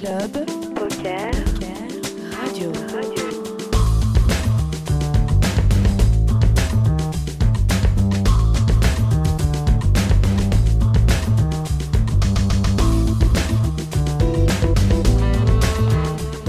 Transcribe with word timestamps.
Club. 0.00 0.46
Poker. 0.74 1.30
Radio. 2.32 2.72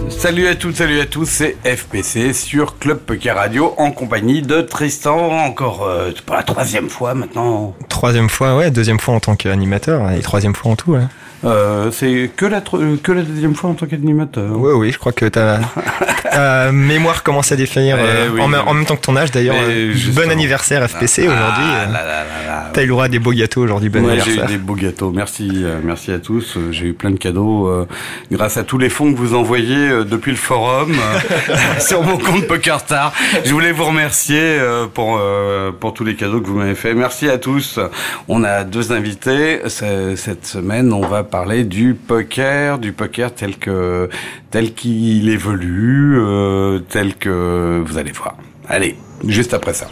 Salut 0.07 0.47
à 0.47 0.55
toutes, 0.55 0.77
salut 0.77 1.01
à 1.01 1.05
tous, 1.05 1.25
c'est 1.25 1.57
FPC 1.65 2.31
sur 2.31 2.79
Club 2.79 2.99
Poker 2.99 3.35
Radio 3.35 3.73
en 3.77 3.91
compagnie 3.91 4.41
de 4.41 4.61
Tristan, 4.61 5.17
encore 5.17 5.83
euh, 5.83 6.11
pour 6.25 6.35
la 6.35 6.43
troisième 6.43 6.89
fois 6.89 7.15
maintenant. 7.15 7.75
Troisième 7.89 8.29
fois, 8.29 8.55
ouais, 8.55 8.71
deuxième 8.71 8.99
fois 8.99 9.15
en 9.15 9.19
tant 9.19 9.35
qu'animateur 9.35 10.09
et 10.11 10.21
troisième 10.21 10.55
fois 10.55 10.71
en 10.71 10.75
tout. 10.77 10.91
Ouais. 10.91 11.01
Euh, 11.43 11.89
c'est 11.91 12.29
que 12.35 12.45
la, 12.45 12.61
tro- 12.61 12.79
que 13.01 13.11
la 13.11 13.23
deuxième 13.23 13.55
fois 13.55 13.71
en 13.71 13.73
tant 13.73 13.87
qu'animateur. 13.87 14.57
Ouais, 14.59 14.73
oui, 14.73 14.91
je 14.91 14.99
crois 14.99 15.11
que 15.11 15.25
ta, 15.25 15.59
ta 16.31 16.71
mémoire 16.71 17.23
commence 17.23 17.51
à 17.51 17.55
défaillir 17.55 17.97
Eh 17.99 18.03
euh, 18.03 18.29
oui. 18.33 18.41
en, 18.41 18.47
même- 18.47 18.61
en 18.67 18.73
même 18.75 18.85
temps 18.85 18.95
que 18.95 19.01
ton 19.05 19.15
âge 19.17 19.31
d'ailleurs. 19.31 19.55
Euh. 19.59 19.93
Bon 20.13 20.29
anniversaire 20.29 20.87
FPC 20.87 21.23
aujourd'hui. 21.23 21.65
Ah, 21.67 21.81
euh, 21.87 21.91
là, 21.91 22.03
là. 22.05 22.69
T'as 22.73 22.81
eu 22.83 22.85
le 22.85 22.91
droit 22.91 23.05
à 23.05 23.09
des 23.09 23.19
beaux 23.19 23.33
gâteaux 23.33 23.61
aujourd'hui, 23.63 23.89
bon 23.89 23.99
Ouais, 24.05 24.11
j'ai 24.11 24.17
eu 24.17 24.21
anniversaire. 24.21 24.47
des 24.47 24.57
beaux 24.57 24.75
gâteaux. 24.75 25.11
Merci, 25.11 25.49
euh, 25.55 25.79
merci 25.83 26.11
à 26.11 26.19
tous. 26.19 26.55
Euh, 26.57 26.71
J'ai 26.71 26.85
eu 26.87 26.93
plein 26.93 27.11
de 27.11 27.17
cadeaux 27.17 27.67
euh, 27.67 27.85
grâce 28.31 28.57
à 28.57 28.63
tous 28.63 28.77
les 28.77 28.89
fonds 28.89 29.11
que 29.11 29.17
vous 29.17 29.33
envoyez 29.35 29.75
euh, 29.89 30.03
depuis 30.03 30.31
le 30.31 30.37
forum 30.37 30.93
euh, 30.93 31.55
sur 31.79 32.03
mon 32.03 32.17
compte 32.17 32.47
PokerStar. 32.47 33.13
Je 33.43 33.51
voulais 33.51 33.71
vous 33.71 33.85
remercier 33.85 34.39
euh, 34.39 34.85
pour 34.85 35.17
euh, 35.19 35.71
pour 35.77 35.93
tous 35.93 36.03
les 36.05 36.15
cadeaux 36.15 36.39
que 36.39 36.47
vous 36.47 36.57
m'avez 36.57 36.75
fait. 36.75 36.93
Merci 36.93 37.29
à 37.29 37.37
tous. 37.37 37.79
On 38.27 38.43
a 38.43 38.63
deux 38.63 38.91
invités 38.91 39.59
Ce- 39.67 40.15
cette 40.15 40.45
semaine. 40.45 40.93
On 40.93 41.01
va 41.05 41.23
parler 41.31 41.63
du 41.63 41.95
poker, 41.95 42.77
du 42.77 42.91
poker 42.91 43.33
tel 43.33 43.57
que 43.57 44.09
tel 44.51 44.73
qu'il 44.73 45.29
évolue, 45.29 46.19
euh, 46.19 46.79
tel 46.79 47.15
que 47.15 47.81
vous 47.83 47.97
allez 47.97 48.11
voir. 48.11 48.35
Allez, 48.67 48.97
juste 49.25 49.53
après 49.53 49.73
ça. 49.73 49.87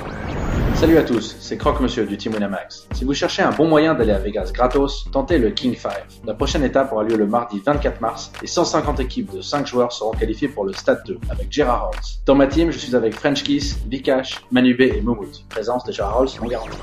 Salut 0.76 0.98
à 0.98 1.04
tous, 1.04 1.36
c'est 1.40 1.58
Croque 1.58 1.82
Monsieur 1.82 2.06
du 2.06 2.16
Team 2.18 2.34
Winamax. 2.34 2.88
Si 2.94 3.04
vous 3.04 3.14
cherchez 3.14 3.42
un 3.42 3.52
bon 3.52 3.68
moyen 3.68 3.96
d'aller 3.96 4.12
à 4.12 4.20
Vegas 4.20 4.52
gratos, 4.54 5.10
tentez 5.12 5.38
le 5.38 5.50
King 5.50 5.76
5. 5.76 5.92
La 6.26 6.34
prochaine 6.34 6.64
étape 6.64 6.94
aura 6.94 7.04
lieu 7.04 7.18
le 7.18 7.26
mardi 7.26 7.62
24 7.66 8.00
mars 8.00 8.32
et 8.44 8.48
150 8.48 9.00
équipes 9.00 9.34
de 9.34 9.42
5 9.42 9.66
joueurs 9.66 9.92
seront 9.92 10.12
qualifiées 10.12 10.50
pour 10.50 10.66
le 10.66 10.74
Stade 10.74 11.02
2 11.06 11.20
avec 11.30 11.52
Gérard 11.52 11.88
Rolls. 11.88 12.00
Dans 12.26 12.36
ma 12.36 12.48
team, 12.48 12.72
je 12.72 12.78
suis 12.78 12.96
avec 12.96 13.16
French 13.16 13.44
Kiss, 13.44 13.78
Vikash, 13.90 14.42
Manubé 14.52 14.94
et 14.96 15.02
Moumout. 15.02 15.44
Présence 15.50 15.84
de 15.84 15.92
Gérard 15.92 16.18
Rolls 16.18 16.30
non 16.42 16.48
garantie. 16.48 16.78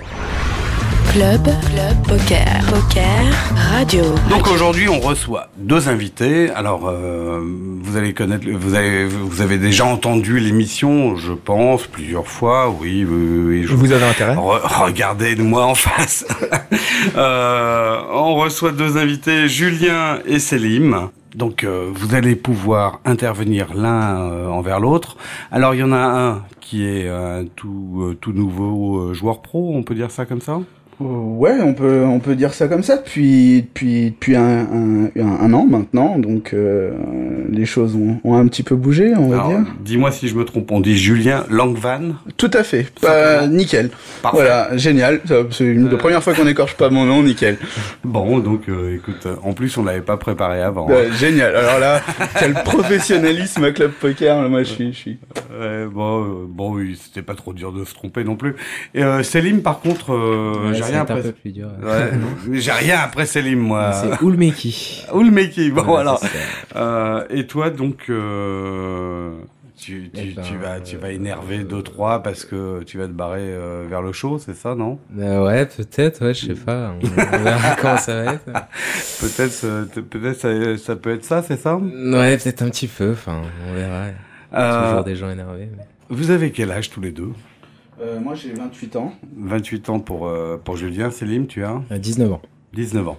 Club. 1.13 1.43
Club. 1.43 1.97
Poker. 2.09 2.47
Poker. 2.69 3.55
Radio. 3.73 4.03
Donc 4.31 4.47
aujourd'hui, 4.49 4.89
on 4.89 5.01
reçoit 5.01 5.49
deux 5.57 5.89
invités. 5.89 6.51
Alors, 6.51 6.89
euh, 6.89 7.41
vous 7.83 7.97
allez 7.97 8.13
connaître, 8.15 8.47
vous 8.51 8.75
avez, 8.75 9.07
vous 9.07 9.41
avez 9.41 9.59
déjà 9.59 9.85
entendu 9.87 10.39
l'émission, 10.39 11.17
je 11.17 11.33
pense, 11.33 11.87
plusieurs 11.87 12.27
fois. 12.27 12.69
Oui, 12.71 13.05
oui, 13.09 13.39
oui. 13.47 13.63
je- 13.67 13.75
Vous 13.75 13.93
avez 13.93 14.05
intérêt 14.05 14.35
Re- 14.35 14.61
Regardez-moi 14.85 15.65
en 15.65 15.75
face. 15.87 16.27
Euh, 17.17 17.99
on 18.13 18.35
reçoit 18.37 18.73
deux 18.73 18.97
invités, 18.99 19.49
Julien 19.49 20.19
et 20.27 20.39
Selim. 20.39 21.09
Donc 21.35 21.65
euh, 21.65 21.91
vous 21.95 22.15
allez 22.15 22.35
pouvoir 22.35 23.01
intervenir 23.05 23.75
l'un 23.75 24.21
euh, 24.31 24.49
envers 24.49 24.81
l'autre. 24.81 25.17
Alors 25.53 25.75
il 25.75 25.81
y 25.81 25.83
en 25.83 25.93
a 25.93 25.99
un 25.99 26.43
qui 26.61 26.85
est 26.87 27.09
un 27.09 27.45
tout 27.55 27.99
euh, 28.01 28.15
tout 28.19 28.33
nouveau 28.33 29.01
euh, 29.11 29.15
joueur 29.15 29.43
pro, 29.43 29.73
on 29.77 29.83
peut 29.83 29.95
dire 29.95 30.11
ça 30.11 30.25
comme 30.25 30.41
ça? 30.41 30.59
Ouais, 30.99 31.53
on 31.63 31.75
peut 31.75 32.05
on 32.07 32.21
peut 32.21 32.35
dire 32.35 32.55
ça 32.55 32.69
comme 32.69 32.83
ça 32.83 32.97
depuis 32.97 33.63
depuis 33.63 34.11
depuis 34.13 34.35
un, 34.35 34.43
un, 34.61 35.11
un- 35.21 35.53
an 35.53 35.67
maintenant, 35.69 36.19
donc 36.19 36.55
euh, 36.55 36.93
les 37.51 37.67
choses 37.67 37.95
ont, 37.95 38.19
ont 38.25 38.35
un 38.35 38.47
petit 38.47 38.63
peu 38.63 38.77
bougé, 38.77 39.13
on 39.15 39.29
va 39.29 39.35
Alors, 39.37 39.49
dire. 39.49 39.59
Dis-moi 39.81 40.11
si 40.11 40.29
je 40.29 40.35
me 40.35 40.45
trompe. 40.45 40.71
On 40.73 40.81
dit 40.81 40.97
Julien 40.97 41.45
Langvan. 41.51 42.15
Tout 42.39 42.51
à 42.55 42.63
fait, 42.63 42.87
pas 43.01 43.35
Simplement. 43.41 43.57
nickel. 43.59 43.91
Parfait. 44.23 44.39
Voilà, 44.39 44.77
génial. 44.79 45.21
C'est 45.51 45.65
une 45.65 45.87
Euh. 45.89 45.91
la 45.93 45.99
première 45.99 46.23
fois 46.23 46.33
qu'on 46.33 46.47
écorche 46.47 46.75
pas 46.79 46.89
mon 46.89 47.05
nom, 47.05 47.23
nickel. 47.23 47.59
Bon, 48.05 48.39
donc 48.39 48.63
euh, 48.71 48.95
écoute, 48.97 49.27
euh, 49.27 49.35
en 49.43 49.53
plus 49.53 49.77
on 49.77 49.85
l'avait 49.85 50.01
pas 50.01 50.17
préparé 50.17 50.63
avant. 50.63 50.89
Ouais, 50.89 51.09
génial. 51.13 51.55
Alors 51.57 51.79
là, 51.79 52.01
quel 52.39 52.55
professionnalisme 52.55 53.65
à 53.65 53.71
Club 53.73 53.91
Poker. 54.01 54.49
Moi, 54.49 54.63
je 54.63 54.69
suis, 54.71 54.93
je 54.93 54.97
suis. 54.99 55.19
Ouais, 55.61 55.85
bon, 55.93 56.23
euh, 56.23 56.27
bon, 56.49 56.73
oui, 56.75 56.99
c'était 57.03 57.23
pas 57.23 57.35
trop 57.35 57.53
dur 57.53 57.73
de 57.73 57.85
se 57.85 57.93
tromper 57.95 58.25
non 58.25 58.37
plus. 58.37 58.55
Et 58.95 59.03
euh, 59.03 59.23
Selim, 59.23 59.61
par 59.61 59.81
contre, 59.81 60.13
euh, 60.15 60.71
Ouais, 60.71 60.75
rien 60.87 61.03
un 61.03 61.05
peu 61.05 61.33
plus 61.33 61.53
dur. 61.53 61.69
Ouais, 61.83 62.11
j'ai 62.59 62.73
rien 62.73 62.99
après 63.01 63.27
Selim, 63.27 63.59
moi. 63.59 63.93
C'est 63.93 64.23
Oulmeki. 64.23 65.05
Oulmeki, 65.13 65.71
bon 65.71 65.83
Voilà, 65.83 66.11
alors. 66.13 66.25
Euh, 66.77 67.25
et 67.31 67.47
toi, 67.47 67.71
donc, 67.71 68.05
euh, 68.09 69.33
tu, 69.77 70.11
tu, 70.15 70.21
Eh 70.23 70.33
ben, 70.35 70.43
tu 70.43 70.57
vas, 70.57 70.81
tu 70.81 70.97
vas 70.97 71.09
euh, 71.09 71.13
énerver 71.13 71.59
deux 71.65 71.83
trois 71.83 72.23
parce 72.23 72.45
que 72.45 72.83
tu 72.85 72.97
vas 72.99 73.07
te 73.07 73.13
barrer 73.13 73.41
euh, 73.43 73.85
vers 73.89 74.01
le 74.03 74.13
show, 74.13 74.39
c'est 74.39 74.55
ça, 74.57 74.75
non? 74.75 74.99
Ouais, 75.17 75.67
peut-être, 75.67 76.25
ouais, 76.25 76.35
je 76.35 76.47
sais 76.47 76.55
pas. 76.55 76.95
On, 77.03 77.43
verra 77.43 77.77
comment 77.81 77.97
ça 77.99 78.23
va 78.25 78.33
être. 78.35 78.45
Peut-être, 79.21 79.91
t- 79.93 80.03
peut-être 80.03 80.39
ça, 80.41 80.79
ça 80.79 80.97
peut 80.97 81.13
être 81.15 81.25
ça, 81.25 81.43
c'est 81.43 81.59
ça? 81.59 81.77
Ouais, 81.77 82.37
peut-être 82.39 82.63
un 82.63 82.71
petit 82.71 82.89
peu, 82.89 83.13
enfin, 83.13 83.43
on 83.69 83.75
verra. 83.75 84.07
Toujours 84.89 85.05
des 85.05 85.17
gens 85.17 85.31
énervés. 85.31 85.69
mais- 85.77 85.85
Vous 86.09 86.31
avez 86.31 86.51
quel 86.53 86.71
âge 86.71 86.89
tous 86.91 87.01
les 87.01 87.11
deux? 87.13 87.33
Euh, 88.01 88.21
moi, 88.21 88.35
j'ai 88.35 88.53
28 88.53 88.97
ans. 88.97 89.13
28 89.39 89.89
ans 89.91 90.01
pour 90.01 90.27
euh, 90.29 90.57
pour 90.63 90.77
Julien, 90.77 91.11
Selim, 91.11 91.47
tu 91.47 91.65
as 91.65 91.81
À 91.91 91.99
19 91.99 92.33
ans. 92.33 92.43
19 92.75 93.09
ans. 93.09 93.19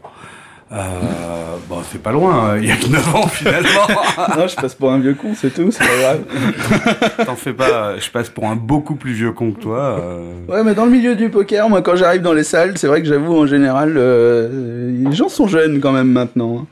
Euh, 0.69 1.55
bon, 1.69 1.77
c'est 1.89 2.01
pas 2.03 2.11
loin, 2.11 2.49
hein, 2.51 2.57
il 2.57 2.67
y 2.67 2.71
a 2.71 2.75
que 2.75 2.87
9 2.87 3.15
ans 3.15 3.27
finalement. 3.27 3.87
non, 4.37 4.47
je 4.47 4.55
passe 4.57 4.75
pour 4.75 4.91
un 4.91 4.99
vieux 4.99 5.13
con, 5.13 5.29
c'est 5.33 5.53
tout, 5.53 5.71
c'est 5.71 5.79
pas 5.79 5.97
grave. 5.97 6.23
T'en 7.25 7.35
fais 7.37 7.53
pas, 7.53 7.97
je 7.97 8.09
passe 8.11 8.29
pour 8.29 8.45
un 8.47 8.57
beaucoup 8.57 8.95
plus 8.95 9.13
vieux 9.13 9.31
con 9.31 9.53
que 9.53 9.61
toi. 9.61 9.97
euh. 10.01 10.33
Ouais, 10.49 10.63
mais 10.65 10.73
dans 10.75 10.83
le 10.83 10.91
milieu 10.91 11.15
du 11.15 11.29
poker, 11.29 11.69
moi, 11.69 11.81
quand 11.81 11.95
j'arrive 11.95 12.21
dans 12.21 12.33
les 12.33 12.43
salles, 12.43 12.77
c'est 12.77 12.87
vrai 12.87 13.01
que 13.01 13.07
j'avoue, 13.07 13.37
en 13.37 13.45
général, 13.47 13.93
euh, 13.95 14.91
les 15.09 15.15
gens 15.15 15.29
sont 15.29 15.47
jeunes 15.47 15.79
quand 15.79 15.93
même 15.93 16.11
maintenant. 16.11 16.67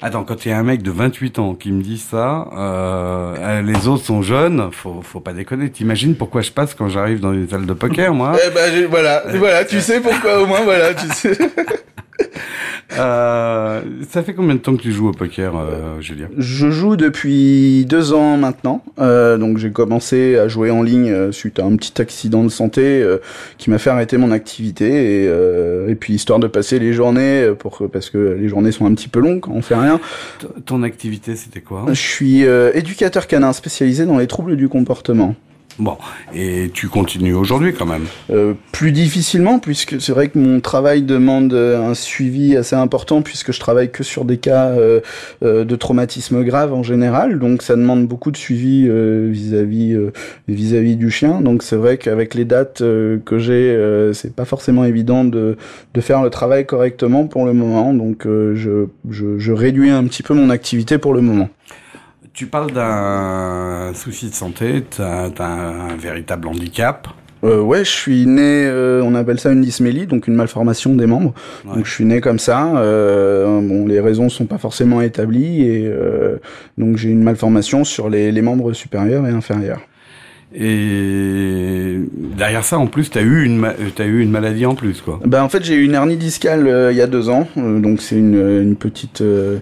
Attends, 0.00 0.24
quand 0.24 0.44
il 0.44 0.50
y 0.50 0.52
a 0.52 0.58
un 0.58 0.62
mec 0.62 0.82
de 0.82 0.90
28 0.90 1.38
ans 1.38 1.54
qui 1.54 1.72
me 1.72 1.82
dit 1.82 1.98
ça, 1.98 2.48
euh, 2.56 3.62
les 3.62 3.88
autres 3.88 4.04
sont 4.04 4.22
jeunes, 4.22 4.70
faut, 4.72 5.00
faut 5.02 5.20
pas 5.20 5.32
déconner. 5.32 5.70
T'imagines 5.70 6.14
pourquoi 6.16 6.42
je 6.42 6.50
passe 6.50 6.74
quand 6.74 6.88
j'arrive 6.88 7.20
dans 7.20 7.32
une 7.32 7.48
salle 7.48 7.66
de 7.66 7.72
poker, 7.72 8.14
moi? 8.14 8.36
Eh 8.44 8.50
ben, 8.50 8.86
voilà, 8.88 9.22
voilà, 9.34 9.64
tu 9.64 9.80
sais 9.80 10.00
pourquoi 10.00 10.42
au 10.42 10.46
moins, 10.46 10.62
voilà, 10.62 10.94
tu 10.94 11.06
sais. 11.08 11.36
euh, 12.98 13.61
Ça 14.08 14.22
fait 14.22 14.34
combien 14.34 14.54
de 14.54 14.60
temps 14.60 14.76
que 14.76 14.82
tu 14.82 14.92
joues 14.92 15.08
au 15.08 15.12
poker, 15.12 15.56
euh, 15.56 16.00
Julien? 16.00 16.28
Je 16.38 16.70
joue 16.70 16.96
depuis 16.96 17.84
deux 17.86 18.12
ans 18.12 18.36
maintenant, 18.36 18.84
euh, 18.98 19.38
donc 19.38 19.58
j'ai 19.58 19.70
commencé 19.70 20.36
à 20.36 20.48
jouer 20.48 20.70
en 20.70 20.82
ligne 20.82 21.10
euh, 21.10 21.32
suite 21.32 21.58
à 21.58 21.64
un 21.64 21.76
petit 21.76 22.00
accident 22.00 22.44
de 22.44 22.48
santé 22.48 22.82
euh, 23.02 23.18
qui 23.58 23.70
m'a 23.70 23.78
fait 23.78 23.90
arrêter 23.90 24.16
mon 24.16 24.30
activité 24.32 25.24
et, 25.24 25.90
et 25.90 25.94
puis 25.94 26.14
histoire 26.14 26.38
de 26.38 26.46
passer 26.46 26.78
les 26.78 26.92
journées 26.92 27.50
pour 27.58 27.82
parce 27.92 28.10
que 28.10 28.36
les 28.40 28.48
journées 28.48 28.72
sont 28.72 28.86
un 28.86 28.94
petit 28.94 29.08
peu 29.08 29.20
longues 29.20 29.40
quand 29.40 29.52
on 29.52 29.62
fait 29.62 29.74
rien. 29.76 30.00
T- 30.38 30.46
Ton 30.64 30.82
activité, 30.82 31.36
c'était 31.36 31.60
quoi? 31.60 31.84
Je 31.88 31.92
suis 31.94 32.42
éducateur 32.74 33.26
canin 33.26 33.52
spécialisé 33.52 34.06
dans 34.06 34.18
les 34.18 34.26
troubles 34.26 34.56
du 34.56 34.68
comportement. 34.68 35.34
Bon, 35.78 35.96
et 36.34 36.70
tu 36.74 36.88
continues 36.88 37.34
aujourd'hui 37.34 37.72
quand 37.72 37.86
même. 37.86 38.04
Euh, 38.30 38.52
plus 38.72 38.92
difficilement 38.92 39.58
puisque 39.58 40.00
c'est 40.00 40.12
vrai 40.12 40.28
que 40.28 40.38
mon 40.38 40.60
travail 40.60 41.02
demande 41.02 41.54
euh, 41.54 41.80
un 41.80 41.94
suivi 41.94 42.56
assez 42.56 42.76
important 42.76 43.22
puisque 43.22 43.52
je 43.52 43.60
travaille 43.60 43.90
que 43.90 44.04
sur 44.04 44.26
des 44.26 44.36
cas 44.36 44.66
euh, 44.66 45.00
euh, 45.42 45.64
de 45.64 45.76
traumatisme 45.76 46.42
grave 46.44 46.74
en 46.74 46.82
général 46.82 47.38
donc 47.38 47.62
ça 47.62 47.74
demande 47.74 48.06
beaucoup 48.06 48.30
de 48.30 48.36
suivi 48.36 48.86
euh, 48.86 49.28
vis-à-vis 49.30 49.94
euh, 49.94 50.12
vis-à-vis 50.46 50.96
du 50.96 51.10
chien 51.10 51.40
donc 51.40 51.62
c'est 51.62 51.76
vrai 51.76 51.96
qu'avec 51.96 52.34
les 52.34 52.44
dates 52.44 52.78
que 52.80 53.38
j'ai 53.38 54.12
c'est 54.12 54.34
pas 54.34 54.44
forcément 54.44 54.84
évident 54.84 55.24
de 55.24 55.56
de 55.94 56.00
faire 56.00 56.22
le 56.22 56.30
travail 56.30 56.66
correctement 56.66 57.26
pour 57.26 57.46
le 57.46 57.54
moment 57.54 57.94
donc 57.94 58.24
je, 58.24 58.86
je 59.10 59.38
je 59.38 59.52
réduis 59.52 59.90
un 59.90 60.04
petit 60.04 60.22
peu 60.22 60.34
mon 60.34 60.50
activité 60.50 60.98
pour 60.98 61.14
le 61.14 61.22
moment. 61.22 61.48
Tu 62.34 62.46
parles 62.46 62.72
d'un 62.72 63.92
souci 63.94 64.30
de 64.30 64.34
santé, 64.34 64.82
t'as 64.88 65.44
un 65.44 65.96
véritable 65.96 66.48
handicap. 66.48 67.08
Euh, 67.44 67.60
ouais, 67.60 67.84
je 67.84 67.90
suis 67.90 68.24
né, 68.24 68.64
euh, 68.66 69.02
on 69.04 69.14
appelle 69.14 69.38
ça 69.38 69.52
une 69.52 69.60
dysmélie, 69.60 70.06
donc 70.06 70.28
une 70.28 70.34
malformation 70.34 70.94
des 70.94 71.06
membres. 71.06 71.34
Ouais. 71.66 71.74
Donc 71.74 71.86
je 71.86 71.90
suis 71.90 72.04
né 72.04 72.22
comme 72.22 72.38
ça. 72.38 72.74
Euh, 72.76 73.60
bon, 73.60 73.86
les 73.86 74.00
raisons 74.00 74.30
sont 74.30 74.46
pas 74.46 74.58
forcément 74.58 75.02
établies 75.02 75.62
et 75.62 75.86
euh, 75.86 76.38
donc 76.78 76.96
j'ai 76.96 77.10
une 77.10 77.22
malformation 77.22 77.84
sur 77.84 78.08
les, 78.08 78.32
les 78.32 78.42
membres 78.42 78.72
supérieurs 78.72 79.26
et 79.26 79.30
inférieurs. 79.30 79.80
Et 80.54 81.98
derrière 82.36 82.62
ça, 82.64 82.78
en 82.78 82.86
plus, 82.86 83.10
t'as 83.10 83.22
eu 83.22 83.44
une 83.44 83.66
t'as 83.96 84.04
eu 84.04 84.20
une 84.20 84.30
maladie 84.30 84.66
en 84.66 84.74
plus, 84.74 85.00
quoi. 85.00 85.18
Ben 85.24 85.42
en 85.42 85.48
fait 85.48 85.64
j'ai 85.64 85.74
eu 85.74 85.84
une 85.84 85.94
hernie 85.94 86.16
discale 86.16 86.66
euh, 86.66 86.92
il 86.92 86.98
y 86.98 87.00
a 87.00 87.06
deux 87.06 87.30
ans, 87.30 87.48
euh, 87.56 87.80
donc 87.80 88.02
c'est 88.02 88.16
une, 88.16 88.60
une 88.62 88.76
petite 88.76 89.22
euh, 89.22 89.58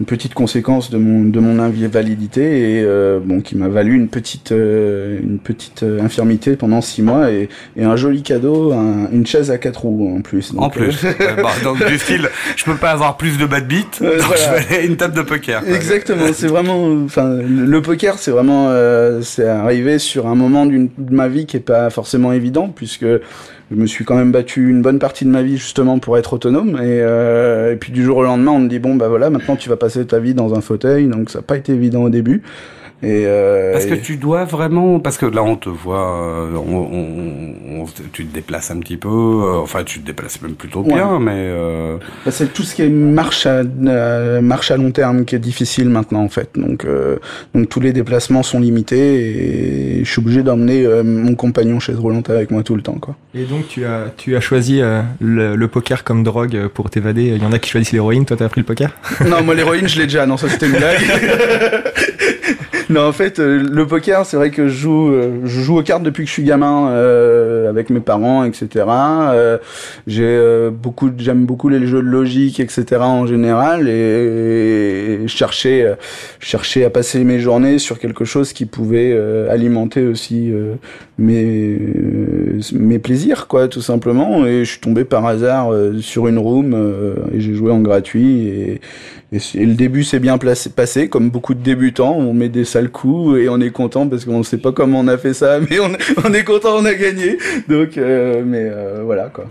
une 0.00 0.06
petite 0.06 0.32
conséquence 0.34 0.90
de 0.90 0.96
mon 0.98 1.24
de 1.24 1.40
mon 1.40 1.58
invalidité 1.58 2.42
et 2.76 2.82
euh, 2.84 3.18
bon 3.22 3.40
qui 3.40 3.56
m'a 3.56 3.68
valu 3.68 3.94
une 3.96 4.08
petite 4.08 4.52
euh, 4.52 5.18
une 5.22 5.38
petite 5.38 5.82
euh, 5.82 6.00
infirmité 6.02 6.54
pendant 6.56 6.80
six 6.80 7.02
mois 7.02 7.30
et, 7.32 7.48
et 7.76 7.84
un 7.84 7.96
joli 7.96 8.22
cadeau, 8.22 8.72
un- 8.72 9.08
une 9.12 9.26
chaise 9.26 9.50
à 9.50 9.58
quatre 9.58 9.82
roues 9.86 10.14
en 10.16 10.20
plus. 10.20 10.52
Donc, 10.54 10.62
en 10.62 10.70
plus. 10.70 11.04
euh, 11.04 11.12
Euh, 11.20 11.42
bon, 11.42 11.48
donc 11.64 11.84
du 11.86 11.98
style, 11.98 12.28
je 12.56 12.64
peux 12.64 12.76
pas 12.76 12.90
avoir 12.90 13.16
plus 13.16 13.38
de 13.38 13.44
bad 13.46 13.66
beat, 13.66 14.00
donc 14.00 14.12
voilà. 14.20 14.36
je 14.36 14.50
vais 14.50 14.74
aller 14.76 14.84
à 14.84 14.86
une 14.86 14.96
table 14.96 15.14
de 15.16 15.22
poker. 15.22 15.62
Exactement, 15.68 16.26
c'est 16.32 16.46
vraiment, 16.46 16.92
enfin, 17.04 17.34
le 17.42 17.82
poker, 17.82 18.18
c'est 18.18 18.30
vraiment, 18.30 18.68
euh, 18.70 19.20
c'est 19.22 19.46
arrivé 19.48 19.98
sur 19.98 20.26
un 20.28 20.34
moment 20.36 20.64
d'une 20.64 20.88
de 20.96 21.14
ma 21.14 21.28
vie 21.28 21.44
qui 21.46 21.56
est 21.56 21.60
pas 21.60 21.90
forcément 21.90 22.32
évident, 22.32 22.68
puisque 22.74 23.04
je 23.70 23.76
me 23.76 23.86
suis 23.86 24.04
quand 24.04 24.16
même 24.16 24.32
battu 24.32 24.70
une 24.70 24.82
bonne 24.82 24.98
partie 24.98 25.24
de 25.24 25.30
ma 25.30 25.42
vie 25.42 25.58
justement 25.58 25.98
pour 25.98 26.16
être 26.18 26.32
autonome, 26.32 26.76
et, 26.76 27.00
euh, 27.02 27.72
et 27.72 27.76
puis 27.76 27.92
du 27.92 28.02
jour 28.02 28.18
au 28.18 28.22
lendemain, 28.22 28.52
on 28.52 28.60
me 28.60 28.68
dit 28.68 28.78
bon 28.78 28.94
bah 28.94 29.08
voilà, 29.08 29.30
maintenant 29.30 29.56
tu 29.56 29.68
vas 29.68 29.76
passer 29.76 30.06
ta 30.06 30.18
vie 30.18 30.34
dans 30.34 30.54
un 30.54 30.60
fauteuil, 30.60 31.06
donc 31.06 31.30
ça 31.30 31.40
n'a 31.40 31.42
pas 31.42 31.56
été 31.56 31.72
évident 31.72 32.02
au 32.04 32.10
début. 32.10 32.42
Et 33.00 33.22
euh, 33.26 33.72
Parce 33.72 33.86
que 33.86 33.94
et- 33.94 34.00
tu 34.00 34.16
dois 34.16 34.44
vraiment, 34.44 34.98
parce 34.98 35.18
que 35.18 35.26
là 35.26 35.44
on 35.44 35.54
te 35.54 35.68
voit, 35.68 36.10
euh, 36.20 36.50
on, 36.56 36.78
on- 36.78 37.82
on- 37.82 37.86
tu 38.12 38.26
te 38.26 38.34
déplaces 38.34 38.72
un 38.72 38.78
petit 38.80 38.96
peu, 38.96 39.08
euh, 39.08 39.58
enfin 39.62 39.84
tu 39.84 40.00
te 40.00 40.06
déplaces 40.06 40.42
même 40.42 40.54
plutôt 40.54 40.80
Ouais. 40.80 40.94
bien, 40.94 41.20
mais 41.20 41.30
euh, 41.34 41.96
Bah, 42.24 42.32
c'est 42.32 42.52
tout 42.52 42.64
ce 42.64 42.74
qui 42.74 42.82
est 42.82 42.88
marche 42.88 43.46
à 43.46 43.62
euh, 43.86 44.40
marche 44.40 44.72
à 44.72 44.76
long 44.76 44.90
terme 44.90 45.24
qui 45.24 45.36
est 45.36 45.38
difficile 45.38 45.88
maintenant 45.88 46.22
en 46.24 46.28
fait. 46.28 46.50
Donc 46.56 46.84
euh, 46.84 47.18
donc 47.54 47.68
tous 47.68 47.78
les 47.78 47.92
déplacements 47.92 48.42
sont 48.42 48.58
limités 48.58 50.00
et 50.00 50.04
je 50.04 50.10
suis 50.10 50.20
obligé 50.20 50.42
d'emmener 50.42 50.84
euh, 50.84 51.04
mon 51.04 51.36
compagnon 51.36 51.78
chaise 51.78 51.98
roulante 52.00 52.30
avec 52.30 52.50
moi 52.50 52.64
tout 52.64 52.74
le 52.74 52.82
temps 52.82 52.98
quoi. 53.00 53.14
Et 53.32 53.44
donc 53.44 53.68
tu 53.68 53.84
as 53.84 54.06
tu 54.16 54.34
as 54.34 54.40
choisi 54.40 54.80
euh, 54.80 55.02
le, 55.20 55.54
le 55.54 55.68
poker 55.68 56.02
comme 56.02 56.24
drogue 56.24 56.66
pour 56.74 56.90
t'évader. 56.90 57.32
Il 57.36 57.42
y 57.42 57.46
en 57.46 57.52
a 57.52 57.60
qui 57.60 57.70
choisissent 57.70 57.92
l'héroïne, 57.92 58.24
toi 58.24 58.36
t'as 58.36 58.48
pris 58.48 58.60
le 58.62 58.66
poker? 58.66 58.90
Non, 59.24 59.42
moi 59.44 59.54
l'héroïne 59.54 59.86
je 59.86 59.98
l'ai 60.00 60.06
déjà. 60.06 60.26
Non, 60.26 60.36
ça 60.36 60.48
c'était 60.48 60.66
une 60.66 60.72
blague. 60.78 60.98
non, 62.90 63.02
en 63.02 63.12
fait, 63.12 63.38
euh, 63.38 63.62
le 63.70 63.86
poker, 63.86 64.24
c'est 64.24 64.36
vrai 64.38 64.50
que 64.50 64.68
je 64.68 64.74
joue, 64.74 65.12
euh, 65.12 65.40
je 65.44 65.60
joue 65.60 65.78
aux 65.78 65.82
cartes 65.82 66.02
depuis 66.02 66.24
que 66.24 66.28
je 66.28 66.32
suis 66.32 66.42
gamin 66.42 66.90
euh, 66.90 67.68
avec 67.68 67.90
mes 67.90 68.00
parents, 68.00 68.44
etc. 68.44 68.86
Euh, 68.88 69.58
j'ai 70.06 70.24
euh, 70.24 70.70
beaucoup, 70.70 71.10
j'aime 71.18 71.44
beaucoup 71.44 71.68
les 71.68 71.86
jeux 71.86 72.02
de 72.02 72.08
logique, 72.08 72.60
etc. 72.60 72.86
En 73.00 73.26
général, 73.26 73.88
et, 73.88 75.24
cherchais, 75.26 75.82
euh, 75.82 75.94
je 76.40 76.46
cherchais 76.46 76.84
à 76.84 76.90
passer 76.90 77.24
mes 77.24 77.40
journées 77.40 77.78
sur 77.78 77.98
quelque 77.98 78.24
chose 78.24 78.54
qui 78.54 78.64
pouvait 78.64 79.16
alimenter 79.50 80.06
aussi 80.06 80.52
mes 81.18 81.78
mes 82.72 82.98
plaisirs, 82.98 83.48
quoi, 83.48 83.68
tout 83.68 83.82
simplement. 83.82 84.46
Et 84.46 84.64
je 84.64 84.70
suis 84.70 84.80
tombé 84.80 85.04
par 85.04 85.26
hasard 85.26 85.70
sur 86.00 86.28
une 86.28 86.38
room 86.38 86.74
et 87.34 87.40
j'ai 87.40 87.54
joué 87.54 87.70
en 87.70 87.80
gratuit 87.80 88.48
et 88.48 88.80
et, 89.30 89.38
le 89.54 89.74
début 89.74 90.04
s'est 90.04 90.20
bien 90.20 90.38
passé, 90.38 91.08
comme 91.08 91.30
beaucoup 91.30 91.54
de 91.54 91.62
débutants. 91.62 92.16
On 92.16 92.32
met 92.32 92.48
des 92.48 92.64
sales 92.64 92.90
coups 92.90 93.38
et 93.38 93.48
on 93.48 93.60
est 93.60 93.70
content 93.70 94.08
parce 94.08 94.24
qu'on 94.24 94.38
ne 94.38 94.44
sait 94.44 94.58
pas 94.58 94.72
comment 94.72 95.00
on 95.00 95.08
a 95.08 95.18
fait 95.18 95.34
ça, 95.34 95.60
mais 95.70 95.78
on, 95.80 95.90
on 96.24 96.32
est 96.32 96.44
content, 96.44 96.76
on 96.76 96.84
a 96.84 96.94
gagné. 96.94 97.38
Donc, 97.68 97.98
euh, 97.98 98.42
mais 98.44 98.68
euh, 98.70 99.02
voilà 99.04 99.28
quoi. 99.28 99.46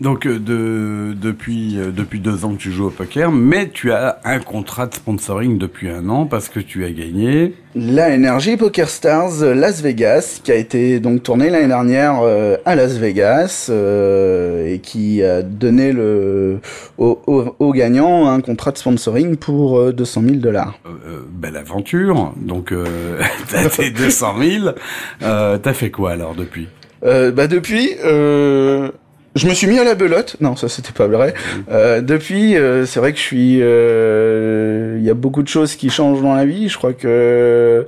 Donc 0.00 0.26
euh, 0.26 0.38
de, 0.38 1.14
depuis 1.14 1.78
euh, 1.78 1.90
depuis 1.90 2.20
deux 2.20 2.44
ans 2.44 2.54
que 2.54 2.60
tu 2.60 2.70
joues 2.72 2.86
au 2.86 2.90
poker, 2.90 3.30
mais 3.32 3.68
tu 3.68 3.92
as 3.92 4.18
un 4.24 4.38
contrat 4.40 4.86
de 4.86 4.94
sponsoring 4.94 5.58
depuis 5.58 5.88
un 5.88 6.08
an 6.08 6.26
parce 6.26 6.48
que 6.48 6.60
tu 6.60 6.84
as 6.84 6.90
gagné. 6.90 7.54
La 7.76 8.14
Energy 8.14 8.56
Poker 8.56 8.88
Stars 8.88 9.42
euh, 9.42 9.54
Las 9.54 9.82
Vegas, 9.82 10.40
qui 10.42 10.52
a 10.52 10.56
été 10.56 11.00
donc 11.00 11.22
tourné 11.22 11.50
l'année 11.50 11.68
dernière 11.68 12.20
à 12.64 12.74
Las 12.74 12.96
Vegas 12.98 13.66
euh, 13.70 14.72
et 14.72 14.78
qui 14.78 15.22
a 15.22 15.42
donné 15.42 15.92
le 15.92 16.60
au, 16.98 17.20
au, 17.26 17.56
au 17.58 17.72
gagnant 17.72 18.28
un 18.28 18.40
contrat 18.40 18.70
de 18.72 18.78
sponsoring 18.78 19.36
pour 19.36 19.78
euh, 19.78 19.92
200 19.92 20.22
000 20.22 20.34
dollars. 20.36 20.78
Euh, 20.86 21.20
belle 21.28 21.56
aventure, 21.56 22.32
donc 22.36 22.72
euh, 22.72 22.84
t'as 23.50 23.68
tes 23.68 23.90
200 23.90 24.34
000. 24.40 24.68
Euh, 25.22 25.58
t'as 25.58 25.72
fait 25.72 25.90
quoi 25.90 26.12
alors 26.12 26.34
depuis? 26.34 26.68
Euh, 27.04 27.30
bah 27.32 27.46
depuis, 27.48 27.90
euh, 28.04 28.90
je 29.34 29.48
me 29.48 29.54
suis 29.54 29.66
mis 29.66 29.78
à 29.78 29.84
la 29.84 29.94
belote. 29.94 30.36
Non, 30.40 30.54
ça 30.56 30.68
c'était 30.68 30.92
pas 30.92 31.06
vrai. 31.08 31.34
Euh, 31.70 32.00
depuis, 32.00 32.56
euh, 32.56 32.86
c'est 32.86 33.00
vrai 33.00 33.12
que 33.12 33.18
je 33.18 33.22
suis. 33.24 33.58
euh, 33.62 34.96
Il 34.98 35.04
y 35.04 35.10
a 35.10 35.14
beaucoup 35.14 35.42
de 35.42 35.48
choses 35.48 35.74
qui 35.76 35.90
changent 35.90 36.22
dans 36.22 36.34
la 36.34 36.44
vie. 36.46 36.68
Je 36.68 36.76
crois 36.78 36.92
que 36.92 37.86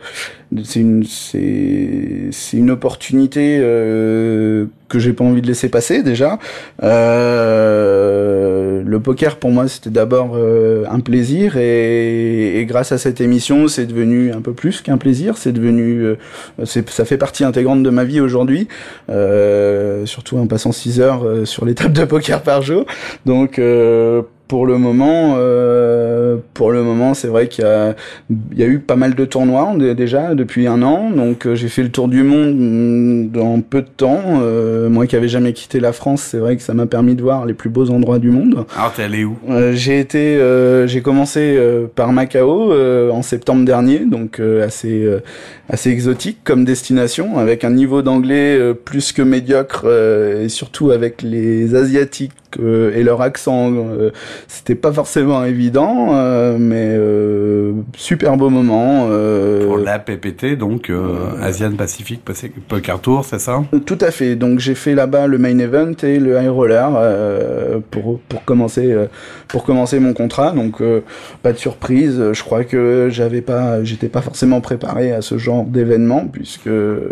c'est 0.65 0.81
une 0.81 1.05
c'est 1.05 2.29
c'est 2.33 2.57
une 2.57 2.71
opportunité 2.71 3.59
euh, 3.61 4.67
que 4.89 4.99
j'ai 4.99 5.13
pas 5.13 5.25
envie 5.25 5.43
de 5.43 5.47
laisser 5.47 5.69
passer 5.69 6.03
déjà. 6.03 6.39
Euh, 6.83 8.46
le 8.87 9.01
poker 9.01 9.37
pour 9.37 9.51
moi 9.51 9.69
c'était 9.69 9.91
d'abord 9.91 10.33
euh, 10.35 10.85
un 10.89 11.01
plaisir 11.01 11.57
et, 11.57 12.65
grâce 12.69 12.93
à 12.93 12.99
cette 12.99 13.21
émission 13.21 13.69
c'est 13.69 13.87
devenu 13.87 14.33
un 14.33 14.41
peu 14.41 14.53
plus 14.53 14.81
qu'un 14.81 14.99
plaisir. 14.99 15.37
C'est 15.37 15.53
devenu 15.53 16.03
euh, 16.03 16.17
ça 16.65 17.05
fait 17.05 17.19
partie 17.19 17.45
intégrante 17.45 17.83
de 17.83 17.91
ma 17.91 18.05
vie 18.05 18.21
aujourd'hui. 18.21 18.69
Euh, 19.11 20.07
surtout 20.07 20.39
en 20.39 20.47
passant 20.47 20.73
6 20.73 21.01
heures 21.01 21.47
sur 21.47 21.65
les 21.65 21.75
tables 21.75 21.95
de 21.95 22.05
poker 22.05 22.43
par 22.43 22.63
jour. 22.63 22.87
Donc 23.25 23.61
pour 24.49 24.67
le 24.67 24.79
moment, 24.79 25.35
euh, 25.39 26.37
pour 26.55 26.71
le 26.71 26.83
moment, 26.83 27.15
c'est 27.15 27.29
vrai 27.29 27.49
qu'il 27.49 27.65
y 27.65 27.67
a, 27.67 27.95
il 28.53 28.59
y 28.59 28.63
a 28.63 28.67
eu 28.67 28.79
pas 28.79 28.97
mal 28.97 29.15
de 29.15 29.25
tournois 29.25 29.73
dé- 29.77 29.95
déjà 29.95 30.35
depuis 30.35 30.67
un 30.67 30.83
an. 30.83 31.11
Donc 31.11 31.47
euh, 31.47 31.55
j'ai 31.55 31.69
fait 31.69 31.83
le 31.83 31.91
tour 31.91 32.09
du 32.09 32.23
monde 32.23 32.55
mm, 32.57 33.31
dans 33.31 33.61
peu 33.61 33.83
de 33.83 33.89
temps. 33.89 34.21
Euh, 34.43 34.89
moi 34.89 35.07
qui 35.07 35.17
avais 35.17 35.29
jamais 35.29 35.53
quitté 35.53 35.81
la 35.81 35.93
France, 35.93 36.23
c'est 36.23 36.39
vrai 36.39 36.57
que 36.57 36.63
ça 36.63 36.75
m'a 36.75 36.87
permis 36.87 37.15
de 37.15 37.23
voir 37.23 37.45
les 37.47 37.55
plus 37.55 37.71
beaux 37.71 37.91
endroits 37.91 38.19
du 38.19 38.31
monde. 38.31 38.65
Alors 38.77 38.93
t'es 38.93 39.03
allé 39.03 39.25
où? 39.25 39.37
Euh, 39.51 39.73
j'ai 39.75 39.99
été, 40.01 40.37
euh, 40.37 40.87
j'ai 40.87 41.01
commencé 41.03 41.57
euh, 41.57 41.87
par 41.93 42.13
Macao 42.13 42.73
euh, 42.73 43.11
en 43.11 43.23
septembre 43.23 43.65
dernier, 43.65 44.01
donc 44.01 44.39
euh, 44.41 44.65
assez 44.65 45.05
euh, 45.05 45.21
assez 45.69 45.91
exotique 45.91 46.39
comme 46.45 46.65
destination, 46.65 47.39
avec 47.39 47.65
un 47.65 47.71
niveau 47.71 48.03
d'anglais 48.03 48.57
euh, 48.59 48.75
plus 48.75 49.13
que 49.13 49.23
médiocre 49.23 49.83
euh, 49.85 50.45
et 50.45 50.49
surtout 50.49 50.91
avec 50.91 51.23
les 51.23 51.75
asiatiques 51.75 52.33
euh, 52.61 52.95
et 52.97 53.03
leur 53.03 53.21
accent, 53.21 53.71
euh, 53.73 54.11
c'était 54.49 54.77
pas 54.77 54.93
forcément 54.93 55.45
évident, 55.45 56.11
euh, 56.15 56.57
mais 56.59 56.95
euh, 56.97 57.73
super 57.97 58.37
beau 58.37 58.49
moment. 58.49 59.09
euh, 59.11 59.67
Pour 59.67 59.79
la 59.79 59.99
PPT, 59.99 60.57
donc 60.57 60.89
euh, 60.89 61.17
Asian 61.43 61.73
Pacific 61.73 62.23
Poker 62.69 63.01
Tour, 63.01 63.25
c'est 63.25 63.41
ça? 63.41 63.63
Tout 63.85 63.99
à 64.01 64.11
fait. 64.11 64.37
Donc 64.37 64.61
j'ai 64.61 64.75
fait 64.75 64.95
là-bas 64.95 65.27
le 65.27 65.37
main 65.37 65.59
event 65.59 65.93
et 66.03 66.19
le 66.19 66.41
high 66.41 66.49
roller 66.49 66.91
euh, 66.97 67.81
pour 67.91 68.21
pour 68.21 68.45
commencer 68.45 68.95
pour 69.49 69.65
commencer 69.65 69.99
mon 70.01 70.15
contrat. 70.15 70.53
Donc 70.53 70.81
euh, 70.81 71.01
pas 71.43 71.53
de 71.53 71.59
surprise. 71.59 72.33
Je 72.33 72.43
crois 72.43 72.65
que 72.65 73.09
j'avais 73.11 73.43
pas 73.43 73.83
j'étais 73.85 74.09
pas 74.09 74.23
forcément 74.23 74.61
préparé 74.63 75.13
à 75.13 75.21
ce 75.21 75.37
genre 75.37 75.56
d'événement 75.65 76.27
puisque 76.27 76.67
euh, 76.67 77.11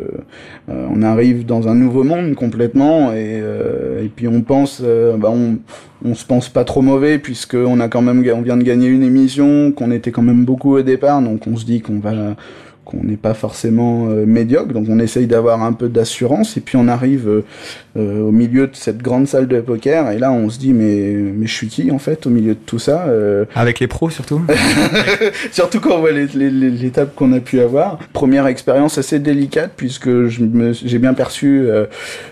on 0.68 1.02
arrive 1.02 1.46
dans 1.46 1.68
un 1.68 1.74
nouveau 1.74 2.04
monde 2.04 2.34
complètement 2.34 3.12
et 3.12 3.40
euh, 3.42 4.06
puis 4.14 4.28
on 4.28 4.42
pense 4.42 4.80
euh, 4.84 5.16
bah, 5.16 5.30
on 5.32 5.58
on 6.06 6.14
se 6.14 6.26
pense 6.26 6.48
pas 6.48 6.64
trop 6.64 6.82
mauvais 6.82 7.18
puisque 7.18 7.54
on 7.54 7.80
a 7.80 7.88
quand 7.88 8.02
même 8.02 8.24
on 8.34 8.42
vient 8.42 8.56
de 8.56 8.62
gagner 8.62 8.88
une 8.88 9.02
émission 9.02 9.72
qu'on 9.72 9.90
était 9.90 10.10
quand 10.10 10.22
même 10.22 10.44
beaucoup 10.44 10.76
au 10.76 10.82
départ 10.82 11.22
donc 11.22 11.46
on 11.46 11.56
se 11.56 11.64
dit 11.64 11.80
qu'on 11.80 11.98
va 11.98 12.36
qu'on 12.84 13.02
n'est 13.02 13.16
pas 13.16 13.34
forcément 13.34 14.08
euh, 14.08 14.26
médiocre, 14.26 14.72
donc 14.72 14.86
on 14.90 14.98
essaye 14.98 15.26
d'avoir 15.26 15.62
un 15.62 15.72
peu 15.72 15.88
d'assurance, 15.88 16.56
et 16.56 16.60
puis 16.60 16.76
on 16.76 16.86
arrive 16.88 17.28
euh, 17.28 17.44
euh, 17.96 18.20
au 18.22 18.30
milieu 18.32 18.66
de 18.66 18.74
cette 18.74 18.98
grande 18.98 19.26
salle 19.26 19.48
de 19.48 19.60
poker, 19.60 20.10
et 20.10 20.18
là 20.18 20.32
on 20.32 20.50
se 20.50 20.58
dit 20.58 20.72
mais 20.72 21.12
mais 21.34 21.46
je 21.46 21.54
suis 21.54 21.68
qui 21.68 21.90
en 21.90 21.98
fait 21.98 22.26
au 22.26 22.30
milieu 22.30 22.54
de 22.54 22.58
tout 22.66 22.78
ça 22.78 23.04
euh, 23.08 23.44
Avec 23.54 23.80
les 23.80 23.86
pros 23.86 24.10
surtout 24.10 24.42
Surtout 25.52 25.80
quand 25.80 25.96
on 25.96 26.00
voit 26.00 26.12
les, 26.12 26.26
les, 26.34 26.50
les- 26.50 26.70
les 26.70 26.90
tables 26.90 27.12
qu'on 27.16 27.32
a 27.32 27.40
pu 27.40 27.60
avoir. 27.60 27.98
Première 28.12 28.46
expérience 28.46 28.98
assez 28.98 29.18
délicate 29.18 29.72
puisque 29.76 30.26
je 30.26 30.42
me- 30.42 30.72
j'ai 30.72 30.98
bien 30.98 31.14
perçu 31.14 31.60
euh, 31.66 31.86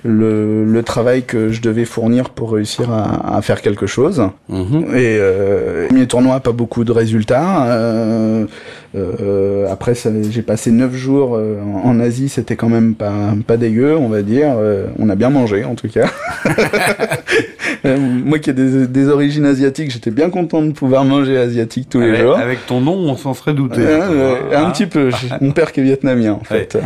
le, 0.05 0.65
le 0.65 0.83
travail 0.83 1.23
que 1.23 1.51
je 1.51 1.61
devais 1.63 1.85
fournir 1.85 2.31
pour 2.31 2.53
réussir 2.53 2.91
à, 2.91 3.37
à 3.37 3.43
faire 3.43 3.63
quelque 3.63 3.87
chose. 3.87 4.23
Mhm. 4.49 4.85
Et 4.95 5.17
euh, 5.21 5.87
premier 5.89 6.07
tournoi, 6.07 6.41
pas 6.41 6.53
beaucoup 6.53 6.85
de 6.85 6.93
résultats. 6.93 8.47
Euh, 8.95 9.13
euh, 9.23 9.73
après, 9.73 9.95
j'ai 10.31 10.43
passé 10.43 10.71
neuf 10.71 10.95
jours 10.95 11.35
euh, 11.37 11.57
en, 11.63 11.89
en 11.91 12.01
Asie, 12.01 12.29
c'était 12.29 12.57
quand 12.57 12.69
même 12.69 12.95
pas 12.95 13.33
pas 13.47 13.57
dégueu, 13.57 13.97
on 13.97 14.09
va 14.09 14.23
dire. 14.23 14.55
Euh, 14.59 14.87
on 14.99 15.09
a 15.09 15.15
bien 15.15 15.31
mangé 15.31 15.65
en 15.65 15.75
tout 15.75 15.89
cas. 15.89 16.11
Moi 17.85 18.39
qui 18.39 18.51
ai 18.51 18.53
des, 18.53 18.87
des 18.87 19.09
origines 19.09 19.45
asiatiques, 19.45 19.91
j'étais 19.91 20.11
bien 20.11 20.31
content 20.31 20.63
de 20.63 20.73
pouvoir 20.73 21.05
manger 21.05 21.37
asiatique 21.39 21.89
tous 21.91 22.01
les 22.01 22.17
jours. 22.17 22.37
avec 22.39 22.67
ton 22.67 22.81
nom, 22.81 22.95
on 22.95 23.17
s'en 23.17 23.35
serait 23.35 23.55
douté. 23.55 23.81
Euh, 23.81 24.37
un 24.55 24.71
petit 24.71 24.87
peu. 24.87 25.11
Mon 25.41 25.53
père 25.53 25.73
qui 25.73 25.81
est 25.81 25.85
vietnamien, 25.85 26.33
en 26.33 26.45
fait. 26.45 26.79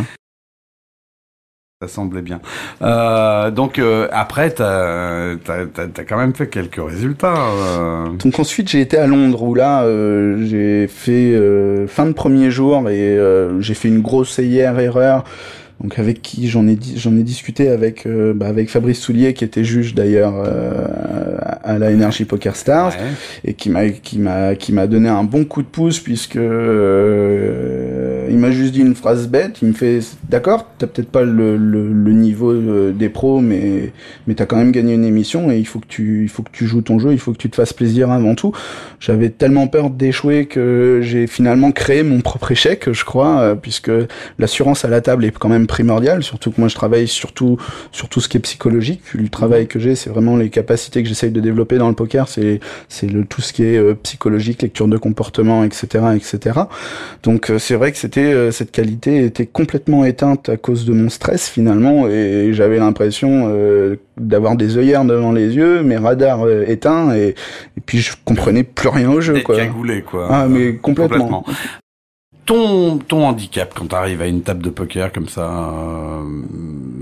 Ça 1.82 1.88
semblait 1.88 2.22
bien. 2.22 2.40
Euh, 2.80 3.50
donc 3.50 3.78
euh, 3.78 4.08
après, 4.10 4.48
t'as 4.48 5.32
as, 5.46 6.04
quand 6.08 6.16
même 6.16 6.34
fait 6.34 6.46
quelques 6.46 6.80
résultats. 6.82 7.34
euh. 7.36 8.06
Donc 8.24 8.38
ensuite, 8.40 8.70
j'ai 8.70 8.80
été 8.80 8.96
à 8.96 9.06
Londres 9.06 9.42
où 9.42 9.54
là, 9.54 9.82
euh, 9.82 10.42
j'ai 10.46 10.86
fait 10.86 11.34
euh, 11.34 11.86
fin 11.86 12.06
de 12.06 12.12
premier 12.12 12.50
jour 12.50 12.88
et 12.88 13.18
euh, 13.18 13.60
j'ai 13.60 13.74
fait 13.74 13.88
une 13.88 14.00
grosse 14.00 14.38
hier 14.38 14.78
erreur. 14.80 15.24
donc 15.82 15.98
avec 15.98 16.22
qui 16.22 16.48
j'en 16.48 16.66
ai 16.66 16.78
j'en 16.96 17.14
ai 17.14 17.22
discuté 17.22 17.68
avec 17.68 18.08
bah, 18.08 18.46
avec 18.46 18.70
Fabrice 18.70 18.98
Soulier 18.98 19.34
qui 19.34 19.44
était 19.44 19.62
juge 19.62 19.94
d'ailleurs 19.94 20.32
à 21.62 21.76
la 21.78 21.90
Energy 21.90 22.24
Poker 22.24 22.56
Stars 22.56 22.94
et 23.44 23.52
qui 23.52 23.68
m'a 23.68 23.90
qui 23.90 24.18
m'a 24.18 24.54
qui 24.54 24.72
m'a 24.72 24.86
donné 24.86 25.10
un 25.10 25.24
bon 25.24 25.44
coup 25.44 25.60
de 25.60 25.66
pouce 25.66 26.00
puisque 26.00 26.36
euh, 26.36 27.85
il 28.30 28.38
m'a 28.38 28.50
juste 28.50 28.72
dit 28.72 28.80
une 28.80 28.94
phrase 28.94 29.28
bête. 29.28 29.58
Il 29.62 29.68
me 29.68 29.72
fait 29.72 30.00
d'accord, 30.28 30.66
t'as 30.78 30.86
peut-être 30.86 31.08
pas 31.10 31.22
le, 31.22 31.56
le, 31.56 31.92
le, 31.92 32.12
niveau 32.12 32.52
euh, 32.52 32.92
des 32.92 33.08
pros, 33.08 33.40
mais 33.40 33.92
mais 34.26 34.34
t'as 34.34 34.46
quand 34.46 34.56
même 34.56 34.72
gagné 34.72 34.94
une 34.94 35.04
émission 35.04 35.50
et 35.50 35.58
il 35.58 35.66
faut 35.66 35.78
que 35.78 35.86
tu 35.86 36.22
il 36.22 36.28
faut 36.28 36.42
que 36.42 36.50
tu 36.52 36.66
joues 36.66 36.82
ton 36.82 36.98
jeu, 36.98 37.12
il 37.12 37.18
faut 37.18 37.32
que 37.32 37.38
tu 37.38 37.50
te 37.50 37.56
fasses 37.56 37.72
plaisir 37.72 38.10
avant 38.10 38.34
tout. 38.34 38.52
J'avais 39.00 39.30
tellement 39.30 39.66
peur 39.66 39.90
d'échouer 39.90 40.46
que 40.46 41.00
j'ai 41.02 41.26
finalement 41.26 41.72
créé 41.72 42.02
mon 42.02 42.20
propre 42.20 42.52
échec, 42.52 42.90
je 42.90 43.04
crois, 43.04 43.40
euh, 43.40 43.54
puisque 43.54 43.90
l'assurance 44.38 44.84
à 44.84 44.88
la 44.88 45.00
table 45.00 45.24
est 45.24 45.36
quand 45.36 45.48
même 45.48 45.66
primordiale, 45.66 46.22
surtout 46.22 46.50
que 46.50 46.60
moi 46.60 46.68
je 46.68 46.74
travaille 46.74 47.08
surtout 47.08 47.58
sur 47.92 48.08
tout 48.08 48.20
ce 48.20 48.28
qui 48.28 48.36
est 48.36 48.40
psychologique. 48.40 49.02
Le 49.14 49.28
travail 49.28 49.66
que 49.66 49.78
j'ai, 49.78 49.94
c'est 49.94 50.10
vraiment 50.10 50.36
les 50.36 50.50
capacités 50.50 51.02
que 51.02 51.08
j'essaye 51.08 51.30
de 51.30 51.40
développer 51.40 51.78
dans 51.78 51.88
le 51.88 51.94
poker, 51.94 52.28
c'est 52.28 52.60
c'est 52.88 53.10
le 53.10 53.24
tout 53.24 53.42
ce 53.42 53.52
qui 53.52 53.64
est 53.64 53.94
psychologique, 54.02 54.62
lecture 54.62 54.88
de 54.88 54.96
comportement, 54.96 55.64
etc., 55.64 56.04
etc. 56.16 56.60
Donc 57.22 57.52
c'est 57.58 57.74
vrai 57.74 57.92
que 57.92 57.98
c'était 57.98 58.15
euh, 58.24 58.50
cette 58.50 58.70
qualité 58.70 59.24
était 59.24 59.46
complètement 59.46 60.04
éteinte 60.04 60.48
à 60.48 60.56
cause 60.56 60.84
de 60.84 60.92
mon 60.92 61.08
stress 61.08 61.48
finalement 61.48 62.08
et 62.08 62.50
j'avais 62.52 62.78
l'impression 62.78 63.48
euh, 63.48 63.96
d'avoir 64.16 64.56
des 64.56 64.78
œillères 64.78 65.04
devant 65.04 65.32
les 65.32 65.54
yeux, 65.54 65.82
mes 65.82 65.96
radars 65.96 66.46
euh, 66.46 66.64
éteints 66.66 67.14
et, 67.14 67.28
et, 67.76 67.80
puis 67.84 67.98
je 67.98 68.14
comprenais 68.24 68.62
plus 68.62 68.88
rien 68.88 69.10
au 69.10 69.20
jeu 69.20 69.40
quoi. 69.40 69.56
Cagoulé, 69.56 70.02
quoi. 70.02 70.28
Ah 70.30 70.46
mais 70.48 70.76
complètement. 70.76 71.42
complètement 71.42 71.44
ton, 72.46 72.98
ton 72.98 73.26
handicap 73.26 73.74
quand 73.74 73.88
tu 73.88 73.94
arrives 73.94 74.22
à 74.22 74.26
une 74.26 74.42
table 74.42 74.62
de 74.62 74.70
poker 74.70 75.12
comme 75.12 75.28
ça, 75.28 75.42
euh, 75.42 76.22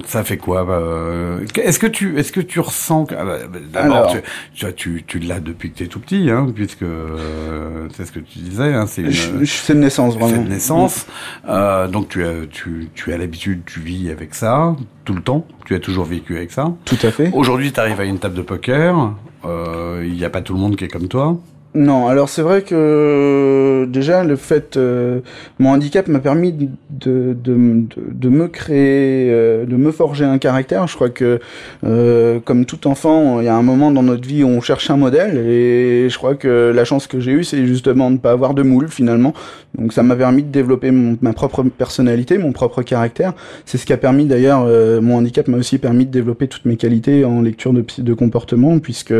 ça 0.06 0.24
fait 0.24 0.38
quoi 0.38 0.66
euh, 0.68 1.44
Est-ce 1.56 1.78
que 1.78 1.86
tu 1.86 2.18
est-ce 2.18 2.32
que 2.32 2.40
tu 2.40 2.60
ressens 2.60 3.06
ah 3.10 3.24
bah, 3.24 3.38
d'abord 3.72 4.14
tu, 4.54 4.72
tu, 4.74 5.04
tu, 5.06 5.18
l'as 5.18 5.40
depuis 5.40 5.70
que 5.70 5.78
tu 5.78 5.84
es 5.84 5.86
tout 5.86 6.00
petit 6.00 6.30
hein, 6.30 6.46
puisque 6.54 6.82
euh, 6.82 7.88
c'est 7.94 8.06
ce 8.06 8.12
que 8.12 8.20
tu 8.20 8.38
disais 8.38 8.72
hein, 8.74 8.86
c'est 8.86 9.02
une 9.02 9.46
c'est 9.46 9.74
de 9.74 9.78
naissance 9.78 10.14
vraiment. 10.14 10.28
C'est 10.28 10.44
de 10.44 10.48
naissance. 10.48 11.06
Euh, 11.48 11.88
donc 11.88 12.08
tu 12.08 12.24
as 12.24 12.46
tu 12.50 12.88
tu 12.94 13.12
as 13.12 13.18
l'habitude, 13.18 13.62
tu 13.66 13.80
vis 13.80 14.10
avec 14.10 14.34
ça 14.34 14.74
tout 15.04 15.14
le 15.14 15.22
temps, 15.22 15.46
tu 15.66 15.74
as 15.74 15.80
toujours 15.80 16.06
vécu 16.06 16.36
avec 16.36 16.50
ça. 16.50 16.72
Tout 16.86 16.98
à 17.02 17.10
fait. 17.10 17.30
Aujourd'hui, 17.34 17.72
tu 17.72 17.80
arrives 17.80 18.00
à 18.00 18.04
une 18.04 18.18
table 18.18 18.34
de 18.34 18.42
poker, 18.42 19.12
il 19.44 20.12
n'y 20.12 20.24
a 20.24 20.30
pas 20.30 20.40
tout 20.40 20.54
le 20.54 20.60
monde 20.60 20.76
qui 20.76 20.84
est 20.84 20.88
comme 20.88 21.08
toi. 21.08 21.38
Non, 21.76 22.06
alors 22.06 22.28
c'est 22.28 22.42
vrai 22.42 22.62
que 22.62 23.84
déjà 23.90 24.22
le 24.22 24.36
fait, 24.36 24.76
euh, 24.76 25.18
mon 25.58 25.70
handicap 25.70 26.06
m'a 26.06 26.20
permis 26.20 26.52
de, 26.52 26.68
de, 26.88 27.36
de, 27.36 27.84
de, 28.12 28.28
me 28.28 28.46
créer, 28.46 29.28
euh, 29.32 29.66
de 29.66 29.74
me 29.74 29.90
forger 29.90 30.24
un 30.24 30.38
caractère. 30.38 30.86
Je 30.86 30.94
crois 30.94 31.10
que 31.10 31.40
euh, 31.84 32.38
comme 32.38 32.64
tout 32.64 32.86
enfant, 32.86 33.40
il 33.40 33.46
y 33.46 33.48
a 33.48 33.56
un 33.56 33.62
moment 33.62 33.90
dans 33.90 34.04
notre 34.04 34.24
vie 34.28 34.44
où 34.44 34.46
on 34.46 34.60
cherche 34.60 34.88
un 34.88 34.96
modèle 34.96 35.36
et 35.36 36.08
je 36.08 36.16
crois 36.16 36.36
que 36.36 36.72
la 36.72 36.84
chance 36.84 37.08
que 37.08 37.18
j'ai 37.18 37.32
eue, 37.32 37.42
c'est 37.42 37.66
justement 37.66 38.08
de 38.08 38.14
ne 38.14 38.20
pas 38.20 38.30
avoir 38.30 38.54
de 38.54 38.62
moule 38.62 38.86
finalement. 38.88 39.34
Donc 39.76 39.92
ça 39.92 40.04
m'a 40.04 40.14
permis 40.14 40.44
de 40.44 40.50
développer 40.50 40.92
ma 40.92 41.32
propre 41.32 41.64
personnalité, 41.64 42.38
mon 42.38 42.52
propre 42.52 42.82
caractère. 42.82 43.32
C'est 43.66 43.78
ce 43.78 43.86
qui 43.86 43.92
a 43.92 43.96
permis 43.96 44.26
d'ailleurs, 44.26 44.64
mon 45.02 45.16
handicap 45.16 45.48
m'a 45.48 45.56
aussi 45.56 45.78
permis 45.78 46.06
de 46.06 46.12
développer 46.12 46.46
toutes 46.46 46.66
mes 46.66 46.76
qualités 46.76 47.24
en 47.24 47.42
lecture 47.42 47.72
de, 47.72 47.84
de 47.98 48.14
comportement, 48.14 48.78
puisque 48.78 49.14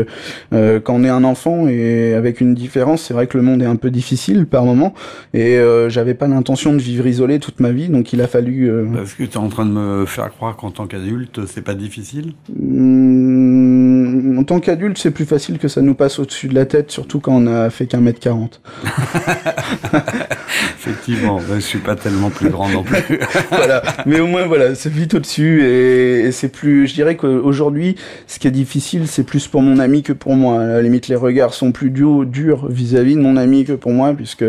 quand 0.51 0.93
on 0.93 1.03
est 1.03 1.09
un 1.09 1.25
enfant 1.25 1.67
et 1.67 2.13
avec 2.13 2.39
une 2.39 2.44
une 2.45 2.55
différence. 2.55 3.03
C'est 3.03 3.13
vrai 3.13 3.27
que 3.27 3.37
le 3.37 3.43
monde 3.43 3.61
est 3.61 3.67
un 3.67 3.75
peu 3.75 3.91
difficile 3.91 4.45
par 4.45 4.65
moment 4.65 4.93
et 5.33 5.57
euh, 5.57 5.89
j'avais 5.89 6.13
pas 6.13 6.27
l'intention 6.27 6.73
de 6.73 6.79
vivre 6.79 7.07
isolé 7.07 7.39
toute 7.39 7.59
ma 7.59 7.71
vie, 7.71 7.89
donc 7.89 8.13
il 8.13 8.21
a 8.21 8.27
fallu. 8.27 8.69
Euh... 8.69 9.03
Est-ce 9.03 9.15
que 9.15 9.23
tu 9.23 9.31
es 9.31 9.37
en 9.37 9.49
train 9.49 9.65
de 9.65 9.71
me 9.71 10.05
faire 10.05 10.29
croire 10.31 10.55
qu'en 10.55 10.71
tant 10.71 10.87
qu'adulte, 10.87 11.45
c'est 11.45 11.63
pas 11.63 11.75
difficile? 11.75 12.33
Mmh, 12.49 13.54
En 14.37 14.43
tant 14.43 14.59
qu'adulte, 14.59 14.97
c'est 14.97 15.11
plus 15.11 15.25
facile 15.25 15.57
que 15.57 15.67
ça 15.67 15.81
nous 15.81 15.95
passe 15.95 16.19
au-dessus 16.19 16.47
de 16.47 16.55
la 16.55 16.65
tête, 16.65 16.91
surtout 16.91 17.19
quand 17.19 17.33
on 17.33 17.47
a 17.47 17.69
fait 17.69 17.85
qu'un 17.85 18.01
mètre 18.01 18.19
quarante. 18.19 18.61
Effectivement, 20.79 21.39
je 21.39 21.59
suis 21.59 21.79
pas 21.79 21.95
tellement 21.95 22.29
plus 22.29 22.49
grand 22.49 22.69
non 22.69 22.83
plus. 22.83 23.19
voilà, 23.49 23.81
mais 24.05 24.19
au 24.19 24.27
moins 24.27 24.45
voilà, 24.45 24.75
c'est 24.75 24.91
vite 24.91 25.15
au-dessus 25.15 25.63
et, 25.63 26.31
c'est 26.31 26.49
plus. 26.49 26.87
Je 26.87 26.93
dirais 26.93 27.15
qu'aujourd'hui, 27.15 27.95
ce 28.27 28.39
qui 28.39 28.47
est 28.47 28.51
difficile, 28.51 29.07
c'est 29.07 29.23
plus 29.23 29.47
pour 29.47 29.61
mon 29.61 29.79
ami 29.79 30.03
que 30.03 30.13
pour 30.13 30.35
moi. 30.35 30.61
À 30.61 30.67
la 30.67 30.81
limite, 30.81 31.07
les 31.07 31.15
regards 31.15 31.53
sont 31.53 31.71
plus 31.71 31.89
durs 31.89 32.25
dur 32.25 32.67
vis-à-vis 32.69 33.15
de 33.15 33.21
mon 33.21 33.37
ami 33.37 33.65
que 33.65 33.73
pour 33.73 33.91
moi, 33.91 34.13
puisque 34.13 34.45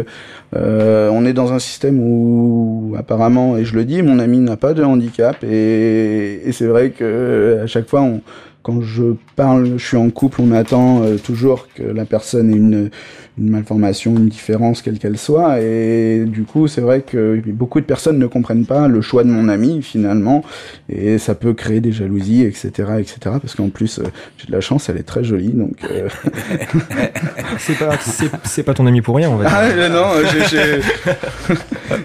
euh, 0.55 1.09
on 1.11 1.25
est 1.25 1.33
dans 1.33 1.53
un 1.53 1.59
système 1.59 1.99
où 2.01 2.95
apparemment, 2.99 3.57
et 3.57 3.65
je 3.65 3.75
le 3.75 3.85
dis, 3.85 4.03
mon 4.03 4.19
ami 4.19 4.39
n'a 4.39 4.57
pas 4.57 4.75
de 4.75 4.83
handicap, 4.83 5.43
et, 5.43 6.43
et 6.45 6.53
c'est 6.53 6.67
vrai 6.67 6.91
que 6.91 7.61
à 7.63 7.67
chaque 7.67 7.89
fois, 7.89 8.03
on, 8.03 8.21
quand 8.67 8.81
je 8.81 9.15
parle, 9.37 9.79
je 9.79 9.87
suis 9.87 9.97
en 9.97 10.11
couple, 10.11 10.41
on 10.43 10.51
attend 10.51 11.01
euh, 11.05 11.19
toujours 11.19 11.69
que 11.73 11.85
la 11.85 12.05
personne 12.05 12.51
ait 12.51 12.57
une, 12.57 12.91
une 13.39 13.51
malformation, 13.51 14.17
une 14.17 14.29
différence, 14.29 14.83
quelle 14.83 14.99
qu'elle 14.99 15.19
soit. 15.19 15.61
Et 15.61 16.25
du 16.27 16.45
coup, 16.45 16.69
c'est 16.69 16.81
vrai 16.81 17.03
que 17.03 17.41
beaucoup 17.47 17.81
de 17.81 17.85
personnes 17.85 18.19
ne 18.19 18.27
comprennent 18.27 18.65
pas 18.67 18.89
le 18.89 19.01
choix 19.01 19.25
de 19.25 19.29
mon 19.29 19.49
ami, 19.49 19.83
finalement. 19.83 20.43
Et 20.89 21.19
ça 21.19 21.35
peut 21.35 21.53
créer 21.53 21.81
des 21.81 21.93
jalousies, 21.93 22.43
etc., 22.43 22.71
etc. 22.99 23.19
Parce 23.23 23.55
qu'en 23.55 23.69
plus, 23.69 23.99
euh, 23.99 24.05
j'ai 24.39 24.47
de 24.47 24.53
la 24.53 24.61
chance, 24.61 24.89
elle 24.89 24.97
est 24.97 25.03
très 25.03 25.23
jolie, 25.23 25.51
donc... 25.51 25.77
Euh... 25.85 26.09
c'est 27.59 27.79
pas, 27.79 27.99
c'est, 28.45 28.63
pas 28.63 28.75
ton 28.75 28.87
ami 28.87 29.03
pour 29.03 29.17
rien, 29.17 29.29
on 29.31 29.37
va 29.37 29.45
dire. 29.45 29.55
Ah, 29.55 29.89
non, 29.89 30.07
j'ai... 30.51 30.81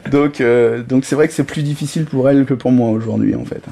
donc, 0.12 0.42
euh, 0.42 0.84
donc 0.84 1.06
c'est 1.06 1.16
vrai 1.16 1.28
que 1.28 1.34
c'est 1.34 1.44
plus 1.44 1.64
difficile 1.64 2.06
pour 2.06 2.30
elle 2.30 2.46
que 2.46 2.54
pour 2.54 2.72
moi 2.72 2.90
aujourd'hui, 2.90 3.36
en 3.36 3.46
fait. 3.46 3.64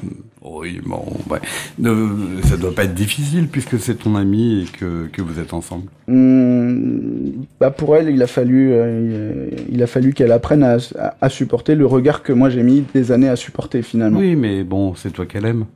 Oui, 0.42 0.80
bon, 0.84 1.04
ouais. 1.28 1.38
Ne, 1.78 2.40
ça 2.44 2.56
doit 2.56 2.74
pas 2.74 2.84
être 2.84 2.94
difficile 2.94 3.48
puisque 3.48 3.78
c'est 3.78 3.96
ton 3.96 4.16
ami 4.16 4.62
et 4.62 4.78
que, 4.78 5.06
que 5.12 5.20
vous 5.20 5.38
êtes 5.38 5.52
ensemble. 5.52 5.84
Mmh, 6.08 7.42
bah 7.60 7.70
pour 7.70 7.94
elle, 7.94 8.08
il 8.08 8.22
a 8.22 8.26
fallu, 8.26 8.70
euh, 8.72 9.50
il 9.70 9.82
a 9.82 9.86
fallu 9.86 10.14
qu'elle 10.14 10.32
apprenne 10.32 10.62
à, 10.62 10.78
à, 11.20 11.28
supporter 11.28 11.74
le 11.74 11.84
regard 11.84 12.22
que 12.22 12.32
moi 12.32 12.48
j'ai 12.48 12.62
mis 12.62 12.84
des 12.94 13.12
années 13.12 13.28
à 13.28 13.36
supporter 13.36 13.82
finalement. 13.82 14.18
Oui, 14.18 14.34
mais 14.34 14.64
bon, 14.64 14.94
c'est 14.94 15.10
toi 15.10 15.26
qu'elle 15.26 15.44
aime. 15.44 15.66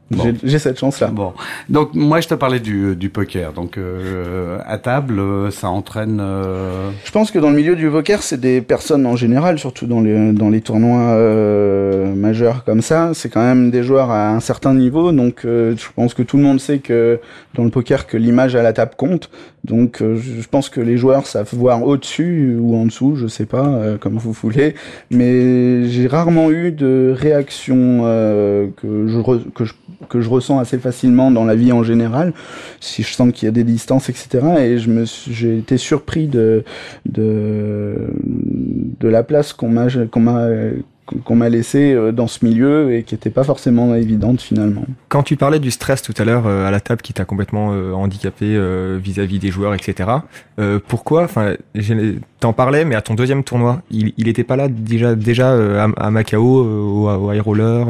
J'ai 0.43 0.59
cette 0.59 0.78
chance-là. 0.78 1.09
Bon, 1.09 1.35
donc 1.69 1.95
moi 1.95 2.23
je 2.23 2.28
te 2.28 2.35
parlais 2.35 2.61
du, 2.61 2.97
du 2.97 3.11
poker. 3.11 3.52
Donc 3.52 3.76
euh, 3.76 4.59
à 4.64 4.78
table, 4.78 5.52
ça 5.52 5.69
entraîne. 5.69 6.21
Euh... 6.23 6.88
Je 7.04 7.11
pense 7.11 7.31
que 7.31 7.38
dans 7.38 7.50
le 7.50 7.57
milieu 7.57 7.76
du 7.76 7.90
poker, 7.90 8.23
c'est 8.23 8.40
des 8.40 8.62
personnes 8.62 9.04
en 9.04 9.16
général, 9.16 9.59
surtout 9.59 9.87
dans 9.87 10.00
les 10.00 10.33
dans 10.33 10.49
les 10.49 10.62
tournois 10.62 11.11
euh, 11.11 12.14
majeurs 12.14 12.64
comme 12.64 12.81
ça, 12.81 13.11
c'est 13.12 13.28
quand 13.28 13.43
même 13.43 13.71
des 13.71 13.83
joueurs 13.83 14.11
à 14.11 14.31
un 14.31 14.40
certain 14.40 14.54
certain 14.54 14.75
niveau. 14.75 15.11
Donc, 15.11 15.45
euh, 15.45 15.75
je 15.76 15.87
pense 15.95 16.14
que 16.14 16.23
tout 16.23 16.37
le 16.37 16.45
monde 16.45 16.61
sait 16.61 16.78
que 16.78 17.21
dans 17.54 17.64
le 17.64 17.71
poker 17.71 18.07
que 18.07 18.16
l'image 18.16 18.54
à 18.54 18.62
la 18.62 18.73
table 18.73 18.93
compte. 18.97 19.31
Donc, 19.64 20.02
euh, 20.02 20.16
je 20.16 20.47
pense 20.47 20.68
que 20.68 20.80
les 20.80 20.99
joueurs 20.99 21.26
savent 21.26 21.49
voir 21.54 21.83
au-dessus 21.83 22.56
ou 22.61 22.76
en 22.76 22.85
dessous, 22.85 23.16
je 23.16 23.26
sais 23.26 23.47
pas, 23.47 23.66
euh, 23.66 23.97
comme 23.97 24.18
vous 24.18 24.33
voulez. 24.33 24.75
Mais 25.11 25.88
j'ai 25.88 26.06
rarement 26.06 26.50
eu 26.50 26.71
de 26.71 27.14
réaction 27.16 28.02
que 28.76 29.06
je 29.06 29.21
que 29.54 29.64
je 29.64 29.73
que 30.09 30.21
je 30.21 30.28
ressens 30.28 30.59
assez 30.59 30.78
facilement 30.78 31.30
dans 31.30 31.44
la 31.44 31.54
vie 31.54 31.73
en 31.73 31.83
général. 31.83 32.33
Si 32.80 33.02
je 33.02 33.14
sens 33.14 33.33
qu'il 33.33 33.47
y 33.47 33.49
a 33.49 33.52
des 33.52 33.64
distances, 33.64 34.09
etc. 34.09 34.40
Et 34.59 34.78
je 34.78 34.90
me 34.90 35.04
j'ai 35.30 35.59
été 35.59 35.78
surpris 35.78 36.26
de 36.26 36.64
de 37.06 37.97
de 39.00 39.09
la 39.09 39.23
place 39.23 39.52
qu'on 39.52 39.68
m'a 39.68 39.87
qu'on 40.11 40.21
m'a 40.21 40.49
qu'on 41.06 41.37
m'a 41.37 41.49
laissé 41.49 41.92
euh, 41.92 42.12
dans 42.12 42.26
ce 42.26 42.44
milieu 42.44 42.94
et 42.94 43.02
qui 43.02 43.14
n'était 43.14 43.30
pas 43.30 43.44
forcément 43.44 43.94
évidente 43.94 44.40
finalement. 44.40 44.84
Quand 45.08 45.23
tu 45.23 45.37
parlais 45.37 45.58
du 45.58 45.70
stress 45.70 46.02
tout 46.02 46.14
à 46.16 46.25
l'heure 46.25 46.46
euh, 46.46 46.66
à 46.66 46.70
la 46.70 46.80
table 46.80 47.02
qui 47.02 47.12
t'a 47.12 47.25
complètement 47.25 47.73
euh, 47.73 47.92
handicapé 47.92 48.58
vis-à-vis 48.99 49.38
des 49.38 49.50
joueurs, 49.50 49.75
etc. 49.75 50.11
pourquoi 50.88 51.25
Enfin, 51.25 51.54
t'en 52.40 52.52
parlais, 52.52 52.84
mais 52.84 52.94
à 52.94 53.02
ton 53.02 53.14
deuxième 53.14 53.44
tournoi, 53.44 53.82
il, 53.90 54.12
il 54.16 54.28
était 54.28 54.44
pas 54.44 54.56
là 54.56 54.68
déjà 54.68 55.14
déjà 55.14 55.52
à, 55.84 55.88
à 55.96 56.11
Macao 56.11 56.42
au, 56.42 57.08
au 57.08 57.32
High 57.32 57.40
Roller 57.40 57.87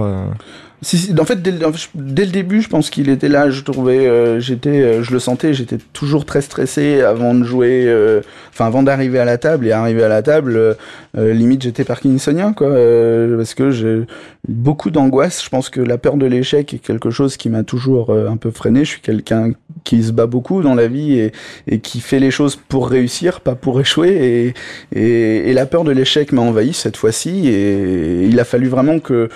si, 0.85 1.14
en 1.19 1.25
fait, 1.25 1.41
dès, 1.41 1.53
dès, 1.95 2.25
le 2.26 2.31
début, 2.31 2.61
je 2.61 2.69
pense 2.69 2.91
qu'il 2.91 3.09
était 3.09 3.29
là. 3.29 3.49
Je 3.49 3.62
trouvais, 3.62 4.07
euh, 4.07 4.38
j'étais, 4.38 4.83
euh, 4.83 5.03
je 5.03 5.12
le 5.12 5.19
sentais. 5.19 5.55
J'étais 5.55 5.79
toujours 5.93 6.26
très 6.26 6.43
stressé 6.43 7.00
avant 7.00 7.35
de 7.35 7.43
jouer, 7.43 7.85
euh, 7.87 8.21
enfin 8.50 8.67
avant 8.67 8.83
d'arriver 8.83 9.19
à 9.19 9.25
la 9.25 9.38
table 9.38 9.67
et 9.67 9.73
arriver 9.73 10.03
à 10.03 10.09
la 10.09 10.23
table, 10.23 10.76
limite 11.17 11.62
j'étais 11.62 11.85
parkinsonien 11.85 12.53
quoi, 12.53 12.69
parce 13.37 13.55
que 13.55 13.71
j'ai 13.71 14.03
beaucoup 14.49 14.91
d'angoisse. 14.91 15.43
Je 15.43 15.49
pense 15.49 15.71
que 15.71 15.81
la 15.81 15.99
peur 15.99 16.17
de 16.17 16.26
l'échec 16.26 16.75
est 16.75 16.79
quelque 16.79 17.11
chose 17.11 17.37
qui 17.37 17.49
m'a 17.49 17.62
toujours 17.62 18.11
un 18.12 18.37
peu 18.37 18.50
freiné. 18.50 18.85
Je 18.85 18.91
suis 18.91 19.00
quelqu'un 19.00 19.53
qui 19.85 20.03
se 20.03 20.12
bat 20.12 20.26
beaucoup 20.26 20.62
dans 20.62 20.75
la 20.75 20.88
vie 20.88 21.19
et, 21.19 21.33
et, 21.67 21.79
qui 21.81 22.00
fait 22.00 22.19
les 22.19 22.31
choses 22.31 22.57
pour 22.57 22.88
réussir, 22.88 23.41
pas 23.41 23.55
pour 23.55 23.81
échouer. 23.81 24.55
Et, 24.93 24.99
et, 24.99 25.50
et 25.50 25.53
la 25.53 25.67
peur 25.67 25.85
de 25.85 25.93
l'échec 25.93 26.33
m'a 26.33 26.43
envahi 26.43 26.73
cette 26.73 26.97
fois-ci 26.97 27.49
et 27.49 28.25
il 28.25 28.38
a 28.41 28.45
fallu 28.45 28.69
vraiment 28.69 28.99
que 28.99 29.29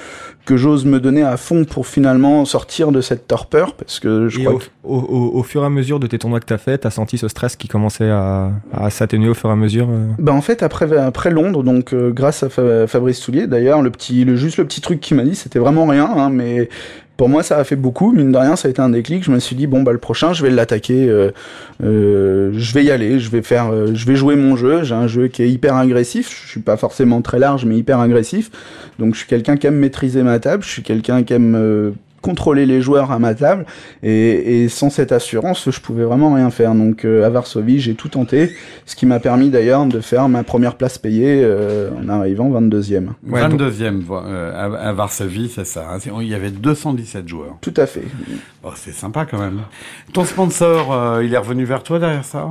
que 0.48 0.56
j'ose 0.56 0.84
me 0.86 0.98
donner 0.98 1.22
à 1.22 1.36
fond 1.36 1.64
pour 1.64 1.86
finalement 1.86 2.44
sortir 2.44 2.90
de 2.90 3.00
cette 3.00 3.28
torpeur 3.28 3.74
parce 3.74 4.00
que 4.00 4.28
je 4.28 4.40
Et 4.40 4.44
crois 4.44 4.54
au, 4.54 4.58
que 4.58 4.64
au, 4.82 4.96
au- 4.98 5.38
au 5.38 5.42
fur 5.42 5.62
et 5.62 5.66
à 5.66 5.70
mesure 5.70 6.00
de 6.00 6.06
tes 6.06 6.18
tournois 6.18 6.40
que 6.40 6.46
t'as 6.46 6.58
fait, 6.58 6.78
t'as 6.78 6.90
senti 6.90 7.18
ce 7.18 7.28
stress 7.28 7.54
qui 7.56 7.68
commençait 7.68 8.10
à, 8.10 8.50
à 8.72 8.90
s'atténuer 8.90 9.28
au 9.28 9.34
fur 9.34 9.50
et 9.50 9.52
à 9.52 9.56
mesure 9.56 9.88
Bah 10.18 10.32
en 10.32 10.40
fait 10.40 10.62
après 10.62 10.96
après 10.96 11.30
Londres 11.30 11.62
donc 11.62 11.92
euh, 11.92 12.10
grâce 12.10 12.42
à 12.42 12.48
Fa- 12.48 12.86
Fabrice 12.86 13.20
Toulier 13.20 13.46
d'ailleurs 13.46 13.82
le 13.82 13.90
petit 13.90 14.24
le 14.24 14.36
juste 14.36 14.56
le 14.56 14.64
petit 14.64 14.80
truc 14.80 15.00
qu'il 15.00 15.16
m'a 15.16 15.24
dit 15.24 15.34
c'était 15.34 15.58
vraiment 15.58 15.86
rien 15.86 16.10
hein, 16.16 16.30
mais 16.30 16.68
pour 17.18 17.28
moi 17.28 17.42
ça 17.42 17.58
a 17.58 17.64
fait 17.64 17.76
beaucoup. 17.76 18.12
Mine 18.12 18.32
de 18.32 18.38
rien 18.38 18.56
ça 18.56 18.68
a 18.68 18.70
été 18.70 18.80
un 18.80 18.88
déclic. 18.88 19.24
Je 19.24 19.30
me 19.30 19.40
suis 19.40 19.56
dit 19.56 19.66
bon 19.66 19.82
bah 19.82 19.92
le 19.92 19.98
prochain 19.98 20.32
je 20.32 20.42
vais 20.42 20.50
l'attaquer 20.50 21.08
euh, 21.08 21.32
euh, 21.82 22.52
je 22.54 22.72
vais 22.72 22.84
y 22.84 22.90
aller 22.90 23.18
je 23.18 23.28
vais 23.28 23.42
faire 23.42 23.70
euh, 23.70 23.90
je 23.92 24.06
vais 24.06 24.14
jouer 24.14 24.36
mon 24.36 24.56
jeu. 24.56 24.84
J'ai 24.84 24.94
un 24.94 25.08
jeu 25.08 25.26
qui 25.26 25.42
est 25.42 25.50
hyper 25.50 25.74
agressif. 25.74 26.44
Je 26.44 26.48
suis 26.48 26.60
pas 26.60 26.76
forcément 26.76 27.20
très 27.20 27.40
large 27.40 27.64
mais 27.66 27.76
hyper 27.76 27.98
agressif. 27.98 28.50
Donc 29.00 29.14
je 29.14 29.18
suis 29.18 29.28
quelqu'un 29.28 29.56
qui 29.56 29.66
aime 29.66 29.74
maîtriser 29.74 30.22
ma 30.22 30.38
table. 30.38 30.62
Je 30.62 30.68
suis 30.68 30.82
quelqu'un 30.82 31.24
qui 31.24 31.34
aime 31.34 31.92
contrôler 32.22 32.66
les 32.66 32.80
joueurs 32.82 33.12
à 33.12 33.18
ma 33.18 33.34
table 33.34 33.64
et, 34.02 34.64
et 34.64 34.68
sans 34.68 34.90
cette 34.90 35.12
assurance 35.12 35.70
je 35.70 35.80
pouvais 35.80 36.04
vraiment 36.04 36.34
rien 36.34 36.50
faire 36.50 36.74
donc 36.74 37.04
euh, 37.04 37.24
à 37.24 37.30
Varsovie 37.30 37.78
j'ai 37.80 37.94
tout 37.94 38.08
tenté 38.08 38.52
ce 38.86 38.96
qui 38.96 39.06
m'a 39.06 39.20
permis 39.20 39.50
d'ailleurs 39.50 39.86
de 39.86 40.00
faire 40.00 40.28
ma 40.28 40.42
première 40.42 40.76
place 40.76 40.98
payée 40.98 41.40
euh, 41.44 41.90
en 42.04 42.08
arrivant 42.08 42.50
22e. 42.50 43.08
Ouais, 43.26 43.48
donc- 43.48 43.60
22e 43.60 44.02
euh, 44.10 44.52
à, 44.76 44.92
Varsovie, 44.92 45.50
c'est 45.54 45.64
ça. 45.64 45.86
hein. 45.94 45.98
Il 46.20 46.28
y 46.28 46.34
avait 46.34 46.50
217 46.50 47.28
joueurs. 47.28 47.56
Tout 47.60 47.74
à 47.76 47.86
fait. 47.86 48.04
Oh, 48.64 48.70
c'est 48.74 48.92
sympa 48.92 49.24
quand 49.26 49.38
même. 49.38 49.60
Ton 50.12 50.24
sponsor, 50.24 51.20
il 51.22 51.32
est 51.32 51.38
revenu 51.38 51.64
vers 51.64 51.82
toi 51.82 51.98
derrière 51.98 52.24
ça? 52.24 52.48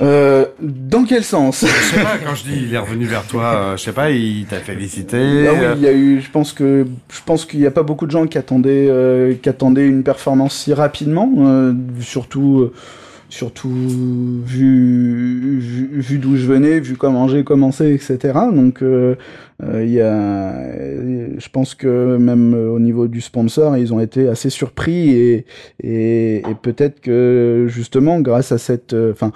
Euh, 0.00 0.44
dans 0.60 1.04
quel 1.04 1.24
sens? 1.24 1.64
Je 1.66 1.96
sais 1.96 2.02
pas, 2.02 2.18
quand 2.24 2.34
je 2.34 2.44
dis 2.44 2.66
il 2.68 2.74
est 2.74 2.78
revenu 2.78 3.06
vers 3.06 3.24
toi, 3.26 3.44
euh, 3.44 3.76
je 3.76 3.82
sais 3.82 3.92
pas, 3.92 4.10
il 4.10 4.46
t'a 4.46 4.58
félicité. 4.58 5.48
Ah 5.48 5.52
oui, 5.54 5.66
il 5.76 5.82
y 5.82 5.88
a 5.88 5.92
eu. 5.92 6.20
Je 6.20 6.30
pense 6.30 6.52
que 6.52 6.86
je 7.12 7.20
pense 7.24 7.44
qu'il 7.44 7.60
n'y 7.60 7.66
a 7.66 7.70
pas 7.70 7.82
beaucoup 7.82 8.06
de 8.06 8.10
gens 8.10 8.26
qui 8.26 8.38
attendaient 8.38 8.88
euh, 8.88 9.34
qui 9.34 9.48
attendaient 9.48 9.86
une 9.86 10.02
performance 10.04 10.54
si 10.54 10.72
rapidement, 10.72 11.32
euh, 11.38 11.72
surtout 12.00 12.60
euh, 12.60 12.72
surtout 13.28 13.68
vu 14.44 15.58
vu, 15.58 16.18
d'où 16.18 16.36
je 16.36 16.46
venais, 16.46 16.80
vu 16.80 16.96
comment 16.96 17.28
j'ai 17.28 17.44
commencé, 17.44 17.92
etc. 17.92 18.38
Donc 18.52 18.82
euh, 18.82 19.16
euh, 19.62 19.84
il 19.84 19.90
y 19.90 20.00
a, 20.00 20.52
je 21.38 21.48
pense 21.50 21.74
que 21.74 22.16
même 22.16 22.54
euh, 22.54 22.70
au 22.70 22.78
niveau 22.78 23.08
du 23.08 23.20
sponsor, 23.20 23.76
ils 23.76 23.92
ont 23.92 24.00
été 24.00 24.28
assez 24.28 24.50
surpris 24.50 25.10
et 25.10 25.46
et, 25.82 26.36
et 26.38 26.54
peut-être 26.60 27.00
que 27.00 27.66
justement 27.68 28.20
grâce 28.20 28.52
à 28.52 28.58
cette, 28.58 28.94
euh, 28.94 29.12
enfin 29.12 29.32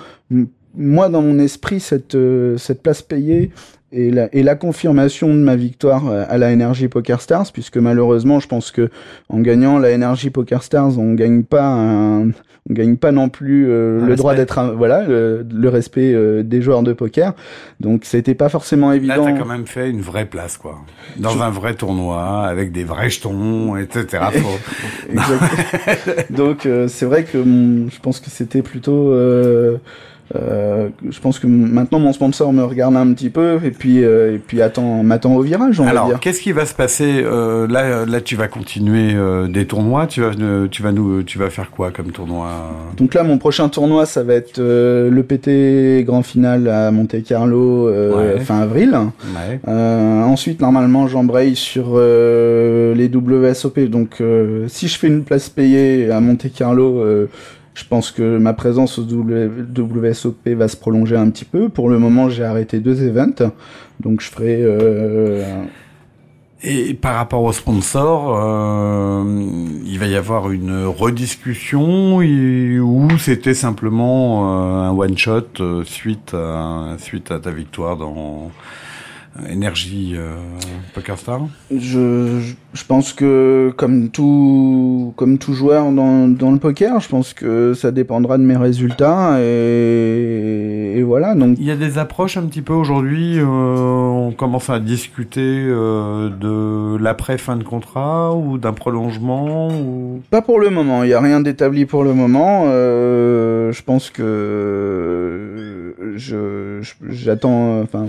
moi 0.74 1.08
dans 1.08 1.22
mon 1.22 1.38
esprit 1.38 1.80
cette 1.80 2.16
cette 2.56 2.82
place 2.82 3.02
payée 3.02 3.50
et 3.92 4.10
la, 4.10 4.28
et 4.34 4.42
la 4.42 4.54
confirmation 4.56 5.28
de 5.34 5.38
ma 5.40 5.54
victoire 5.56 6.08
euh, 6.08 6.24
à 6.28 6.38
la 6.38 6.52
Energy 6.52 6.88
Poker 6.88 7.20
Stars, 7.20 7.52
puisque 7.52 7.76
malheureusement, 7.76 8.40
je 8.40 8.48
pense 8.48 8.70
que 8.70 8.88
en 9.28 9.40
gagnant 9.40 9.78
la 9.78 9.90
Energy 9.94 10.30
Poker 10.30 10.62
Stars, 10.62 10.98
on 10.98 11.14
gagne 11.14 11.42
pas 11.42 11.64
un, 11.66 12.28
on 12.70 12.74
gagne 12.74 12.96
pas 12.96 13.10
non 13.12 13.28
plus 13.28 13.68
euh, 13.68 14.06
le 14.06 14.14
droit 14.16 14.30
respect. 14.32 14.42
d'être, 14.42 14.58
un- 14.60 14.72
voilà, 14.72 15.02
le, 15.02 15.44
le 15.52 15.68
respect 15.68 16.12
euh, 16.14 16.42
des 16.42 16.62
joueurs 16.62 16.82
de 16.84 16.92
poker. 16.92 17.34
Donc, 17.80 18.04
c'était 18.04 18.34
pas 18.36 18.48
forcément 18.48 18.90
Là, 18.90 18.96
évident. 18.96 19.24
t'as 19.24 19.32
quand 19.32 19.44
même 19.46 19.66
fait 19.66 19.90
une 19.90 20.00
vraie 20.00 20.26
place, 20.26 20.56
quoi. 20.58 20.78
Dans 21.18 21.42
un 21.42 21.50
vrai 21.50 21.74
tournoi, 21.74 22.44
avec 22.46 22.70
des 22.72 22.84
vrais 22.84 23.10
jetons, 23.10 23.76
etc. 23.76 24.24
Donc 26.30 26.66
euh, 26.66 26.88
c'est 26.88 27.06
vrai 27.06 27.24
que 27.24 27.38
mon- 27.38 27.88
je 27.90 28.00
pense 28.00 28.20
que 28.20 28.30
c'était 28.30 28.62
plutôt. 28.62 29.12
Euh, 30.34 30.88
je 31.10 31.20
pense 31.20 31.38
que 31.38 31.46
maintenant 31.46 31.98
mon 31.98 32.12
sponsor 32.12 32.52
me 32.52 32.62
regarde 32.64 32.96
un 32.96 33.12
petit 33.12 33.30
peu 33.30 33.58
et 33.64 33.70
puis 33.70 34.02
euh, 34.04 34.34
et 34.34 34.38
puis 34.38 34.62
attend 34.62 35.02
m'attend 35.02 35.34
au 35.34 35.42
virage 35.42 35.78
on 35.80 35.86
Alors, 35.86 36.18
qu'est-ce 36.20 36.40
qui 36.40 36.52
va 36.52 36.64
se 36.66 36.74
passer 36.74 37.22
euh, 37.24 37.66
Là, 37.68 38.06
là, 38.06 38.20
tu 38.20 38.36
vas 38.36 38.48
continuer 38.48 39.12
euh, 39.14 39.46
des 39.48 39.66
tournois. 39.66 40.06
Tu 40.06 40.20
vas, 40.20 40.30
euh, 40.40 40.68
tu 40.70 40.82
vas 40.82 40.92
nous, 40.92 41.22
tu 41.22 41.38
vas 41.38 41.50
faire 41.50 41.70
quoi 41.70 41.90
comme 41.90 42.12
tournoi? 42.12 42.48
Donc 42.96 43.14
là 43.14 43.22
mon 43.24 43.38
prochain 43.38 43.68
tournoi 43.68 44.06
ça 44.06 44.22
va 44.22 44.34
être 44.34 44.58
euh, 44.58 45.10
le 45.10 45.22
PT 45.22 46.04
grand 46.06 46.22
final 46.22 46.68
à 46.68 46.90
Monte 46.90 47.22
Carlo 47.24 47.88
euh, 47.88 48.34
Ouais. 48.36 48.40
fin 48.40 48.60
avril. 48.60 48.90
Ouais. 48.92 49.60
Euh, 49.68 50.22
ensuite 50.22 50.60
normalement 50.60 51.06
j'embraye 51.08 51.56
sur 51.56 51.92
euh, 51.94 52.94
les 52.94 53.08
WSOP 53.08 53.80
donc 53.88 54.20
euh, 54.20 54.66
si 54.68 54.88
je 54.88 54.98
fais 54.98 55.08
une 55.08 55.24
place 55.24 55.48
payée 55.48 56.10
à 56.10 56.20
Monte 56.20 56.46
Carlo 56.54 56.98
euh, 57.00 57.26
je 57.74 57.84
pense 57.84 58.10
que 58.10 58.38
ma 58.38 58.52
présence 58.52 58.98
au 58.98 59.02
WSOP 59.02 60.48
va 60.48 60.68
se 60.68 60.76
prolonger 60.76 61.16
un 61.16 61.30
petit 61.30 61.44
peu. 61.44 61.68
Pour 61.68 61.88
le 61.88 61.98
moment, 61.98 62.28
j'ai 62.28 62.44
arrêté 62.44 62.80
deux 62.80 63.02
events, 63.02 63.50
donc 64.00 64.20
je 64.20 64.28
ferai. 64.28 64.58
Euh, 64.60 65.64
Et 66.62 66.92
par 66.94 67.16
rapport 67.16 67.42
au 67.42 67.52
sponsor, 67.52 68.36
euh, 68.36 69.24
il 69.86 69.98
va 69.98 70.06
y 70.06 70.16
avoir 70.16 70.50
une 70.50 70.84
rediscussion 70.84 72.18
ou 72.18 73.08
c'était 73.18 73.54
simplement 73.54 74.44
euh, 74.44 74.88
un 74.88 74.90
one 74.90 75.16
shot 75.16 75.84
suite 75.84 76.36
suite 76.98 77.30
à 77.30 77.38
ta 77.38 77.50
victoire 77.50 77.96
dans 77.96 78.50
Energy 79.50 80.12
euh, 80.14 80.34
Poker 80.94 81.18
Star. 81.18 81.40
je, 81.70 81.78
je- 82.40 82.54
je 82.74 82.84
pense 82.86 83.12
que 83.12 83.70
comme 83.76 84.08
tout 84.08 85.12
comme 85.16 85.36
tout 85.38 85.52
joueur 85.54 85.90
dans, 85.92 86.26
dans 86.28 86.50
le 86.50 86.58
poker, 86.58 87.00
je 87.00 87.08
pense 87.08 87.34
que 87.34 87.74
ça 87.74 87.90
dépendra 87.90 88.38
de 88.38 88.42
mes 88.42 88.56
résultats 88.56 89.38
et, 89.42 90.94
et 90.96 91.02
voilà. 91.02 91.34
Donc 91.34 91.56
Il 91.58 91.66
y 91.66 91.70
a 91.70 91.76
des 91.76 91.98
approches 91.98 92.36
un 92.36 92.42
petit 92.44 92.62
peu 92.62 92.72
aujourd'hui. 92.72 93.38
euh, 93.38 93.44
on 93.46 94.32
commence 94.32 94.70
à 94.70 94.78
discuter 94.80 95.40
euh, 95.68 96.28
de 96.30 96.96
l'après 97.02 97.36
fin 97.38 97.56
de 97.56 97.64
contrat 97.64 98.34
ou 98.34 98.56
d'un 98.58 98.72
prolongement 98.72 99.68
ou? 99.68 100.22
Pas 100.30 100.40
pour 100.42 100.58
le 100.60 100.70
moment, 100.70 101.02
il 101.04 101.08
n'y 101.08 101.14
a 101.14 101.20
rien 101.20 101.40
d'établi 101.40 101.84
pour 101.86 102.04
le 102.04 102.14
moment. 102.14 102.64
Euh, 102.66 103.72
je 103.72 103.82
pense 103.82 104.10
que 104.10 105.94
je 106.16 106.80
je- 106.82 107.10
j'attends. 107.10 107.80
Enfin, 107.82 108.06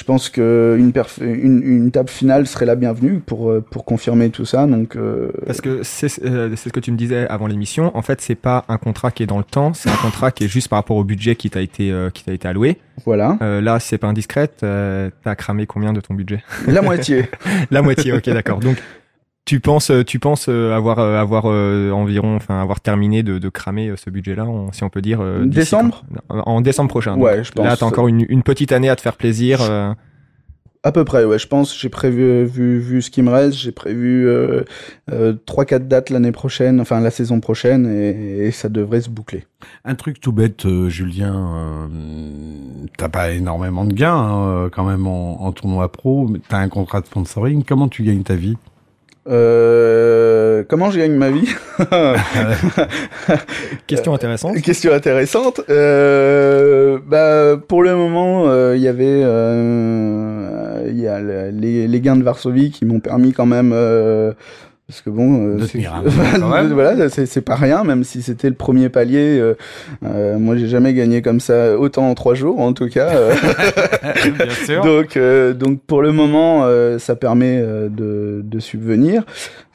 je 0.00 0.04
pense 0.04 0.30
que 0.30 0.76
une, 0.78 0.92
perf- 0.92 1.22
une 1.22 1.62
une 1.62 1.90
table 1.90 2.08
finale 2.08 2.46
serait 2.46 2.64
la 2.64 2.74
bienvenue 2.74 3.20
pour 3.20 3.50
euh, 3.50 3.60
pour 3.60 3.84
confirmer 3.84 4.30
tout 4.30 4.46
ça. 4.46 4.66
Donc 4.66 4.96
euh, 4.96 5.30
Parce 5.46 5.60
que 5.60 5.82
c'est 5.82 6.24
euh, 6.24 6.56
ce 6.56 6.70
que 6.70 6.80
tu 6.80 6.90
me 6.90 6.96
disais 6.96 7.28
avant 7.28 7.46
l'émission. 7.46 7.94
En 7.94 8.00
fait, 8.00 8.22
c'est 8.22 8.34
pas 8.34 8.64
un 8.68 8.78
contrat 8.78 9.10
qui 9.10 9.22
est 9.22 9.26
dans 9.26 9.36
le 9.38 9.44
temps, 9.44 9.74
c'est 9.74 9.90
un 9.90 9.96
contrat 9.96 10.30
qui 10.30 10.44
est 10.44 10.48
juste 10.48 10.68
par 10.68 10.78
rapport 10.78 10.96
au 10.96 11.04
budget 11.04 11.36
qui 11.36 11.50
t'a 11.50 11.60
été 11.60 11.92
euh, 11.92 12.08
qui 12.08 12.24
t'a 12.24 12.32
été 12.32 12.48
alloué. 12.48 12.78
voilà, 13.04 13.36
Euh, 13.42 13.60
là, 13.60 13.78
c'est 13.78 13.98
pas 13.98 14.06
indiscrète. 14.08 14.60
Euh, 14.62 15.10
T'as 15.22 15.34
cramé 15.34 15.66
combien 15.66 15.92
de 15.92 16.00
ton 16.00 16.14
budget? 16.14 16.42
La 16.66 16.80
moitié. 16.80 17.28
La 17.70 17.82
moitié. 17.82 18.12
Ok, 18.14 18.24
d'accord. 18.30 18.60
Donc 18.60 18.76
tu 19.50 19.58
penses 19.58 19.90
tu 20.06 20.20
penses 20.20 20.46
euh, 20.48 20.72
avoir 20.72 21.00
euh, 21.00 21.16
avoir 21.18 21.46
euh, 21.46 21.90
environ 21.90 22.36
enfin 22.36 22.62
avoir 22.62 22.80
terminé 22.80 23.24
de, 23.24 23.38
de 23.38 23.48
cramer 23.48 23.88
euh, 23.88 23.96
ce 23.96 24.08
budget-là, 24.08 24.44
on- 24.46 24.70
si 24.70 24.84
on 24.84 24.90
peut 24.90 25.02
dire. 25.02 25.20
euh, 25.20 25.44
Décembre? 25.44 26.04
Non, 26.30 26.42
En 26.46 26.60
décembre 26.60 26.88
prochain. 26.90 27.14
Donc, 27.16 27.24
Ouais, 27.24 27.42
je 27.42 27.50
pense. 27.50 27.64
Là, 27.66 27.76
t'as 27.76 27.86
encore 27.86 28.06
une, 28.06 28.24
une 28.28 28.44
petite 28.44 28.70
année 28.70 28.88
à 28.88 28.94
te 28.94 29.00
faire 29.00 29.16
plaisir. 29.16 29.58
euh, 29.60 29.92
À 30.84 30.92
peu 30.92 31.04
près, 31.04 31.24
ouais. 31.24 31.38
Je 31.40 31.48
pense, 31.48 31.76
j'ai 31.76 31.88
prévu, 31.88 32.44
vu, 32.44 32.78
vu 32.78 33.02
ce 33.02 33.10
qui 33.10 33.22
me 33.22 33.30
reste, 33.30 33.54
j'ai 33.58 33.72
prévu 33.72 34.28
euh, 34.28 34.62
euh, 35.10 35.34
3-4 35.46 35.88
dates 35.88 36.10
l'année 36.10 36.30
prochaine, 36.32 36.80
enfin 36.80 37.00
la 37.00 37.10
saison 37.10 37.40
prochaine, 37.40 37.86
et, 37.86 38.46
et 38.46 38.50
ça 38.52 38.68
devrait 38.68 39.00
se 39.00 39.10
boucler. 39.10 39.44
Un 39.84 39.96
truc 39.96 40.20
tout 40.20 40.32
bête, 40.32 40.64
euh, 40.64 40.88
Julien, 40.88 41.34
euh, 41.34 41.86
t'as 42.96 43.08
pas 43.08 43.32
énormément 43.32 43.84
de 43.84 43.92
gains 43.94 44.14
hein, 44.14 44.46
euh, 44.46 44.68
quand 44.70 44.84
même 44.84 45.06
en, 45.08 45.42
en 45.42 45.52
tournoi 45.52 45.90
pro, 45.90 46.28
mais 46.28 46.38
t'as 46.48 46.58
un 46.58 46.68
contrat 46.68 47.00
de 47.00 47.06
sponsoring, 47.06 47.64
comment 47.64 47.88
tu 47.88 48.02
gagnes 48.04 48.22
ta 48.22 48.36
vie? 48.36 48.56
Euh, 49.28 50.64
comment 50.68 50.90
je 50.90 50.98
gagne 50.98 51.12
ma 51.14 51.30
vie 51.30 51.46
Question 53.86 54.14
intéressante. 54.14 54.60
Question 54.62 54.92
intéressante. 54.92 55.60
Euh, 55.68 56.98
bah, 57.06 57.56
pour 57.68 57.82
le 57.82 57.94
moment, 57.96 58.48
euh, 58.48 58.76
il 58.76 58.82
y 58.82 58.88
avait 58.88 59.20
euh, 59.22 60.84
il 60.88 60.98
y 60.98 61.06
a 61.06 61.20
le- 61.20 61.50
les, 61.50 61.86
les 61.86 62.00
gains 62.00 62.16
de 62.16 62.22
Varsovie 62.22 62.70
qui 62.70 62.84
m'ont 62.84 63.00
permis 63.00 63.32
quand 63.32 63.46
même. 63.46 63.72
Parce 64.90 65.02
que 65.02 65.10
bon, 65.10 65.46
euh, 65.60 65.66
c'est- 65.66 65.78
même. 66.40 66.72
voilà, 66.72 67.08
c'est 67.08 67.40
pas 67.42 67.54
rien, 67.54 67.84
même 67.84 68.02
si 68.02 68.22
c'était 68.22 68.48
le 68.48 68.56
premier 68.56 68.88
palier. 68.88 69.38
euh, 69.38 69.54
euh, 70.04 70.36
moi, 70.36 70.56
j'ai 70.56 70.66
jamais 70.66 70.94
gagné 70.94 71.22
comme 71.22 71.38
ça 71.38 71.78
autant 71.78 72.10
en 72.10 72.14
trois 72.14 72.34
jours, 72.34 72.58
en 72.58 72.72
tout 72.72 72.88
cas. 72.88 73.08
euh. 73.14 73.32
Bien 74.36 74.50
sûr. 74.66 74.82
donc, 74.84 75.16
euh, 75.16 75.52
donc 75.54 75.80
pour 75.86 76.02
le 76.02 76.10
moment, 76.10 76.64
euh, 76.64 76.98
ça 76.98 77.14
permet 77.14 77.62
de, 77.62 78.40
de 78.42 78.58
subvenir. 78.58 79.22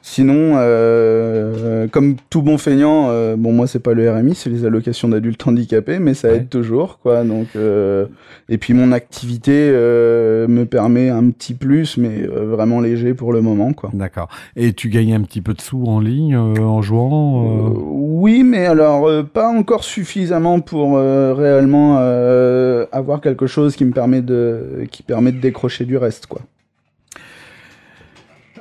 Sinon, 0.07 0.53
euh, 0.57 1.87
comme 1.87 2.15
tout 2.29 2.43
bon 2.43 2.59
feignant, 2.59 3.07
euh, 3.09 3.35
bon 3.35 3.51
moi 3.53 3.65
c'est 3.65 3.79
pas 3.79 3.95
le 3.95 4.07
RMI, 4.07 4.35
c'est 4.35 4.51
les 4.51 4.63
allocations 4.63 5.07
d'adultes 5.09 5.47
handicapés, 5.47 5.97
mais 5.97 6.13
ça 6.13 6.27
Ouais. 6.29 6.35
aide 6.37 6.49
toujours, 6.49 6.99
quoi. 7.01 7.23
Donc, 7.23 7.47
euh, 7.55 8.05
et 8.47 8.59
puis 8.59 8.75
mon 8.75 8.91
activité 8.91 9.51
euh, 9.73 10.47
me 10.47 10.65
permet 10.67 11.09
un 11.09 11.31
petit 11.31 11.55
plus, 11.55 11.97
mais 11.97 12.21
euh, 12.21 12.45
vraiment 12.45 12.81
léger 12.81 13.15
pour 13.15 13.33
le 13.33 13.41
moment, 13.41 13.73
quoi. 13.73 13.89
D'accord. 13.93 14.27
Et 14.55 14.73
tu 14.73 14.89
gagnes 14.89 15.15
un 15.15 15.21
petit 15.21 15.41
peu 15.41 15.55
de 15.55 15.61
sous 15.61 15.83
en 15.85 15.99
ligne 15.99 16.35
euh, 16.35 16.61
en 16.61 16.83
jouant 16.83 17.43
Euh, 17.43 17.69
euh, 17.69 17.79
oui, 17.83 18.43
mais 18.43 18.67
alors 18.67 19.07
euh, 19.07 19.23
pas 19.23 19.47
encore 19.49 19.83
suffisamment 19.83 20.59
pour 20.59 20.97
euh, 20.97 21.33
réellement 21.33 21.97
euh, 21.99 22.85
avoir 22.91 23.21
quelque 23.21 23.47
chose 23.47 23.75
qui 23.75 23.85
me 23.85 23.91
permet 23.91 24.21
de 24.21 24.85
qui 24.91 25.01
permet 25.01 25.31
de 25.31 25.39
décrocher 25.41 25.83
du 25.85 25.97
reste, 25.97 26.27
quoi. 26.27 26.41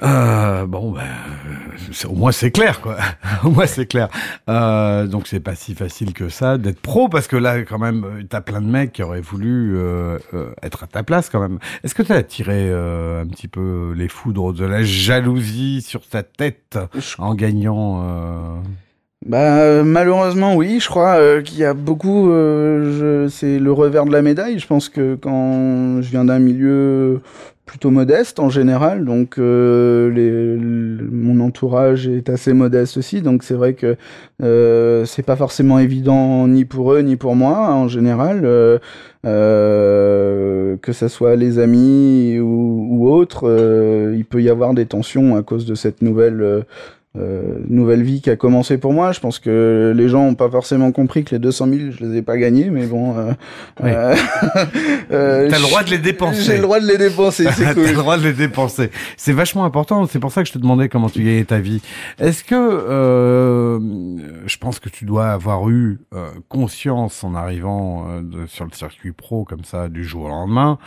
Euh, 0.05 0.67
bon, 0.67 0.93
ben, 0.93 1.01
au 2.09 2.14
moins 2.14 2.33
c'est 2.33 2.51
clair, 2.51 2.81
quoi. 2.83 2.97
au 3.45 3.51
moins 3.51 3.67
c'est 3.67 3.87
clair. 3.87 4.09
Euh, 4.51 5.07
donc 5.07 5.27
c'est 5.27 5.40
pas 5.40 5.55
si 5.55 5.75
facile 5.75 6.12
que 6.12 6.29
ça 6.29 6.59
d'être 6.59 6.81
pro, 6.81 7.09
parce 7.09 7.27
que 7.27 7.37
là, 7.37 7.62
quand 7.62 7.79
même, 7.79 8.05
euh, 8.05 8.23
t'as 8.29 8.43
plein 8.43 8.61
de 8.61 8.67
mecs 8.67 8.93
qui 8.93 9.03
auraient 9.03 9.23
voulu 9.23 9.77
euh, 9.77 10.19
euh, 10.35 10.51
être 10.62 10.85
à 10.85 10.87
ta 10.88 11.03
place, 11.05 11.31
quand 11.31 11.40
même. 11.40 11.59
Est-ce 11.85 11.95
que 11.95 12.03
t'as 12.03 12.17
attiré 12.17 12.69
euh, 12.69 13.23
un 13.23 13.27
petit 13.27 13.49
peu 13.49 13.95
les 13.97 14.09
foudres 14.09 14.53
de 14.53 14.64
la 14.67 14.83
jalousie 14.83 15.81
sur 15.81 16.07
ta 16.07 16.23
tête 16.23 16.79
en 17.19 17.35
gagnant 17.35 18.03
euh, 18.05 18.61
Bah 19.27 19.83
malheureusement 19.85 20.55
oui, 20.55 20.81
je 20.81 20.88
crois 20.88 21.17
euh, 21.17 21.40
qu'il 21.40 21.59
y 21.59 21.64
a 21.64 21.73
beaucoup. 21.73 22.31
euh, 22.31 23.29
c'est 23.31 23.59
le 23.59 23.73
revers 23.73 24.05
de 24.05 24.12
la 24.12 24.21
médaille. 24.21 24.59
Je 24.59 24.67
pense 24.67 24.90
que 24.90 25.14
quand 25.14 26.03
je 26.03 26.11
viens 26.11 26.27
d'un 26.27 26.38
milieu 26.40 27.23
plutôt 27.66 27.90
modeste 27.90 28.40
en 28.40 28.50
général, 28.50 29.05
donc 29.05 29.38
euh, 29.38 30.11
les, 30.11 30.31
le- 30.31 31.09
mon 31.11 31.40
entourage 31.40 32.07
est 32.09 32.29
assez 32.29 32.53
modeste 32.53 32.96
aussi, 32.98 33.22
donc 33.22 33.42
c'est 33.42 33.55
vrai 33.55 33.72
que 33.74 33.96
euh, 34.42 35.05
c'est 35.07 35.22
pas 35.22 35.37
forcément 35.37 35.79
évident 35.79 36.46
ni 36.46 36.64
pour 36.66 36.92
eux 36.92 37.00
ni 37.00 37.16
pour 37.16 37.37
moi 37.37 37.72
en 37.72 37.88
général. 37.88 38.42
euh, 38.44 38.79
euh, 39.27 40.77
que 40.83 40.92
ça 40.92 41.09
soit 41.09 41.37
les 41.37 41.59
amis 41.59 42.38
ou, 42.40 42.88
ou 42.90 43.11
autres, 43.11 43.48
euh, 43.48 44.14
il 44.16 44.24
peut 44.24 44.42
y 44.42 44.50
avoir 44.50 44.74
des 44.74 44.87
tensions 44.87 45.37
à 45.37 45.42
cause 45.42 45.64
de 45.66 45.74
cette 45.74 46.03
nouvelle 46.03 46.64
euh, 47.16 47.59
nouvelle 47.68 48.03
vie 48.03 48.20
qui 48.20 48.31
a 48.31 48.37
commencé 48.37 48.77
pour 48.79 48.92
moi. 48.92 49.12
Je 49.12 49.20
pense 49.20 49.38
que 49.38 49.92
les 49.96 50.09
gens 50.09 50.22
ont 50.24 50.35
pas 50.35 50.50
forcément 50.50 50.90
compris 50.92 51.24
que 51.24 51.35
les 51.35 51.38
200 51.38 51.66
000, 51.68 51.81
je 51.98 52.05
les 52.05 52.18
ai 52.18 52.22
pas 52.22 52.37
gagnés, 52.37 52.70
mais 52.70 52.87
bon. 52.87 53.16
Euh, 53.16 53.33
Oui. 53.83 53.90
euh, 53.92 54.14
euh, 55.12 55.48
T'as 55.50 55.59
le 55.59 55.62
droit 55.62 55.83
de 55.85 55.90
les 55.90 55.98
dépenser. 55.98 56.42
J'ai 56.42 56.57
le 56.57 56.62
droit 56.62 56.81
de 56.81 56.87
les 56.87 56.98
dépenser, 56.98 57.44
c'est 57.53 57.64
T'as 57.64 57.74
le 57.74 57.85
cool. 57.87 57.94
droit 57.94 58.18
de 58.18 58.24
les 58.24 58.33
dépenser. 58.33 58.90
C'est 59.16 59.33
vachement 59.33 59.64
important. 59.64 60.07
C'est 60.07 60.18
pour 60.18 60.33
ça 60.33 60.42
que 60.42 60.48
je 60.48 60.53
te 60.53 60.59
demandais 60.59 60.88
comment 60.88 61.09
tu 61.09 61.20
gagnais 61.22 61.44
ta 61.44 61.61
vie. 61.61 61.83
Est-ce 62.18 62.42
que 62.44 62.55
euh, 62.55 63.79
je 64.46 64.57
pense 64.59 64.79
que 64.79 64.88
tu 64.88 65.05
dois 65.05 65.29
avoir 65.29 65.68
eu 65.70 66.00
euh, 66.14 66.29
conscience 66.48 67.22
en 67.24 67.35
arrivant 67.35 68.07
euh, 68.09 68.22
de- 68.22 68.46
sur 68.46 68.64
le 68.64 68.72
circuit 68.72 69.12
pro 69.12 69.44
comme 69.44 69.64
ça 69.64 69.88
du 69.88 70.05
jour 70.05 70.24
au 70.24 70.29
lendemain, 70.29 70.79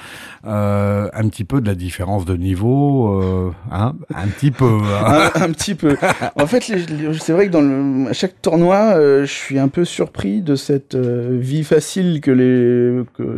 euh, 0.46 1.10
un 1.14 1.28
petit 1.30 1.44
peu 1.44 1.62
de 1.62 1.68
la 1.68 1.76
différence 1.76 2.26
de 2.26 2.36
niveau, 2.36 3.22
euh, 3.22 3.52
hein, 3.72 3.94
un 4.14 4.28
petit 4.28 4.52
peu. 4.52 4.80
hein. 5.06 5.30
un, 5.36 5.42
un 5.44 5.52
petit 5.52 5.76
peu. 5.76 5.96
En 6.36 6.48
fait, 6.48 6.62
c'est 6.62 7.34
vrai 7.34 7.48
que 7.48 7.52
dans 7.52 7.62
le, 7.62 8.10
à 8.10 8.14
chaque 8.14 8.42
tournoi, 8.42 8.96
euh, 8.96 9.26
je 9.26 9.32
suis 9.32 9.60
un 9.60 9.68
peu 9.68 9.86
surpris 9.86 10.42
de 10.42 10.56
cette 10.56 10.96
euh, 10.96 11.38
vie 11.40 11.64
facile 11.64 12.22
que 12.22 12.32
les 12.32 13.04
que 13.16 13.36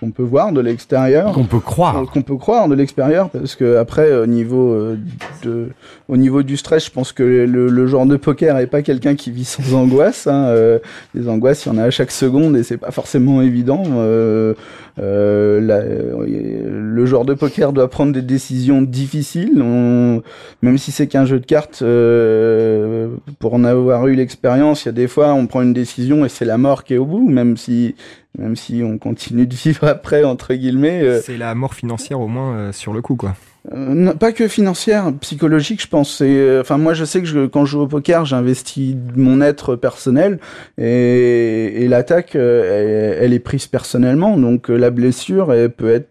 qu'on 0.00 0.10
peut 0.12 0.22
voir 0.22 0.52
de 0.52 0.60
l'extérieur. 0.60 1.32
Qu'on 1.32 1.44
peut 1.44 1.58
croire. 1.60 1.98
Euh, 2.02 2.04
qu'on 2.06 2.22
peut 2.22 2.36
croire 2.36 2.68
de 2.68 2.74
l'extérieur 2.74 3.30
parce 3.30 3.56
que 3.56 3.76
après 3.76 4.12
au 4.14 4.26
niveau 4.26 4.72
euh, 4.72 4.96
de 5.44 5.68
au 6.08 6.16
niveau 6.16 6.42
du 6.42 6.56
stress 6.56 6.86
je 6.86 6.90
pense 6.90 7.12
que 7.12 7.22
le, 7.22 7.68
le 7.68 7.86
genre 7.86 8.06
de 8.06 8.16
poker 8.16 8.56
est 8.58 8.66
pas 8.68 8.82
quelqu'un 8.82 9.14
qui 9.16 9.30
vit 9.30 9.44
sans 9.44 9.74
angoisse 9.74 10.26
hein, 10.26 10.44
euh, 10.46 10.78
les 11.14 11.28
angoisses 11.28 11.66
il 11.66 11.70
y 11.70 11.72
en 11.72 11.78
a 11.78 11.84
à 11.84 11.90
chaque 11.90 12.10
seconde 12.12 12.56
et 12.56 12.62
c'est 12.62 12.76
pas 12.76 12.90
forcément 12.92 13.42
évident 13.42 13.82
euh, 13.96 14.54
euh, 15.00 15.60
la- 15.60 15.74
euh, 15.78 16.68
le 16.94 17.06
genre 17.06 17.24
de 17.24 17.34
poker 17.34 17.72
doit 17.72 17.88
prendre 17.90 18.12
des 18.12 18.22
décisions 18.22 18.82
difficiles 18.82 19.60
on, 19.60 20.22
même 20.62 20.78
si 20.78 20.92
c'est 20.92 21.06
qu'un 21.08 21.24
jeu 21.24 21.40
de 21.40 21.46
cartes 21.46 21.80
euh, 21.82 23.08
pour 23.38 23.54
en 23.54 23.64
avoir 23.64 24.06
eu 24.06 24.14
l'expérience 24.14 24.84
il 24.84 24.86
y 24.86 24.88
a 24.90 24.92
des 24.92 25.08
fois 25.08 25.32
on 25.34 25.46
prend 25.46 25.62
une 25.62 25.72
décision 25.74 26.24
et 26.24 26.28
c'est 26.28 26.44
la 26.44 26.58
mort 26.58 26.84
qui 26.84 26.94
est 26.94 26.98
au 26.98 27.06
bout 27.06 27.28
même 27.28 27.56
si 27.56 27.94
même 28.36 28.56
si 28.56 28.82
on 28.84 28.98
continue 28.98 29.46
de 29.46 29.54
vivre 29.54 29.84
après 29.88 30.24
entre 30.24 30.54
guillemets 30.54 31.02
euh, 31.02 31.20
C'est 31.22 31.38
la 31.38 31.54
mort 31.54 31.74
financière 31.74 32.20
au 32.20 32.28
moins 32.28 32.54
euh, 32.54 32.72
sur 32.72 32.92
le 32.92 33.00
coup, 33.02 33.16
quoi. 33.16 33.34
euh, 33.72 33.76
non, 33.94 34.12
pas 34.16 34.32
que 34.32 34.48
financière, 34.48 35.12
psychologique, 35.20 35.82
je 35.82 35.88
pense. 35.88 36.22
Euh, 36.22 36.60
enfin, 36.62 36.78
moi, 36.78 36.94
je 36.94 37.04
sais 37.04 37.20
que 37.20 37.26
je, 37.26 37.46
quand 37.46 37.64
je 37.66 37.72
joue 37.72 37.80
au 37.82 37.86
poker, 37.86 38.24
j'investis 38.24 38.96
mon 39.14 39.40
être 39.42 39.76
personnel 39.76 40.38
et, 40.78 41.82
et 41.82 41.88
l'attaque, 41.88 42.34
euh, 42.36 43.16
elle, 43.18 43.24
elle 43.24 43.32
est 43.34 43.40
prise 43.40 43.66
personnellement. 43.66 44.38
Donc, 44.38 44.70
euh, 44.70 44.76
la 44.76 44.90
blessure, 44.90 45.52
elle 45.52 45.70
peut 45.70 45.90
être 45.92 46.08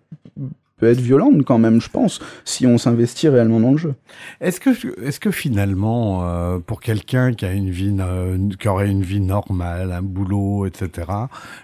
peut 0.78 0.88
être 0.88 1.02
violente 1.02 1.44
quand 1.44 1.58
même, 1.58 1.82
je 1.82 1.90
pense, 1.90 2.20
si 2.46 2.68
on 2.68 2.78
s'investit 2.78 3.30
réellement 3.30 3.60
dans 3.60 3.72
le 3.72 3.78
jeu. 3.78 3.96
Est-ce 4.42 4.60
que, 4.60 4.70
est-ce 5.04 5.20
que 5.20 5.32
finalement, 5.32 6.22
euh, 6.24 6.60
pour 6.60 6.82
quelqu'un 6.82 7.34
qui 7.34 7.46
a 7.46 7.54
une 7.54 7.72
vie, 7.72 7.96
qui 8.60 8.68
aurait 8.68 8.90
une 8.90 9.02
vie 9.02 9.20
normale, 9.20 9.92
un 9.92 10.04
boulot, 10.04 10.66
etc., 10.68 11.08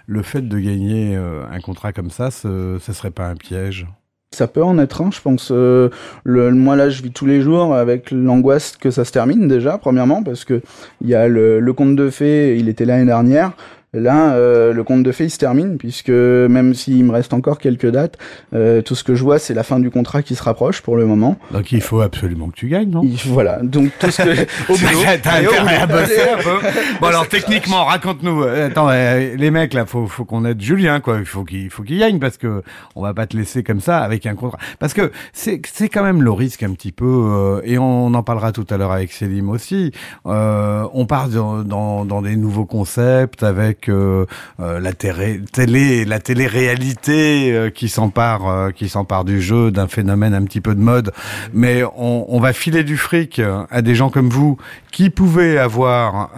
le 0.06 0.22
fait 0.22 0.42
de 0.42 0.58
gagner 0.58 1.16
euh, 1.16 1.44
un 1.50 1.60
contrat 1.60 1.92
comme 1.92 2.10
ça, 2.10 2.30
ce, 2.30 2.78
ce 2.80 2.92
serait 2.92 3.12
pas 3.12 3.26
un 3.26 3.36
piège? 3.36 3.86
Ça 4.34 4.48
peut 4.48 4.64
en 4.64 4.80
être 4.80 5.00
un, 5.00 5.12
je 5.12 5.20
pense. 5.20 5.52
Euh, 5.52 5.90
le, 6.24 6.50
moi 6.50 6.74
là, 6.74 6.90
je 6.90 7.02
vis 7.02 7.12
tous 7.12 7.26
les 7.26 7.40
jours 7.40 7.72
avec 7.72 8.10
l'angoisse 8.10 8.76
que 8.76 8.90
ça 8.90 9.04
se 9.04 9.12
termine 9.12 9.46
déjà, 9.46 9.78
premièrement, 9.78 10.24
parce 10.24 10.44
que 10.44 10.60
il 11.00 11.08
y 11.08 11.14
a 11.14 11.28
le, 11.28 11.60
le 11.60 11.72
conte 11.72 11.94
de 11.94 12.10
fées, 12.10 12.58
il 12.58 12.68
était 12.68 12.84
l'année 12.84 13.06
dernière. 13.06 13.52
Là, 13.94 14.34
euh, 14.34 14.72
le 14.72 14.84
conte 14.84 15.02
de 15.02 15.12
fées, 15.12 15.24
il 15.24 15.30
se 15.30 15.38
termine, 15.38 15.78
puisque 15.78 16.08
même 16.10 16.74
s'il 16.74 17.04
me 17.04 17.12
reste 17.12 17.32
encore 17.32 17.58
quelques 17.58 17.90
dates, 17.90 18.16
euh, 18.54 18.82
tout 18.82 18.94
ce 18.94 19.04
que 19.04 19.14
je 19.14 19.22
vois, 19.22 19.38
c'est 19.38 19.54
la 19.54 19.62
fin 19.62 19.78
du 19.80 19.90
contrat 19.90 20.22
qui 20.22 20.34
se 20.34 20.42
rapproche 20.42 20.80
pour 20.82 20.96
le 20.96 21.06
moment. 21.06 21.36
Donc 21.52 21.72
il 21.72 21.80
faut 21.80 22.00
absolument 22.00 22.48
que 22.48 22.56
tu 22.56 22.68
gagnes, 22.68 22.90
non? 22.90 23.02
Il- 23.04 23.16
voilà, 23.26 23.60
donc 23.62 23.90
tout 23.98 24.10
ce 24.10 24.22
que... 24.22 24.30
au. 24.72 24.74
Bon 27.00 27.06
alors 27.06 27.28
techniquement, 27.28 27.84
raconte-nous. 27.84 28.42
Euh, 28.42 28.66
Attends, 28.68 28.88
euh, 28.90 29.34
les 29.36 29.50
mecs 29.50 29.74
là, 29.74 29.86
faut 29.86 30.06
faut 30.06 30.24
qu'on 30.24 30.44
aide 30.44 30.60
Julien 30.60 31.00
quoi. 31.00 31.18
Il 31.18 31.24
faut 31.26 31.44
qu'il 31.44 31.70
faut 31.70 31.82
qu'il 31.82 31.98
gagne 31.98 32.18
parce 32.18 32.36
que 32.36 32.62
on 32.96 33.02
va 33.02 33.14
pas 33.14 33.26
te 33.26 33.36
laisser 33.36 33.62
comme 33.62 33.80
ça 33.80 33.98
avec 33.98 34.26
un 34.26 34.34
contrat. 34.34 34.58
Parce 34.78 34.94
que 34.94 35.10
c'est 35.32 35.60
c'est 35.72 35.88
quand 35.88 36.02
même 36.02 36.22
le 36.22 36.30
risque 36.30 36.62
un 36.62 36.72
petit 36.72 36.92
peu 36.92 37.04
euh, 37.06 37.60
et 37.64 37.78
on 37.78 38.12
en 38.14 38.22
parlera 38.22 38.52
tout 38.52 38.66
à 38.70 38.76
l'heure 38.76 38.92
avec 38.92 39.12
Célim 39.12 39.48
aussi. 39.50 39.92
Euh, 40.26 40.86
on 40.92 41.06
part 41.06 41.28
dans, 41.28 41.62
dans 41.62 42.04
dans 42.04 42.22
des 42.22 42.36
nouveaux 42.36 42.66
concepts 42.66 43.42
avec 43.42 43.83
euh, 43.92 44.26
la 44.58 44.92
télé, 44.92 45.40
télé 45.52 46.04
la 46.04 46.18
télé-réalité 46.18 47.52
euh, 47.52 47.70
qui 47.70 47.88
s'empare 47.88 48.48
euh, 48.48 48.70
qui 48.70 48.88
s'empare 48.88 49.24
du 49.24 49.40
jeu 49.40 49.70
d'un 49.70 49.88
phénomène 49.88 50.34
un 50.34 50.44
petit 50.44 50.60
peu 50.60 50.74
de 50.74 50.80
mode 50.80 51.12
mais 51.52 51.82
on, 51.96 52.26
on 52.28 52.40
va 52.40 52.52
filer 52.52 52.84
du 52.84 52.96
fric 52.96 53.38
euh, 53.38 53.64
à 53.70 53.82
des 53.82 53.94
gens 53.94 54.10
comme 54.10 54.28
vous 54.28 54.56
qui 54.92 55.10
pouvaient 55.10 55.58
avoir 55.58 56.30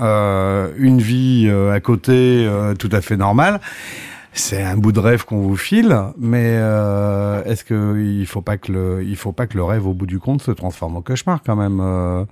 une 0.78 0.98
vie 0.98 1.50
à 1.72 1.78
côté 1.80 2.48
tout 2.78 2.88
à 2.90 3.02
fait 3.02 3.18
normale. 3.18 3.60
C'est 4.38 4.62
un 4.62 4.76
bout 4.76 4.92
de 4.92 5.00
rêve 5.00 5.24
qu'on 5.24 5.40
vous 5.40 5.56
file, 5.56 5.98
mais 6.18 6.58
euh, 6.58 7.42
est-ce 7.44 7.64
que 7.64 7.98
il 7.98 8.26
faut 8.26 8.42
pas 8.42 8.58
que 8.58 8.70
le, 8.70 9.02
il 9.02 9.16
faut 9.16 9.32
pas 9.32 9.46
que 9.46 9.56
le 9.56 9.64
rêve 9.64 9.86
au 9.86 9.94
bout 9.94 10.04
du 10.04 10.18
compte 10.18 10.42
se 10.42 10.50
transforme 10.50 10.94
en 10.96 11.00
cauchemar 11.00 11.40
quand 11.44 11.56
même. 11.56 11.80
Euh, 11.80 12.24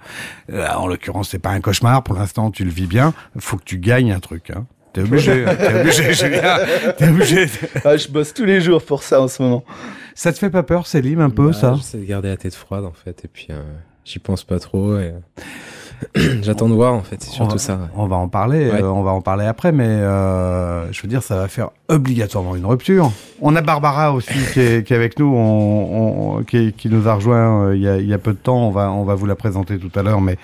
en 0.76 0.86
l'occurrence, 0.86 1.30
c'est 1.30 1.38
pas 1.38 1.50
un 1.50 1.60
cauchemar 1.60 2.02
pour 2.02 2.14
l'instant, 2.14 2.50
tu 2.50 2.62
le 2.64 2.70
vis 2.70 2.86
bien. 2.86 3.14
Faut 3.38 3.56
que 3.56 3.64
tu 3.64 3.78
gagnes 3.78 4.12
un 4.12 4.20
truc. 4.20 4.50
Hein. 4.50 4.66
T'es 4.94 5.02
obligé, 5.02 5.44
t'es 5.58 5.80
obligé, 5.80 6.12
Julien. 6.14 6.56
T'es 6.96 7.08
obligé. 7.08 7.46
Ah, 7.84 7.96
je 7.96 8.08
bosse 8.08 8.32
tous 8.32 8.44
les 8.46 8.60
jours 8.62 8.82
pour 8.82 9.02
ça 9.02 9.20
en 9.20 9.28
ce 9.28 9.42
moment. 9.42 9.62
Ça 10.14 10.32
te 10.32 10.38
fait 10.38 10.48
pas 10.50 10.62
peur, 10.62 10.86
Célim, 10.86 11.20
un 11.20 11.28
peu 11.30 11.48
Bah, 11.48 11.52
ça 11.52 11.74
J'essaie 11.76 11.98
de 11.98 12.04
garder 12.04 12.28
la 12.28 12.36
tête 12.36 12.54
froide 12.54 12.84
en 12.84 12.92
fait, 12.92 13.24
et 13.24 13.28
puis 13.28 13.48
euh, 13.50 13.60
j'y 14.04 14.20
pense 14.20 14.44
pas 14.44 14.58
trop. 14.60 14.96
Et... 14.98 15.12
J'attends 16.42 16.68
de 16.68 16.74
voir 16.74 16.92
en 16.94 17.02
fait, 17.02 17.16
c'est 17.22 17.30
on 17.30 17.32
surtout 17.32 17.52
va, 17.54 17.58
ça. 17.58 17.74
ouais. 17.74 17.86
On 17.96 18.06
va 18.06 18.16
en 18.16 18.28
parler, 18.28 18.70
Ouais. 18.70 18.82
euh, 18.82 18.88
on 18.88 19.02
va 19.02 19.10
en 19.12 19.20
parler 19.20 19.46
après, 19.46 19.72
mais 19.72 19.86
euh, 19.86 20.90
je 20.92 21.02
veux 21.02 21.08
dire, 21.08 21.22
ça 21.22 21.36
va 21.36 21.48
faire 21.48 21.70
obligatoirement 21.88 22.54
une 22.56 22.66
rupture. 22.66 23.10
On 23.40 23.56
a 23.56 23.62
Barbara 23.62 24.12
aussi 24.12 24.32
qui 24.52 24.60
est, 24.60 24.86
qui 24.86 24.92
est 24.92 24.96
avec 24.96 25.18
nous, 25.18 25.26
on, 25.34 26.36
on- 26.38 26.42
qui, 26.44 26.72
qui 26.72 26.88
nous 26.88 27.08
a 27.08 27.14
rejoint 27.14 27.66
euh, 27.68 27.76
il 27.76 27.82
y, 27.82 27.88
a, 27.88 27.96
il 27.98 28.06
y 28.08 28.14
a 28.14 28.18
peu 28.18 28.32
de 28.32 28.38
temps. 28.38 28.68
On 28.68 28.70
va, 28.70 28.90
on 28.92 29.04
va 29.04 29.14
vous 29.14 29.26
la 29.26 29.34
présenter 29.34 29.78
tout 29.78 29.90
à 29.98 30.02
l'heure, 30.02 30.20
mais 30.20 30.36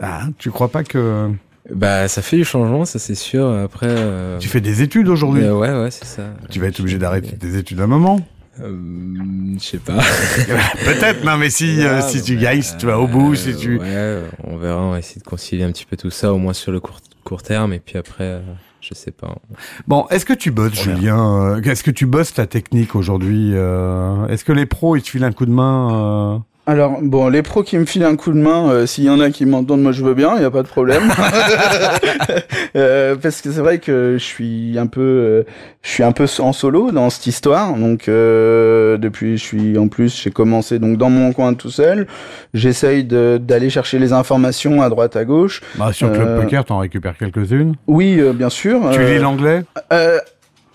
ah, 0.00 0.22
tu 0.38 0.50
crois 0.50 0.68
pas 0.68 0.84
que 0.84 1.30
Bah 1.74 2.06
ça 2.08 2.22
fait 2.22 2.36
du 2.36 2.44
changement, 2.44 2.84
ça 2.84 2.98
c'est 2.98 3.14
sûr. 3.14 3.50
Après, 3.50 3.88
euh, 3.88 4.38
tu 4.38 4.48
fais 4.48 4.60
des 4.60 4.82
études 4.82 5.08
aujourd'hui 5.08 5.42
euh, 5.42 5.54
ouais 5.54 5.70
ouais 5.70 5.90
c'est 5.90 6.04
ça. 6.04 6.22
Tu 6.50 6.60
vas 6.60 6.68
être 6.68 6.80
obligé 6.80 6.98
d'arrêter 6.98 7.36
tes 7.36 7.56
études 7.56 7.80
un 7.80 7.86
moment. 7.86 8.20
Euh, 8.60 8.74
je 9.58 9.62
sais 9.62 9.78
pas. 9.78 9.94
Peut-être, 10.84 11.24
non, 11.24 11.36
mais 11.36 11.50
si, 11.50 11.78
si 12.08 12.22
tu 12.22 12.36
bah, 12.36 12.42
gagnes, 12.42 12.62
si 12.62 12.76
tu 12.78 12.86
vas 12.86 12.98
au 12.98 13.06
bout, 13.06 13.34
si 13.34 13.54
tu. 13.54 13.78
Ouais, 13.78 14.22
on 14.44 14.56
verra, 14.56 14.80
on 14.80 14.92
va 14.92 14.98
essayer 14.98 15.20
de 15.20 15.26
concilier 15.26 15.64
un 15.64 15.72
petit 15.72 15.84
peu 15.84 15.96
tout 15.96 16.10
ça, 16.10 16.32
au 16.32 16.38
moins 16.38 16.54
sur 16.54 16.72
le 16.72 16.80
court, 16.80 17.00
court 17.24 17.42
terme, 17.42 17.74
et 17.74 17.80
puis 17.80 17.98
après, 17.98 18.40
je 18.80 18.94
sais 18.94 19.10
pas. 19.10 19.36
Bon, 19.86 20.06
est-ce 20.08 20.24
que 20.24 20.32
tu 20.32 20.52
bosses. 20.52 20.80
Julien 20.80 21.60
Est-ce 21.62 21.82
que 21.82 21.90
tu 21.90 22.06
bosses 22.06 22.32
ta 22.32 22.46
technique 22.46 22.94
aujourd'hui 22.94 23.50
Est-ce 23.50 24.44
que 24.44 24.52
les 24.52 24.66
pros 24.66 24.96
ils 24.96 25.02
te 25.02 25.10
filent 25.10 25.24
un 25.24 25.32
coup 25.32 25.46
de 25.46 25.52
main 25.52 26.42
Alors, 26.68 26.98
bon, 27.00 27.28
les 27.28 27.42
pros 27.42 27.62
qui 27.62 27.78
me 27.78 27.84
filent 27.84 28.02
un 28.04 28.16
coup 28.16 28.32
de 28.32 28.38
main, 28.38 28.68
euh, 28.70 28.86
s'il 28.86 29.04
y 29.04 29.10
en 29.10 29.20
a 29.20 29.30
qui 29.30 29.46
m'entendent, 29.46 29.82
moi 29.82 29.92
je 29.92 30.02
veux 30.04 30.14
bien, 30.14 30.32
il 30.34 30.40
n'y 30.40 30.44
a 30.44 30.50
pas 30.50 30.62
de 30.62 30.68
problème. 30.68 31.02
Euh, 32.74 33.16
parce 33.16 33.40
que 33.40 33.50
c'est 33.50 33.60
vrai 33.60 33.78
que 33.78 34.16
je 34.18 34.22
suis 34.24 34.76
un 34.78 34.86
peu, 34.86 35.00
euh, 35.00 35.42
je 35.82 35.88
suis 35.90 36.02
un 36.02 36.12
peu 36.12 36.26
en 36.40 36.52
solo 36.52 36.90
dans 36.90 37.08
cette 37.08 37.26
histoire. 37.26 37.72
Donc, 37.74 38.06
euh, 38.08 38.98
depuis, 38.98 39.38
je 39.38 39.42
suis 39.42 39.78
en 39.78 39.88
plus, 39.88 40.20
j'ai 40.22 40.30
commencé 40.30 40.78
donc 40.78 40.98
dans 40.98 41.08
mon 41.08 41.32
coin 41.32 41.54
tout 41.54 41.70
seul. 41.70 42.06
J'essaye 42.52 43.04
de- 43.04 43.38
d'aller 43.40 43.70
chercher 43.70 43.98
les 43.98 44.12
informations 44.12 44.82
à 44.82 44.90
droite 44.90 45.16
à 45.16 45.24
gauche. 45.24 45.62
bah, 45.76 45.90
Sur 45.94 46.12
Club 46.12 46.28
Euh, 46.28 46.42
Poker, 46.42 46.64
t'en 46.66 46.78
récupères 46.78 47.16
quelques-unes. 47.16 47.76
Oui, 47.86 48.18
euh, 48.20 48.34
bien 48.34 48.50
sûr. 48.50 48.80
Tu 48.92 49.00
euh, 49.00 49.14
lis 49.14 49.20
l'anglais? 49.20 49.64
euh, 49.92 50.18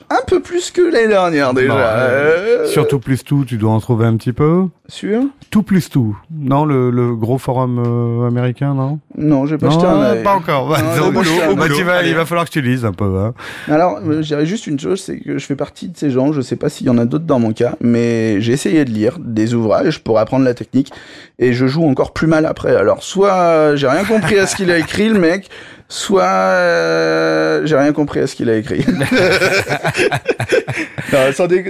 Un 0.10 0.25
peu 0.25 0.39
plus 0.41 0.71
que 0.71 0.82
l'année 0.82 1.08
dernière 1.08 1.54
déjà. 1.54 1.73
Euh, 1.77 2.65
Surtout 2.65 2.99
plus 2.99 3.23
tout, 3.23 3.45
tu 3.47 3.58
dois 3.58 3.71
en 3.71 3.80
trouver 3.80 4.06
un 4.08 4.17
petit 4.17 4.34
peu. 4.34 4.63
Sur 4.93 5.21
Tout 5.51 5.63
plus 5.63 5.89
tout. 5.89 6.17
Non, 6.30 6.65
le, 6.65 6.89
le 6.91 7.15
gros 7.15 7.38
forum 7.38 7.80
euh, 7.80 8.27
américain, 8.27 8.73
non? 8.73 8.99
Non, 9.17 9.45
j'ai 9.45 9.58
pas 9.58 9.67
Non, 9.67 9.71
jeté 9.71 9.86
un 9.86 10.01
œil. 10.01 10.21
pas 10.23 10.34
encore. 10.36 10.67
Bah, 10.67 10.80
Non, 10.97 11.08
un. 11.08 11.54
Bah, 11.56 11.67
tu 11.73 11.84
vas- 11.84 12.04
il 12.04 12.13
va 12.13 12.25
falloir 12.25 12.43
que 12.45 12.51
tu 12.51 12.62
lises 12.62 12.84
un 12.84 12.91
peu. 12.91 13.06
Hein. 13.17 13.34
Alors, 13.69 13.99
euh, 14.06 14.21
je 14.21 14.27
dirais 14.27 14.45
juste 14.45 14.67
une 14.67 14.77
chose, 14.77 14.99
c'est 15.01 15.17
que 15.19 15.38
je 15.38 15.45
fais 15.45 15.56
partie 15.56 15.88
de 15.88 15.95
ces 15.97 16.10
gens, 16.12 16.34
je 16.34 16.41
sais 16.41 16.58
pas 16.58 16.67
s'il 16.67 16.88
y 16.88 16.89
en 16.89 16.97
a 16.97 17.06
d'autres 17.06 17.23
dans 17.23 17.39
mon 17.39 17.54
cas, 17.54 17.75
mais 17.80 18.41
j'ai 18.41 18.51
essayé 18.51 18.84
de 18.84 18.91
lire 18.91 19.17
des 19.19 19.54
ouvrages 19.54 20.04
pour 20.04 20.19
apprendre 20.19 20.43
la 20.43 20.54
technique, 20.54 20.91
et 21.39 21.54
je 21.54 21.67
joue 21.67 21.86
encore 21.88 22.12
plus 22.12 22.27
mal 22.27 22.45
après. 22.45 22.75
Alors, 22.75 23.01
soit 23.01 23.77
j'ai 23.77 23.88
rien 23.88 24.04
compris 24.04 24.38
à 24.39 24.45
ce 24.45 24.58
qu'il 24.58 24.69
a 24.71 24.77
écrit, 24.77 25.08
le 25.08 25.19
mec, 25.19 25.49
soit 25.88 26.23
euh, 26.23 27.62
j'ai 27.65 27.77
rien 27.77 27.93
compris 27.93 28.19
à 28.19 28.27
ce 28.27 28.36
qu'il 28.36 28.49
a 28.49 28.58
écrit. 28.58 28.86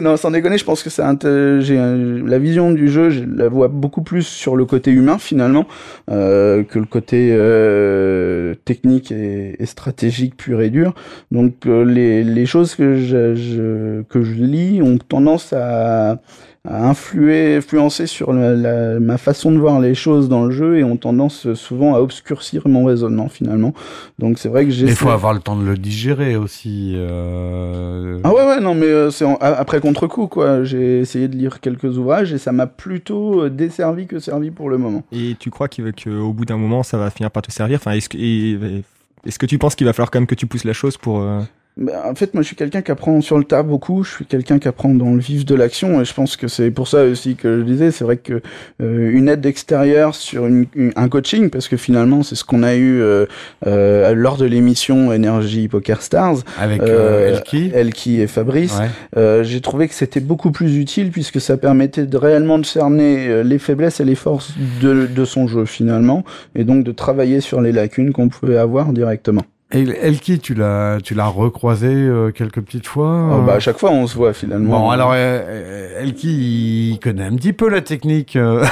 non, 0.02 0.18
sans, 0.18 0.32
déconner, 0.32 0.58
je 0.58 0.66
pense 0.66 0.84
que 0.84 0.90
c'est 0.90 1.02
la 1.02 2.40
vision 2.40 2.72
du 2.72 2.90
jeu, 2.90 3.10
je 3.10 3.24
la 3.24 3.50
vois 3.50 3.68
beaucoup 3.68 4.02
plus 4.04 4.24
sur 4.24 4.56
le 4.56 4.66
côté 4.66 4.92
humain 4.92 5.18
finalement 5.18 5.66
euh, 6.10 6.64
que 6.64 6.80
le 6.80 6.86
côté 6.86 7.30
euh, 7.32 8.54
technique 8.66 9.12
et, 9.12 9.56
et 9.62 9.66
stratégique 9.66 10.36
pur 10.38 10.62
et 10.62 10.70
dur. 10.70 10.94
Donc 11.32 11.66
euh, 11.66 11.84
les, 11.84 12.24
les 12.24 12.46
choses 12.46 12.76
que 12.76 12.96
je, 12.98 13.36
je- 13.36 14.02
que 14.04 14.22
je 14.24 14.34
lis 14.34 14.82
ont 14.82 14.98
tendance 14.98 15.54
à, 15.54 16.22
à 16.68 16.88
influer, 16.90 17.56
influencer 17.56 18.06
sur 18.06 18.34
la, 18.34 18.54
la- 18.56 19.00
ma 19.00 19.18
façon 19.18 19.52
de 19.52 19.58
voir 19.58 19.80
les 19.80 19.96
choses 19.96 20.30
dans 20.30 20.46
le 20.46 20.52
jeu 20.52 20.78
et 20.78 20.84
ont 20.84 20.96
tendance 20.96 21.48
euh, 21.48 21.56
souvent 21.56 21.96
à 21.96 22.00
obscurcir 22.00 22.68
mon 22.68 22.86
raisonnement 22.86 23.30
finalement. 23.30 23.74
Donc 24.20 24.38
c'est 24.38 24.48
vrai 24.48 24.66
que 24.66 24.72
j'ai 24.72 24.86
Il 24.86 24.96
faut 24.96 25.10
avoir 25.10 25.34
le 25.34 25.40
temps 25.40 25.56
de 25.56 25.66
le 25.66 25.76
digérer 25.76 26.36
aussi. 26.36 26.94
euh. 26.96 28.20
ah 28.24 28.32
ouais 28.32 28.46
ouais 28.46 28.60
non 28.60 28.76
mais 28.76 28.86
euh, 28.86 29.10
c'est 29.10 29.26
après 29.42 29.80
contre-coup 29.80 30.28
quoi. 30.28 30.64
J'ai 30.64 31.00
essayé 31.00 31.28
de 31.28 31.36
lire 31.36 31.62
quelques 31.62 31.98
ouvrages 31.98 32.32
et 32.32 32.38
ça 32.38 32.52
m'a 32.52 32.68
plutôt 32.68 33.44
euh, 33.46 33.50
desservi 33.50 34.06
que 34.06 34.20
servi 34.20 34.52
pour 34.52 34.70
le 34.70 34.78
moment. 34.78 35.04
Et 35.12 35.36
tu 35.40 35.50
crois 35.50 35.68
qu'au 35.68 36.34
bout 36.34 36.46
d'un 36.46 36.58
moment, 36.58 36.84
ça 36.84 36.98
va 37.00 37.10
finir 37.10 37.32
par 37.32 37.42
te 37.42 37.52
servir? 37.52 37.78
Enfin, 37.78 37.94
est-ce 37.94 38.08
que, 38.10 38.18
est-ce 38.18 39.40
que 39.40 39.46
tu 39.48 39.58
penses 39.58 39.74
qu'il 39.76 39.86
va 39.88 39.94
falloir 39.94 40.12
quand 40.12 40.20
même 40.20 40.28
que 40.28 40.36
tu 40.36 40.46
pousses 40.46 40.64
la 40.66 40.74
chose 40.74 40.98
pour... 40.98 41.22
euh, 41.22 41.40
en 41.80 42.16
fait, 42.16 42.34
moi, 42.34 42.44
je 42.44 42.48
suis 42.48 42.56
quelqu'un 42.56 42.82
qui 42.82 42.92
apprend 42.92 43.22
sur 43.22 43.38
le 43.38 43.44
tas 43.46 43.64
beaucoup. 43.64 44.04
Je 44.04 44.12
suis 44.12 44.26
quelqu'un 44.26 44.60
qui 44.60 44.68
apprend 44.68 44.94
dans 44.94 45.14
le 45.14 45.20
vif 45.20 45.46
de 45.46 45.56
l'action, 45.56 46.02
et 46.02 46.06
je 46.06 46.14
pense 46.14 46.36
que 46.36 46.48
c'est 46.48 46.70
pour 46.70 46.88
ça 46.88 47.04
aussi 47.06 47.36
que 47.36 47.60
je 47.60 47.64
disais. 47.64 47.92
C'est 47.92 48.04
vrai 48.04 48.18
que 48.18 48.42
euh, 48.82 49.10
une 49.12 49.30
aide 49.30 49.46
extérieure 49.46 50.14
sur 50.14 50.46
une- 50.48 50.66
une- 50.76 50.92
un 50.96 51.08
coaching, 51.08 51.50
parce 51.50 51.68
que 51.68 51.78
finalement, 51.78 52.24
c'est 52.24 52.36
ce 52.36 52.44
qu'on 52.44 52.64
a 52.64 52.76
eu 52.76 53.02
euh, 53.02 53.26
euh, 53.66 54.14
lors 54.14 54.38
de 54.38 54.46
l'émission 54.46 55.10
Energy 55.10 55.68
Poker 55.70 56.02
Stars. 56.02 56.38
Avec 56.60 56.82
Euh, 56.82 56.86
euh, 57.30 57.36
Elki. 57.38 57.72
Elki 57.74 58.22
et 58.22 58.28
Fabrice. 58.28 58.78
Ouais. 58.78 58.88
Euh, 59.18 59.44
j'ai 59.44 59.62
trouvé 59.62 59.88
que 59.88 59.94
c'était 59.94 60.20
beaucoup 60.20 60.52
plus 60.52 60.78
utile 60.78 61.10
puisque 61.12 61.40
ça 61.40 61.58
permettait 61.58 62.06
de 62.06 62.18
réellement 62.18 62.60
de 62.60 62.66
cerner 62.66 63.44
les 63.44 63.60
faiblesses 63.60 64.00
et 64.00 64.06
les 64.06 64.16
forces 64.16 64.54
de, 64.82 65.08
de 65.08 65.26
son 65.26 65.48
jeu 65.48 65.66
finalement, 65.66 66.24
et 66.54 66.64
donc 66.64 66.84
de 66.84 66.92
travailler 66.92 67.40
sur 67.42 67.62
les 67.62 67.72
lacunes 67.72 68.12
qu'on 68.12 68.30
pouvait 68.30 68.58
avoir 68.58 68.92
directement. 68.94 69.44
Et 69.74 69.84
Elki, 69.84 70.40
tu 70.40 70.54
l'as, 70.54 70.98
tu 71.02 71.14
l'as 71.14 71.28
recroisé 71.28 71.88
euh, 71.88 72.32
quelques 72.32 72.60
petites 72.62 72.88
fois. 72.88 73.30
Oh, 73.32 73.36
euh. 73.36 73.46
bah, 73.46 73.54
à 73.54 73.60
chaque 73.60 73.78
fois, 73.78 73.92
on 73.92 74.06
se 74.06 74.16
voit 74.16 74.34
finalement. 74.34 74.80
Bon, 74.82 74.90
alors, 74.90 75.12
euh, 75.14 75.16
euh, 75.18 76.02
Elki, 76.04 76.92
il 76.92 77.00
connaît 77.00 77.24
un 77.24 77.36
petit 77.36 77.54
peu 77.54 77.70
la 77.70 77.80
technique. 77.82 78.36
euh. 78.36 78.66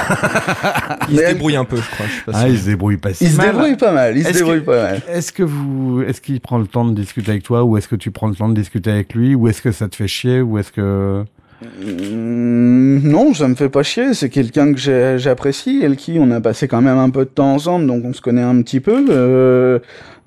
Il 1.10 1.16
se 1.18 1.26
débrouille 1.26 1.56
un 1.56 1.64
peu, 1.64 1.76
je 1.76 1.90
crois. 1.90 2.06
Je 2.06 2.12
sais 2.12 2.22
pas 2.26 2.32
Ah, 2.34 2.46
si- 2.46 2.52
il 2.52 2.58
se 2.58 2.64
débrouille 2.66 2.96
pas 2.98 3.14
si 3.14 3.24
Il 3.24 3.30
se 3.30 3.36
mal. 3.38 3.46
débrouille 3.52 3.76
pas 3.76 3.92
mal, 3.92 4.16
il 4.16 4.22
se 4.24 4.28
Est-ce 4.28 4.38
débrouille 4.38 4.60
que- 4.60 4.66
pas 4.66 4.82
mal. 4.82 5.02
Est-ce 5.08 5.32
que 5.32 5.42
vous, 5.42 6.02
est-ce 6.06 6.20
qu'il 6.20 6.40
prend 6.40 6.58
le 6.58 6.66
temps 6.66 6.84
de 6.84 6.94
discuter 6.94 7.30
avec 7.32 7.42
toi, 7.44 7.64
ou 7.64 7.76
est-ce 7.76 7.88
que 7.88 7.96
tu 7.96 8.10
prends 8.10 8.28
le 8.28 8.34
temps 8.34 8.48
de 8.48 8.54
discuter 8.54 8.90
avec 8.90 9.14
lui, 9.14 9.34
ou 9.34 9.48
est-ce 9.48 9.62
que 9.62 9.72
ça 9.72 9.88
te 9.88 9.96
fait 9.96 10.06
chier, 10.08 10.40
ou 10.42 10.58
est-ce 10.58 10.70
que 10.70 11.24
non, 11.62 13.34
ça 13.34 13.46
me 13.48 13.54
fait 13.54 13.68
pas 13.68 13.82
chier, 13.82 14.14
c'est 14.14 14.30
quelqu'un 14.30 14.72
que 14.72 15.18
j'apprécie, 15.18 15.80
Elki, 15.82 16.18
on 16.18 16.30
a 16.30 16.40
passé 16.40 16.68
quand 16.68 16.80
même 16.80 16.96
un 16.98 17.10
peu 17.10 17.24
de 17.24 17.30
temps 17.30 17.52
ensemble, 17.54 17.86
donc 17.86 18.04
on 18.04 18.12
se 18.12 18.22
connaît 18.22 18.42
un 18.42 18.62
petit 18.62 18.80
peu. 18.80 19.06
Euh, 19.10 19.78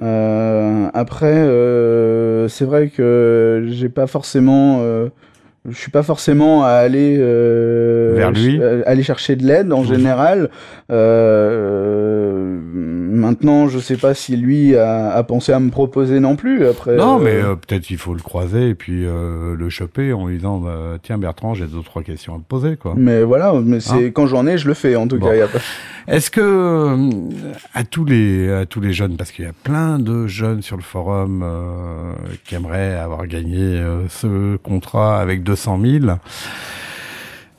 euh, 0.02 0.88
après, 0.94 1.34
euh, 1.34 2.48
c'est 2.50 2.66
vrai 2.66 2.90
que 2.90 3.66
j'ai 3.70 3.90
pas 3.90 4.08
forcément... 4.08 4.84
je 5.70 5.78
suis 5.78 5.92
pas 5.92 6.04
forcément 6.04 6.64
à 6.66 6.70
aller 6.72 7.16
euh, 7.20 8.14
Vers 8.18 8.32
lui 8.32 8.42
ch- 8.58 8.60
euh, 8.62 8.82
aller 8.86 9.04
chercher 9.04 9.36
de 9.38 9.46
l'aide 9.46 9.72
en 9.72 9.84
général. 9.84 10.50
Euh, 11.44 12.58
maintenant, 12.62 13.68
je 13.68 13.80
sais 13.80 13.98
pas 13.98 14.14
si 14.14 14.36
lui 14.36 14.76
a, 14.76 15.12
a 15.12 15.24
pensé 15.24 15.52
à 15.54 15.60
me 15.60 15.70
proposer 15.70 16.20
non 16.20 16.36
plus. 16.36 16.66
Après, 16.68 16.96
Non, 16.96 17.20
euh, 17.20 17.24
mais 17.24 17.36
euh, 17.36 17.56
peut-être 17.56 17.90
il 17.90 17.98
faut 17.98 18.14
le 18.14 18.22
croiser 18.22 18.70
et 18.70 18.76
puis 18.76 19.04
le 19.06 19.70
choper 19.70 20.14
en 20.14 20.28
lui 20.28 20.38
disant 20.38 20.58
bah, 20.60 20.98
tiens 21.02 21.18
Bertrand, 21.18 21.54
j'ai 21.54 21.66
deux 21.66 21.82
trois 21.84 22.04
questions 22.04 22.36
à 22.36 22.38
te 22.40 22.44
poser 22.48 22.76
quoi. 22.76 22.94
Mais 22.98 23.24
voilà, 23.24 23.54
mais 23.64 23.80
c'est 23.80 23.94
Hein 24.08 24.12
quand 24.14 24.28
j'en 24.28 24.46
ai, 24.48 24.58
je 24.58 24.68
le 24.68 24.74
fais 24.74 24.96
en 24.96 25.08
tout 25.08 25.18
Bon. 25.18 25.28
cas. 25.28 25.48
pas... 25.48 25.60
Est-ce 26.08 26.30
que 26.30 26.98
à 27.74 27.84
tous 27.86 28.04
les 28.04 28.52
à 28.52 28.66
tous 28.66 28.82
les 28.82 28.92
jeunes 28.92 29.16
parce 29.16 29.32
qu'il 29.32 29.46
y 29.46 29.48
a 29.48 29.54
plein 29.64 30.00
de 30.00 30.28
jeunes 30.28 30.62
sur 30.62 30.76
le 30.76 30.84
forum 30.84 31.46
qui 32.44 32.56
aimeraient 32.56 32.96
avoir 32.98 33.26
gagné 33.28 33.82
ce 34.10 34.58
contrat 34.58 35.22
avec 35.22 35.44
200 35.54 35.80
000 36.02 36.06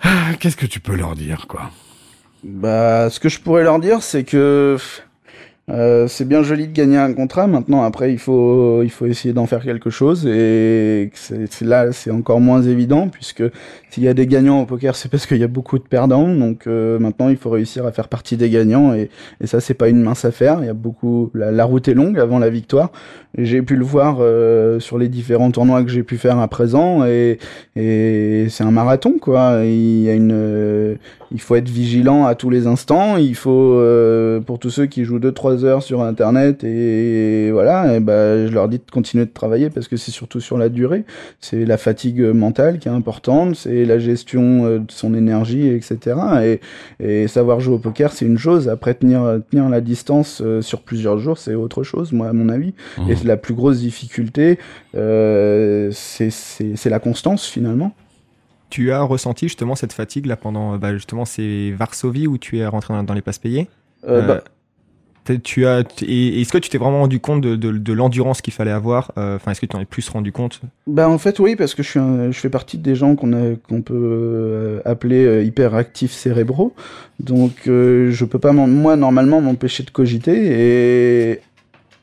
ah, 0.02 0.08
Qu'est-ce 0.40 0.56
que 0.56 0.66
tu 0.66 0.80
peux 0.80 0.96
leur 0.96 1.14
dire 1.14 1.46
quoi? 1.46 1.70
Bah, 2.42 3.08
ce 3.08 3.20
que 3.20 3.28
je 3.28 3.38
pourrais 3.38 3.62
leur 3.62 3.78
dire, 3.78 4.02
c'est 4.02 4.24
que 4.24 4.76
euh, 5.70 6.08
c'est 6.08 6.26
bien 6.26 6.42
joli 6.42 6.66
de 6.66 6.72
gagner 6.72 6.98
un 6.98 7.12
contrat. 7.14 7.46
Maintenant, 7.46 7.84
après, 7.84 8.12
il 8.12 8.18
faut 8.18 8.82
il 8.82 8.90
faut 8.90 9.06
essayer 9.06 9.32
d'en 9.32 9.46
faire 9.46 9.62
quelque 9.62 9.90
chose. 9.90 10.26
Et 10.26 11.10
c'est 11.14 11.62
là, 11.62 11.92
c'est 11.92 12.10
encore 12.10 12.40
moins 12.40 12.62
évident 12.62 13.08
puisque 13.08 13.44
s'il 13.94 14.02
y 14.02 14.08
a 14.08 14.14
des 14.14 14.26
gagnants 14.26 14.60
au 14.60 14.66
poker, 14.66 14.96
c'est 14.96 15.08
parce 15.08 15.24
qu'il 15.24 15.38
y 15.38 15.44
a 15.44 15.48
beaucoup 15.48 15.78
de 15.78 15.84
perdants. 15.84 16.34
Donc 16.34 16.66
euh, 16.66 16.98
maintenant, 16.98 17.28
il 17.28 17.36
faut 17.36 17.50
réussir 17.50 17.86
à 17.86 17.92
faire 17.92 18.08
partie 18.08 18.36
des 18.36 18.50
gagnants 18.50 18.92
et, 18.92 19.08
et 19.40 19.46
ça, 19.46 19.60
c'est 19.60 19.74
pas 19.74 19.88
une 19.88 20.02
mince 20.02 20.24
affaire. 20.24 20.58
Il 20.62 20.66
y 20.66 20.68
a 20.68 20.74
beaucoup 20.74 21.30
la, 21.32 21.52
la 21.52 21.64
route 21.64 21.86
est 21.86 21.94
longue 21.94 22.18
avant 22.18 22.40
la 22.40 22.50
victoire. 22.50 22.90
J'ai 23.38 23.62
pu 23.62 23.76
le 23.76 23.84
voir 23.84 24.18
euh, 24.18 24.80
sur 24.80 24.98
les 24.98 25.08
différents 25.08 25.52
tournois 25.52 25.84
que 25.84 25.90
j'ai 25.90 26.02
pu 26.02 26.18
faire 26.18 26.40
à 26.40 26.48
présent 26.48 27.04
et, 27.04 27.38
et 27.76 28.46
c'est 28.48 28.64
un 28.64 28.72
marathon 28.72 29.18
quoi. 29.20 29.60
Il 29.64 30.02
y 30.02 30.10
a 30.10 30.14
une 30.14 30.32
euh, 30.32 30.96
il 31.34 31.40
faut 31.40 31.56
être 31.56 31.68
vigilant 31.68 32.26
à 32.26 32.36
tous 32.36 32.48
les 32.48 32.68
instants. 32.68 33.16
Il 33.16 33.34
faut, 33.34 33.74
euh, 33.74 34.40
pour 34.40 34.60
tous 34.60 34.70
ceux 34.70 34.86
qui 34.86 35.04
jouent 35.04 35.18
2-3 35.18 35.64
heures 35.64 35.82
sur 35.82 36.00
Internet, 36.02 36.62
et, 36.62 37.50
voilà, 37.50 37.96
et 37.96 38.00
ben, 38.00 38.46
je 38.46 38.52
leur 38.52 38.68
dis 38.68 38.78
de 38.78 38.90
continuer 38.90 39.24
de 39.26 39.32
travailler 39.32 39.68
parce 39.68 39.88
que 39.88 39.96
c'est 39.96 40.12
surtout 40.12 40.40
sur 40.40 40.58
la 40.58 40.68
durée. 40.68 41.04
C'est 41.40 41.64
la 41.64 41.76
fatigue 41.76 42.22
mentale 42.22 42.78
qui 42.78 42.86
est 42.86 42.92
importante, 42.92 43.56
c'est 43.56 43.83
la 43.86 43.98
gestion 43.98 44.64
euh, 44.66 44.78
de 44.78 44.90
son 44.90 45.14
énergie, 45.14 45.68
etc. 45.68 46.16
Et, 46.44 46.60
et 47.04 47.28
savoir 47.28 47.60
jouer 47.60 47.74
au 47.74 47.78
poker, 47.78 48.12
c'est 48.12 48.24
une 48.26 48.38
chose. 48.38 48.68
Après, 48.68 48.94
tenir, 48.94 49.40
tenir 49.50 49.68
la 49.68 49.80
distance 49.80 50.40
euh, 50.44 50.62
sur 50.62 50.82
plusieurs 50.82 51.18
jours, 51.18 51.38
c'est 51.38 51.54
autre 51.54 51.82
chose, 51.82 52.12
moi, 52.12 52.28
à 52.28 52.32
mon 52.32 52.48
avis. 52.48 52.74
Mmh. 52.98 53.10
Et 53.10 53.14
la 53.24 53.36
plus 53.36 53.54
grosse 53.54 53.78
difficulté, 53.80 54.58
euh, 54.94 55.90
c'est 55.92 56.30
c'est- 56.30 56.76
c'est 56.76 56.90
la 56.90 56.98
constance, 57.00 57.46
finalement. 57.46 57.92
Tu 58.70 58.90
as 58.92 59.02
ressenti 59.02 59.46
justement 59.46 59.76
cette 59.76 59.92
fatigue 59.92 60.26
là 60.26 60.36
pendant 60.36 60.76
bah, 60.78 60.92
justement 60.94 61.24
ces 61.24 61.72
Varsovie 61.72 62.26
où 62.26 62.38
tu 62.38 62.58
es 62.58 62.66
rentré 62.66 62.92
dans, 62.94 63.04
dans 63.04 63.14
les 63.14 63.22
passes 63.22 63.38
payées? 63.38 63.68
Euh, 64.08 64.20
Euh, 64.22 64.26
bah, 64.26 64.44
tu 65.32 65.66
as 65.66 65.82
et 66.06 66.40
est-ce 66.40 66.52
que 66.52 66.58
tu 66.58 66.68
t'es 66.70 66.78
vraiment 66.78 67.00
rendu 67.00 67.18
compte 67.20 67.40
de, 67.40 67.56
de, 67.56 67.72
de 67.72 67.92
l'endurance 67.92 68.40
qu'il 68.42 68.52
fallait 68.52 68.70
avoir 68.70 69.12
Euh, 69.16 69.36
Enfin, 69.36 69.50
est-ce 69.52 69.60
que 69.60 69.66
tu 69.66 69.76
en 69.76 69.80
es 69.80 69.84
plus 69.84 70.08
rendu 70.08 70.32
compte? 70.32 70.60
Bah 70.86 71.08
en 71.08 71.18
fait 71.18 71.38
oui 71.38 71.56
parce 71.56 71.74
que 71.74 71.82
je 71.82 71.88
suis 71.90 71.98
un- 72.00 72.30
je 72.30 72.38
fais 72.38 72.50
partie 72.50 72.78
des 72.78 72.94
gens 72.94 73.16
qu'on 73.16 73.82
peut 73.82 73.94
euh, 73.94 74.80
appeler 74.84 75.24
euh, 75.24 75.42
hyperactifs 75.42 76.12
cérébraux. 76.12 76.74
Donc 77.20 77.52
je 77.66 78.24
peux 78.24 78.38
pas 78.38 78.52
moi 78.52 78.96
normalement 78.96 79.40
m'empêcher 79.40 79.82
de 79.82 79.90
cogiter 79.90 81.30
et 81.32 81.40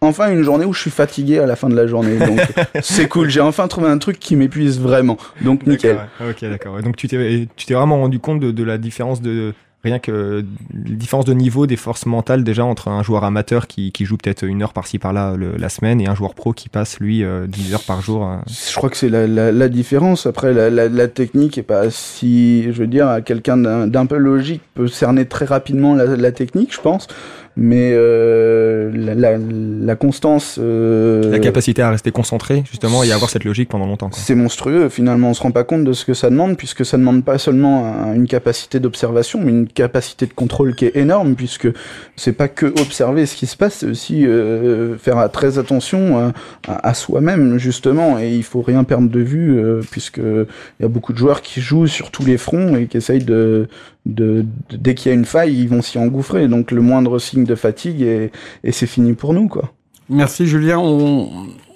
enfin 0.01 0.31
une 0.31 0.41
journée 0.41 0.65
où 0.65 0.73
je 0.73 0.81
suis 0.81 0.89
fatigué 0.89 1.37
à 1.39 1.45
la 1.45 1.55
fin 1.55 1.69
de 1.69 1.75
la 1.75 1.85
journée. 1.85 2.17
Donc 2.17 2.39
c'est 2.81 3.07
cool. 3.07 3.29
J'ai 3.29 3.41
enfin 3.41 3.67
trouvé 3.67 3.87
un 3.87 3.97
truc 3.97 4.17
qui 4.19 4.35
m'épuise 4.35 4.79
vraiment. 4.79 5.17
Donc 5.41 5.67
nickel. 5.67 5.97
Ok, 6.27 6.41
d'accord. 6.41 6.81
Donc 6.81 6.95
tu 6.95 7.07
t'es 7.07 7.47
tu 7.55 7.65
t'es 7.65 7.73
vraiment 7.73 7.97
rendu 7.99 8.19
compte 8.19 8.39
de, 8.39 8.51
de 8.51 8.63
la 8.63 8.77
différence 8.77 9.21
de 9.21 9.53
rien 9.83 9.99
que 9.99 10.45
la 10.73 10.95
différence 10.95 11.25
de 11.25 11.33
niveau 11.33 11.67
des 11.67 11.75
forces 11.75 12.05
mentales 12.05 12.43
déjà 12.43 12.63
entre 12.63 12.87
un 12.87 13.03
joueur 13.03 13.23
amateur 13.23 13.67
qui, 13.67 13.91
qui 13.91 14.05
joue 14.05 14.17
peut-être 14.17 14.43
une 14.43 14.61
heure 14.61 14.73
par-ci 14.73 14.99
par-là 14.99 15.35
la 15.37 15.69
semaine 15.69 15.99
et 16.01 16.07
un 16.07 16.15
joueur 16.15 16.35
pro 16.35 16.53
qui 16.53 16.69
passe 16.69 16.99
lui 16.99 17.23
euh, 17.23 17.47
10 17.47 17.73
heures 17.73 17.83
par 17.83 18.01
jour. 18.01 18.27
euh. 18.27 18.37
Je 18.47 18.75
crois 18.75 18.89
que 18.89 18.97
c'est 18.97 19.09
la, 19.09 19.27
la, 19.27 19.51
la 19.51 19.69
différence. 19.69 20.25
Après, 20.25 20.53
la, 20.53 20.69
la, 20.69 21.07
technique 21.07 21.57
est 21.57 21.63
pas 21.63 21.89
si, 21.89 22.63
je 22.63 22.79
veux 22.79 22.87
dire, 22.87 23.19
quelqu'un 23.25 23.57
d'un 23.57 24.05
peu 24.05 24.17
logique 24.17 24.61
peut 24.75 24.87
cerner 24.87 25.25
très 25.25 25.45
rapidement 25.45 25.95
la 25.95 26.31
technique, 26.31 26.73
je 26.73 26.81
pense. 26.81 27.07
Mais 27.57 27.91
euh, 27.93 28.91
la, 28.93 29.13
la, 29.15 29.37
la 29.37 29.95
constance, 29.95 30.57
euh, 30.59 31.29
La 31.31 31.39
capacité 31.39 31.81
à 31.81 31.89
rester 31.91 32.11
concentré, 32.11 32.63
justement, 32.69 33.03
et 33.03 33.11
avoir 33.11 33.29
cette 33.29 33.43
logique 33.43 33.69
pendant 33.69 33.85
longtemps. 33.85 34.09
c'est 34.13 34.35
monstrueux. 34.35 34.89
Finalement, 34.89 35.29
on 35.29 35.33
se 35.33 35.41
rend 35.41 35.51
pas 35.51 35.63
compte 35.63 35.83
de 35.83 35.93
ce 35.93 36.05
que 36.05 36.13
ça 36.13 36.29
demande, 36.29 36.55
puisque 36.57 36.85
ça 36.85 36.97
demande 36.97 37.23
pas 37.25 37.37
seulement 37.37 37.85
un- 37.85 38.13
une 38.13 38.27
capacité 38.27 38.79
d'observation, 38.79 39.39
mais 39.43 39.51
une 39.51 39.67
capacité 39.67 40.25
de 40.25 40.33
contrôle 40.33 40.75
qui 40.75 40.85
est 40.85 40.95
énorme, 40.95 41.35
puisque 41.35 41.67
c'est 42.15 42.33
pas 42.33 42.47
que 42.47 42.67
observer 42.67 43.25
ce 43.25 43.35
qui 43.35 43.47
se 43.47 43.57
passe, 43.57 43.75
c'est 43.79 43.85
aussi 43.87 44.25
euh, 44.25 44.97
faire 44.97 45.29
très 45.31 45.57
attention 45.59 46.17
à, 46.17 46.33
à- 46.67 46.89
à 46.89 46.93
soi-même 46.93 47.57
justement. 47.57 48.19
Et 48.19 48.31
il 48.33 48.43
faut 48.43 48.61
rien 48.61 48.83
perdre 48.83 49.09
de 49.09 49.19
vue, 49.19 49.57
euh, 49.59 49.81
puisque 49.91 50.17
il 50.17 50.81
y 50.81 50.85
a 50.85 50.89
beaucoup 50.89 51.13
de 51.13 51.17
joueurs 51.17 51.41
qui 51.41 51.61
jouent 51.61 51.87
sur 51.87 52.11
tous 52.11 52.25
les 52.25 52.37
fronts 52.37 52.75
et 52.77 52.87
qui 52.87 52.97
essayent 52.97 53.23
de, 53.23 53.67
de, 54.05 54.45
de- 54.69 54.77
dès 54.77 54.95
qu'il 54.95 55.09
y 55.11 55.13
a 55.13 55.17
une 55.17 55.25
faille, 55.25 55.55
ils 55.59 55.69
vont 55.69 55.81
s'y 55.81 55.97
engouffrer. 55.97 56.47
Donc 56.47 56.71
le 56.71 56.81
moindre 56.81 57.19
signe 57.19 57.43
de 57.43 57.55
fatigue 57.55 58.01
et, 58.01 58.31
et 58.63 58.71
c'est 58.71 58.87
fini 58.87 59.13
pour 59.13 59.33
nous, 59.33 59.47
quoi. 59.47 59.71
Merci 60.09 60.45
Julien. 60.47 60.77
On, 60.79 61.29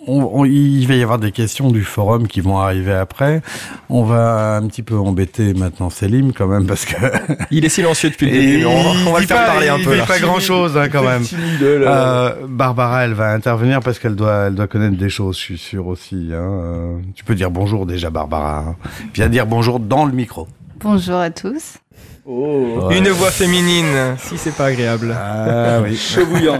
on- 0.07 0.29
on- 0.33 0.45
il 0.45 0.85
va 0.87 0.93
y 0.95 1.01
avoir 1.01 1.17
des 1.19 1.31
questions 1.31 1.71
du 1.71 1.83
forum 1.83 2.27
qui 2.27 2.39
vont 2.41 2.57
arriver 2.59 2.93
après. 2.93 3.41
On 3.89 4.03
va 4.03 4.57
un 4.57 4.67
petit 4.67 4.83
peu 4.83 4.95
embêter 4.97 5.53
maintenant 5.55 5.89
Selim 5.89 6.31
quand 6.33 6.45
même 6.47 6.65
parce 6.67 6.85
que 6.85 6.95
Il 7.51 7.63
est 7.65 7.69
silencieux 7.69 8.09
depuis 8.09 8.25
le 8.27 8.31
début, 8.33 8.65
on, 8.65 8.83
va- 8.83 8.91
il 9.01 9.07
on 9.07 9.13
va 9.13 9.19
le 9.21 9.25
faire 9.25 9.37
pas- 9.37 9.45
parler 9.53 9.69
un 9.69 9.77
il 9.77 9.85
peu. 9.85 9.91
dit 9.93 9.97
là. 9.97 10.05
pas 10.05 10.19
grand 10.19 10.39
chose 10.39 10.77
hein, 10.77 10.89
quand 10.91 11.03
même. 11.03 11.23
Euh, 11.61 12.33
Barbara, 12.47 13.05
elle 13.05 13.13
va 13.13 13.31
intervenir 13.33 13.79
parce 13.79 13.97
qu'elle 13.99 14.15
doit, 14.15 14.47
elle 14.47 14.55
doit 14.55 14.67
connaître 14.67 14.97
des 14.97 15.09
choses, 15.09 15.37
je 15.37 15.41
suis 15.41 15.57
sûr 15.57 15.87
aussi. 15.87 16.29
Hein. 16.33 16.35
Euh, 16.35 16.97
tu 17.15 17.23
peux 17.23 17.33
dire 17.35 17.49
bonjour 17.51 17.85
déjà, 17.85 18.09
Barbara. 18.09 18.59
hein. 18.59 18.75
Viens 19.13 19.29
dire 19.29 19.45
bonjour 19.47 19.79
dans 19.79 20.05
le 20.05 20.11
micro. 20.11 20.47
Bonjour 20.81 21.15
à 21.17 21.29
tous. 21.31 21.77
Oh, 22.27 22.89
Une 22.89 23.09
voix 23.09 23.29
féminine, 23.29 24.15
si 24.17 24.37
c'est 24.39 24.55
pas 24.55 24.65
agréable. 24.65 25.15
Ah 25.15 25.79
oui. 25.83 25.95
chaud 25.97 26.25
bouillant. 26.25 26.59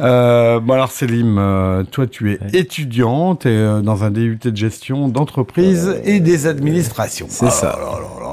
Euh, 0.00 0.60
bon 0.60 0.74
alors 0.74 0.92
Selim, 0.92 1.38
euh, 1.38 1.84
toi 1.84 2.06
tu 2.06 2.32
es 2.32 2.38
étudiante 2.52 3.46
et 3.46 3.48
euh, 3.50 3.80
dans 3.80 4.04
un 4.04 4.10
DUT 4.10 4.38
de 4.42 4.54
gestion 4.56 5.08
d'entreprise 5.08 5.96
et 6.04 6.20
des 6.20 6.46
administrations. 6.46 7.28
C'est 7.30 7.46
Oh 7.46 7.50
ça. 7.50 7.78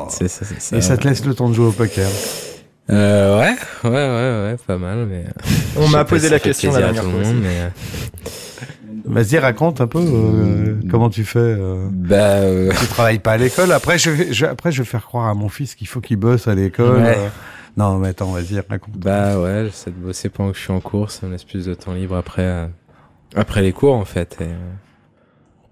C'est 0.10 0.27
ça, 0.27 0.45
c'est 0.45 0.62
ça. 0.62 0.77
Et 0.77 0.82
ça 0.82 0.97
te 0.97 1.08
laisse 1.08 1.23
le 1.25 1.34
temps 1.34 1.47
de 1.47 1.53
jouer 1.53 1.67
au 1.67 1.71
poker. 1.71 2.10
Euh, 2.89 3.39
ouais, 3.39 3.55
ouais, 3.84 3.89
ouais, 3.89 4.51
ouais, 4.51 4.55
pas 4.65 4.77
mal, 4.77 5.05
mais. 5.10 5.23
On 5.77 5.88
m'a 5.88 6.03
posé 6.05 6.25
si 6.27 6.34
la 6.34 6.39
question 6.39 6.71
la 6.73 6.79
dernière 6.79 7.03
fois 7.03 7.12
monde, 7.12 7.21
aussi. 7.21 7.34
mais. 7.34 7.71
Vas-y, 9.10 9.38
raconte 9.39 9.82
un 9.82 9.88
peu 9.88 10.00
euh, 10.00 10.76
comment 10.89 11.10
tu 11.10 11.24
fais. 11.26 11.39
euh. 11.39 11.88
Bah, 11.91 12.15
euh, 12.38 12.72
Tu 12.80 12.86
travailles 12.88 13.19
pas 13.19 13.34
à 13.34 13.38
l'école. 13.38 13.72
Après, 13.72 13.98
je 13.98 14.10
vais, 14.12 14.32
je, 14.34 14.45
après, 14.45 14.72
je 14.72 14.82
vais 14.84 14.88
faire 14.88 15.06
croire 15.06 15.28
à 15.28 15.34
mon 15.34 15.50
fils 15.50 15.76
qu'il 15.76 15.88
faut 15.88 16.00
qu'il 16.00 16.17
bosse 16.17 16.48
à 16.48 16.56
l'école. 16.56 16.98
Ouais. 17.02 17.15
Euh, 17.17 17.28
Non, 17.78 17.98
mais 17.98 18.10
attends, 18.10 18.32
vas-y, 18.32 18.60
raconte. 18.60 18.98
bah 18.98 19.39
ouais, 19.39 19.63
j'essaie 19.65 19.91
de 19.91 19.95
bosser 19.95 20.30
pendant 20.30 20.52
que 20.52 20.58
je 20.58 20.63
suis 20.63 20.72
en 20.74 20.80
cours, 20.80 21.12
ça 21.12 21.26
me 21.28 21.32
laisse 21.32 21.43
plus 21.43 21.65
de 21.65 21.74
temps 21.74 21.93
libre 21.93 22.15
après, 22.17 22.43
euh, 22.43 22.67
après 23.36 23.62
les 23.62 23.72
cours 23.74 23.95
en 23.95 24.06
fait. 24.06 24.38
Et, 24.41 24.45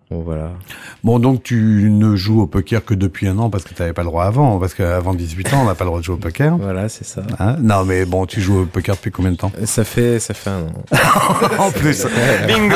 bon 0.10 0.22
voilà. 0.22 0.52
Bon, 1.04 1.20
donc 1.20 1.44
tu 1.44 1.90
ne 1.92 2.16
joues 2.16 2.42
au 2.42 2.48
poker 2.48 2.84
que 2.86 2.94
depuis 2.94 3.28
un 3.28 3.38
an 3.40 3.50
parce 3.50 3.64
que 3.66 3.74
tu 3.74 3.82
n'avais 3.82 3.94
pas 3.94 4.04
le 4.04 4.08
droit 4.08 4.24
avant. 4.26 4.58
Parce 4.60 4.74
qu'avant 4.74 5.14
18 5.14 5.54
ans, 5.54 5.62
on 5.64 5.66
n'a 5.66 5.76
pas 5.76 5.84
le 5.84 5.90
droit 5.90 6.00
de 6.00 6.06
jouer 6.06 6.16
au 6.16 6.20
poker. 6.20 6.58
Voilà, 6.58 6.88
c'est 6.90 7.06
ça. 7.06 7.24
Hein? 7.40 7.58
Non, 7.62 7.84
mais 7.84 8.06
bon, 8.06 8.26
tu 8.26 8.40
joues 8.42 8.62
au 8.62 8.66
poker 8.66 8.96
depuis 8.96 9.12
combien 9.12 9.32
de 9.32 9.38
temps? 9.38 9.52
Ça 9.66 9.84
fait, 9.84 10.20
ça 10.20 10.34
fait 10.34 10.50
un 10.50 10.62
an. 10.62 10.74
En 11.60 11.72
plus. 11.72 12.06
Bingo 12.48 12.76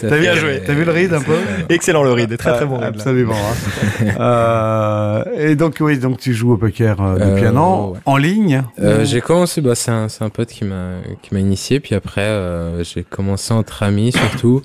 T'as 0.00 0.16
vu, 0.16 0.26
t'as 0.66 0.72
vu 0.72 0.84
le 0.84 0.92
read 0.92 1.12
un 1.12 1.20
peu? 1.20 1.36
Excellent 1.68 2.02
le 2.02 2.12
read, 2.12 2.36
très 2.36 2.52
très 2.54 2.66
bon 2.66 2.78
Ah. 2.82 2.86
Absolument. 2.86 3.34
hein. 3.34 4.06
euh, 4.20 5.24
et 5.50 5.56
donc 5.56 5.76
oui, 5.80 5.98
donc 5.98 6.18
tu 6.18 6.34
joues 6.34 6.52
au 6.52 6.56
poker 6.56 7.00
euh, 7.00 7.14
depuis 7.18 7.44
Euh, 7.44 7.50
un 7.50 7.56
an 7.56 7.90
ouais. 7.90 7.98
en 8.06 8.16
ligne? 8.16 8.62
Euh, 8.80 9.04
j'ai 9.04 9.20
commencé, 9.20 9.60
bah, 9.60 9.74
c'est 9.74 9.90
un, 9.90 10.08
c'est 10.08 10.24
un 10.24 10.28
pote 10.30 10.48
qui 10.48 10.64
m'a, 10.64 10.94
qui 11.22 11.34
m'a 11.34 11.40
initié, 11.40 11.80
puis 11.80 11.94
après, 11.94 12.20
euh, 12.22 12.82
j'ai 12.84 13.02
commencé 13.04 13.52
entre 13.52 13.82
amis 13.82 14.12
surtout, 14.12 14.62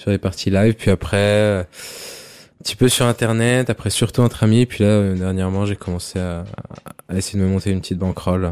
sur 0.00 0.10
les 0.10 0.16
parties 0.16 0.48
live, 0.48 0.74
puis 0.74 0.90
après, 0.90 1.18
euh, 1.18 1.60
un 1.60 2.62
petit 2.62 2.74
peu 2.74 2.88
sur 2.88 3.04
internet, 3.04 3.68
après 3.68 3.90
surtout 3.90 4.22
entre 4.22 4.44
amis, 4.44 4.64
puis 4.64 4.82
là, 4.82 4.88
euh, 4.88 5.14
dernièrement, 5.14 5.66
j'ai 5.66 5.76
commencé 5.76 6.18
à, 6.18 6.44
essayer 7.14 7.38
de 7.38 7.44
me 7.44 7.50
monter 7.50 7.70
une 7.70 7.82
petite 7.82 7.98
bankroll 7.98 8.46
euh, 8.46 8.50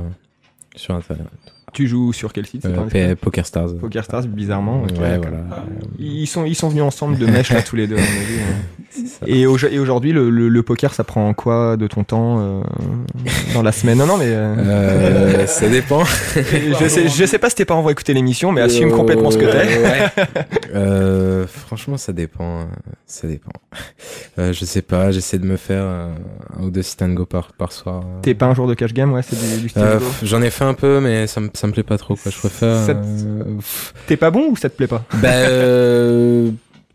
sur 0.76 0.94
internet. 0.94 1.26
Tu 1.72 1.86
joues 1.86 2.12
sur 2.12 2.32
quel 2.32 2.46
site 2.46 2.64
Euh, 2.66 3.10
pas 3.14 3.16
Poker 3.20 3.46
Stars. 3.46 3.74
Poker 3.80 4.04
Stars, 4.04 4.22
bizarrement. 4.26 4.82
ok, 4.82 4.90
ouais, 5.00 5.18
voilà. 5.18 5.38
Ils 5.98 6.26
sont, 6.26 6.44
ils 6.44 6.54
sont 6.54 6.68
venus 6.68 6.82
ensemble 6.82 7.18
de 7.18 7.26
mèche 7.26 7.50
là 7.52 7.62
tous 7.62 7.76
les 7.76 7.86
deux, 7.86 7.96
à 7.96 8.00
mon 8.00 8.04
avis. 8.04 8.40
hein. 8.40 8.54
Et, 9.26 9.46
au- 9.46 9.56
et 9.58 9.78
aujourd'hui, 9.78 10.12
le, 10.12 10.28
le, 10.30 10.48
le 10.48 10.62
poker, 10.62 10.92
ça 10.94 11.04
prend 11.04 11.32
quoi 11.34 11.76
de 11.76 11.86
ton 11.86 12.02
temps 12.04 12.38
euh, 12.40 12.62
dans 13.54 13.62
la 13.62 13.70
semaine? 13.70 13.98
Non, 13.98 14.06
non, 14.06 14.16
mais 14.16 14.24
euh, 14.28 14.54
Euh, 14.58 15.46
ça 15.46 15.68
dépend. 15.68 16.04
je 16.04 16.86
sais, 16.88 17.06
je 17.08 17.24
sais 17.26 17.38
pas 17.38 17.48
si 17.50 17.56
tes 17.56 17.64
parents 17.64 17.82
vont 17.82 17.90
écouter 17.90 18.12
l'émission, 18.14 18.50
mais 18.50 18.60
assume 18.60 18.90
complètement 18.90 19.30
ce 19.30 19.38
que 19.38 19.44
t'es. 19.44 20.74
ouais. 20.74 21.46
Franchement, 21.48 21.96
ça 21.96 22.12
dépend. 22.12 22.60
euh, 22.60 22.64
Ça 23.06 23.28
dépend. 23.28 23.52
Je 24.38 24.64
sais 24.64 24.82
pas. 24.82 25.10
J'essaie 25.10 25.38
de 25.38 25.46
me 25.46 25.56
faire 25.56 25.84
un 25.84 26.14
ou 26.62 26.70
deux 26.70 26.82
sit 26.82 27.00
and 27.02 27.10
go 27.10 27.26
par 27.26 27.52
par 27.52 27.72
soir. 27.72 28.02
euh. 28.04 28.20
T'es 28.22 28.34
pas 28.34 28.46
un 28.46 28.54
joueur 28.54 28.68
de 28.68 28.74
cash 28.74 28.92
game, 28.94 29.12
ouais, 29.12 29.22
c'est 29.22 29.36
du, 29.60 29.66
du 29.66 29.72
J'en 30.22 30.42
ai 30.42 30.50
fait 30.50 30.64
un 30.64 30.74
peu, 30.74 31.00
mais 31.00 31.26
ça 31.26 31.40
me 31.40 31.48
ça 31.58 31.66
me 31.66 31.72
plaît 31.72 31.82
pas 31.82 31.98
trop. 31.98 32.14
Quoi. 32.16 32.30
Je 32.32 32.38
préfère. 32.38 32.86
Te- 32.86 32.92
euh, 32.92 33.44
T'es 34.06 34.16
pas 34.16 34.30
bon 34.30 34.50
ou 34.50 34.56
ça 34.56 34.68
te 34.70 34.76
plaît 34.76 34.86
pas? 34.86 35.04
Bah, 35.14 35.28
euh, 35.32 36.50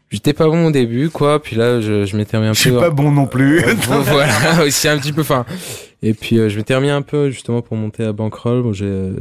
j'étais 0.10 0.34
pas 0.34 0.48
bon 0.48 0.68
au 0.68 0.72
début, 0.72 1.10
quoi. 1.10 1.42
Puis 1.42 1.56
là, 1.56 1.82
je, 1.82 2.06
je 2.06 2.18
m'étais 2.18 2.38
remis 2.38 2.50
un 2.50 2.54
Je 2.54 2.60
suis 2.60 2.72
peu. 2.72 2.80
pas 2.80 2.90
bon 2.90 3.12
non 3.12 3.26
plus. 3.28 3.62
Voilà, 3.88 4.64
aussi 4.66 4.88
un 4.88 4.98
petit 4.98 5.12
peu. 5.14 5.22
Enfin, 5.22 5.46
et 6.02 6.14
puis 6.14 6.38
euh, 6.40 6.50
je 6.50 6.58
m'étais 6.58 6.76
remis 6.76 6.90
un 6.90 7.02
peu 7.02 7.30
justement 7.30 7.62
pour 7.62 7.78
monter 7.78 8.04
à 8.06 8.12
Bankroll. 8.14 8.62
Bon, 8.64 8.74
j'ai, 8.74 9.12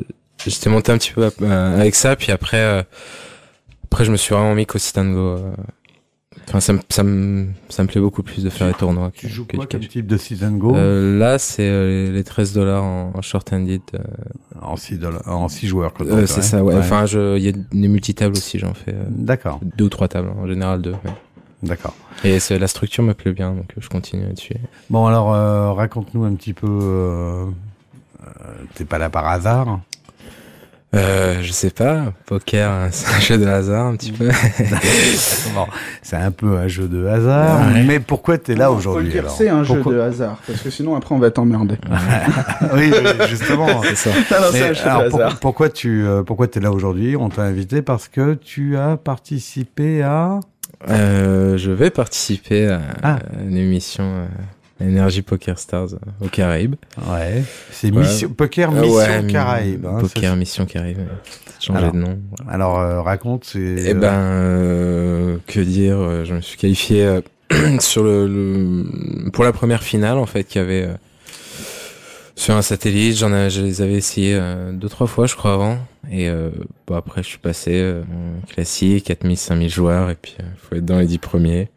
j'étais 0.46 0.70
monté 0.70 0.92
un 0.92 0.98
petit 0.98 1.12
peu 1.12 1.28
euh, 1.42 1.80
avec 1.80 1.94
ça, 1.94 2.16
puis 2.16 2.32
après, 2.32 2.56
euh, 2.60 2.82
après 3.84 4.04
je 4.04 4.10
me 4.12 4.16
suis 4.16 4.34
vraiment 4.34 4.54
mis 4.54 4.66
qu'au 4.66 4.78
sit 4.78 4.96
and 4.98 5.12
go. 5.12 5.18
euh. 5.18 5.52
Enfin, 6.54 6.60
ça 6.60 6.72
me, 6.74 6.80
ça 6.90 7.02
me, 7.02 7.46
ça 7.70 7.82
me 7.82 7.88
plaît 7.88 8.00
beaucoup 8.02 8.22
plus 8.22 8.44
de 8.44 8.50
faire 8.50 8.66
les 8.66 8.74
tournois. 8.74 9.10
Tu 9.14 9.26
que- 9.26 9.32
joues 9.32 9.46
quoi 9.46 9.64
du 9.64 9.78
comme 9.78 9.88
type 9.88 10.06
de 10.06 10.18
sit 10.18 10.42
and 10.42 10.52
go 10.58 10.76
Euh, 10.76 11.18
là, 11.18 11.38
c'est 11.38 11.66
euh, 11.66 12.12
les 12.12 12.22
13 12.24 12.52
dollars 12.52 12.84
en, 12.84 13.10
en 13.14 13.22
short 13.22 13.50
handed. 13.54 13.80
Euh, 13.94 13.98
En 14.60 14.76
6 14.76 14.98
en 15.26 15.48
six 15.48 15.66
joueurs. 15.66 15.94
quoi, 15.94 16.04
c'est 16.26 16.42
ça, 16.42 16.62
ouais. 16.62 16.74
Enfin, 16.76 17.06
il 17.06 17.42
y 17.42 17.48
a 17.48 17.52
des 17.52 17.88
multitables 17.88 18.36
aussi. 18.36 18.58
J'en 18.58 18.74
fais 18.74 18.94
D'accord, 19.08 19.60
deux 19.76 19.86
ou 19.86 19.88
trois 19.88 20.08
tables, 20.08 20.28
en 20.38 20.46
général 20.46 20.82
deux. 20.82 20.94
d'accord. 21.62 21.94
Et 22.22 22.38
la 22.50 22.66
structure 22.68 23.02
me 23.02 23.14
plaît 23.14 23.32
bien, 23.32 23.54
donc 23.54 23.72
je 23.78 23.88
continue 23.88 24.26
là-dessus. 24.26 24.56
Bon 24.90 25.06
alors, 25.06 25.74
raconte-nous 25.74 26.24
un 26.24 26.34
petit 26.34 26.52
peu. 26.52 27.46
T'es 28.74 28.84
pas 28.84 28.98
là 28.98 29.08
par 29.08 29.26
hasard? 29.26 29.80
Euh, 30.94 31.38
je 31.40 31.52
sais 31.52 31.70
pas, 31.70 32.12
poker, 32.26 32.88
c'est 32.90 33.06
un 33.16 33.20
jeu 33.20 33.38
de 33.38 33.46
hasard 33.46 33.86
un 33.86 33.96
petit 33.96 34.12
peu. 34.12 34.28
Bon, 35.54 35.66
c'est 36.02 36.16
un 36.16 36.30
peu 36.30 36.56
un 36.58 36.68
jeu 36.68 36.86
de 36.88 37.06
hasard. 37.06 37.60
Ouais. 37.72 37.82
Mais 37.84 37.98
pourquoi 38.00 38.36
t'es 38.38 38.54
là 38.54 38.70
aujourd'hui 38.70 39.12
c'est 39.28 39.48
un 39.48 39.64
jeu 39.64 39.82
de 39.82 39.98
hasard, 40.00 40.38
parce 40.46 40.60
que 40.60 40.68
sinon 40.70 40.94
après 40.96 41.14
on 41.14 41.18
va 41.18 41.30
t'emmerder. 41.30 41.76
oui, 42.74 42.92
oui, 42.92 43.26
justement. 43.28 43.82
c'est 43.82 43.96
ça. 43.96 44.10
Non, 44.10 44.16
non, 44.40 44.46
c'est 44.52 44.60
Mais 44.60 44.68
un 44.68 44.72
jeu 44.74 44.82
alors, 44.86 45.04
de 45.04 45.08
pour- 45.10 45.20
hasard. 45.22 45.40
pourquoi 45.40 45.68
tu 45.70 46.06
euh, 46.06 46.22
pourquoi 46.22 46.46
t'es 46.48 46.60
là 46.60 46.70
aujourd'hui? 46.72 47.16
On 47.16 47.28
t'a 47.30 47.42
invité 47.42 47.80
parce 47.82 48.08
que 48.08 48.34
tu 48.34 48.76
as 48.76 48.96
participé 48.96 50.02
à 50.02 50.40
Euh, 50.90 51.56
je 51.58 51.70
vais 51.70 51.90
participer 51.90 52.68
à, 52.68 52.80
Ah. 53.02 53.14
à 53.16 53.42
une 53.48 53.56
émission 53.56 54.04
euh, 54.04 54.26
Energy 54.82 55.22
Poker 55.22 55.58
Stars 55.58 55.94
euh, 55.94 56.24
aux 56.24 56.28
Caraïbes. 56.28 56.74
ouais, 57.10 57.42
c'est 57.70 57.90
Ouais. 57.92 58.00
mission 58.02 58.28
poker 58.30 58.70
Euh, 58.70 58.80
mission 58.82 58.94
ouais, 58.96 59.26
Caraïbes. 59.30 59.86
hein, 59.86 59.98
Poker 60.00 60.36
Mission 60.36 60.66
Caraïbes. 60.66 60.98
euh, 60.98 61.14
Changer 61.60 61.78
Alors, 61.78 61.92
de 61.92 61.98
nom. 61.98 62.18
alors 62.48 62.78
euh, 62.80 63.00
raconte 63.02 63.44
c'est 63.44 63.60
Eh 63.88 63.94
ben, 63.94 64.12
euh, 64.12 65.38
que 65.46 65.60
dire 65.60 65.96
euh, 65.98 66.24
Je 66.24 66.34
me 66.34 66.40
suis 66.40 66.58
qualifié 66.58 67.04
euh, 67.04 67.20
sur 67.80 68.02
le, 68.02 68.26
le- 68.26 69.30
pour 69.30 69.44
la 69.44 69.52
première 69.52 69.82
finale 69.82 70.18
en 70.18 70.26
fait, 70.26 70.44
qu'il 70.44 70.60
y 70.60 70.64
avait 70.64 70.82
euh, 70.86 70.94
sur 72.34 72.54
un 72.56 72.62
satellite. 72.62 73.16
J'en 73.18 73.32
ai, 73.32 73.50
je 73.50 73.62
les 73.62 73.82
avais 73.82 73.94
essayé 73.94 74.34
euh, 74.34 74.72
deux 74.72 74.88
trois 74.88 75.06
fois, 75.06 75.26
je 75.26 75.36
crois 75.36 75.52
avant. 75.54 75.78
Et 76.10 76.28
euh, 76.28 76.50
bon, 76.86 76.96
après, 76.96 77.22
je 77.22 77.28
suis 77.28 77.38
passé 77.38 77.70
euh, 77.74 78.02
classique, 78.52 79.04
4000, 79.04 79.36
5000 79.36 79.68
joueurs, 79.70 80.10
et 80.10 80.16
puis 80.20 80.34
il 80.38 80.44
faut 80.68 80.74
être 80.74 80.84
dans 80.84 80.98
les 80.98 81.06
10 81.06 81.18
premiers. 81.18 81.68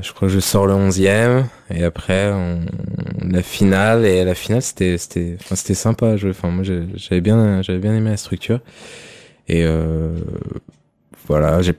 Je 0.00 0.12
crois 0.12 0.28
que 0.28 0.34
je 0.34 0.40
sors 0.40 0.66
le 0.66 0.74
11e 0.74 1.44
et 1.70 1.82
après 1.82 2.30
on, 2.32 2.60
la 3.28 3.42
finale 3.42 4.04
et 4.04 4.24
la 4.24 4.34
finale 4.34 4.62
c'était 4.62 4.96
c'était 4.96 5.36
enfin 5.40 5.56
c'était 5.56 5.74
sympa 5.74 6.16
jouer. 6.16 6.30
Enfin 6.30 6.50
moi 6.50 6.62
j'avais 6.64 7.20
bien 7.20 7.62
j'avais 7.62 7.78
bien 7.80 7.94
aimé 7.94 8.10
la 8.10 8.16
structure 8.16 8.60
et 9.48 9.64
euh, 9.64 10.12
voilà 11.26 11.62
j'ai 11.62 11.74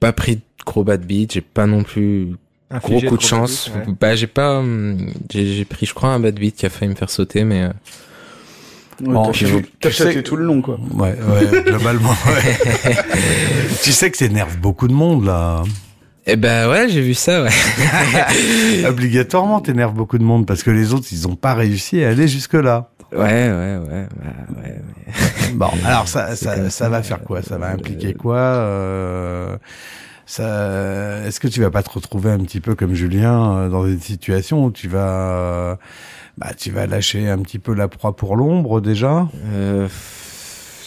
pas 0.00 0.12
pris 0.12 0.36
de 0.36 0.42
gros 0.64 0.84
bad 0.84 1.04
beat 1.04 1.32
j'ai 1.34 1.40
pas 1.42 1.66
non 1.66 1.82
plus 1.82 2.36
gros 2.82 3.00
coup 3.00 3.16
de 3.16 3.22
chance 3.22 3.70
ouais. 3.74 3.92
bah 4.00 4.14
j'ai 4.14 4.26
pas 4.26 4.58
hum, 4.60 5.10
j'ai 5.30 5.64
pris 5.64 5.84
je 5.84 5.94
crois 5.94 6.10
un 6.10 6.20
bad 6.20 6.38
beat 6.38 6.56
qui 6.56 6.64
a 6.66 6.70
failli 6.70 6.90
me 6.90 6.96
faire 6.96 7.10
sauter 7.10 7.44
mais 7.44 7.64
euh, 7.64 7.70
Ouais, 9.00 9.14
Bon, 9.14 9.30
t'as 9.80 9.90
chaté 9.90 10.24
tout 10.24 10.34
le 10.34 10.44
long, 10.44 10.60
quoi. 10.60 10.76
ouais 10.94 11.14
ouais 11.14 11.62
globalement. 11.66 12.10
ouais. 12.26 12.96
tu 13.84 13.92
sais 13.92 14.10
que 14.10 14.16
t'énerves 14.16 14.58
beaucoup 14.58 14.88
de 14.88 14.92
monde 14.92 15.24
là. 15.24 15.62
Eh 16.28 16.36
ben 16.36 16.68
ouais 16.70 16.88
j'ai 16.88 17.00
vu 17.00 17.14
ça 17.14 17.42
ouais. 17.42 17.50
Obligatoirement 18.88 19.60
t'énerves 19.60 19.94
beaucoup 19.94 20.18
de 20.18 20.24
monde 20.24 20.46
parce 20.46 20.62
que 20.62 20.70
les 20.70 20.92
autres 20.92 21.06
ils 21.12 21.26
ont 21.26 21.36
pas 21.36 21.54
réussi 21.54 22.02
à 22.04 22.10
aller 22.10 22.28
jusque 22.28 22.54
là. 22.54 22.90
Ouais, 23.10 23.18
ouais, 23.20 23.78
ouais, 23.88 24.06
bah, 24.20 24.26
ouais. 24.62 24.80
mais- 25.46 25.52
Bon, 25.54 25.70
alors 25.86 26.06
ça, 26.06 26.36
ça, 26.36 26.68
ça 26.68 26.88
va 26.90 27.02
faire 27.02 27.22
quoi? 27.22 27.40
Ça 27.42 27.56
va 27.56 27.68
euh, 27.68 27.74
impliquer 27.74 28.12
quoi? 28.12 28.36
Euh, 28.36 29.56
ça, 30.26 31.24
Est-ce 31.26 31.40
que 31.40 31.48
tu 31.48 31.62
vas 31.62 31.70
pas 31.70 31.82
te 31.82 31.88
retrouver 31.90 32.30
un 32.30 32.38
petit 32.40 32.60
peu 32.60 32.74
comme 32.74 32.92
Julien 32.94 33.56
euh, 33.56 33.68
dans 33.70 33.86
une 33.86 33.98
situation 34.00 34.62
où 34.66 34.70
tu 34.70 34.88
vas, 34.88 35.78
bah, 36.36 36.48
tu 36.54 36.70
vas 36.70 36.86
lâcher 36.86 37.30
un 37.30 37.38
petit 37.38 37.58
peu 37.58 37.72
la 37.74 37.88
proie 37.88 38.14
pour 38.14 38.36
l'ombre 38.36 38.82
déjà? 38.82 39.26
Euh, 39.54 39.88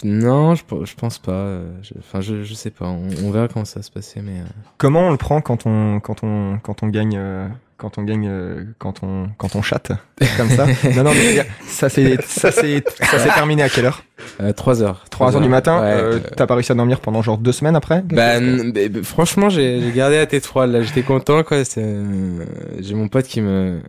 non, 0.04 0.54
je, 0.54 0.62
je 0.84 0.94
pense 0.94 1.18
pas. 1.18 1.32
euh, 1.32 1.70
je- 1.82 1.94
Enfin, 1.98 2.20
je, 2.20 2.42
je 2.44 2.54
sais 2.54 2.70
pas. 2.70 2.86
On, 2.86 3.08
on 3.24 3.30
verra 3.30 3.48
comment 3.48 3.64
ça 3.64 3.80
va 3.80 3.82
se 3.82 3.90
passer, 3.90 4.20
mais. 4.22 4.40
euh, 4.40 4.44
Comment 4.78 5.08
on 5.08 5.10
le 5.10 5.16
prend 5.16 5.40
quand 5.40 5.66
on 5.66 6.00
quand 6.00 6.22
on 6.24 6.58
quand 6.62 6.82
on 6.82 6.88
gagne 6.88 7.16
euh, 7.16 7.48
quand 7.76 7.98
on 7.98 8.02
gagne 8.02 8.26
euh, 8.28 8.64
quand 8.78 9.02
on 9.02 9.28
quand 9.38 9.54
on 9.56 9.62
chatte 9.62 9.92
comme 10.36 10.48
ça? 10.50 10.66
Non 10.96 11.04
non, 11.04 11.12
mais 11.14 11.44
ça 11.66 11.88
c'est 11.88 12.20
ça 12.22 12.50
c'est 12.52 12.82
ça 13.00 13.18
s'est 13.18 13.28
terminé 13.30 13.62
à 13.62 13.68
quelle 13.68 13.86
heure? 13.86 14.02
Euh, 14.40 14.52
3 14.52 14.82
heures. 14.82 15.04
3 15.10 15.34
heures 15.36 15.40
du 15.42 15.48
matin. 15.48 15.80
Ouais, 15.80 15.86
euh, 15.92 16.14
euh, 16.16 16.20
T'as 16.36 16.46
pas 16.46 16.54
réussi 16.54 16.72
à 16.72 16.74
dormir 16.74 17.00
pendant 17.00 17.22
genre 17.22 17.38
deux 17.38 17.52
semaines 17.52 17.76
après? 17.76 18.02
Bah, 18.02 18.38
bah, 18.40 18.80
bah, 18.90 19.00
franchement, 19.02 19.48
j'ai 19.48 19.92
gardé 19.94 20.16
la 20.16 20.26
tête 20.26 20.46
froide. 20.46 20.70
Là, 20.70 20.82
j'étais 20.82 21.02
content, 21.02 21.42
quoi. 21.42 21.58
euh, 21.78 22.44
J'ai 22.80 22.94
mon 22.94 23.08
pote 23.08 23.26
qui 23.26 23.40
me 23.40 23.80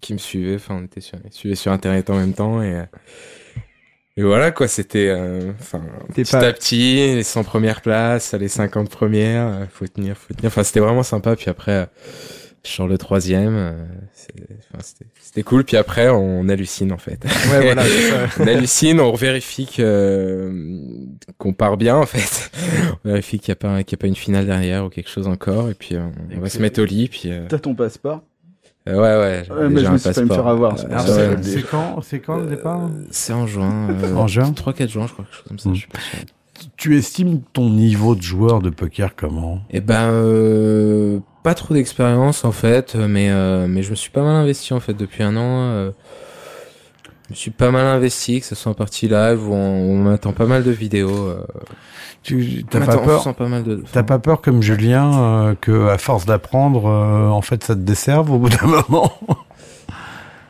qui 0.00 0.12
me 0.14 0.18
suivait. 0.18 0.54
Enfin, 0.56 0.76
on 0.80 0.84
était 0.84 1.00
sur, 1.00 1.18
suivait 1.30 1.54
sur 1.54 1.72
internet 1.72 2.08
en 2.10 2.16
même 2.16 2.32
temps 2.34 2.62
et. 2.62 2.82
Et 4.16 4.22
voilà 4.22 4.50
quoi, 4.50 4.68
c'était 4.68 5.08
euh, 5.08 5.52
enfin 5.60 5.80
petit 6.14 6.30
pas- 6.32 6.40
à 6.40 6.52
petit, 6.52 6.96
les 7.14 7.22
100 7.22 7.44
premières 7.44 7.80
places, 7.80 8.34
les 8.34 8.48
50 8.48 8.90
premières, 8.90 9.46
euh, 9.46 9.64
faut 9.72 9.86
tenir, 9.86 10.16
faut 10.16 10.34
tenir. 10.34 10.48
Enfin, 10.48 10.62
c'était 10.64 10.80
vraiment 10.80 11.02
sympa. 11.04 11.36
Puis 11.36 11.48
après, 11.48 11.72
euh, 11.72 11.86
sur 12.62 12.86
le 12.88 12.98
troisième, 12.98 13.54
euh, 13.56 13.72
c'était 14.12 14.44
c'était 15.22 15.42
cool. 15.44 15.64
Puis 15.64 15.76
après, 15.76 16.08
on 16.08 16.48
hallucine 16.48 16.92
en 16.92 16.98
fait. 16.98 17.24
Ouais 17.50 17.62
voilà. 17.62 17.84
on 18.40 18.46
hallucine, 18.46 19.00
on 19.00 19.14
vérifie 19.14 19.66
que 19.66 19.80
euh, 19.80 20.80
qu'on 21.38 21.52
part 21.52 21.76
bien 21.76 21.96
en 21.96 22.04
fait. 22.06 22.50
On 23.04 23.08
vérifie 23.08 23.38
qu'il 23.38 23.52
n'y 23.52 23.56
a 23.56 23.56
pas 23.56 23.82
qu'il 23.84 23.96
y 23.96 23.98
a 23.98 24.00
pas 24.00 24.08
une 24.08 24.16
finale 24.16 24.44
derrière 24.46 24.84
ou 24.84 24.88
quelque 24.88 25.08
chose 25.08 25.28
encore. 25.28 25.70
Et 25.70 25.74
puis 25.74 25.94
euh, 25.94 26.02
on 26.36 26.40
va 26.40 26.48
se 26.48 26.58
mettre 26.58 26.82
au 26.82 26.84
lit. 26.84 27.08
Puis 27.08 27.30
euh, 27.30 27.46
T'as 27.48 27.60
ton 27.60 27.74
passeport 27.76 28.22
ouais 28.86 28.94
ouais. 28.96 29.42
j'ai 29.46 29.52
Ouais, 29.52 29.68
mais 29.68 29.80
je 29.80 29.86
un 29.86 29.92
me 29.92 29.98
suis 29.98 30.12
failli 30.12 30.28
me 30.28 30.34
faire 30.34 30.46
avoir, 30.46 30.78
c'est 30.78 30.86
Euh, 30.88 31.62
quand, 31.70 32.00
c'est 32.02 32.20
quand 32.20 32.36
le 32.38 32.46
départ? 32.46 32.88
c'est 33.10 33.32
en 33.32 33.46
juin. 33.46 33.88
euh, 33.90 34.14
En 34.14 34.26
juin 34.26 34.52
3-4 34.52 34.88
juin, 34.88 35.06
je 35.06 35.12
crois, 35.12 35.24
quelque 35.24 35.34
chose 35.36 35.44
comme 35.48 35.58
ça. 35.58 35.70
Je 35.74 35.78
suis 35.80 35.88
pas 35.88 36.00
sûr. 36.00 36.18
Tu 36.76 36.96
estimes 36.98 37.40
ton 37.52 37.70
niveau 37.70 38.14
de 38.14 38.20
joueur 38.22 38.60
de 38.60 38.68
poker 38.70 39.14
comment? 39.16 39.60
Eh 39.70 39.80
ben, 39.80 40.10
euh, 40.10 41.18
pas 41.42 41.54
trop 41.54 41.72
d'expérience 41.74 42.44
en 42.44 42.52
fait, 42.52 42.94
mais 42.96 43.30
euh, 43.30 43.66
mais 43.68 43.82
je 43.82 43.90
me 43.90 43.94
suis 43.94 44.10
pas 44.10 44.22
mal 44.22 44.36
investi 44.36 44.74
en 44.74 44.80
fait 44.80 44.92
depuis 44.94 45.22
un 45.22 45.36
an. 45.36 45.70
euh, 45.70 45.90
je 47.26 47.30
me 47.30 47.36
suis 47.36 47.50
pas 47.50 47.70
mal 47.70 47.86
investi, 47.86 48.40
que 48.40 48.46
ce 48.46 48.54
soit 48.54 48.72
en 48.72 48.74
partie 48.74 49.08
live 49.08 49.48
ou 49.48 49.54
on, 49.54 49.90
on 49.92 49.96
m'attend 50.02 50.32
pas 50.32 50.46
mal 50.46 50.62
de 50.64 50.70
vidéos. 50.70 51.28
Tu 52.22 52.64
t'as 52.68 52.80
pas 52.84 52.98
peur 52.98 53.22
sent 53.22 53.32
pas 53.32 53.48
mal 53.48 53.62
de. 53.64 53.82
T'as 53.92 54.02
pas 54.02 54.18
peur 54.18 54.42
comme 54.42 54.60
Julien 54.62 55.12
euh, 55.22 55.54
que 55.58 55.88
à 55.88 55.96
force 55.96 56.26
d'apprendre, 56.26 56.86
euh, 56.86 57.28
en 57.28 57.40
fait, 57.40 57.64
ça 57.64 57.74
te 57.74 57.80
desserve 57.80 58.30
au 58.30 58.38
bout 58.38 58.50
d'un 58.50 58.66
moment? 58.66 59.10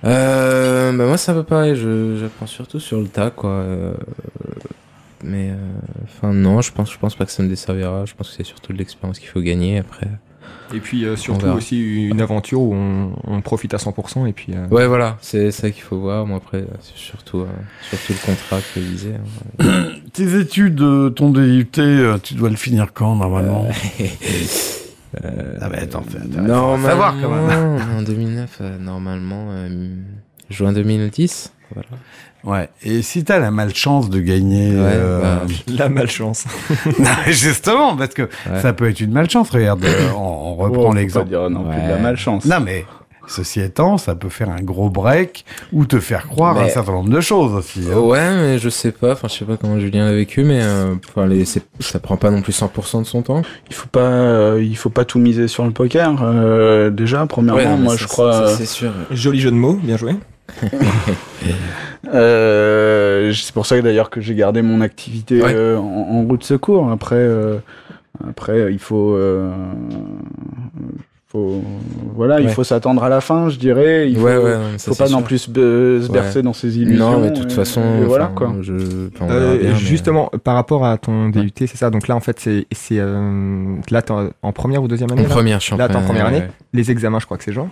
Euh, 0.03 0.93
bah 0.97 1.05
moi 1.07 1.19
c'est 1.19 1.31
un 1.31 1.35
peu 1.35 1.43
pareil, 1.45 1.77
je 1.77 2.17
j'apprends 2.19 2.47
surtout 2.47 2.81
sur 2.81 2.99
le 3.01 3.07
tas 3.07 3.31
quoi. 3.31 3.51
euh, 3.51 3.93
mais 5.23 5.51
euh, 5.51 5.57
enfin 6.05 6.33
non, 6.33 6.63
je 6.63 6.73
pense 6.73 6.91
je 6.91 6.99
pense 6.99 7.15
pas 7.15 7.27
que 7.27 7.33
ça 7.33 7.43
me 7.43 7.49
desservira. 7.49 8.07
Je 8.07 8.15
pense 8.15 8.31
que 8.31 8.35
c'est 8.37 8.45
surtout 8.45 8.73
de 8.73 8.79
l'expérience 8.79 9.19
qu'il 9.19 9.29
faut 9.29 9.43
gagner 9.43 9.79
après. 9.79 10.09
Et 10.73 10.79
puis 10.79 11.05
euh, 11.05 11.17
surtout 11.17 11.47
aussi 11.57 11.81
une 12.09 12.21
aventure 12.21 12.61
où 12.61 12.73
on, 12.75 13.11
on 13.27 13.41
profite 13.41 13.75
à 13.75 13.79
100% 13.79 14.29
et 14.29 14.33
puis. 14.33 14.53
euh, 14.55 14.67
Ouais 14.69 14.87
voilà, 14.87 15.19
c'est 15.21 15.51
ça 15.51 15.71
qu'il 15.71 15.83
faut 15.83 15.99
voir. 15.99 16.27
Moi 16.27 16.37
après 16.37 16.65
c'est 16.81 16.97
surtout 16.97 17.41
euh, 17.41 17.47
surtout 17.91 18.13
le 18.13 18.25
contrat 18.27 18.59
que 18.75 18.79
visé. 18.81 19.15
hein. 19.61 19.85
Tes 20.13 20.39
études, 20.39 20.81
euh, 20.81 21.11
ton 21.11 21.31
DUT, 21.31 21.67
euh, 21.79 22.19
tu 22.23 22.35
dois 22.35 22.51
le 22.51 22.57
finir 22.57 22.93
quand 22.93 23.17
normalement 23.17 23.67
Euh, 25.25 25.57
Ah 25.61 25.69
bah 25.69 25.77
attends, 25.83 26.03
fais- 26.09 26.19
attends, 26.19 26.41
normalement, 26.43 26.77
faut 26.77 26.87
savoir 26.87 27.15
quand 27.21 27.31
même. 27.31 27.99
En 27.99 28.03
2009 28.03 28.59
euh, 28.61 28.79
normalement 28.79 29.49
euh, 29.51 29.89
juin 30.51 30.73
2010. 30.73 31.53
Voilà. 31.75 31.89
Ouais. 32.45 32.69
Et 32.83 33.03
si 33.03 33.23
t'as 33.25 33.39
la 33.39 33.51
malchance 33.51 34.09
de 34.11 34.21
gagner, 34.21 34.71
Ouais, 34.71 34.77
euh, 34.95 35.21
bah, 35.21 35.53
La 35.69 35.89
malchance. 35.89 36.45
non, 36.99 37.05
justement, 37.27 37.97
parce 37.97 38.15
que 38.15 38.23
Ouais. 38.23 38.61
ça 38.63 38.73
peut 38.73 38.89
être 38.89 39.01
une 39.01 39.13
malchance. 39.13 39.51
Regarde, 39.51 39.85
euh, 39.85 40.11
on, 40.17 40.21
on 40.21 40.55
reprend 40.57 40.91
Oh, 40.91 40.95
l'exemple. 40.95 41.27
Pas 41.27 41.31
dire 41.31 41.51
non 41.51 41.65
plus 41.65 41.81
de 41.83 41.89
la 41.89 41.99
malchance. 41.99 42.45
Non, 42.47 42.61
mais 42.61 42.85
ceci 43.29 43.61
étant, 43.61 43.97
ça 43.99 44.15
peut 44.17 44.29
faire 44.29 44.51
un 44.51 44.61
gros 44.63 44.89
break 44.91 45.45
ou 45.73 45.85
te 45.85 46.01
faire 46.01 46.27
croire 46.27 46.55
Mais- 46.57 46.63
un 46.63 46.69
certain 46.69 46.93
nombre 46.93 47.11
de 47.11 47.21
choses 47.21 47.53
aussi. 47.55 47.83
hein. 47.93 47.99
Ouais, 47.99 48.35
mais 48.37 48.59
je 48.59 48.69
sais 48.69 48.91
pas. 48.91 49.13
Enfin, 49.13 49.29
je 49.29 49.35
sais 49.35 49.45
pas 49.45 49.57
comment 49.57 49.79
Julien 49.79 50.07
a 50.07 50.13
vécu, 50.13 50.43
mais 50.43 50.61
euh, 50.63 50.95
enfin, 51.09 51.27
les, 51.27 51.45
c'est- 51.45 51.63
ça 51.79 51.99
prend 52.01 52.17
pas 52.17 52.31
non 52.31 52.43
plus 52.43 52.53
100% 52.53 53.01
de 53.03 53.07
son 53.07 53.23
temps. 53.23 53.43
Il 53.69 53.75
faut 53.75 53.89
pas, 53.89 54.01
euh, 54.01 54.61
il 54.63 54.77
faut 54.77 54.91
pas 54.91 55.05
tout 55.05 55.19
miser 55.19 55.47
sur 55.47 55.65
le 55.65 55.71
poker. 55.73 56.17
Euh, 56.23 56.91
déjà, 56.91 57.25
premièrement, 57.27 57.61
Ouais, 57.61 57.77
moi 57.77 57.97
je 57.97 58.07
crois. 58.07 58.49
c'est 58.57 58.67
sûr. 58.67 58.91
Joli 59.11 59.39
jeu 59.41 59.51
de 59.51 59.57
mots, 59.57 59.75
bien 59.81 59.97
joué. 59.97 60.15
Euh, 62.13 63.33
c'est 63.33 63.53
pour 63.53 63.67
ça 63.67 63.77
que 63.79 63.83
d'ailleurs 63.83 64.11
que 64.11 64.21
j'ai 64.21 64.35
gardé 64.35 64.63
mon 64.63 64.81
activité 64.81 65.43
Ouais. 65.43 65.53
euh, 65.55 65.77
en, 65.79 65.83
en 65.83 66.23
route 66.23 66.43
secours. 66.43 66.91
Après, 66.91 67.15
euh, 67.17 67.59
après, 68.29 68.73
il 68.73 68.79
faut, 68.79 69.15
euh, 69.15 69.51
faut, 71.29 71.63
voilà, 72.17 72.41
il 72.41 72.49
faut 72.49 72.65
s'attendre 72.65 73.05
à 73.05 73.09
la 73.09 73.21
fin, 73.21 73.49
je 73.49 73.59
dirais. 73.59 74.11
Il 74.11 74.17
faut, 74.17 74.25
ouais, 74.25 74.37
ouais, 74.39 74.57
non, 74.57 74.65
mais 74.73 74.79
ça, 74.79 74.91
faut 74.91 74.97
pas 74.97 75.09
non 75.11 75.23
plus 75.23 75.39
se, 75.39 76.11
bercer 76.11 76.43
dans 76.43 76.53
ses 76.53 76.79
illusions. 76.79 77.13
Non, 77.13 77.21
mais 77.21 77.31
de 77.31 77.37
toute 77.39 77.53
façon, 77.53 77.83
et 78.03 78.05
voilà 78.05 78.27
quoi. 78.35 78.53
Je, 78.61 78.73
Euh, 78.73 79.59
mais- 79.63 79.75
justement, 79.77 80.31
par 80.43 80.55
rapport 80.55 80.85
à 80.85 80.99
ton 80.99 81.29
DUT, 81.29 81.53
c'est 81.59 81.77
ça. 81.77 81.91
Donc 81.91 82.09
là, 82.09 82.17
en 82.17 82.21
fait, 82.21 82.41
c'est 82.41 82.67
euh, 82.93 83.77
là 83.91 84.03
en- 84.11 84.29
en 84.43 84.53
première 84.53 84.83
ou 84.83 84.89
deuxième 84.89 85.13
année. 85.13 85.21
En 85.21 85.29
là? 85.29 85.31
première, 85.35 85.61
je 85.61 85.65
suis 85.67 85.75
en 85.75 85.79
Là, 85.79 85.87
en 85.95 86.03
première 86.03 86.27
ouais, 86.31 86.37
année 86.39 86.47
Les 86.73 86.91
examens, 86.91 87.21
je 87.21 87.27
crois 87.27 87.37
que 87.37 87.45
c'est 87.45 87.53
juin. 87.53 87.71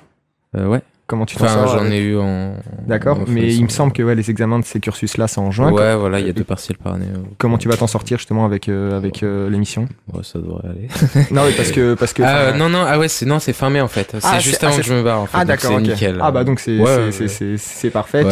Ouais. 0.55 0.81
Euh. 1.09 1.11
Comment 1.11 1.25
tu 1.25 1.37
t'en 1.37 1.45
Enfin, 1.47 1.55
sors 1.55 1.69
j'en 1.69 1.79
avec- 1.81 1.93
ai 1.95 2.01
eu 2.03 2.19
en. 2.19 2.53
D'accord, 2.87 3.19
mais 3.27 3.55
il 3.55 3.65
me 3.65 3.69
semble 3.71 3.93
que 3.95 4.03
ouais, 4.03 4.15
les 4.15 4.31
examens 4.31 4.59
de 4.59 4.65
ces 4.67 4.79
cursus-là, 4.79 5.27
c'est 5.27 5.41
en 5.41 5.51
juin. 5.51 5.73
Ouais, 5.73 5.97
voilà, 5.97 6.21
il 6.21 6.27
y 6.27 6.31
a 6.31 6.33
deux 6.35 6.45
partiels 6.45 6.77
par 6.77 6.95
année. 6.95 7.07
euh. 7.11 7.19
Comment 7.39 7.57
tu 7.57 7.67
vas 7.69 7.77
t'en 7.79 7.87
sortir 7.87 8.19
justement 8.19 8.45
avec 8.45 8.69
euh, 8.69 8.97
avec 8.97 9.23
euh, 9.23 9.49
l'émission? 9.49 9.89
Ouais, 10.13 10.23
ça 10.23 10.39
devrait 10.39 10.69
aller. 10.69 10.89
Non, 11.31 11.43
mais 11.47 11.53
parce 11.53 11.73
que 11.73 11.95
parce 11.95 12.13
que. 12.13 12.23
Ah, 12.23 12.53
non, 12.53 12.69
non, 12.69 12.85
ah 12.87 12.99
ouais, 12.99 13.09
c'est 13.09 13.25
non, 13.25 13.39
c'est 13.39 13.55
fin 13.55 13.71
mai 13.71 13.81
en 13.81 13.89
fait. 13.89 14.11
C'est 14.13 14.19
Ah, 14.23 14.39
juste 14.39 14.61
c'est- 14.61 14.67
avant 14.67 14.75
ah, 14.77 14.81
que 14.81 14.87
je 14.87 14.93
me 14.95 15.03
barre 15.03 15.21
en 15.23 15.27
fait. 15.27 15.39
Ah 15.41 15.45
d'accord, 15.47 15.81
nickel. 15.81 16.19
Ah 16.21 16.31
bah 16.31 16.45
donc 16.45 16.61
c'est 16.61 16.79
Ouais, 16.79 17.11
c'est- 17.11 17.91
parfait. 17.91 18.25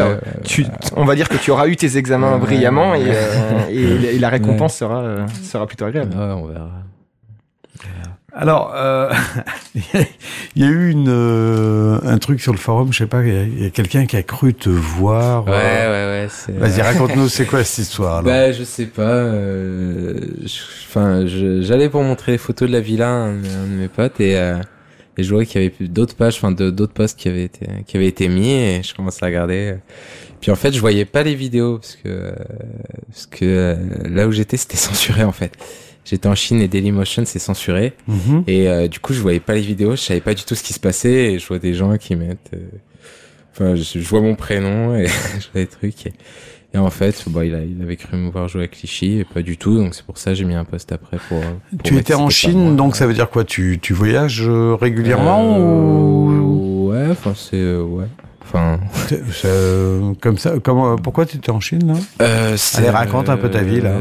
Tu, 0.45 0.67
on 0.97 1.05
va 1.07 1.15
dire 1.15 1.29
que 1.31 1.37
tu 1.39 1.51
auras 1.51 1.69
eu 1.69 1.77
tes 1.77 1.97
examens 1.97 2.37
brillamment 2.39 2.95
et, 2.95 3.05
euh, 3.07 3.61
et, 3.71 4.17
et 4.17 4.19
la 4.19 4.29
récompense 4.29 4.77
sera 4.77 5.01
euh, 5.01 5.27
sera 5.43 5.67
plutôt 5.67 5.87
agréable. 5.87 6.15
Ouais, 6.15 6.25
on 6.25 6.47
verra. 6.47 6.69
Alors, 8.39 8.75
euh, 8.77 9.11
il 9.75 10.63
y 10.63 10.65
a 10.65 10.69
eu 10.69 10.91
une, 10.91 11.09
euh, 11.09 11.99
un 12.03 12.19
truc 12.19 12.39
sur 12.43 12.53
le 12.53 12.59
forum, 12.59 12.93
je 12.93 12.99
sais 12.99 13.07
pas, 13.07 13.23
il 13.25 13.63
y 13.63 13.67
a, 13.67 13.71
quelqu'un 13.71 14.05
qui 14.05 14.15
a 14.17 14.23
cru 14.23 14.53
te 14.53 14.69
voir. 14.69 15.47
Ouais, 15.47 15.53
euh, 15.55 16.23
ouais, 16.23 16.29
ouais. 16.29 16.55
Vas-y, 16.59 16.83
raconte-nous, 16.83 17.31
c'est 17.31 17.47
quoi 17.47 17.65
cette 17.65 17.87
histoire 17.87 18.19
alors 18.19 18.25
Bah, 18.25 18.53
je 18.53 18.63
sais 18.63 18.85
pas. 18.87 19.03
euh, 19.03 20.21
Enfin, 20.87 21.25
j'allais 21.27 21.89
pour 21.89 22.03
montrer 22.03 22.33
les 22.33 22.39
photos 22.39 22.69
de 22.69 22.75
la 22.75 22.81
villa 22.81 23.09
à 23.09 23.13
un, 23.13 23.39
un 23.39 23.67
de 23.69 23.75
mes 23.81 23.89
potes 23.89 24.21
et, 24.21 24.37
euh, 24.37 24.59
et 25.17 25.23
je 25.23 25.31
voyais 25.31 25.47
qu'il 25.47 25.63
y 25.63 25.65
avait 25.65 25.89
d'autres 25.89 26.15
pages, 26.15 26.37
enfin 26.37 26.53
d'autres 26.53 26.93
posts 26.93 27.19
qui 27.19 27.29
avaient 27.29 27.45
été 27.45 27.67
qui 27.87 27.97
avaient 27.97 28.07
été 28.07 28.29
mis 28.29 28.51
et 28.53 28.83
je 28.83 28.95
commençais 28.95 29.25
à 29.25 29.29
regarder. 29.29 29.77
Puis 30.43 30.51
en 30.51 30.57
fait, 30.57 30.73
je 30.73 30.81
voyais 30.81 31.07
pas 31.07 31.23
les 31.23 31.35
vidéos 31.35 31.79
parce 31.79 31.97
que 31.97 32.09
euh, 32.09 32.33
parce 33.09 33.27
que 33.27 33.77
là 34.05 34.27
où 34.29 34.33
j'étais, 34.33 34.59
c'était 34.59 34.77
censuré 34.77 35.25
en 35.25 35.33
fait. 35.33 35.53
J'étais 36.09 36.29
en 36.29 36.35
Chine 36.35 36.61
et 36.61 36.69
Dailymotion 36.69 37.25
c'est 37.27 37.39
censuré 37.41 37.93
Mhm. 38.09 38.45
et 38.47 38.69
euh, 38.69 38.87
du 38.89 39.01
coup, 39.01 39.13
je 39.13 39.21
voyais 39.21 39.41
pas 39.41 39.55
les 39.55 39.61
vidéos, 39.61 39.93
je 39.97 40.01
savais 40.01 40.21
pas 40.21 40.35
du 40.35 40.45
tout 40.45 40.55
ce 40.55 40.63
qui 40.63 40.73
se 40.73 40.81
passait 40.81 41.33
et 41.33 41.39
je 41.39 41.47
vois 41.47 41.59
des 41.59 41.75
gens 41.75 41.97
qui 41.99 42.15
mettent. 42.17 42.51
euh, 42.55 42.59
Enfin, 43.53 43.75
je, 43.75 43.83
je 43.99 44.07
vois 44.09 44.21
mon 44.21 44.35
prénom 44.35 44.95
et 44.97 45.07
je 45.41 45.47
vois 45.53 45.63
des 45.63 45.67
trucs. 45.67 46.07
Et, 46.07 46.13
et 46.75 46.79
en 46.79 46.91
fait, 46.91 47.25
bah, 47.29 47.43
il, 47.45 47.55
a, 47.55 47.61
il 47.61 47.81
avait 47.83 47.97
cru 47.97 48.17
me 48.19 48.31
voir 48.31 48.49
jouer 48.49 48.65
à 48.65 48.67
Clichy 48.69 49.19
et 49.21 49.25
pas 49.25 49.41
du 49.43 49.57
tout. 49.57 49.79
Donc 49.79 49.95
c'est 49.95 50.05
pour 50.05 50.19
ça 50.19 50.33
que 50.33 50.37
j'ai 50.37 50.45
mis 50.45 50.55
un 50.55 50.65
post 50.67 50.93
après 50.93 51.17
pour. 51.29 51.41
pour 51.41 51.83
Tu 51.83 51.97
étais 51.97 52.13
en 52.15 52.29
Chine, 52.29 52.65
moi. 52.67 52.73
donc 52.75 52.97
ça 52.97 53.07
veut 53.07 53.15
dire 53.15 53.31
quoi? 53.31 53.45
Tu, 53.45 53.79
tu 53.81 53.95
voyages 53.95 54.45
euh, 54.47 54.75
régulièrement 54.81 55.59
ou 55.59 56.93
Euh, 56.93 57.07
Ouais, 57.07 57.11
enfin 57.11 57.33
c'est 57.35 57.57
euh, 57.57 57.83
ouais. 57.83 58.05
Enfin. 58.43 58.79
Euh, 59.45 60.13
comme 60.21 60.39
ça 60.39 60.55
comment, 60.63 60.97
Pourquoi 60.97 61.25
tu 61.27 61.37
étais 61.39 61.51
en 61.51 61.59
Chine 61.61 61.87
là? 61.89 61.95
Euh, 62.21 62.57
Allez, 62.77 62.91
raconte 62.91 63.29
un 63.31 63.37
peu 63.39 63.51
ta 63.51 63.63
vie, 63.63 63.81
là. 63.81 63.95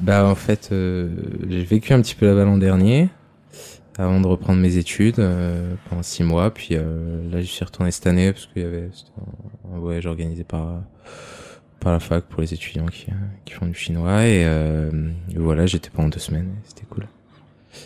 bah 0.00 0.24
en 0.26 0.34
fait, 0.34 0.68
euh, 0.72 1.08
j'ai 1.48 1.64
vécu 1.64 1.92
un 1.92 2.00
petit 2.02 2.14
peu 2.14 2.26
là-bas 2.26 2.44
l'an 2.44 2.58
dernier, 2.58 3.08
avant 3.98 4.20
de 4.20 4.26
reprendre 4.26 4.60
mes 4.60 4.76
études 4.76 5.18
euh, 5.18 5.74
pendant 5.88 6.02
six 6.02 6.22
mois. 6.22 6.52
Puis 6.52 6.70
euh, 6.72 7.30
là, 7.32 7.40
je 7.40 7.46
suis 7.46 7.64
retourné 7.64 7.90
cette 7.90 8.06
année 8.06 8.32
parce 8.32 8.46
qu'il 8.46 8.62
y 8.62 8.64
avait 8.66 8.88
un, 9.72 9.76
un 9.76 9.78
voyage 9.78 10.06
organisé 10.06 10.44
par 10.44 10.80
par 11.80 11.92
la 11.92 12.00
fac 12.00 12.24
pour 12.24 12.40
les 12.40 12.52
étudiants 12.52 12.86
qui 12.86 13.06
qui 13.44 13.52
font 13.54 13.66
du 13.66 13.74
chinois 13.74 14.24
et, 14.26 14.42
euh, 14.44 14.90
et 15.34 15.38
voilà, 15.38 15.66
j'étais 15.66 15.90
pendant 15.90 16.08
deux 16.08 16.18
semaines. 16.18 16.48
C'était 16.64 16.86
cool. 16.90 17.06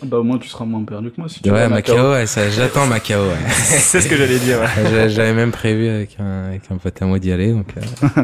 Bah 0.05 0.17
au 0.19 0.23
moins 0.23 0.37
tu 0.37 0.47
seras 0.47 0.63
moins 0.65 0.83
perdu 0.85 1.11
que 1.11 1.19
moi 1.19 1.27
si 1.29 1.41
tu 1.41 1.51
Ouais, 1.51 1.59
vas 1.63 1.69
Macao, 1.69 2.13
ouais, 2.13 2.25
ça, 2.25 2.49
j'attends 2.49 2.87
Macao, 2.87 3.23
ouais. 3.23 3.35
C'est 3.49 3.99
ce 4.01 4.07
que 4.07 4.15
j'allais 4.15 4.39
dire. 4.39 4.59
ouais. 4.61 4.67
J'a- 4.89 5.07
J'avais 5.09 5.33
même 5.33 5.51
prévu 5.51 5.87
avec 5.89 6.15
un, 6.19 6.45
avec 6.45 6.61
un 6.71 6.77
pote 6.77 7.01
à 7.01 7.05
moi 7.05 7.19
d'y 7.19 7.31
aller, 7.31 7.51
donc, 7.51 7.67
euh, 7.77 8.23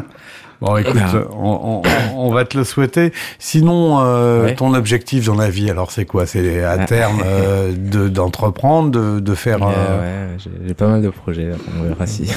Bon, 0.60 0.76
écoute, 0.76 0.94
verra. 0.94 1.18
on, 1.38 1.82
on, 2.16 2.16
on 2.16 2.32
va 2.32 2.44
te 2.44 2.58
le 2.58 2.64
souhaiter. 2.64 3.12
Sinon, 3.38 4.00
euh, 4.00 4.44
Ouais. 4.46 4.54
ton 4.56 4.74
objectif 4.74 5.24
dans 5.26 5.36
la 5.36 5.50
vie, 5.50 5.70
alors 5.70 5.92
c'est 5.92 6.04
quoi? 6.04 6.26
C'est 6.26 6.64
à 6.64 6.72
Ah. 6.80 6.84
terme 6.84 7.22
euh, 7.24 7.72
de 7.76 8.08
d'entreprendre, 8.08 8.90
de, 8.90 9.20
de 9.20 9.34
faire. 9.36 9.62
euh, 9.62 9.70
euh, 9.72 10.30
ouais, 10.32 10.36
j'ai 10.38 10.50
j'ai 10.66 10.74
pas 10.74 10.88
mal 10.88 11.00
de 11.02 11.10
projets, 11.10 11.50
on 11.78 11.84
verra 11.84 12.06
si. 12.06 12.28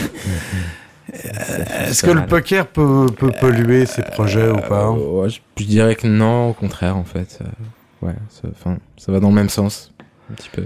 Est-ce 1.13 2.03
que 2.03 2.11
le 2.11 2.25
poker 2.25 2.67
peut, 2.67 3.07
peut 3.17 3.31
polluer 3.39 3.85
ces 3.85 4.01
projets 4.03 4.49
ou 4.49 4.57
pas? 4.57 4.85
Euh, 4.87 5.23
ouais, 5.23 5.29
je, 5.29 5.39
je 5.57 5.65
dirais 5.65 5.95
que 5.95 6.07
non, 6.07 6.49
au 6.49 6.53
contraire, 6.53 6.95
en 6.97 7.03
fait. 7.03 7.39
Euh, 7.41 8.07
ouais, 8.07 8.13
ça, 8.29 8.47
enfin, 8.51 8.77
ça 8.97 9.11
va 9.11 9.19
dans 9.19 9.29
le 9.29 9.35
même 9.35 9.49
sens, 9.49 9.91
un 10.31 10.35
petit 10.35 10.49
peu. 10.53 10.65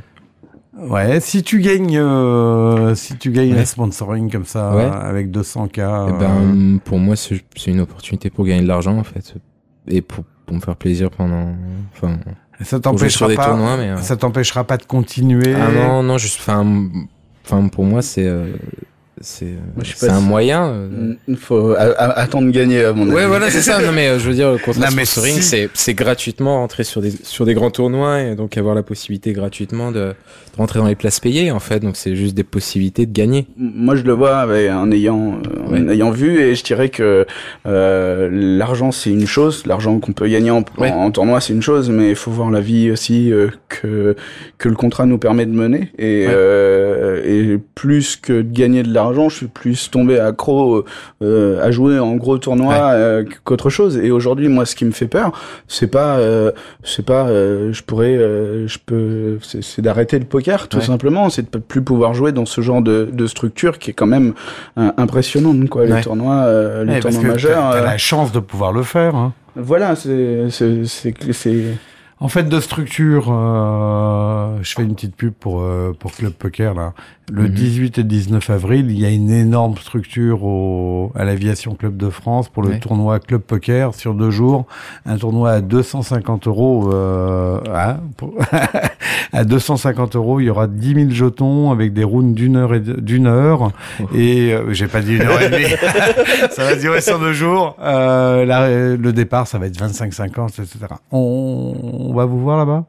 Ouais, 0.78 1.20
si 1.22 1.42
tu 1.44 1.60
gagnes, 1.62 1.98
euh, 1.98 2.96
si 2.96 3.18
tu 3.18 3.32
gagnes 3.32 3.54
Ouais. 3.54 3.60
un 3.60 3.66
sponsoring 3.66 4.30
comme 4.32 4.46
ça 4.46 4.76
Ouais. 4.76 4.84
euh, 4.84 4.92
avec 4.92 5.32
200 5.32 5.68
k, 5.70 5.78
Eh 5.78 5.82
euh, 5.82 6.12
ben, 6.20 6.80
pour 6.84 7.00
moi, 7.00 7.16
c'est 7.16 7.42
une 7.68 7.80
opportunité 7.80 8.30
pour 8.30 8.46
gagner 8.46 8.62
de 8.64 8.68
l'argent, 8.68 8.98
en 8.98 9.04
fait. 9.04 9.36
Et 9.88 10.02
pour, 10.02 10.26
pour 10.46 10.56
me 10.56 10.62
faire 10.62 10.76
plaisir 10.76 11.10
pendant. 11.12 11.56
Enfin, 11.94 12.18
ça 12.62 12.80
t'empêchera 12.80 13.30
pas. 13.30 13.48
tournois, 13.50 13.78
mais. 13.78 13.90
euh, 13.92 13.98
Ça 13.98 14.18
t'empêchera 14.18 14.64
pas 14.66 14.78
de 14.78 14.84
continuer. 14.84 15.54
Ah 15.56 15.72
non, 15.72 16.04
non, 16.04 16.18
juste. 16.18 16.40
Enfin, 16.42 16.66
enfin 17.46 17.68
pour 17.70 17.86
moi, 17.86 18.02
c'est. 18.02 18.30
Euh, 19.18 19.22
c'est 19.84 20.08
pas 20.08 20.14
un 20.14 20.20
moyen. 20.20 20.68
euh, 20.68 21.14
Il 21.28 21.38
faut 21.38 21.72
a- 21.72 21.80
a- 21.80 22.20
attendre 22.20 22.48
de 22.48 22.52
gagner 22.52 22.84
à 22.84 22.94
mon 22.94 23.04
avis. 23.04 23.14
Ouais, 23.16 23.26
voilà, 23.28 23.50
c'est 23.50 23.62
ça. 23.62 23.82
Non, 23.82 23.92
mais 23.94 24.10
euh, 24.10 24.20
je 24.20 24.28
veux 24.28 24.34
dire, 24.36 24.52
le 24.52 24.58
contrat 24.58 24.90
sponsoring, 24.92 25.36
si- 25.36 25.42
c'est, 25.44 25.70
c'est 25.74 25.94
gratuitement 25.94 26.58
rentrer 26.58 26.84
sur 26.84 27.02
des, 27.02 27.12
sur 27.24 27.46
des 27.46 27.54
grands 27.54 27.72
tournois 27.72 28.22
et 28.22 28.36
donc 28.36 28.58
avoir 28.58 28.76
la 28.76 28.84
possibilité 28.84 29.32
gratuitement 29.34 29.92
de, 29.92 30.00
de 30.10 30.14
rentrer 30.58 30.80
dans 30.80 30.88
les 30.88 30.96
places 30.96 31.20
payées, 31.20 31.52
en 31.52 31.60
fait. 31.60 31.80
Donc, 31.80 31.96
c'est 31.96 32.16
juste 32.16 32.36
des 32.36 32.44
possibilités 32.44 33.06
de 33.06 33.14
gagner. 33.14 33.48
Moi, 33.58 33.96
je 33.96 34.04
le 34.04 34.14
vois 34.14 34.38
avec, 34.38 34.70
en 34.72 34.92
ayant 34.92 35.36
euh, 35.46 35.68
en 35.68 35.72
Ouais. 35.72 35.94
ayant 35.94 36.12
vu 36.12 36.40
et 36.40 36.54
je 36.56 36.64
dirais 36.64 36.90
que 36.90 37.26
euh, 37.66 38.30
l'argent 38.32 38.92
c'est 38.92 39.10
une 39.10 39.26
chose, 39.28 39.66
l'argent 39.66 40.00
qu'on 40.00 40.14
peut 40.14 40.28
gagner 40.28 40.52
en, 40.52 40.64
Ouais. 40.78 40.92
en, 40.92 41.06
en 41.06 41.12
tournoi 41.12 41.42
c'est 41.42 41.54
une 41.54 41.62
chose, 41.62 41.90
mais 41.90 42.10
il 42.10 42.16
faut 42.16 42.32
voir 42.32 42.52
la 42.52 42.60
vie 42.62 42.92
aussi 42.92 43.32
euh, 43.32 43.48
que 43.70 44.16
que 44.58 44.70
le 44.70 44.76
contrat 44.76 45.06
nous 45.06 45.18
permet 45.18 45.46
de 45.46 45.52
mener 45.52 45.92
et 45.98 46.26
Ouais. 46.28 46.34
euh, 46.34 47.54
et 47.56 47.60
plus 47.76 48.16
que 48.16 48.42
de 48.42 48.52
gagner 48.52 48.84
de 48.84 48.94
l'argent, 48.94 49.05
je 49.14 49.36
suis 49.36 49.48
plus 49.48 49.90
tombé 49.92 50.20
accro 50.20 50.84
euh, 51.22 51.64
à 51.66 51.72
jouer 51.72 52.00
en 52.00 52.16
gros 52.16 52.38
tournoi 52.38 52.74
Ouais. 52.74 52.80
euh, 52.82 53.24
qu'autre 53.44 53.70
chose. 53.70 53.98
Et 53.98 54.12
aujourd'hui, 54.12 54.48
moi, 54.48 54.66
ce 54.66 54.76
qui 54.76 54.86
me 54.86 54.92
fait 54.92 55.08
peur, 55.08 55.32
c'est 55.68 55.88
pas 55.88 56.18
euh, 56.18 56.52
c'est 56.84 57.06
pas 57.06 57.28
euh, 57.28 57.72
je 57.74 57.84
pourrais 57.84 58.16
euh, 58.18 58.68
je 58.68 58.78
peux 58.86 59.38
c'est 59.42 59.64
c'est 59.64 59.82
d'arrêter 59.82 60.18
le 60.20 60.26
poker 60.26 60.68
tout 60.68 60.78
Ouais. 60.78 60.84
simplement 60.84 61.30
c'est 61.30 61.52
de 61.54 61.58
plus 61.60 61.82
pouvoir 61.82 62.14
jouer 62.14 62.32
dans 62.32 62.46
ce 62.46 62.62
genre 62.62 62.82
de, 62.82 63.10
de 63.12 63.28
structure 63.28 63.78
qui 63.80 63.92
est 63.92 63.94
quand 63.94 64.06
même 64.08 64.34
impressionnante 64.78 65.70
quoi 65.70 65.86
les 65.86 66.02
tournois 66.02 66.44
euh, 66.46 66.84
les 66.84 67.00
tournois 67.00 67.24
majeurs 67.24 67.72
t'as, 67.72 67.82
la 67.82 67.98
chance 67.98 68.32
de 68.32 68.40
pouvoir 68.40 68.72
le 68.72 68.84
faire. 68.84 69.16
Hein. 69.16 69.34
voilà 69.56 69.96
c'est 69.96 70.48
c'est 70.50 70.86
c'est 70.86 71.14
c'est 71.32 71.64
En 72.22 72.30
fait, 72.30 72.44
de 72.48 72.60
structure, 72.62 73.26
euh, 73.30 74.58
je 74.62 74.74
fais 74.74 74.84
une 74.84 74.96
petite 74.96 75.16
pub 75.16 75.34
pour 75.34 75.60
euh, 75.62 75.92
pour 76.00 76.14
Club 76.14 76.32
Poker 76.32 76.74
là. 76.74 76.94
Le 77.32 77.44
Mhm. 77.44 77.50
18 77.50 77.98
et 77.98 78.04
19 78.04 78.50
avril, 78.52 78.92
il 78.92 79.00
y 79.00 79.06
a 79.06 79.10
une 79.10 79.32
énorme 79.32 79.76
structure 79.78 80.44
au 80.44 81.12
à 81.16 81.26
l'aviation 81.26 81.74
Club 81.74 81.98
de 81.98 82.10
France 82.12 82.50
pour 82.50 82.62
le 82.62 82.70
Ouais. 82.70 82.80
tournoi 82.80 83.20
Club 83.20 83.42
Poker 83.42 83.96
sur 83.96 84.14
deux 84.14 84.30
jours. 84.30 84.66
Un 85.08 85.18
tournoi 85.18 85.52
à 85.52 85.62
250 85.62 86.46
euros. 86.48 86.92
Euh, 86.94 87.60
hein, 87.76 87.98
pour- 88.16 88.34
à 89.34 89.44
250 89.44 90.16
euros, 90.16 90.40
il 90.40 90.46
y 90.46 90.50
aura 90.52 90.68
10 90.68 90.94
000 90.94 91.10
jetons 91.10 91.72
avec 91.72 91.94
des 91.94 92.04
rounds 92.04 92.36
d'une 92.36 92.56
heure 92.58 92.76
et 92.76 92.80
d'une 92.80 93.26
heure. 93.28 93.72
Et 94.14 94.54
euh, 94.54 94.72
j'ai 94.72 94.88
pas 94.88 95.02
dit 95.02 95.16
une 95.16 95.24
heure 95.24 95.42
et 95.42 95.50
demie. 95.50 95.66
ça 96.52 96.64
va 96.64 96.76
durer 96.76 97.02
sur 97.02 97.20
deux 97.20 97.34
jours. 97.34 97.76
Euh, 97.82 98.46
là, 98.46 98.70
le 98.96 99.14
départ, 99.14 99.48
ça 99.48 99.58
va 99.58 99.66
être 99.66 99.78
25-50, 99.80 100.62
etc. 100.62 100.78
On, 101.12 102.05
on 102.10 102.14
va 102.14 102.26
vous 102.26 102.40
voir 102.40 102.58
là-bas? 102.58 102.86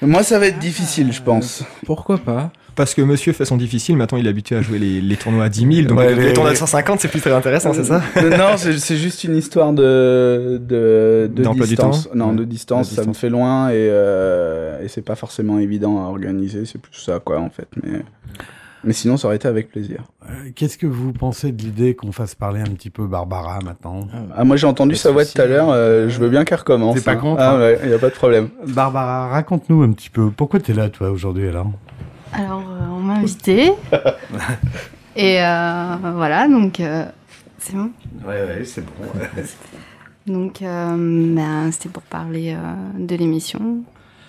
Moi 0.00 0.22
ça 0.22 0.38
va 0.38 0.46
être 0.46 0.58
difficile 0.58 1.12
je 1.12 1.22
pense 1.22 1.64
Pourquoi 1.84 2.18
pas? 2.18 2.52
Parce 2.76 2.94
que 2.94 3.02
monsieur 3.02 3.32
fait 3.32 3.44
son 3.44 3.56
difficile, 3.56 3.96
maintenant 3.96 4.18
il 4.18 4.26
est 4.26 4.30
habitué 4.30 4.54
à 4.54 4.62
jouer 4.62 4.78
les, 4.78 5.00
les 5.00 5.16
tournois 5.16 5.46
à 5.46 5.48
10 5.48 5.74
000, 5.78 5.88
donc 5.88 5.98
Ouais, 5.98 6.14
les, 6.14 6.26
les- 6.28 6.32
tournois 6.32 6.50
de 6.50 6.54
les- 6.54 6.60
150 6.60 7.00
c'est 7.00 7.08
plus 7.08 7.20
très 7.20 7.32
intéressant, 7.32 7.72
c'est 7.72 7.82
ça? 7.82 8.00
Euh, 8.18 8.36
non 8.36 8.56
c'est 8.56 8.96
juste 8.96 9.24
une 9.24 9.34
histoire 9.34 9.72
de 9.72 10.60
de, 10.64 11.28
de 11.34 11.42
du 11.52 11.60
distance 11.62 12.04
temps 12.04 12.10
non 12.14 12.30
Ouais. 12.30 12.36
de 12.36 12.44
distance 12.44 12.90
De 12.90 12.94
ça 12.94 13.00
me 13.00 13.06
distance. 13.08 13.18
fait 13.20 13.28
loin 13.30 13.70
et 13.70 13.72
euh, 13.74 14.80
et 14.80 14.86
c'est 14.86 15.02
pas 15.02 15.16
forcément 15.16 15.58
évident 15.58 15.98
à 16.04 16.08
organiser 16.08 16.64
c'est 16.66 16.80
plus 16.80 16.94
ça 16.94 17.18
quoi 17.18 17.40
en 17.40 17.50
fait 17.50 17.66
mais 17.82 18.02
mais 18.84 18.92
sinon 18.92 19.16
ça 19.16 19.26
aurait 19.28 19.36
été 19.36 19.48
avec 19.48 19.70
plaisir 19.70 20.04
Euh, 20.28 20.50
Qu'est-ce 20.54 20.78
que 20.78 20.86
vous 20.86 21.12
pensez 21.12 21.52
de 21.52 21.62
l'idée 21.62 21.94
qu'on 21.94 22.12
fasse 22.12 22.34
parler 22.34 22.60
un 22.60 22.72
petit 22.74 22.90
peu 22.90 23.06
Barbara 23.06 23.58
maintenant 23.64 24.06
ah 24.36 24.44
moi 24.44 24.56
j'ai 24.56 24.66
entendu 24.66 24.94
sa 24.94 25.10
voix 25.10 25.24
tout 25.24 25.40
à 25.40 25.46
l'heure 25.46 25.70
euh, 25.70 26.08
je 26.08 26.18
veux 26.18 26.28
bien 26.28 26.44
qu'elle 26.44 26.58
recommence 26.58 26.96
T'es 26.96 27.00
pas 27.02 27.12
hein. 27.12 27.16
contre, 27.16 27.40
ah 27.42 27.52
hein 27.54 27.58
ouais 27.58 27.80
y 27.88 27.94
a 27.94 27.98
pas 27.98 28.10
de 28.10 28.14
problème 28.14 28.48
Barbara, 28.66 29.28
raconte-nous 29.28 29.82
un 29.82 29.92
petit 29.92 30.10
peu. 30.10 30.30
Pourquoi 30.30 30.60
t'es 30.60 30.72
là, 30.74 30.88
toi, 30.90 31.10
aujourd'hui, 31.10 31.48
alors? 31.48 31.70
Alors, 32.32 32.60
euh, 32.60 32.86
on 32.90 33.00
m'a 33.00 33.14
invité. 33.14 33.72
et 35.16 35.42
euh, 35.42 35.96
voilà, 36.14 36.46
donc 36.48 36.80
euh, 36.80 37.04
c'est 37.58 37.74
bon? 37.74 37.90
Ouais, 38.26 38.44
ouais, 38.44 38.62
c'est 38.64 38.84
bon. 38.84 38.92
Donc, 40.32 40.60
euh, 40.60 41.34
ben, 41.34 41.72
c'était 41.72 41.88
pour 41.88 42.02
parler 42.02 42.54
euh, 42.54 42.98
de 42.98 43.14
l'émission. 43.16 43.82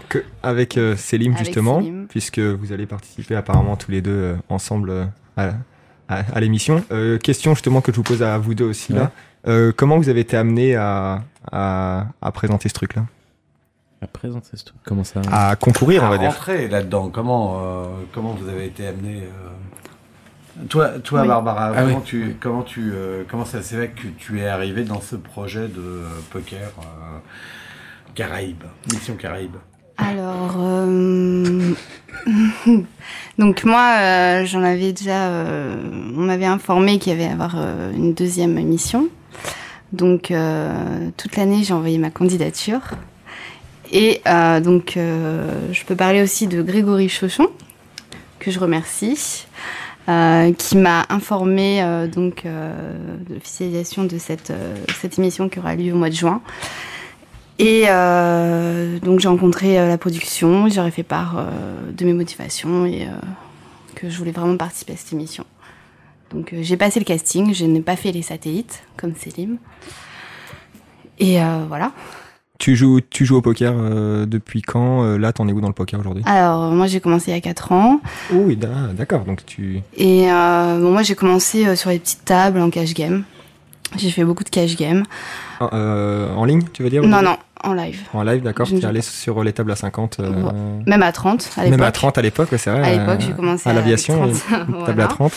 Que 0.10 0.24
avec 0.44 0.78
euh, 0.78 0.96
Selim 0.96 1.34
Avec 1.34 1.46
justement, 1.46 1.80
Selim. 1.80 2.08
puisque 2.08 2.40
vous 2.40 2.72
allez 2.74 2.86
participer 2.86 3.36
apparemment 3.36 3.76
tous 3.78 3.92
les 3.92 4.02
deux 4.02 4.12
euh, 4.12 4.36
ensemble 4.50 4.90
euh, 4.90 5.06
à, 5.38 5.52
à, 6.10 6.20
à 6.36 6.40
l'émission. 6.40 6.84
Euh, 6.92 7.18
question 7.18 7.54
justement 7.54 7.82
que 7.82 7.92
je 7.92 7.98
vous 7.98 8.04
pose 8.04 8.24
à 8.24 8.38
vous 8.38 8.54
deux 8.56 8.66
aussi 8.66 8.94
là. 8.94 9.12
Euh, 9.48 9.72
comment 9.76 9.98
vous 9.98 10.10
avez 10.10 10.20
été 10.20 10.36
amené 10.36 10.76
à, 10.76 11.24
à, 11.52 12.08
à 12.22 12.32
présenter 12.34 12.68
ce 12.68 12.74
truc-là? 12.74 13.06
À 14.02 14.08
présenter 14.08 14.50
ce 14.56 14.66
truc. 14.66 14.78
Comment 14.86 15.04
ça? 15.06 15.22
À 15.32 15.56
concourir, 15.56 16.04
on 16.04 16.10
va 16.10 16.18
dire. 16.18 16.30
Rentrer 16.32 16.68
là-dedans. 16.68 17.10
Comment, 17.10 17.60
euh, 17.62 17.86
comment 18.14 18.34
vous 18.34 18.50
avez 18.50 18.66
été 18.66 18.88
amené 18.88 19.24
euh, 19.24 20.66
Toi, 20.68 21.00
toi, 21.00 21.22
Oui. 21.22 21.28
Barbara, 21.28 21.72
Ah 21.76 21.84
comment 21.84 21.98
oui. 21.98 22.04
tu, 22.06 22.36
comment 22.40 22.64
tu, 22.64 22.92
euh, 22.94 23.24
comment 23.30 23.46
ça 23.46 23.62
s'est 23.62 23.76
fait 23.78 23.90
que 23.90 24.08
tu 24.18 24.40
es 24.42 24.48
arrivé 24.48 24.84
dans 24.84 25.02
ce 25.02 25.16
projet 25.16 25.68
de 25.68 26.02
poker 26.32 26.72
euh, 26.80 27.18
Caraïbes, 28.16 28.64
mission 28.94 29.16
Caraïbes? 29.16 29.56
Alors, 30.02 30.56
euh, 30.60 31.74
donc 33.38 33.66
moi, 33.66 33.98
euh, 34.00 34.46
j'en 34.46 34.64
avais 34.64 34.94
déjà, 34.94 35.28
euh, 35.28 35.76
on 36.16 36.22
m'avait 36.22 36.46
informé 36.46 37.00
qu'il 37.00 37.12
y 37.12 37.16
avait 37.16 37.26
à 37.26 37.34
avoir 37.34 37.58
une 37.94 38.14
deuxième 38.14 38.58
émission. 38.58 39.10
Donc, 39.92 40.32
toute 41.18 41.36
l'année, 41.36 41.64
j'ai 41.64 41.74
envoyé 41.74 41.98
ma 41.98 42.12
candidature. 42.12 42.82
Et 43.92 44.22
donc, 44.62 44.94
je 44.96 45.84
peux 45.86 45.96
parler 45.96 46.22
aussi 46.22 46.48
de 46.48 46.62
Grégory 46.62 47.10
Chauchon, 47.10 47.48
que 48.38 48.52
je 48.52 48.60
remercie, 48.60 49.48
qui 50.06 50.78
m'a 50.78 51.08
informé 51.10 51.84
donc 52.14 52.44
de 52.46 53.34
l'officialisation 53.34 54.04
de 54.04 54.20
cette 54.20 54.54
émission 55.18 55.50
qui 55.50 55.58
aura 55.58 55.76
lieu 55.76 55.92
au 55.92 55.98
mois 55.98 56.10
de 56.10 56.16
juin. 56.16 56.42
Et 57.62 57.84
euh, 57.90 59.00
donc 59.00 59.20
j'ai 59.20 59.28
rencontré 59.28 59.78
euh, 59.78 59.88
la 59.90 59.98
production, 59.98 60.70
j'aurais 60.70 60.92
fait 60.92 61.04
part 61.04 61.36
euh, 61.38 61.92
de 61.92 62.06
mes 62.06 62.14
motivations 62.14 62.86
et 62.86 63.04
euh, 63.04 63.12
que 63.96 64.10
je 64.10 64.18
voulais 64.18 64.32
vraiment 64.32 64.56
participer 64.56 64.94
à 64.94 64.96
cette 64.96 65.12
émission. 65.12 65.44
Donc 66.32 66.54
j'ai 66.62 66.78
passé 66.78 67.00
le 67.02 67.06
casting, 67.06 67.54
je 67.54 67.66
n'ai 67.66 67.82
pas 67.82 67.98
fait 67.98 68.14
les 68.14 68.22
satellites 68.22 68.84
comme 68.96 69.14
Selim. 69.16 69.58
Et 71.20 71.38
voilà. 71.68 71.92
Tu 72.60 72.76
joues, 72.78 73.02
tu 73.02 73.26
joues 73.26 73.38
au 73.38 73.42
poker 73.42 73.74
depuis 74.28 74.62
quand 74.62 75.18
Là, 75.18 75.34
t'en 75.34 75.48
es 75.50 75.52
où 75.52 75.60
dans 75.60 75.68
le 75.68 75.74
poker 75.74 76.00
aujourd'hui? 76.00 76.24
Alors 76.26 76.72
moi 76.72 76.86
j'ai 76.88 77.00
commencé 77.02 77.32
il 77.32 77.34
y 77.34 77.38
a 77.38 77.42
4 77.42 77.72
ans 77.72 78.00
oui, 78.32 78.56
da- 78.56 78.94
d'accord. 78.94 79.26
Donc 79.26 79.44
tu. 79.46 79.82
et 79.98 80.28
bon, 80.28 80.92
moi 80.92 81.02
j'ai 81.02 81.16
commencé 81.16 81.76
sur 81.76 81.90
les 81.90 82.00
petites 82.00 82.24
tables 82.26 82.60
en 82.60 82.70
cash 82.70 82.94
game. 82.94 83.24
J'ai 83.98 84.12
fait 84.12 84.24
beaucoup 84.24 84.44
de 84.44 84.50
cash 84.50 84.76
game. 84.78 85.04
Ah, 85.60 85.70
euh, 85.74 86.34
en 86.36 86.46
ligne, 86.46 86.64
tu 86.72 86.84
veux 86.84 86.90
dire? 86.90 87.04
Non, 87.04 87.22
non, 87.22 87.38
en 87.64 87.74
live. 87.74 88.02
En 88.14 88.24
live, 88.24 88.42
d'accord. 88.42 88.68
Tu 88.68 88.76
es 88.76 88.86
allé 88.86 89.02
sur 89.02 89.44
les 89.44 89.52
tables 89.54 89.72
à 89.72 89.76
50. 89.76 90.20
euh, 90.20 90.52
Même 90.86 91.04
à 91.04 91.12
30 91.12 91.52
à 91.58 91.64
l'époque. 91.64 91.80
Même 91.80 91.88
à 91.88 91.92
30 91.92 92.18
à 92.18 92.22
l'époque, 92.22 92.50
c'est 92.58 92.70
vrai. 92.72 92.84
À 92.84 92.92
l'époque, 92.98 93.20
euh, 93.22 93.26
j'ai 93.28 93.34
commencé 93.34 93.68
à 93.68 93.72
à- 93.72 93.76
l'aviation, 93.76 94.16
30, 94.16 94.30
une 94.30 94.36
table 94.56 94.78
voilà. 94.78 95.04
à 95.06 95.08
30. 95.08 95.34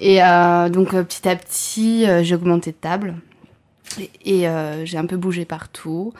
Et 0.00 0.22
euh, 0.22 0.68
donc 0.68 0.94
euh, 0.94 1.02
petit 1.02 1.28
à 1.28 1.36
petit, 1.36 2.06
euh, 2.08 2.22
j'ai 2.22 2.34
augmenté 2.34 2.72
de 2.72 2.76
table 2.76 3.14
et, 3.98 4.10
et, 4.24 4.48
euh, 4.48 4.84
j'ai 4.84 4.98
un 4.98 5.06
peu 5.06 5.16
bougé 5.16 5.44
partout, 5.44 6.12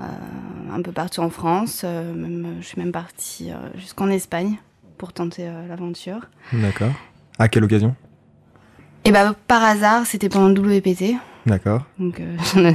euh, 0.00 0.02
un 0.72 0.82
peu 0.82 0.92
partout 0.92 1.20
en 1.20 1.30
France. 1.30 1.82
euh, 1.84 2.12
même, 2.14 2.56
je 2.60 2.66
suis 2.66 2.80
même 2.80 2.92
partie 2.92 3.50
euh, 3.50 3.56
jusqu'en 3.78 4.08
Espagne 4.08 4.56
pour 4.98 5.12
tenter 5.12 5.46
euh, 5.46 5.66
l'aventure. 5.68 6.20
D'accord. 6.52 6.92
À 7.38 7.48
quelle 7.48 7.64
occasion? 7.64 7.94
Et 9.04 9.12
bah 9.12 9.34
par 9.46 9.62
hasard, 9.62 10.04
c'était 10.06 10.28
pendant 10.28 10.48
le 10.48 10.54
WPT. 10.78 11.14
D'accord. 11.46 11.82
Donc, 11.98 12.20
euh, 12.20 12.36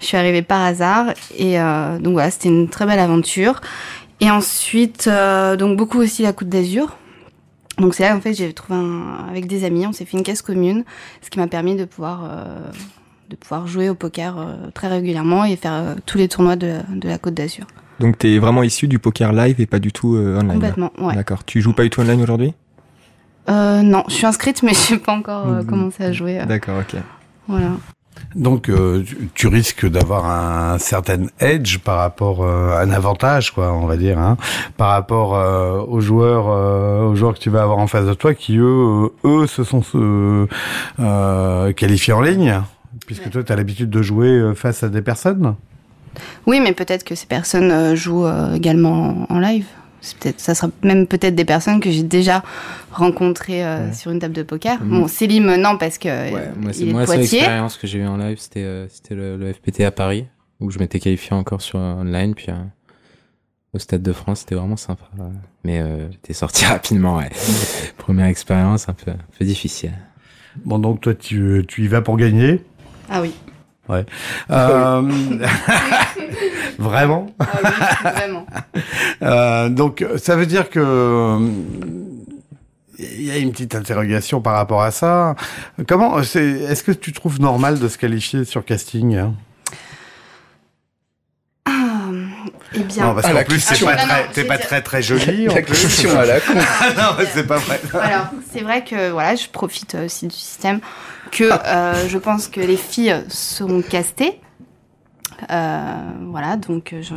je 0.00 0.04
suis 0.06 0.16
arrivée 0.16 0.42
par 0.42 0.60
hasard. 0.62 1.06
Et 1.36 1.60
euh, 1.60 1.98
donc 1.98 2.14
voilà, 2.14 2.30
c'était 2.30 2.48
une 2.48 2.68
très 2.68 2.84
belle 2.86 2.98
aventure. 2.98 3.60
Et 4.20 4.30
ensuite, 4.30 5.06
euh, 5.08 5.56
donc 5.56 5.76
beaucoup 5.76 5.98
aussi 5.98 6.22
la 6.22 6.32
Côte 6.32 6.48
d'Azur. 6.48 6.96
Donc 7.78 7.94
c'est 7.94 8.02
là 8.02 8.14
en 8.14 8.20
fait 8.20 8.34
j'ai 8.34 8.52
trouvé 8.52 8.78
un, 8.78 9.26
avec 9.30 9.46
des 9.46 9.64
amis, 9.64 9.86
on 9.86 9.92
s'est 9.92 10.04
fait 10.04 10.16
une 10.18 10.22
caisse 10.22 10.42
commune, 10.42 10.84
ce 11.22 11.30
qui 11.30 11.38
m'a 11.38 11.46
permis 11.46 11.74
de 11.74 11.86
pouvoir 11.86 12.28
de 13.30 13.34
pouvoir 13.34 13.66
jouer 13.66 13.88
au 13.88 13.94
poker 13.94 14.36
très 14.74 14.88
régulièrement 14.88 15.44
et 15.46 15.56
faire 15.56 15.96
tous 16.04 16.18
les 16.18 16.28
tournois 16.28 16.54
de, 16.56 16.80
de 16.94 17.08
la 17.08 17.16
Côte 17.16 17.32
d'Azur. 17.32 17.66
Donc 17.98 18.18
t'es 18.18 18.38
vraiment 18.38 18.62
issu 18.62 18.88
du 18.88 18.98
poker 18.98 19.32
live 19.32 19.58
et 19.58 19.64
pas 19.66 19.78
du 19.78 19.90
tout 19.90 20.16
online. 20.16 20.52
Complètement, 20.52 20.92
ouais. 20.98 21.14
D'accord. 21.14 21.44
Tu 21.44 21.62
joues 21.62 21.72
pas 21.72 21.82
du 21.82 21.90
tout 21.90 22.02
online 22.02 22.20
aujourd'hui? 22.22 22.52
Euh, 23.48 23.80
non, 23.82 24.04
je 24.08 24.12
suis 24.14 24.26
inscrite 24.26 24.62
mais 24.62 24.74
je 24.74 24.92
n'ai 24.94 25.00
pas 25.00 25.14
encore 25.14 25.48
euh, 25.48 25.60
Mhm. 25.62 25.66
commencé 25.66 26.04
à 26.04 26.12
jouer. 26.12 26.40
euh, 26.40 26.44
D'accord, 26.44 26.78
ok. 26.78 27.00
Voilà. 27.48 27.72
Donc 28.34 28.68
euh, 28.68 29.02
tu, 29.04 29.30
tu 29.34 29.46
risques 29.48 29.86
d'avoir 29.86 30.24
un 30.26 30.78
certain 30.78 31.26
edge 31.40 31.78
par 31.78 31.98
rapport 31.98 32.42
euh, 32.42 32.78
un 32.78 32.90
avantage 32.90 33.52
quoi, 33.52 33.72
on 33.72 33.86
va 33.86 33.96
dire, 33.96 34.18
hein, 34.18 34.36
par 34.76 34.90
rapport 34.90 35.34
euh, 35.34 35.80
aux 35.86 36.00
joueurs 36.00 36.46
aux 37.10 37.14
joueurs 37.14 37.34
que 37.34 37.38
tu 37.40 37.50
vas 37.50 37.62
avoir 37.62 37.78
en 37.78 37.86
face 37.86 38.06
de 38.06 38.14
toi 38.14 38.32
qui 38.34 38.56
eux 38.58 39.10
eux 39.24 39.46
se 39.46 39.64
sont 39.64 39.82
qualifiés 41.76 42.12
en 42.12 42.20
ligne 42.22 42.62
puisque 43.06 43.24
Ouais. 43.24 43.30
toi 43.30 43.42
tu 43.42 43.52
as 43.52 43.56
l'habitude 43.56 43.90
de 43.90 44.02
jouer 44.02 44.52
face 44.54 44.82
à 44.82 44.88
des 44.88 45.02
personnes. 45.02 45.54
Oui, 46.46 46.60
mais 46.60 46.72
peut-être 46.72 47.04
que 47.04 47.14
ces 47.14 47.26
personnes 47.26 47.94
jouent 47.94 48.28
également 48.54 49.26
en 49.30 49.38
live. 49.40 49.66
Ça 50.36 50.54
sera 50.54 50.68
même 50.82 51.06
peut-être 51.06 51.34
des 51.34 51.44
personnes 51.44 51.80
que 51.80 51.90
j'ai 51.90 52.02
déjà 52.02 52.42
rencontrées 52.92 53.64
euh, 53.64 53.86
Ouais. 53.88 53.92
sur 53.94 54.10
une 54.10 54.18
table 54.18 54.34
de 54.34 54.42
poker. 54.42 54.82
Mhm. 54.82 54.90
Bon, 54.90 55.08
Célim, 55.08 55.54
non, 55.56 55.76
parce 55.78 55.98
que 55.98 56.08
Ouais, 56.08 56.32
euh, 56.34 56.52
moi, 56.60 56.72
c'est 56.72 56.80
il 56.80 56.84
est 56.84 56.86
de 56.88 56.92
moi, 56.92 57.00
la 57.02 57.06
seule 57.06 57.20
expérience 57.22 57.76
que 57.76 57.86
j'ai 57.86 57.98
eu 57.98 58.06
en 58.06 58.16
live, 58.16 58.38
c'était 58.38 58.60
euh, 58.62 58.86
c'était 58.88 59.14
le, 59.14 59.36
le 59.36 59.52
FPT 59.52 59.80
à 59.82 59.90
Paris, 59.90 60.26
où 60.60 60.70
je 60.70 60.78
m'étais 60.78 61.00
qualifié 61.00 61.32
encore 61.34 61.62
sur 61.62 61.78
euh, 61.78 61.94
online, 61.94 62.34
puis 62.34 62.46
euh, 62.50 62.54
au 63.74 63.78
Stade 63.78 64.02
de 64.02 64.12
France, 64.12 64.40
c'était 64.40 64.54
vraiment 64.54 64.76
sympa. 64.76 65.04
ouais. 65.18 65.26
Mais 65.64 65.80
euh, 65.80 66.10
j'étais 66.12 66.34
sorti 66.34 66.64
rapidement, 66.66 67.16
ouais. 67.16 67.30
Première 67.98 68.26
expérience 68.26 68.88
un 68.88 68.92
peu, 68.94 69.10
un 69.10 69.16
peu 69.38 69.44
difficile. 69.44 69.92
Bon 70.66 70.78
donc 70.78 71.00
toi 71.00 71.14
tu 71.14 71.64
tu 71.66 71.84
y 71.84 71.88
vas 71.88 72.02
pour 72.02 72.16
gagner? 72.16 72.62
Ah 73.14 73.20
oui. 73.20 73.34
Euh, 74.50 75.02
vraiment? 76.78 77.26
Ah 77.38 77.46
oui, 77.62 77.70
vraiment. 78.10 78.46
Euh, 79.22 79.68
donc, 79.68 80.04
ça 80.16 80.36
veut 80.36 80.46
dire 80.46 80.70
que 80.70 80.80
euh, 80.82 81.38
il 82.98 83.22
y 83.22 83.30
a 83.30 83.38
une 83.38 83.52
petite 83.52 83.74
interrogation 83.74 84.40
par 84.40 84.54
rapport 84.54 84.82
à 84.82 84.90
ça. 84.90 85.34
Comment 85.88 86.22
c'est 86.22 86.44
Est-ce 86.44 86.82
que 86.82 86.92
tu 86.92 87.12
trouves 87.12 87.40
normal 87.40 87.78
de 87.78 87.88
se 87.88 87.96
qualifier 87.98 88.44
sur 88.44 88.64
casting 88.64 89.16
hein? 89.16 89.34
Ah, 91.64 91.70
eh 92.74 92.80
bien, 92.80 93.06
Non, 93.06 93.14
parce 93.14 93.26
qu'en 93.26 93.32
la 93.34 93.44
plus 93.44 93.60
c'est 93.60 93.84
pas 93.84 93.96
Ah, 93.98 94.06
non, 94.06 94.32
très, 94.32 94.44
pas 94.44 94.56
dire- 94.56 94.66
très 94.66 94.82
très 94.82 95.02
jolie. 95.02 95.48
en 95.48 95.54
La 95.54 95.62
plus. 95.62 95.80
question 95.80 96.18
à 96.18 96.24
la 96.26 96.40
con. 96.40 96.54
Ah 96.80 96.88
non, 96.96 97.24
c'est 97.32 97.46
pas 97.46 97.58
vrai. 97.58 97.80
alors, 98.00 98.26
c'est 98.52 98.62
vrai 98.62 98.84
que 98.84 99.10
voilà, 99.10 99.36
je 99.36 99.48
profite 99.48 99.94
aussi 99.94 100.26
du 100.26 100.34
système 100.34 100.80
que 101.30 101.44
euh, 101.44 102.08
je 102.08 102.18
pense 102.18 102.48
que 102.48 102.60
les 102.60 102.76
filles 102.76 103.14
seront 103.28 103.82
castées. 103.82 104.40
Euh, 105.50 105.94
voilà, 106.30 106.56
donc 106.56 106.92
euh, 106.92 107.02
je, 107.02 107.14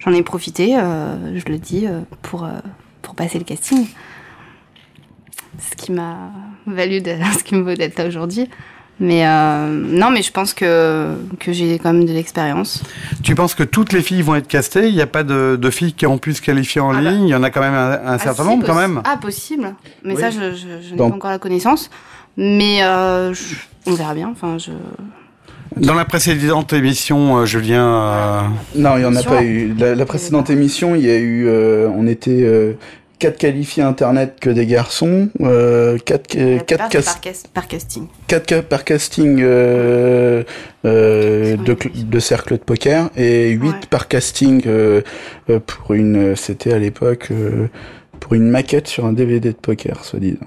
j'en 0.00 0.12
ai 0.12 0.22
profité, 0.22 0.76
euh, 0.78 1.36
je 1.38 1.44
le 1.46 1.58
dis, 1.58 1.86
euh, 1.86 2.00
pour, 2.22 2.44
euh, 2.44 2.50
pour 3.02 3.14
passer 3.14 3.38
le 3.38 3.44
casting. 3.44 3.86
Ce 5.58 5.76
qui 5.76 5.92
m'a 5.92 6.16
valu 6.66 7.00
de, 7.00 7.12
ce 7.38 7.42
qui 7.44 7.54
me 7.54 7.62
vaut 7.62 7.74
d'être 7.74 7.98
là 7.98 8.06
aujourd'hui. 8.06 8.48
Mais 9.00 9.24
euh, 9.24 9.68
non, 9.70 10.10
mais 10.10 10.22
je 10.22 10.32
pense 10.32 10.54
que, 10.54 11.14
que 11.38 11.52
j'ai 11.52 11.78
quand 11.78 11.92
même 11.92 12.04
de 12.04 12.12
l'expérience. 12.12 12.82
Tu 13.22 13.36
penses 13.36 13.54
que 13.54 13.62
toutes 13.62 13.92
les 13.92 14.02
filles 14.02 14.22
vont 14.22 14.34
être 14.34 14.48
castées? 14.48 14.88
Il 14.88 14.94
n'y 14.96 15.00
a 15.00 15.06
pas 15.06 15.22
de, 15.22 15.56
de 15.60 15.70
filles 15.70 15.92
qui 15.92 16.04
ont 16.06 16.18
pu 16.18 16.34
se 16.34 16.42
qualifier 16.42 16.80
en 16.80 16.90
Ah 16.90 16.94
bah. 17.00 17.10
ligne? 17.12 17.28
Il 17.28 17.30
y 17.30 17.34
en 17.36 17.44
a 17.44 17.50
quand 17.50 17.60
même 17.60 17.74
un, 17.74 17.92
un 17.92 17.98
Ah, 18.14 18.18
certain 18.18 18.42
si, 18.42 18.48
nombre 18.48 18.66
quand 18.66 18.74
même. 18.74 19.00
Ah, 19.04 19.16
possible. 19.16 19.72
Mais 20.02 20.14
Oui. 20.14 20.20
ça, 20.20 20.30
je, 20.30 20.52
je, 20.52 20.66
je 20.84 20.90
n'ai 20.90 20.96
pas 20.96 21.04
encore 21.04 21.30
la 21.30 21.38
connaissance. 21.38 21.90
Mais 22.36 22.82
euh, 22.82 23.32
je- 23.34 23.54
on 23.86 23.92
verra 23.92 24.14
bien. 24.14 24.30
Enfin, 24.32 24.58
je... 24.58 24.72
Dans 25.76 25.94
la 25.94 26.04
précédente 26.04 26.72
émission, 26.72 27.36
euh, 27.38 27.44
Julien. 27.46 27.84
euh, 27.84 28.40
Non, 28.74 28.96
il 28.96 29.02
y 29.02 29.06
en 29.06 29.14
a 29.14 29.22
pas 29.22 29.44
eu. 29.44 29.74
La, 29.78 29.94
la 29.94 30.06
précédente 30.06 30.50
émission, 30.50 30.96
il 30.96 31.04
y 31.04 31.10
a 31.10 31.18
eu, 31.18 31.46
euh, 31.46 31.88
on 31.94 32.08
était 32.08 32.42
euh, 33.18 33.30
quatre 33.30 33.38
qualifiés 33.38 33.82
internet 33.82 34.36
que 34.40 34.50
des 34.50 34.66
garçons, 34.66 35.28
euh, 35.40 35.98
quatre, 35.98 36.34
la 36.34 36.42
euh, 36.42 36.58
quatre, 36.58 36.66
plupart, 36.66 36.88
cas- 36.90 37.02
par, 37.02 37.20
cas- 37.20 37.30
par 37.54 37.68
casting. 37.68 38.06
quatre 38.26 38.46
cas 38.46 38.62
par 38.62 38.84
casting 38.84 39.40
euh, 39.42 40.42
euh, 40.84 41.56
de, 41.56 41.76
de 42.04 42.18
cercle 42.20 42.54
de 42.54 42.62
poker 42.62 43.10
et 43.16 43.50
huit 43.50 43.68
Ouais. 43.70 43.74
par 43.90 44.08
casting 44.08 44.62
euh, 44.66 45.02
euh, 45.50 45.58
pour 45.60 45.94
une, 45.94 46.36
c'était 46.36 46.72
à 46.72 46.78
l'époque 46.78 47.28
euh, 47.30 47.68
pour 48.20 48.34
une 48.34 48.48
maquette 48.50 48.88
sur 48.88 49.04
un 49.06 49.12
DVD 49.12 49.50
de 49.50 49.56
poker, 49.56 50.04
soi-disant. 50.04 50.46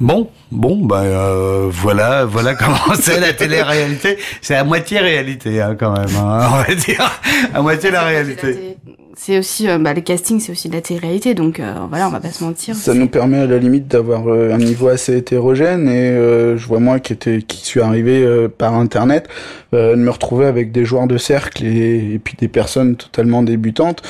Bon, 0.00 0.30
bon, 0.50 0.78
bah 0.86 1.02
euh, 1.02 1.68
voilà, 1.70 2.24
voilà 2.24 2.54
comment 2.58 2.94
c'est 2.98 3.20
la 3.20 3.32
télé-réalité. 3.34 4.16
C'est 4.40 4.54
à 4.56 4.64
moitié 4.64 4.98
réalité 4.98 5.60
hein, 5.60 5.76
quand 5.78 5.92
même, 5.92 6.08
hein, 6.16 6.48
on 6.52 6.56
va 6.62 6.74
dire, 6.74 7.20
à 7.54 7.60
moitié 7.62 7.90
la 7.90 8.02
réalité. 8.02 8.40
télé- 8.54 8.76
C'est 9.24 9.38
aussi, 9.38 9.68
euh, 9.68 9.78
bah, 9.78 9.94
le 9.94 10.00
casting, 10.00 10.40
c'est 10.40 10.50
aussi 10.50 10.68
de 10.68 10.74
la 10.74 10.80
télé-réalité. 10.80 11.34
Donc 11.34 11.60
euh, 11.60 11.74
voilà, 11.88 12.08
on 12.08 12.10
va 12.10 12.18
pas 12.18 12.32
se 12.32 12.42
mentir. 12.42 12.74
Ça 12.74 12.92
nous 12.92 13.06
permet 13.06 13.38
à 13.38 13.46
la 13.46 13.58
limite 13.58 13.86
d'avoir 13.86 14.26
euh, 14.26 14.52
un 14.52 14.58
niveau 14.58 14.88
assez 14.88 15.16
hétérogène 15.16 15.86
et 15.88 16.10
euh, 16.10 16.56
je 16.56 16.66
vois 16.66 16.80
moi 16.80 16.98
qui 16.98 17.12
était 17.12 17.40
qui 17.40 17.64
suis 17.64 17.80
arrivé 17.80 18.24
euh, 18.24 18.48
par 18.48 18.74
internet 18.74 19.28
euh, 19.74 19.94
de 19.94 20.00
me 20.00 20.10
retrouver 20.10 20.46
avec 20.46 20.72
des 20.72 20.84
joueurs 20.84 21.06
de 21.06 21.18
cercle 21.18 21.64
et, 21.64 22.14
et 22.14 22.18
puis 22.18 22.34
des 22.36 22.48
personnes 22.48 22.96
totalement 22.96 23.44
débutantes 23.44 24.02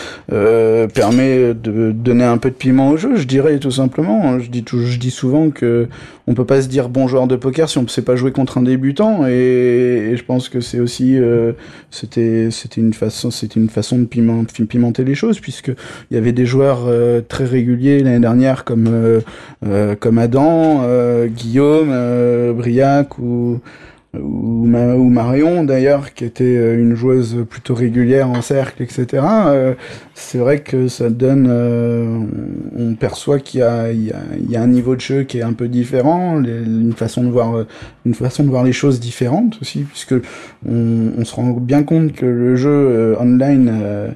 permet 0.94 1.52
de 1.52 1.92
donner 1.92 2.24
un 2.24 2.38
peu 2.38 2.48
de 2.48 2.54
piment 2.54 2.88
au 2.88 2.96
jeu, 2.96 3.16
je 3.16 3.24
dirais 3.24 3.58
tout 3.58 3.70
simplement. 3.70 4.38
Je 4.40 4.48
dis 4.48 4.64
tout, 4.64 4.80
je 4.80 4.98
dis 4.98 5.10
souvent 5.10 5.50
que 5.50 5.88
on 6.26 6.34
peut 6.34 6.46
pas 6.46 6.62
se 6.62 6.68
dire 6.68 6.88
bon 6.88 7.06
joueur 7.06 7.26
de 7.26 7.36
poker 7.36 7.68
si 7.68 7.76
on 7.78 7.82
ne 7.82 7.88
sait 7.88 8.00
pas 8.02 8.16
jouer 8.16 8.30
contre 8.32 8.56
un 8.58 8.62
débutant 8.62 9.26
et, 9.26 10.10
et 10.12 10.16
je 10.16 10.24
pense 10.24 10.48
que 10.48 10.60
c'est 10.60 10.80
aussi 10.80 11.18
c'était 11.90 12.48
c'était 12.50 12.80
une 12.80 12.94
façon 12.94 13.30
c'était 13.30 13.60
une 13.60 13.68
façon 13.68 13.98
de 13.98 14.04
piment- 14.04 14.44
pimenter 14.68 15.01
les 15.04 15.14
choses 15.14 15.40
puisque 15.40 15.68
il 16.10 16.14
y 16.14 16.16
avait 16.16 16.32
des 16.32 16.46
joueurs 16.46 16.84
euh, 16.86 17.20
très 17.20 17.44
réguliers 17.44 18.00
l'année 18.02 18.20
dernière 18.20 18.64
comme 18.64 18.86
euh, 18.88 19.20
euh, 19.66 19.94
Adam, 20.18 20.82
Guillaume, 21.28 21.92
Briac 22.54 23.18
ou 23.18 23.60
ou, 24.14 24.66
Ma- 24.66 24.94
ou 24.94 25.08
Marion 25.08 25.64
d'ailleurs 25.64 26.12
qui 26.12 26.24
était 26.26 26.74
une 26.74 26.94
joueuse 26.94 27.46
plutôt 27.48 27.74
régulière 27.74 28.28
en 28.28 28.42
cercle 28.42 28.82
etc 28.82 29.22
c'est 30.14 30.38
vrai 30.38 30.60
que 30.60 30.88
ça 30.88 31.10
donne 31.10 31.46
euh, 31.48 32.18
on 32.76 32.94
perçoit 32.94 33.38
qu'il 33.38 33.60
y 33.60 33.62
a, 33.62 33.92
il 33.92 34.04
y, 34.04 34.12
a, 34.12 34.20
il 34.38 34.50
y 34.50 34.56
a 34.56 34.62
un 34.62 34.66
niveau 34.66 34.94
de 34.94 35.00
jeu 35.00 35.22
qui 35.22 35.38
est 35.38 35.42
un 35.42 35.52
peu 35.52 35.68
différent 35.68 36.42
une 36.42 36.92
façon 36.92 37.24
de 37.24 37.30
voir 37.30 37.56
euh, 37.56 37.66
une 38.04 38.14
façon 38.14 38.44
de 38.44 38.48
voir 38.48 38.64
les 38.64 38.72
choses 38.72 39.00
différentes 39.00 39.58
aussi 39.60 39.80
puisque 39.80 40.14
on, 40.68 41.12
on 41.16 41.24
se 41.24 41.34
rend 41.34 41.52
bien 41.52 41.82
compte 41.82 42.12
que 42.12 42.26
le 42.26 42.56
jeu 42.56 42.70
euh, 42.70 43.16
online 43.18 43.70
euh, 43.72 44.08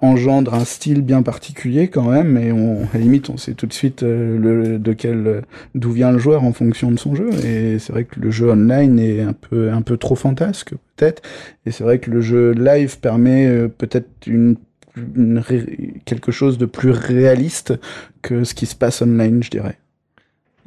engendre 0.00 0.54
un 0.54 0.64
style 0.64 1.02
bien 1.02 1.22
particulier 1.22 1.88
quand 1.88 2.10
même 2.10 2.36
et 2.36 2.52
on 2.52 2.84
à 2.92 2.94
la 2.94 3.00
limite 3.00 3.30
on 3.30 3.36
sait 3.36 3.54
tout 3.54 3.66
de 3.66 3.72
suite 3.72 4.02
euh, 4.02 4.38
le 4.38 4.78
de 4.78 4.92
quel 4.92 5.42
d'où 5.74 5.90
vient 5.90 6.12
le 6.12 6.18
joueur 6.18 6.44
en 6.44 6.52
fonction 6.52 6.90
de 6.90 6.98
son 6.98 7.14
jeu 7.14 7.30
et 7.44 7.78
c'est 7.78 7.92
vrai 7.92 8.04
que 8.04 8.20
le 8.20 8.30
jeu 8.30 8.50
online 8.50 8.98
est 8.98 9.20
un 9.20 9.32
peu 9.32 9.70
un 9.70 9.82
peu 9.82 9.96
trop 9.96 10.14
fantasque 10.14 10.74
peut-être 10.96 11.22
et 11.66 11.70
c'est 11.70 11.84
vrai 11.84 11.98
que 11.98 12.10
le 12.10 12.20
jeu 12.20 12.52
live 12.52 12.98
permet 13.00 13.46
euh, 13.46 13.68
peut-être 13.68 14.08
une, 14.26 14.56
une 14.96 15.38
ré- 15.38 15.94
quelque 16.04 16.32
chose 16.32 16.58
de 16.58 16.66
plus 16.66 16.90
réaliste 16.90 17.74
que 18.22 18.44
ce 18.44 18.54
qui 18.54 18.66
se 18.66 18.74
passe 18.74 19.02
online 19.02 19.42
je 19.42 19.50
dirais 19.50 19.78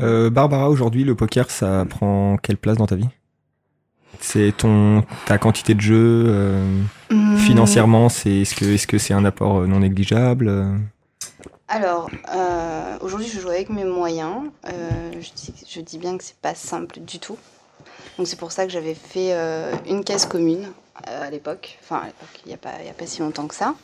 Euh, 0.01 0.29
Barbara, 0.29 0.69
aujourd'hui, 0.69 1.03
le 1.03 1.13
poker, 1.15 1.49
ça 1.51 1.85
prend 1.89 2.37
quelle 2.37 2.57
place 2.57 2.77
dans 2.77 2.87
ta 2.87 2.95
vie? 2.95 3.09
C'est 4.21 4.53
ton 4.55 5.03
ta 5.25 5.37
quantité 5.37 5.73
de 5.75 5.81
jeu 5.81 6.25
euh, 6.27 6.81
Hum, 7.11 7.37
financièrement, 7.37 8.07
c'est 8.09 8.41
est-ce 8.41 8.55
que 8.55 8.65
est-ce 8.65 8.85
que 8.87 8.97
c'est 8.97 9.13
un 9.13 9.25
apport 9.25 9.59
euh, 9.59 9.67
non 9.67 9.79
négligeable 9.79 10.49
Alors, 11.67 12.09
euh, 12.35 12.97
aujourd'hui, 13.01 13.27
je 13.27 13.39
joue 13.39 13.49
avec 13.49 13.69
mes 13.69 13.83
moyens. 13.85 14.43
Euh, 14.67 15.11
je, 15.13 15.29
dis, 15.35 15.53
je 15.69 15.81
dis 15.81 15.97
bien 15.97 16.17
que 16.17 16.23
c'est 16.23 16.37
pas 16.37 16.55
simple 16.55 16.99
du 17.01 17.19
tout. 17.19 17.37
Donc, 18.17 18.27
c'est 18.27 18.39
pour 18.39 18.51
ça 18.51 18.65
que 18.65 18.71
j'avais 18.71 18.93
fait 18.95 19.33
euh, 19.33 19.71
une 19.87 20.03
caisse 20.03 20.25
commune 20.25 20.67
euh, 21.07 21.27
à 21.27 21.29
l'époque. 21.29 21.77
Enfin, 21.83 21.97
à 22.03 22.05
l'époque, 22.07 22.41
il 22.45 22.49
n'y 22.49 22.53
a, 22.53 22.57
pas- 22.57 22.79
il 22.81 22.87
y 22.87 22.89
a 22.89 22.93
pas 22.93 23.05
si 23.05 23.21
longtemps 23.21 23.47
que 23.47 23.55
ça. 23.55 23.75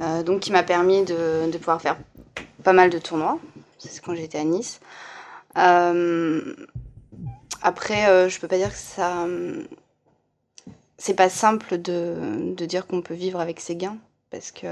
Euh, 0.00 0.22
donc, 0.22 0.40
qui 0.40 0.52
m'a 0.52 0.62
permis 0.62 1.04
de, 1.04 1.50
de 1.50 1.58
pouvoir 1.58 1.80
faire 1.80 1.96
pas 2.62 2.72
mal 2.72 2.90
de 2.90 2.98
tournois. 2.98 3.38
C'est 3.78 4.02
quand 4.02 4.14
j'étais 4.14 4.38
à 4.38 4.44
Nice. 4.44 4.80
Euh, 5.56 6.54
après, 7.62 8.08
euh, 8.08 8.28
je 8.28 8.38
peux 8.40 8.48
pas 8.48 8.58
dire 8.58 8.70
que 8.70 8.78
ça. 8.78 9.26
C'est 10.98 11.14
pas 11.14 11.28
simple 11.28 11.78
de, 11.80 12.54
de 12.54 12.66
dire 12.66 12.86
qu'on 12.86 13.02
peut 13.02 13.14
vivre 13.14 13.40
avec 13.40 13.60
ses 13.60 13.76
gains. 13.76 13.96
Parce 14.30 14.50
que. 14.50 14.66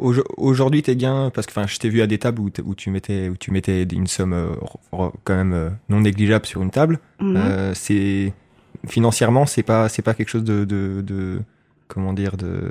Aujo- 0.00 0.24
Aujourd'hui, 0.36 0.82
tes 0.82 0.96
gains, 0.96 1.30
parce 1.32 1.46
que 1.46 1.66
je 1.66 1.78
t'ai 1.78 1.88
vu 1.88 2.00
à 2.02 2.06
des 2.06 2.18
tables 2.18 2.40
où, 2.40 2.50
tu 2.74 2.90
mettais 2.90 3.28
où 3.28 3.36
tu 3.36 3.50
mettais 3.50 3.82
une 3.82 4.06
somme 4.06 4.32
euh, 4.32 5.06
quand 5.24 5.34
même 5.36 5.76
non 5.88 6.00
négligeable 6.00 6.46
sur 6.46 6.62
une 6.62 6.70
table. 6.70 6.98
Mhm. 7.20 7.74
C'est 7.74 8.32
financièrement, 8.88 9.46
c'est 9.46 9.62
pas 9.62 9.88
c'est 9.88 10.02
pas 10.02 10.14
quelque 10.14 10.28
chose 10.28 10.44
de 10.44 10.64
de, 10.64 11.02
de 11.02 11.40
comment 11.88 12.12
dire 12.12 12.36
de 12.36 12.70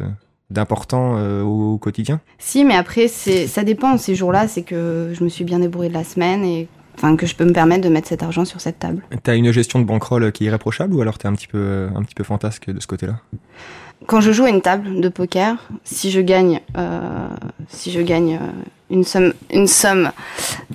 d'important 0.49 1.15
euh, 1.17 1.41
au, 1.41 1.77
quotidien? 1.77 2.21
Si, 2.37 2.63
mais 2.65 2.75
après, 2.75 3.07
ça 3.07 3.63
dépend. 3.63 3.97
Ces 3.97 4.15
jours-là, 4.15 4.47
c'est 4.47 4.61
que 4.61 5.11
je 5.17 5.23
me 5.23 5.29
suis 5.29 5.43
bien 5.43 5.59
débrouillée 5.59 5.89
de 5.89 5.93
la 5.93 6.03
semaine 6.03 6.43
et 6.43 6.67
enfin 6.97 7.15
que 7.15 7.25
je 7.25 7.35
peux 7.35 7.45
me 7.45 7.53
permettre 7.53 7.83
de 7.83 7.89
mettre 7.89 8.07
cet 8.07 8.23
argent 8.23 8.45
sur 8.45 8.61
cette 8.61 8.79
table. 8.79 9.01
T'as 9.23 9.35
une 9.35 9.51
gestion 9.51 9.79
de 9.79 9.85
bankroll 9.85 10.31
qui 10.31 10.43
est 10.45 10.47
irréprochable 10.47 10.93
ou 10.93 11.01
alors 11.01 11.17
t'es 11.17 11.27
un 11.27 11.33
petit 11.33 11.47
peu 11.47 11.57
euh, 11.57 11.89
un 11.95 12.03
petit 12.03 12.15
peu 12.15 12.23
fantasque 12.23 12.69
de 12.69 12.79
ce 12.79 12.87
côté-là? 12.87 13.15
Quand 14.07 14.21
je 14.21 14.31
joue 14.31 14.43
à 14.43 14.49
une 14.49 14.61
table 14.61 15.01
de 15.01 15.09
poker, 15.09 15.57
si 15.83 16.11
je 16.11 16.21
gagne, 16.21 16.61
euh, 16.77 17.27
si 17.69 17.91
je 17.91 18.01
gagne 18.01 18.39
une 18.91 19.03
somme, 19.03 19.33
une 19.51 19.67
somme, 19.67 20.11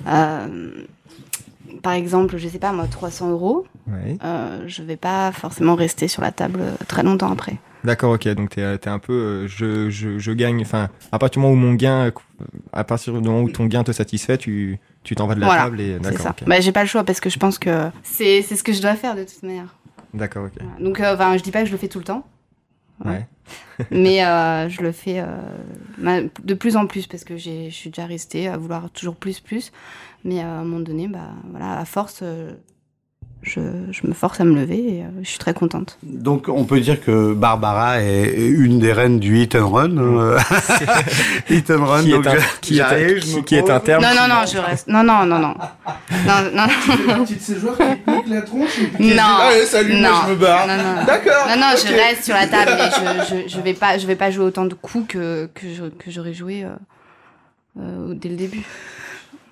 euh, 0.09 0.71
par 1.83 1.93
exemple, 1.93 2.37
je 2.39 2.49
sais 2.49 2.59
pas 2.59 2.73
moi, 2.73 2.87
300 2.91 3.31
euros, 3.31 3.67
Ouais. 3.87 4.17
je 4.67 4.83
vais 4.83 4.97
pas 4.97 5.33
forcément 5.33 5.75
rester 5.75 6.07
sur 6.09 6.23
la 6.23 6.33
table 6.33 6.61
très 6.89 7.03
longtemps 7.03 7.31
après. 7.31 7.57
D'accord, 7.85 8.13
ok. 8.13 8.29
Donc 8.29 8.51
t'es 8.51 8.79
t'es 8.79 8.91
un 8.91 8.99
peu 8.99 9.13
euh, 9.13 9.49
je, 9.49 9.89
je 9.91 10.19
je 10.19 10.33
gagne. 10.33 10.61
Enfin, 10.63 10.89
à 11.13 11.19
partir 11.19 11.41
du 11.41 11.47
moment 11.47 11.55
où 11.55 11.67
mon 11.67 11.75
gain, 11.75 12.07
euh, 12.07 12.11
à 12.73 12.85
partir 12.85 13.13
du 13.15 13.21
moment 13.21 13.43
où 13.43 13.51
ton 13.51 13.67
gain 13.67 13.85
te 13.85 13.93
satisfait, 13.93 14.37
tu 14.39 14.79
tu 15.03 15.15
t'en 15.15 15.27
vas 15.27 15.35
de 15.35 15.41
la 15.41 15.47
Voilà, 15.47 15.63
table 15.65 15.81
et 15.81 15.95
C'est 15.95 16.01
d'accord. 16.11 16.21
ça. 16.21 16.37
Bah, 16.47 16.61
j'ai 16.61 16.73
pas 16.73 16.83
le 16.83 16.89
choix 16.89 17.05
parce 17.05 17.21
que 17.21 17.31
je 17.31 17.39
pense 17.39 17.59
que 17.59 17.89
c'est, 18.03 18.43
c'est 18.43 18.57
ce 18.57 18.63
que 18.63 18.73
je 18.73 18.83
dois 18.83 18.95
faire 18.97 19.17
de 19.17 19.25
toute 19.25 19.43
manière. 19.43 19.75
D'accord, 20.13 20.45
ok. 20.47 20.53
Voilà. 20.61 20.79
Donc, 20.81 21.01
euh, 21.01 21.15
enfin, 21.15 21.37
je 21.39 21.43
dis 21.43 21.51
pas 21.51 21.61
que 21.61 21.67
je 21.67 21.73
le 21.73 21.79
fais 21.79 21.89
tout 21.89 21.99
le 21.99 22.05
temps. 22.05 22.27
Ouais. 23.05 23.27
mais 23.91 24.23
euh, 24.27 24.69
je 24.69 24.83
le 24.83 24.93
fais 24.93 25.21
euh, 25.21 26.29
de 26.45 26.55
plus 26.55 26.77
en 26.77 26.87
plus 26.87 27.07
parce 27.07 27.25
que 27.25 27.39
j'ai, 27.39 27.71
je 27.71 27.75
suis 27.75 27.89
déjà 27.89 28.05
restée 28.07 28.47
à 28.47 28.59
vouloir 28.59 28.91
toujours 28.91 29.17
plus, 29.17 29.41
plus. 29.41 29.73
Mais 30.25 30.41
euh, 30.41 30.43
à 30.43 30.59
un 30.61 30.65
moment 30.65 30.81
donné, 30.81 31.09
bah, 31.09 31.31
voilà, 31.51 31.79
à 31.79 31.85
force, 31.87 32.21
euh, 32.23 32.53
je, 33.53 33.61
je 33.91 34.07
me 34.07 34.13
force 34.13 34.41
à 34.41 34.45
me 34.45 34.55
lever 34.55 34.77
et 34.79 35.03
euh, 35.03 35.07
je 35.23 35.29
suis 35.29 35.39
très 35.39 35.53
contente. 35.55 35.99
Donc 36.05 36.49
on 36.49 36.65
peut 36.65 36.79
dire 36.81 37.03
que 37.05 37.33
Barbara 37.35 38.01
est 38.03 38.33
une 38.37 38.79
des 38.79 38.93
reines 38.93 39.19
du 39.19 39.39
hit 39.39 39.55
and 39.57 39.69
run. 39.69 39.97
euh, 39.99 40.39
hit 41.51 41.71
and 41.71 41.85
run. 41.85 42.03
Qui 42.03 42.11
est 42.11 42.13
donc 42.13 42.27
un- 42.29 42.37
je- 42.39 42.61
qui 42.61 42.79
est 42.79 42.83
un- 42.83 43.43
qui 43.43 43.55
est 43.57 43.81
terme 43.81 44.03
Non, 44.03 44.11
non, 44.15 44.29
non, 44.29 44.47
je 44.47 44.59
reste. 44.59 44.87
Non, 44.89 45.03
non, 45.03 45.27
non, 45.27 45.39
non. 45.39 45.55
Non, 46.27 46.51
non, 46.55 46.67
partie 47.07 47.35
de 47.37 47.41
ces 47.41 47.59
joueurs 47.59 47.77
qui 47.77 48.11
niquent 48.11 48.29
la 48.29 48.43
tronche 48.43 48.79
et 48.79 48.87
puis 48.87 49.09
qui 49.11 49.15
Non. 49.15 49.23
Allez, 49.41 49.65
salut, 49.67 49.95
moi, 50.01 50.11
Non. 50.11 50.17
je 50.27 50.31
me 50.31 50.37
barre. 50.37 50.67
Non, 50.67 50.77
non. 50.77 51.05
D'accord. 51.07 51.47
Non, 51.49 51.57
non, 51.57 51.67
je 51.77 51.93
reste 51.93 52.25
sur 52.25 52.35
la 52.35 52.47
table, 52.47 52.73
mais 52.77 53.25
je, 53.29 53.35
je, 53.47 53.49
je 53.57 53.61
vais 53.61 53.75
pas, 53.75 53.99
je 53.99 54.07
vais 54.07 54.17
pas 54.17 54.31
jouer 54.31 54.45
autant 54.45 54.65
de 54.65 54.75
coups 54.75 55.07
que, 55.09 55.49
que 55.55 55.67
j'aurais 56.11 56.35
joué 56.35 56.65
euh, 56.65 56.69
euh, 57.81 58.15
dès 58.15 58.29
le 58.29 58.37
début. 58.37 58.63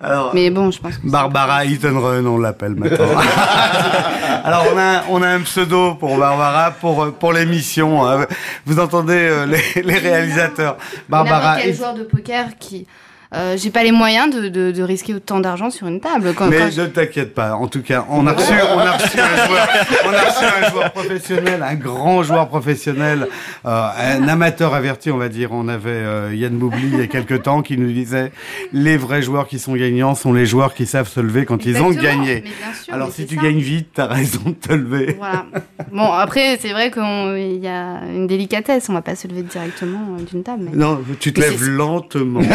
Alors, 0.01 0.31
Mais 0.33 0.49
bon, 0.49 0.71
je 0.71 0.79
pense 0.79 0.95
que. 0.97 1.01
c'est- 1.03 1.09
Barbara 1.11 1.65
Hit 1.65 1.83
and 1.85 1.99
Run, 1.99 2.25
on 2.25 2.37
l'appelle 2.37 2.75
maintenant. 2.75 3.05
Alors 4.43 4.65
on 4.73 4.77
a, 4.77 5.03
on 5.09 5.21
a 5.21 5.27
un 5.27 5.41
pseudo 5.41 5.95
pour 5.95 6.17
Barbara 6.17 6.71
pour 6.71 7.03
euh, 7.03 7.11
pour 7.11 7.33
l'émission. 7.33 8.05
hein. 8.07 8.25
Vous 8.65 8.79
entendez 8.79 9.13
euh, 9.29 9.45
les, 9.45 9.81
les 9.81 9.97
réalisateurs. 9.97 10.77
Barbara. 11.09 11.57
Quel 11.61 11.75
joueur 11.75 11.93
de 11.93 12.03
poker 12.03 12.45
qui. 12.59 12.87
Euh, 13.35 13.55
j'ai 13.57 13.69
pas 13.69 13.83
les 13.83 13.91
moyens 13.91 14.33
de, 14.33 14.49
de, 14.49 14.71
de 14.71 14.81
risquer 14.81 15.13
autant 15.13 15.39
d'argent 15.39 15.69
sur 15.69 15.85
une 15.87 15.99
table. 15.99 16.33
Quand, 16.35 16.47
Mais 16.47 16.57
quand 16.57 16.71
je- 16.71 16.81
ne 16.81 16.87
t'inquiète 16.87 17.35
pas. 17.35 17.53
En 17.53 17.67
tout 17.67 17.83
cas, 17.83 18.03
on 18.09 18.25
a 18.25 18.31
reçu, 18.33 18.51
on 18.73 18.79
a 18.79 18.91
reçu 18.93 19.19
un 19.19 19.45
joueur, 19.45 19.67
on 20.05 20.13
a 20.13 20.21
reçu 20.21 20.45
un 20.45 20.69
joueur 20.71 20.91
professionnel, 20.91 21.61
un 21.63 21.75
grand 21.75 22.23
joueur 22.23 22.47
professionnel, 22.47 23.27
euh, 23.67 23.87
un 24.17 24.27
amateur 24.27 24.73
averti, 24.73 25.11
on 25.11 25.17
va 25.17 25.29
dire. 25.29 25.49
On 25.51 25.67
avait 25.67 25.89
euh, 25.91 26.33
Yann 26.33 26.57
Boubli 26.57 26.87
il 26.91 26.97
y 26.97 27.01
a 27.03 27.07
quelques 27.07 27.43
temps 27.43 27.61
qui 27.61 27.77
nous 27.77 27.91
disait 27.91 28.31
les 28.73 28.97
vrais 28.97 29.21
joueurs 29.21 29.47
qui 29.47 29.59
sont 29.59 29.75
gagnants 29.75 30.15
sont 30.15 30.33
les 30.33 30.47
joueurs 30.47 30.73
qui 30.73 30.87
savent 30.87 31.07
se 31.07 31.19
lever 31.19 31.45
quand 31.45 31.67
ils 31.67 31.79
ont 31.83 31.91
gagné. 31.91 32.43
sûr, 32.83 32.93
Alors 32.95 33.11
si 33.11 33.27
tu 33.27 33.35
ça. 33.35 33.43
gagnes 33.43 33.59
vite, 33.59 33.89
t'as 33.93 34.07
raison 34.07 34.41
de 34.47 34.53
te 34.53 34.73
lever. 34.73 35.15
Voilà. 35.19 35.45
Bon, 35.91 36.11
après, 36.11 36.57
c'est 36.59 36.71
vrai 36.71 36.89
qu'il 36.89 37.59
y 37.63 37.67
a 37.67 37.99
une 38.11 38.25
délicatesse. 38.25 38.89
On 38.89 38.93
va 38.93 39.03
pas 39.03 39.15
se 39.15 39.27
lever 39.27 39.43
directement 39.43 40.17
d'une 40.31 40.41
table. 40.41 40.69
Mais... 40.71 40.75
Non, 40.75 40.99
tu 41.19 41.31
te 41.31 41.39
Mais 41.41 41.49
lèves 41.49 41.63
lentement. 41.69 42.41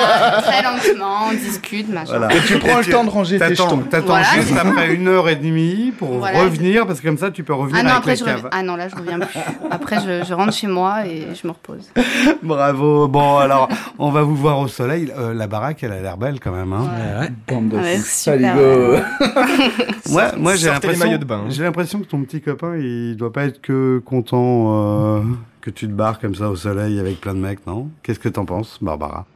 Voilà, 0.00 0.42
très 0.42 0.62
lentement, 0.62 1.28
on 1.28 1.32
discute, 1.32 1.88
machin. 1.88 2.18
Voilà. 2.18 2.34
Et 2.34 2.40
tu 2.40 2.58
prends 2.58 2.78
le 2.78 2.84
temps 2.84 3.04
de 3.04 3.10
ranger 3.10 3.38
tes 3.38 3.54
jetons. 3.54 3.78
t'attends 3.78 4.06
Voilà. 4.06 4.24
juste 4.36 4.52
après 4.56 4.94
une 4.94 5.08
heure 5.08 5.28
et 5.28 5.36
demie 5.36 5.92
pour 5.98 6.18
Voilà. 6.18 6.42
revenir, 6.42 6.86
parce 6.86 7.00
que 7.00 7.06
comme 7.08 7.18
ça, 7.18 7.30
tu 7.30 7.42
peux 7.44 7.54
revenir 7.54 7.76
Ah 7.80 7.82
non, 7.82 7.88
avec 7.90 7.98
après, 7.98 8.10
la 8.12 8.16
je 8.16 8.24
reviens... 8.24 8.48
ah 8.52 8.62
non, 8.62 8.76
là, 8.76 8.88
je 8.88 8.96
reviens 8.96 9.18
plus. 9.18 9.40
Après, 9.70 9.96
je, 10.04 10.24
je 10.26 10.34
rentre 10.34 10.52
chez 10.52 10.66
moi 10.66 11.06
et 11.06 11.28
je 11.40 11.46
me 11.46 11.52
repose. 11.52 11.90
Bravo. 12.42 13.08
Bon, 13.08 13.38
alors, 13.38 13.68
on 13.98 14.10
va 14.10 14.22
vous 14.22 14.36
voir 14.36 14.58
au 14.58 14.68
soleil. 14.68 15.12
Euh, 15.18 15.34
la 15.34 15.46
baraque, 15.46 15.82
elle 15.82 15.92
a 15.92 16.00
l'air 16.00 16.16
belle 16.16 16.40
quand 16.40 16.52
même. 16.52 16.72
Hein. 16.72 17.28
Bande 17.48 17.68
de 17.68 17.76
Ouais, 17.76 17.96
saligots. 17.98 18.96
Moi, 20.10 20.24
moi, 20.38 20.56
j'ai 20.56 20.68
l'impression, 20.68 21.04
maillots 21.04 21.18
de 21.18 21.24
bain, 21.24 21.42
hein. 21.46 21.50
j'ai 21.50 21.62
l'impression 21.62 22.00
que 22.00 22.04
ton 22.06 22.22
petit 22.22 22.40
copain, 22.40 22.76
il 22.76 23.16
doit 23.16 23.32
pas 23.32 23.44
être 23.44 23.60
que 23.60 24.02
content 24.04 25.18
euh, 25.18 25.20
que 25.60 25.70
tu 25.70 25.86
te 25.86 25.92
barres 25.92 26.18
comme 26.18 26.34
ça 26.34 26.48
au 26.48 26.56
soleil 26.56 26.98
avec 26.98 27.20
plein 27.20 27.34
de 27.34 27.38
mecs, 27.38 27.64
non? 27.66 27.88
Qu'est-ce 28.02 28.18
que 28.18 28.28
t'en 28.28 28.44
penses, 28.44 28.78
Barbara? 28.80 29.26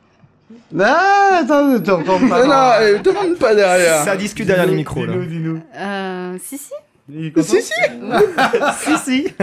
Ah, 0.80 1.40
attends, 1.42 1.78
t'entends 1.80 2.18
Non, 2.20 2.28
pas. 2.28 2.46
non, 2.46 2.84
euh, 2.84 2.98
demande 2.98 3.36
pas 3.38 3.54
derrière. 3.54 4.02
Ça 4.04 4.16
discute 4.16 4.46
derrière 4.46 4.66
les 4.66 4.74
micros 4.76 5.04
là. 5.04 5.12
Dis-nous, 5.12 5.26
dis-nous. 5.26 5.60
Euh, 5.76 6.36
si, 6.42 6.58
si. 6.58 6.72
Il 7.08 7.26
est 7.26 7.32
content 7.32 7.46
Si, 7.46 7.62
si. 7.62 7.72
si 8.78 8.98
si. 8.98 9.34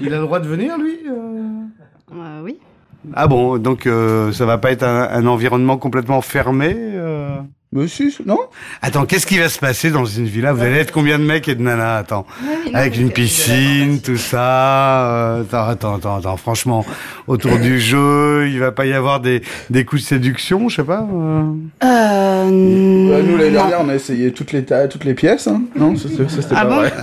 Il 0.00 0.12
a 0.14 0.18
le 0.18 0.22
droit 0.24 0.40
de 0.40 0.48
venir, 0.48 0.76
lui 0.78 0.98
euh 1.08 1.12
Euh, 2.14 2.40
oui. 2.42 2.58
Ah 3.14 3.26
bon, 3.26 3.58
donc 3.58 3.86
euh, 3.86 4.32
ça 4.32 4.46
va 4.46 4.58
pas 4.58 4.70
être 4.70 4.82
un, 4.84 5.08
un 5.10 5.26
environnement 5.26 5.76
complètement 5.76 6.20
fermé 6.20 6.74
euh 6.76 7.36
Mais 7.74 7.88
si, 7.88 8.14
non 8.26 8.38
Attends, 8.82 9.06
qu'est-ce 9.06 9.24
qui 9.26 9.38
va 9.38 9.48
se 9.48 9.58
passer 9.58 9.90
dans 9.90 10.04
une 10.04 10.26
villa? 10.26 10.52
Vous 10.52 10.60
allez 10.62 10.76
être 10.76 10.92
combien 10.92 11.18
de 11.18 11.24
mecs 11.24 11.48
et 11.48 11.54
de 11.54 11.62
nanas? 11.62 11.96
Attends, 11.96 12.26
avec 12.74 12.98
une 12.98 13.10
piscine, 13.10 14.00
tout 14.02 14.18
ça. 14.18 15.06
euh, 15.38 15.40
attends, 15.42 15.68
attends, 15.68 15.94
attends, 15.96 16.16
attends. 16.18 16.36
Franchement, 16.36 16.84
autour 17.26 17.58
du 17.58 17.80
jeu, 17.80 18.46
il 18.50 18.58
va 18.58 18.72
pas 18.72 18.84
y 18.84 18.92
avoir 18.92 19.20
des 19.20 19.40
des 19.70 19.86
coups 19.86 20.02
de 20.02 20.06
séduction, 20.06 20.68
je 20.68 20.76
sais 20.76 20.84
pas. 20.84 21.00
euh 21.10 21.44
Euh, 21.82 22.44
Bah, 23.10 23.22
Nous, 23.26 23.36
l'année 23.38 23.50
dernière, 23.52 23.80
on 23.80 23.88
a 23.88 23.94
essayé 23.94 24.32
toutes 24.32 24.52
les, 24.52 24.64
ta- 24.66 24.86
toutes 24.86 25.04
les 25.04 25.14
pièces. 25.14 25.46
Hein. 25.46 25.62
Non, 25.74 25.96
ça, 25.96 26.08
c'était 26.10 26.28
ça, 26.28 26.42
c'était 26.42 26.54
Ah 26.58 26.66
pas 26.66 26.68
bon? 26.68 26.76
vrai. 26.76 26.92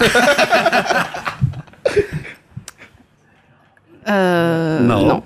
Euh, 4.07 4.79
Non. 4.79 5.05
non. 5.05 5.23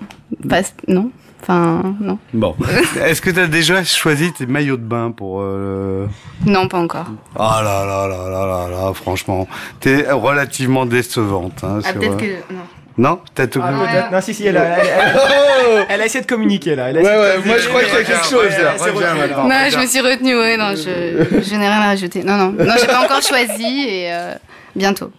Pas- 0.48 0.60
non. 0.88 1.10
Enfin, 1.46 1.94
non. 2.00 2.18
Bon, 2.32 2.56
est-ce 3.04 3.20
que 3.20 3.30
t'as 3.30 3.46
déjà 3.46 3.84
choisi 3.84 4.32
tes 4.32 4.46
maillots 4.46 4.78
de 4.78 4.82
bain 4.82 5.10
pour 5.10 5.40
euh... 5.42 6.06
Non, 6.46 6.68
pas 6.68 6.78
encore. 6.78 7.06
Oh 7.36 7.38
là 7.38 7.84
là 7.84 8.08
là 8.08 8.30
là 8.30 8.46
là 8.46 8.68
là, 8.70 8.92
franchement, 8.94 9.46
t'es 9.78 10.10
relativement 10.10 10.86
décevante. 10.86 11.62
Hein, 11.62 11.80
Ah, 11.84 11.92
peut-être 11.92 12.12
euh, 12.14 12.16
que. 12.16 12.52
Non. 12.54 12.60
Non, 12.96 13.20
t'as 13.34 13.46
tout. 13.48 13.60
Ah, 13.62 13.72
peut-être. 13.72 14.10
Non, 14.12 14.20
si, 14.22 14.32
si, 14.32 14.46
elle 14.46 14.56
a, 14.56 14.78
elle, 14.78 14.86
elle- 14.86 15.16
Oh 15.20 15.84
elle 15.88 16.00
a 16.00 16.06
essayé 16.06 16.22
de 16.22 16.28
communiquer 16.28 16.76
là. 16.76 16.90
Elle 16.90 16.98
a 16.98 17.02
Ouais, 17.02 17.06
ouais, 17.08 17.38
moi, 17.44 17.58
je 17.58 17.68
crois 17.68 17.82
qu'il 17.82 17.92
y 17.92 17.96
a 17.96 18.04
quelque 18.04 18.24
chose, 18.24 18.50
là. 18.62 18.72
retenue. 18.72 19.18
maintenant. 19.20 19.44
Non, 19.48 19.54
je 19.70 19.78
me 19.78 19.86
suis 19.86 20.00
retenue, 20.00 20.36
ouais, 20.38 20.56
non, 20.56 20.70
je, 20.76 21.42
je 21.42 21.54
n'ai 21.56 21.68
rien 21.68 21.80
à 21.80 21.86
rajouter. 21.86 22.22
Non, 22.22 22.36
non. 22.36 22.52
Non, 22.52 22.74
j'ai 22.80 22.86
pas 22.86 23.04
encore 23.04 23.20
choisi 23.22 23.84
et 23.88 24.12
euh, 24.12 24.34
bientôt. 24.76 25.10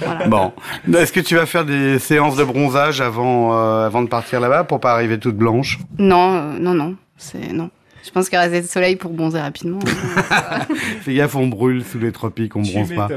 Voilà. 0.00 0.26
Bon, 0.28 0.52
est-ce 0.92 1.12
que 1.12 1.20
tu 1.20 1.36
vas 1.36 1.46
faire 1.46 1.64
des 1.64 1.98
séances 1.98 2.36
de 2.36 2.44
bronzage 2.44 3.00
avant 3.00 3.54
euh, 3.54 3.86
avant 3.86 4.02
de 4.02 4.08
partir 4.08 4.40
là-bas 4.40 4.64
pour 4.64 4.80
pas 4.80 4.92
arriver 4.92 5.18
toute 5.18 5.36
blanche? 5.36 5.78
Non, 5.98 6.34
euh, 6.34 6.58
non, 6.58 6.74
non. 6.74 6.96
C'est. 7.16 7.52
Non. 7.52 7.70
Je 8.02 8.10
pense 8.10 8.28
qu'il 8.28 8.38
assez 8.38 8.62
de 8.62 8.66
soleil 8.66 8.96
pour 8.96 9.12
bronzer 9.12 9.40
rapidement. 9.40 9.78
Fais 11.02 11.14
gaffe, 11.14 11.36
on 11.36 11.48
brûle 11.48 11.84
sous 11.84 11.98
les 11.98 12.12
tropiques, 12.12 12.56
on 12.56 12.62
Tu 12.62 12.72
bronze 12.72 12.94
pas. 12.94 13.08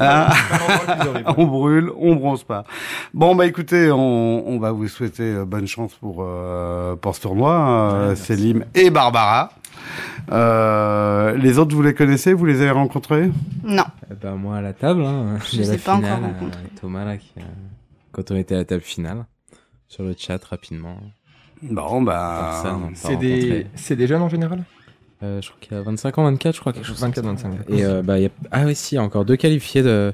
Ah. 0.00 0.32
le 1.04 1.08
horrible. 1.08 1.24
On 1.36 1.44
brûle, 1.44 1.90
on 1.96 2.16
bronze 2.16 2.44
pas. 2.44 2.64
Bon 3.12 3.34
bah 3.34 3.46
écoutez, 3.46 3.90
on, 3.90 4.48
on 4.48 4.58
va 4.58 4.72
vous 4.72 4.88
souhaiter 4.88 5.22
euh, 5.22 5.44
bonne 5.44 5.66
chance 5.66 5.94
pour 5.94 6.18
euh, 6.26 6.96
pour 6.96 7.14
ce 7.14 7.20
tournoi, 7.20 7.52
euh, 7.94 8.16
Célim 8.16 8.64
et 8.74 8.90
Barbara. 8.90 9.50
Euh, 10.32 11.36
les 11.36 11.58
autres, 11.58 11.74
vous 11.74 11.82
les 11.82 11.94
connaissez? 11.94 12.32
Vous 12.32 12.46
les 12.46 12.60
avez 12.60 12.70
rencontrés? 12.70 13.30
Non. 13.62 13.84
Eh 14.10 14.14
ben, 14.14 14.34
moi 14.36 14.56
à 14.56 14.60
la 14.60 14.72
table, 14.72 15.04
hein, 15.04 15.38
Je 15.50 15.56
de 15.56 15.62
les 15.62 15.68
la 15.68 15.74
ai 15.74 15.78
pas 15.78 15.94
encore 15.94 16.04
finale, 16.04 16.22
euh, 16.22 16.26
rencontrés. 16.26 16.62
Thomas 16.80 17.04
là, 17.04 17.16
qui, 17.16 17.32
euh, 17.38 17.42
quand 18.12 18.30
on 18.30 18.36
était 18.36 18.54
à 18.54 18.58
la 18.58 18.64
table 18.64 18.82
finale, 18.82 19.26
sur 19.88 20.04
le 20.04 20.14
chat 20.16 20.42
rapidement. 20.44 20.98
Bon 21.62 22.02
bah. 22.02 22.62
C'est 22.94 23.16
des, 23.16 24.06
jeunes 24.06 24.22
en 24.22 24.28
général? 24.28 24.64
Euh, 25.22 25.40
je 25.40 25.48
crois 25.48 25.60
qu'il 25.60 25.76
a 25.76 25.82
25 25.82 26.18
ans, 26.18 26.24
24, 26.24 26.54
je 26.54 26.60
crois, 26.60 26.72
quelque 26.72 26.84
chose. 26.84 27.00
comme 27.00 27.08
24, 27.08 27.38
ça. 27.38 27.48
25. 27.48 27.70
Et 27.70 27.84
euh, 27.84 28.02
bah, 28.02 28.18
y 28.18 28.26
a... 28.26 28.28
ah 28.50 28.64
oui, 28.64 28.74
si, 28.74 28.94
il 28.94 28.96
y 28.96 28.98
a 28.98 29.02
encore 29.02 29.24
deux 29.24 29.36
qualifiés 29.36 29.82
de 29.82 30.12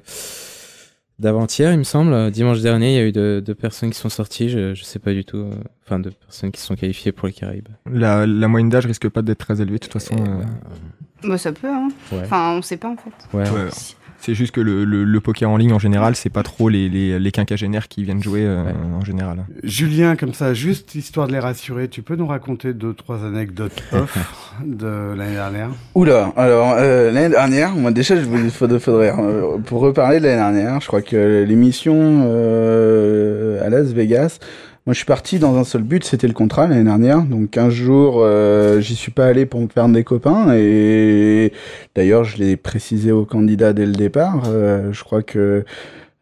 d'avant-hier, 1.20 1.72
il 1.72 1.78
me 1.78 1.84
semble. 1.84 2.12
Euh, 2.12 2.30
Dimanche 2.30 2.60
dernier, 2.60 2.90
il 2.92 2.96
y 2.96 2.98
a 2.98 3.06
eu 3.06 3.12
deux, 3.12 3.54
personnes 3.54 3.90
qui 3.90 3.98
sont 3.98 4.08
sorties. 4.08 4.48
Je, 4.48 4.74
je 4.74 4.82
sais 4.84 4.98
pas 4.98 5.12
du 5.12 5.24
tout. 5.24 5.36
euh, 5.38 5.50
Enfin, 5.86 5.98
deux 6.00 6.10
personnes 6.10 6.50
qui 6.52 6.60
sont 6.60 6.74
qualifiées 6.76 7.12
pour 7.12 7.26
les 7.28 7.32
Caraïbes. 7.32 7.68
La, 7.90 8.26
la 8.26 8.48
moyenne 8.48 8.68
d'âge 8.70 8.86
risque 8.86 9.08
pas 9.08 9.22
d'être 9.22 9.38
très 9.38 9.60
élevée 9.60 9.78
de 9.78 9.84
toute 9.84 9.92
façon. 9.92 10.16
Et, 10.16 10.20
euh, 10.20 11.28
Bah, 11.28 11.36
ça 11.38 11.52
peut, 11.52 11.66
hein. 11.68 11.88
ouais. 12.12 12.20
Enfin, 12.24 12.56
on 12.58 12.62
sait 12.62 12.76
pas 12.76 12.88
en 12.88 12.96
fait. 12.96 13.36
ouais, 13.36 13.48
ouais. 13.50 13.70
Si- 13.70 13.96
C'est 14.20 14.34
juste 14.34 14.52
que 14.52 14.60
le, 14.60 14.84
le, 14.84 15.04
le, 15.04 15.20
poker 15.20 15.48
en 15.48 15.56
ligne 15.56 15.72
en 15.72 15.78
général, 15.78 16.14
c'est 16.14 16.28
pas 16.28 16.42
trop 16.42 16.68
les, 16.68 16.90
les, 16.90 17.18
les 17.18 17.30
quinquagénaires 17.32 17.88
qui 17.88 18.04
viennent 18.04 18.22
jouer 18.22 18.44
euh, 18.44 18.64
ouais. 18.64 18.72
en 18.94 19.02
général. 19.02 19.46
Julien, 19.64 20.14
comme 20.14 20.34
ça, 20.34 20.52
juste 20.52 20.94
histoire 20.94 21.26
de 21.26 21.32
les 21.32 21.38
rassurer, 21.38 21.88
tu 21.88 22.02
peux 22.02 22.16
nous 22.16 22.26
raconter 22.26 22.74
deux 22.74 22.92
trois 22.92 23.24
anecdotes 23.24 23.82
off 23.92 24.18
de 24.64 25.14
l'année 25.16 25.36
dernière? 25.36 25.70
Oula, 25.94 26.32
alors 26.36 26.74
euh, 26.76 27.10
l'année 27.10 27.30
dernière, 27.30 27.74
moi 27.74 27.92
déjà, 27.92 28.16
je 28.16 28.26
voulais, 28.26 28.50
faudrait, 28.50 28.78
faudrait 28.78 29.14
euh, 29.18 29.56
pour 29.58 29.80
reparler 29.80 30.20
de 30.20 30.24
l'année 30.24 30.36
dernière, 30.36 30.80
je 30.82 30.86
crois 30.86 31.02
que 31.02 31.44
l'émission 31.46 32.24
euh, 32.26 33.64
à 33.64 33.70
Las 33.70 33.92
Vegas. 33.92 34.38
Moi, 34.87 34.95
je 34.95 34.99
suis 34.99 35.07
parti 35.07 35.39
dans 35.39 35.57
un 35.57 35.64
seul 35.64 35.83
but, 35.83 36.05
c'était 36.05 36.26
le 36.26 36.33
contrat 36.33 36.66
l'année 36.66 36.85
dernière. 36.85 37.22
Donc, 37.22 37.59
un 37.59 37.68
jour, 37.68 38.20
euh, 38.22 38.81
j'y 38.81 38.97
suis 38.97 39.12
pas 39.12 39.26
allé 39.26 39.45
pour 39.45 39.61
me 39.61 39.68
faire 39.68 39.89
des 39.91 40.05
copains. 40.05 40.55
Et 40.55 41.53
d'ailleurs, 41.95 42.24
je 42.24 42.39
l'ai 42.39 42.57
précisé 42.57 43.12
aux 43.12 43.26
candidats 43.26 43.74
dès 43.74 43.85
le 43.85 43.93
départ. 43.93 44.45
Euh, 44.49 44.91
je 44.93 45.05
crois 45.05 45.22
que 45.22 45.66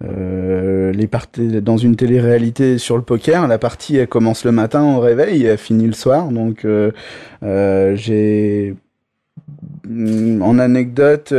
euh, 0.05 0.93
les 0.93 1.07
parties 1.07 1.63
dans 1.63 1.77
une 1.77 1.95
télé-réalité 1.95 2.79
sur 2.79 2.97
le 2.97 3.03
poker, 3.03 3.47
la 3.47 3.59
partie 3.59 4.05
commence 4.09 4.45
le 4.45 4.53
matin 4.53 4.97
au 4.97 5.01
réveil 5.01 5.45
elle 5.45 5.59
finit 5.59 5.87
le 5.87 5.93
soir. 5.93 6.29
Donc, 6.29 6.67
j'ai 7.43 8.75
en 9.89 10.59
anecdote. 10.59 11.33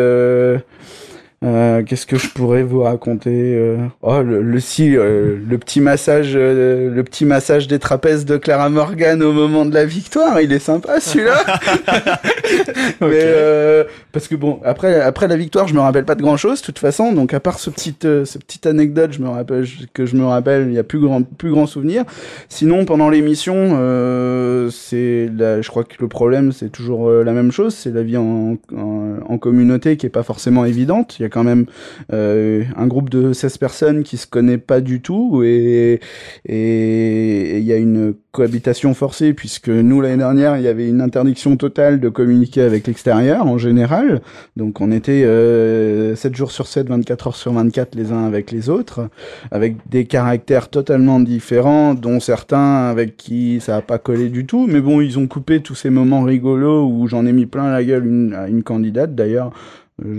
Euh, 1.44 1.84
Qu'est-ce 1.84 2.06
que 2.06 2.18
je 2.18 2.28
pourrais 2.28 2.64
vous 2.64 2.82
raconter 2.82 3.56
euh... 3.56 3.78
Oh, 4.02 4.22
le, 4.22 4.42
le 4.42 4.60
si, 4.60 4.98
euh, 4.98 5.38
le 5.48 5.58
petit 5.58 5.80
massage, 5.80 6.34
euh, 6.36 6.94
le 6.94 7.04
petit 7.04 7.24
massage 7.24 7.68
des 7.68 7.80
trapèzes 7.80 8.26
de 8.26 8.36
Clara 8.36 8.70
Morgan 8.70 9.24
au 9.24 9.32
moment 9.32 9.66
de 9.66 9.74
la 9.74 9.86
victoire, 9.86 10.42
il 10.42 10.52
est 10.52 10.60
sympa 10.60 11.00
celui-là. 11.00 11.42
Mais 13.02 13.22
euh, 13.24 13.84
parce 14.12 14.28
que 14.28 14.36
bon, 14.36 14.60
après 14.64 15.00
après 15.02 15.28
la 15.28 15.38
victoire, 15.38 15.68
je 15.68 15.74
me 15.74 15.80
rappelle 15.80 16.06
pas 16.06 16.16
de 16.16 16.22
grand 16.22 16.38
chose, 16.38 16.62
de 16.62 16.66
toute 16.66 16.80
façon. 16.80 17.14
Donc 17.14 17.34
à 17.34 17.40
part 17.40 17.60
ce 17.60 17.70
petit 17.70 17.96
euh, 18.06 18.26
ce 18.26 18.38
petite 18.38 18.66
anecdote, 18.66 19.14
je 19.14 19.22
me 19.22 19.30
rappelle 19.30 19.66
que 19.94 20.06
je 20.06 20.16
me 20.16 20.26
rappelle, 20.26 20.68
il 20.68 20.74
y 20.74 20.80
a 20.80 20.84
plus 20.84 21.00
grand 21.00 21.24
plus 21.24 21.52
grand 21.52 21.68
souvenir. 21.68 22.04
Sinon, 22.50 22.86
pendant 22.86 23.10
l'émission, 23.10 23.56
euh, 23.56 24.70
c'est 24.70 25.30
je 25.38 25.68
crois 25.68 25.84
que 25.84 25.96
le 26.00 26.08
problème 26.08 26.52
c'est 26.52 26.70
toujours 26.70 27.10
la 27.10 27.32
même 27.34 27.52
chose, 27.52 27.74
c'est 27.74 27.92
la 27.92 28.04
vie 28.04 28.18
en, 28.18 28.58
en, 28.76 29.16
en 29.28 29.38
communauté 29.38 29.98
qui 29.98 30.06
est 30.06 30.10
pas 30.10 30.24
forcément 30.24 30.66
évidente. 30.66 31.18
Il 31.20 31.24
y 31.24 31.26
a 31.26 31.30
quand 31.30 31.44
même 31.44 31.66
euh, 32.14 32.64
un 32.76 32.88
groupe 32.88 33.10
de 33.10 33.34
16 33.34 33.58
personnes 33.58 34.04
qui 34.04 34.18
se 34.18 34.28
connaît 34.28 34.58
pas 34.58 34.82
du 34.82 35.02
tout 35.02 35.44
et 35.44 36.00
et 36.46 37.58
il 37.58 37.64
y 37.64 37.74
a 37.74 37.78
une 37.78 38.14
cohabitation 38.32 38.94
forcée 38.94 39.34
puisque 39.34 39.70
nous 39.70 40.02
l'année 40.02 40.18
dernière 40.18 40.58
il 40.58 40.64
y 40.64 40.68
avait 40.68 40.88
une 40.88 41.02
interdiction 41.02 41.58
totale 41.58 42.00
de 42.00 42.10
avec 42.58 42.88
l'extérieur 42.88 43.48
en 43.48 43.58
général 43.58 44.22
donc 44.56 44.82
on 44.82 44.92
était 44.92 45.24
euh, 45.24 46.16
7 46.16 46.36
jours 46.36 46.52
sur 46.52 46.68
7 46.68 46.90
24 46.90 47.28
heures 47.28 47.36
sur 47.36 47.54
24 47.54 47.96
les 47.96 48.12
uns 48.12 48.26
avec 48.26 48.52
les 48.52 48.70
autres 48.70 49.10
avec 49.52 49.76
des 49.90 50.06
caractères 50.06 50.70
totalement 50.70 51.20
différents 51.20 51.94
dont 51.94 52.20
certains 52.20 52.88
avec 52.88 53.18
qui 53.18 53.60
ça 53.62 53.78
a 53.78 53.82
pas 53.82 53.98
collé 53.98 54.30
du 54.30 54.46
tout 54.46 54.68
mais 54.68 54.82
bon 54.82 55.02
ils 55.02 55.20
ont 55.20 55.28
coupé 55.28 55.62
tous 55.62 55.76
ces 55.76 55.90
moments 55.90 56.24
rigolos 56.24 56.88
où 56.88 57.08
j'en 57.08 57.26
ai 57.26 57.34
mis 57.34 57.46
plein 57.46 57.72
la 57.72 57.84
gueule 57.84 58.06
une, 58.06 58.34
à 58.34 58.48
une 58.48 58.64
candidate 58.64 59.16
d'ailleurs 59.16 59.52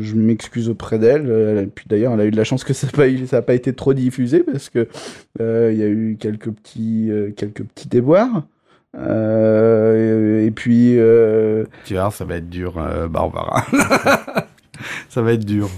je 0.02 0.14
m'excuse 0.14 0.68
auprès 0.68 0.98
d'elle. 0.98 1.70
Puis 1.74 1.86
d'ailleurs, 1.88 2.14
elle 2.14 2.20
a 2.20 2.24
eu 2.26 2.30
de 2.30 2.36
la 2.36 2.44
chance 2.44 2.64
que 2.64 2.72
ça 2.72 2.86
n'a 2.86 3.42
pas, 3.42 3.54
été 3.54 3.72
trop 3.72 3.94
diffusé 3.94 4.40
parce 4.40 4.68
que 4.68 4.88
euh, 5.40 5.70
il 5.72 5.78
y 5.78 5.82
a 5.82 5.88
eu 5.88 6.16
quelques 6.18 6.50
petits, 6.50 7.10
euh, 7.10 7.30
quelques 7.34 7.64
petits 7.64 7.88
déboires. 7.88 8.44
Euh, 8.96 10.44
et 10.44 10.50
puis. 10.50 10.98
Euh... 10.98 11.64
Tu 11.84 11.94
vois, 11.94 12.10
ça 12.10 12.24
va 12.24 12.36
être 12.36 12.48
dur, 12.48 12.74
Barbara. 13.08 13.64
ça 15.08 15.22
va 15.22 15.32
être 15.32 15.44
dur. 15.44 15.68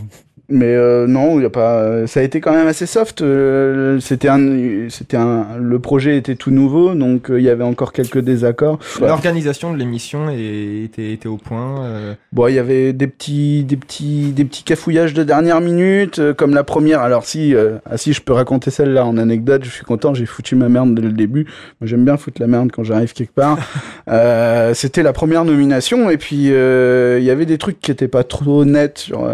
Mais 0.52 0.74
euh, 0.76 1.06
non, 1.06 1.38
il 1.38 1.44
y 1.44 1.46
a 1.46 1.50
pas. 1.50 2.06
Ça 2.06 2.20
a 2.20 2.22
été 2.22 2.42
quand 2.42 2.52
même 2.52 2.66
assez 2.66 2.84
soft. 2.84 3.22
Euh, 3.22 3.98
c'était 4.00 4.28
un, 4.28 4.88
c'était 4.90 5.16
un. 5.16 5.46
Le 5.58 5.78
projet 5.78 6.18
était 6.18 6.34
tout 6.34 6.50
nouveau, 6.50 6.94
donc 6.94 7.30
euh, 7.30 7.40
il 7.40 7.44
y 7.44 7.48
avait 7.48 7.64
encore 7.64 7.94
quelques 7.94 8.18
désaccords. 8.18 8.78
L'organisation 9.00 9.72
de 9.72 9.78
l'émission 9.78 10.28
était, 10.28 11.12
était 11.12 11.28
au 11.28 11.38
point. 11.38 11.86
Euh... 11.86 12.14
Bon, 12.32 12.48
il 12.48 12.54
y 12.54 12.58
avait 12.58 12.92
des 12.92 13.06
petits, 13.06 13.64
des 13.64 13.76
petits, 13.76 14.32
des 14.32 14.44
petits 14.44 14.62
cafouillages 14.62 15.14
de 15.14 15.24
dernière 15.24 15.62
minute, 15.62 16.18
euh, 16.18 16.34
comme 16.34 16.54
la 16.54 16.64
première. 16.64 17.00
Alors 17.00 17.24
si, 17.24 17.54
euh, 17.54 17.78
ah 17.90 17.96
si, 17.96 18.12
je 18.12 18.20
peux 18.20 18.34
raconter 18.34 18.70
celle-là 18.70 19.06
en 19.06 19.16
anecdote. 19.16 19.64
Je 19.64 19.70
suis 19.70 19.84
content. 19.84 20.12
J'ai 20.12 20.26
foutu 20.26 20.54
ma 20.54 20.68
merde 20.68 20.94
dès 20.94 21.02
le 21.02 21.12
début. 21.12 21.46
Moi, 21.80 21.88
j'aime 21.88 22.04
bien 22.04 22.18
foutre 22.18 22.42
la 22.42 22.46
merde 22.46 22.70
quand 22.70 22.84
j'arrive 22.84 23.14
quelque 23.14 23.34
part. 23.34 23.58
c'était 24.74 25.02
la 25.02 25.14
première 25.14 25.46
nomination, 25.46 26.10
et 26.10 26.18
puis 26.18 26.44
il 26.46 27.24
y 27.24 27.30
avait 27.30 27.46
des 27.46 27.56
trucs 27.56 27.80
qui 27.80 27.90
étaient 27.90 28.08
pas 28.08 28.24
trop 28.24 28.66
nets 28.66 28.98
sur 28.98 29.26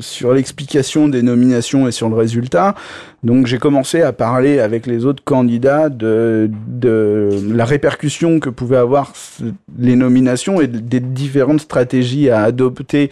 sur 0.00 0.32
l'explication 0.38 1.08
des 1.08 1.22
nominations 1.22 1.86
et 1.86 1.92
sur 1.92 2.08
le 2.08 2.14
résultat. 2.14 2.74
Donc 3.22 3.46
j'ai 3.46 3.58
commencé 3.58 4.00
à 4.00 4.12
parler 4.12 4.60
avec 4.60 4.86
les 4.86 5.04
autres 5.04 5.24
candidats 5.24 5.88
de, 5.88 6.48
de 6.68 7.28
la 7.52 7.64
répercussion 7.64 8.38
que 8.38 8.48
pouvaient 8.48 8.76
avoir 8.76 9.12
les 9.78 9.96
nominations 9.96 10.60
et 10.60 10.68
des 10.68 11.00
différentes 11.00 11.60
stratégies 11.60 12.30
à 12.30 12.42
adopter 12.42 13.10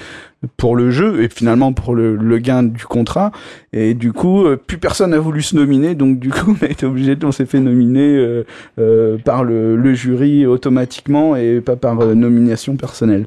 pour 0.56 0.76
le 0.76 0.90
jeu 0.90 1.22
et 1.22 1.28
finalement 1.28 1.72
pour 1.72 1.94
le, 1.94 2.14
le 2.14 2.38
gain 2.38 2.62
du 2.62 2.84
contrat. 2.84 3.32
Et 3.72 3.94
du 3.94 4.12
coup, 4.12 4.44
plus 4.66 4.78
personne 4.78 5.10
n'a 5.10 5.18
voulu 5.18 5.42
se 5.42 5.56
nominer, 5.56 5.94
donc 5.94 6.18
du 6.18 6.30
coup, 6.30 6.56
on 6.60 6.64
a 6.64 6.68
été 6.68 6.86
obligé, 6.86 7.16
on 7.22 7.32
s'est 7.32 7.46
fait 7.46 7.60
nominer 7.60 8.16
euh, 8.16 8.44
euh, 8.78 9.18
par 9.18 9.44
le, 9.44 9.76
le, 9.76 9.94
jury 9.94 10.46
automatiquement 10.46 11.36
et 11.36 11.60
pas 11.60 11.76
par 11.76 12.00
euh, 12.00 12.14
nomination 12.14 12.76
personnelle. 12.76 13.26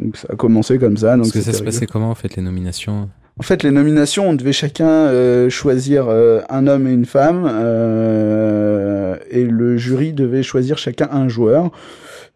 Donc 0.00 0.16
ça 0.16 0.28
a 0.30 0.36
commencé 0.36 0.78
comme 0.78 0.96
ça. 0.96 1.16
Donc 1.16 1.24
Parce 1.24 1.32
que 1.32 1.40
ça 1.40 1.52
se 1.52 1.62
passait 1.62 1.86
comment 1.86 2.10
en 2.10 2.14
fait 2.14 2.36
les 2.36 2.42
nominations? 2.42 3.08
En 3.38 3.42
fait, 3.42 3.62
les 3.62 3.70
nominations, 3.70 4.30
on 4.30 4.34
devait 4.34 4.54
chacun 4.54 4.88
euh, 4.88 5.50
choisir 5.50 6.08
euh, 6.08 6.40
un 6.48 6.66
homme 6.66 6.86
et 6.86 6.92
une 6.92 7.04
femme, 7.04 7.46
euh, 7.46 9.16
et 9.30 9.44
le 9.44 9.76
jury 9.76 10.14
devait 10.14 10.42
choisir 10.42 10.78
chacun 10.78 11.10
un 11.12 11.28
joueur. 11.28 11.70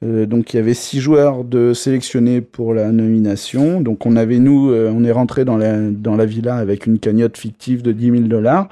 Donc 0.02 0.54
il 0.54 0.56
y 0.56 0.60
avait 0.60 0.74
six 0.74 1.00
joueurs 1.00 1.44
de 1.44 1.74
sélectionnés 1.74 2.40
pour 2.40 2.72
la 2.72 2.90
nomination. 2.90 3.80
Donc 3.80 4.06
on 4.06 4.16
avait 4.16 4.38
nous, 4.38 4.72
on 4.72 5.04
est 5.04 5.12
rentré 5.12 5.44
dans 5.44 5.58
la 5.58 5.78
dans 5.78 6.16
la 6.16 6.24
villa 6.24 6.56
avec 6.56 6.86
une 6.86 6.98
cagnotte 6.98 7.36
fictive 7.36 7.82
de 7.82 7.92
10 7.92 8.10
000 8.10 8.22
dollars. 8.22 8.68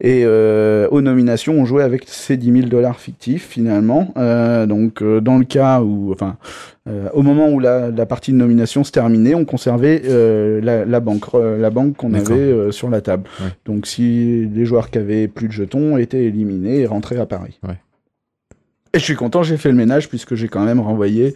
Et 0.00 0.24
aux 0.26 1.00
nominations, 1.02 1.54
on 1.54 1.66
jouait 1.66 1.82
avec 1.82 2.04
ces 2.06 2.38
10 2.38 2.52
000 2.52 2.68
dollars 2.68 2.98
fictifs 2.98 3.46
finalement. 3.46 4.14
donc 4.66 5.02
dans 5.02 5.38
le 5.38 5.44
cas 5.44 5.82
où, 5.82 6.12
enfin, 6.12 6.38
euh, 6.88 7.08
au 7.12 7.22
moment 7.22 7.48
où 7.48 7.60
la, 7.60 7.90
la, 7.90 8.06
partie 8.06 8.32
de 8.32 8.36
nomination 8.36 8.84
se 8.84 8.90
terminait, 8.90 9.34
on 9.34 9.44
conservait 9.44 10.02
euh, 10.06 10.60
la, 10.62 10.86
la, 10.86 11.00
banque, 11.00 11.34
euh, 11.34 11.58
la 11.58 11.68
banque 11.70 11.96
qu'on 11.96 12.14
avait 12.14 12.72
sur 12.72 12.88
la 12.88 13.00
table. 13.00 13.24
Ouais. 13.40 13.50
Donc 13.66 13.86
si 13.86 14.48
les 14.52 14.64
joueurs 14.64 14.90
qui 14.90 14.98
avaient 14.98 15.28
plus 15.28 15.48
de 15.48 15.52
jetons 15.52 15.98
étaient 15.98 16.24
éliminés 16.24 16.80
et 16.80 16.86
rentraient 16.86 17.18
à 17.18 17.26
Paris. 17.26 17.58
Ouais. 17.62 17.74
Et 18.92 18.98
je 18.98 19.04
suis 19.04 19.14
content, 19.16 19.42
j'ai 19.42 19.56
fait 19.56 19.68
le 19.70 19.76
ménage 19.76 20.08
puisque 20.08 20.34
j'ai 20.34 20.48
quand 20.48 20.64
même 20.64 20.80
renvoyé 20.80 21.34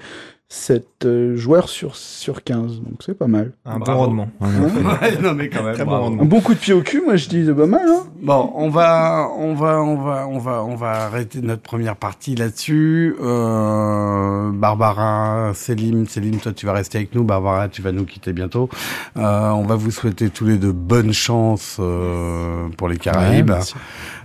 7 0.49 0.85
euh, 1.05 1.37
joueurs 1.37 1.69
sur, 1.69 1.97
sur 1.97 2.45
15, 2.45 2.81
donc 2.81 3.03
c'est 3.05 3.17
pas 3.17 3.27
mal. 3.27 3.53
Un 3.65 3.79
Bravo. 3.79 3.99
bon 3.99 4.05
rendement. 4.07 4.29
Ouais, 4.41 5.19
non 5.23 5.35
mais 5.35 5.49
quand 5.49 5.63
même. 5.63 5.75
Très 5.75 5.85
bon 5.85 5.99
rendement. 5.99 6.23
Un 6.23 6.27
bon 6.27 6.41
coup 6.41 6.55
de 6.55 6.59
pied 6.59 6.75
au 6.75 6.83
cul, 6.83 7.03
moi 7.05 7.17
je 7.17 7.29
dis, 7.29 7.45
c'est 7.47 7.55
pas 7.55 7.67
mal. 7.67 7.87
Hein 7.89 8.05
bon, 8.25 8.51
on 8.55 8.69
va, 8.69 9.29
on 9.37 9.55
va, 9.55 9.83
on 9.83 9.97
va, 9.97 10.27
on 10.27 10.39
va, 10.39 10.65
on 10.65 10.75
va 10.75 11.05
arrêter 11.05 11.41
notre 11.41 11.63
première 11.63 11.97
partie 11.97 12.35
là-dessus. 12.35 13.15
Euh, 13.21 14.51
Barbara, 14.53 15.53
Céline, 15.55 16.07
Céline, 16.07 16.39
toi 16.39 16.53
tu 16.53 16.67
vas 16.67 16.73
rester 16.73 16.99
avec 16.99 17.15
nous. 17.15 17.23
Barbara, 17.23 17.69
tu 17.69 17.83
vas 17.83 17.93
nous 17.93 18.05
quitter 18.05 18.33
bientôt. 18.33 18.69
Euh, 19.17 19.51
on 19.51 19.65
va 19.65 19.77
vous 19.77 19.91
souhaiter 19.91 20.31
tous 20.31 20.47
les 20.47 20.57
deux 20.57 20.73
bonne 20.73 21.13
chance 21.13 21.77
euh, 21.79 22.69
pour 22.77 22.89
les 22.89 22.97
Caraïbes. 22.97 23.53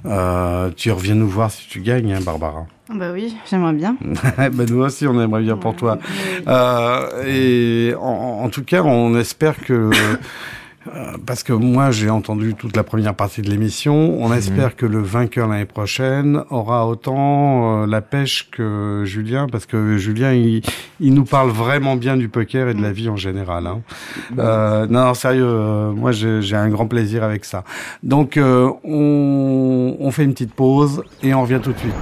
Ouais, 0.05 0.71
tu 0.75 0.91
reviens 0.91 1.15
nous 1.15 1.29
voir 1.29 1.51
si 1.51 1.67
tu 1.67 1.81
gagnes, 1.81 2.13
hein, 2.13 2.21
Barbara. 2.23 2.65
Bah 2.91 3.11
oui, 3.13 3.35
j'aimerais 3.47 3.73
bien. 3.73 3.97
bah 4.37 4.65
nous 4.67 4.81
aussi, 4.81 5.05
on 5.05 5.21
aimerait 5.21 5.43
bien 5.43 5.57
pour 5.57 5.75
toi. 5.75 5.99
Euh, 6.47 7.23
et 7.27 7.93
en, 7.95 8.41
en, 8.43 8.49
tout 8.49 8.63
cas, 8.63 8.81
on 8.81 9.15
espère 9.15 9.59
que 9.59 9.91
parce 11.25 11.43
que 11.43 11.53
moi 11.53 11.91
j'ai 11.91 12.09
entendu 12.09 12.55
toute 12.55 12.75
la 12.75 12.83
première 12.83 13.13
partie 13.13 13.41
de 13.41 13.49
l'émission. 13.49 14.21
On 14.21 14.29
mmh. 14.29 14.33
espère 14.33 14.75
que 14.75 14.85
le 14.85 14.99
vainqueur 14.99 15.47
l'année 15.47 15.65
prochaine 15.65 16.43
aura 16.49 16.87
autant 16.87 17.83
euh, 17.83 17.87
la 17.87 18.01
pêche 18.01 18.49
que 18.51 19.03
Julien, 19.05 19.47
parce 19.51 19.65
que 19.65 19.97
Julien 19.97 20.33
il, 20.33 20.61
il, 20.99 21.13
nous 21.13 21.25
parle 21.25 21.49
vraiment 21.49 21.95
bien 21.95 22.17
du 22.17 22.29
poker 22.29 22.69
et 22.69 22.73
de 22.73 22.81
la 22.81 22.91
vie 22.91 23.09
en 23.09 23.17
général. 23.17 23.67
Hein. 23.67 23.81
Bah, 24.31 24.43
euh, 24.43 24.87
non, 24.87 25.05
non, 25.05 25.13
sérieux, 25.13 25.43
euh, 25.45 25.91
moi 25.91 26.11
j'ai 26.11 26.55
un 26.55 26.69
grand 26.69 26.87
plaisir 26.87 27.23
avec 27.23 27.45
ça. 27.45 27.63
Donc 28.03 28.37
euh, 28.37 28.71
on, 28.83 29.97
on, 29.99 30.11
fait 30.11 30.23
une 30.23 30.33
petite 30.33 30.53
pause 30.53 31.03
et 31.23 31.33
on 31.33 31.41
revient 31.41 31.59
tout 31.61 31.73
de 31.73 31.79
suite. 31.79 31.93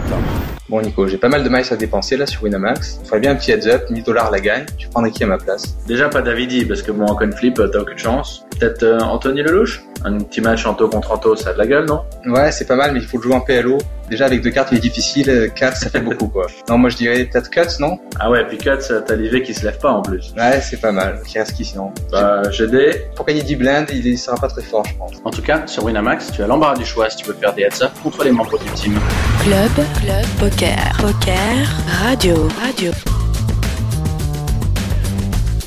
Bon 0.70 0.82
Nico, 0.82 1.08
j'ai 1.08 1.18
pas 1.18 1.30
mal 1.30 1.44
de 1.44 1.50
miles 1.50 1.64
à 1.72 1.76
dépenser 1.78 2.18
là 2.18 2.26
sur 2.26 2.44
Winamax. 2.44 3.00
Il 3.02 3.06
faudrait 3.06 3.20
bien 3.22 3.32
un 3.32 3.36
petit 3.36 3.52
heads 3.52 3.68
up, 3.68 3.90
1000 3.90 4.04
dollars 4.04 4.32
la 4.32 4.40
gagne. 4.40 4.66
Tu 4.78 4.90
prendrais 4.90 5.12
qui 5.12 5.24
à 5.24 5.28
ma 5.28 5.38
place? 5.38 5.78
Déjà 5.88 6.10
pas 6.10 6.22
Davidi, 6.22 6.66
parce 6.66 6.82
que 6.82 6.92
bon 6.92 7.06
en 7.06 7.16
coin 7.16 7.32
flip 7.32 7.56
t'as 7.56 7.80
aucune 7.80 7.98
chance. 7.98 8.46
Peut-être 8.68 8.84
euh, 8.84 9.00
Anthony 9.00 9.44
Lelouch? 9.44 9.82
Un 10.04 10.18
petit 10.20 10.42
match 10.42 10.66
Anto 10.66 10.88
contre 10.90 11.12
Anto, 11.12 11.36
ça 11.36 11.50
a 11.52 11.54
de 11.54 11.58
la 11.58 11.66
gueule, 11.66 11.86
non? 11.86 12.02
Ouais, 12.26 12.52
c'est 12.52 12.68
pas 12.68 12.76
mal, 12.76 12.92
mais 12.94 13.00
il 13.00 13.06
faut 13.06 13.18
le 13.18 13.24
jouer 13.24 13.34
en 13.34 13.40
PLO. 13.42 13.78
Déjà, 14.10 14.26
avec 14.26 14.42
deux 14.42 14.52
cartes, 14.52 14.70
il 14.72 14.78
est 14.78 14.82
difficile. 14.82 15.52
4, 15.56 15.78
ça 15.78 15.90
fait 15.90 16.00
beaucoup, 16.02 16.28
quoi. 16.28 16.48
Non, 16.70 16.78
moi, 16.78 16.90
je 16.90 16.98
dirais 16.98 17.24
peut-être 17.26 17.50
Cuts, 17.50 17.80
non? 17.80 17.98
Ah 18.20 18.30
ouais, 18.30 18.46
puis 18.46 18.58
Cuts, 18.58 18.78
t'as 19.06 19.16
l'IV 19.16 19.42
qui 19.42 19.54
se 19.54 19.66
lève 19.66 19.78
pas 19.80 19.92
en 19.92 20.02
plus. 20.02 20.34
Ouais, 20.38 20.60
c'est 20.62 20.82
pas 20.82 20.92
mal. 20.92 21.22
Qui 21.26 21.40
reste 21.40 21.54
qui 21.56 21.64
sinon? 21.66 21.92
Bah, 22.12 22.44
GD. 22.52 23.06
Pour 23.16 23.26
gagner 23.26 23.42
10 23.42 23.56
blindes, 23.56 23.90
il 23.92 24.18
sera 24.18 24.38
pas 24.38 24.48
très 24.50 24.62
fort, 24.62 24.86
je 24.86 24.96
pense. 24.98 25.12
En 25.24 25.32
tout 25.32 25.42
cas, 25.42 25.66
sur 25.66 25.86
Winamax, 25.86 26.32
tu 26.32 26.44
as 26.44 26.48
l'embarras 26.48 26.76
du 26.76 26.86
choix 26.86 27.10
si 27.10 27.18
tu 27.18 27.26
veux 27.26 27.34
faire 27.34 27.54
des 27.54 27.64
heads-up 27.64 27.92
contre 28.04 28.24
les 28.24 28.32
membres 28.32 28.60
du 28.60 28.70
team. 28.72 29.00
Club, 29.44 29.86
club, 30.02 30.26
poker, 30.40 30.98
poker, 31.00 31.66
radio, 32.04 32.48
radio. 32.62 32.92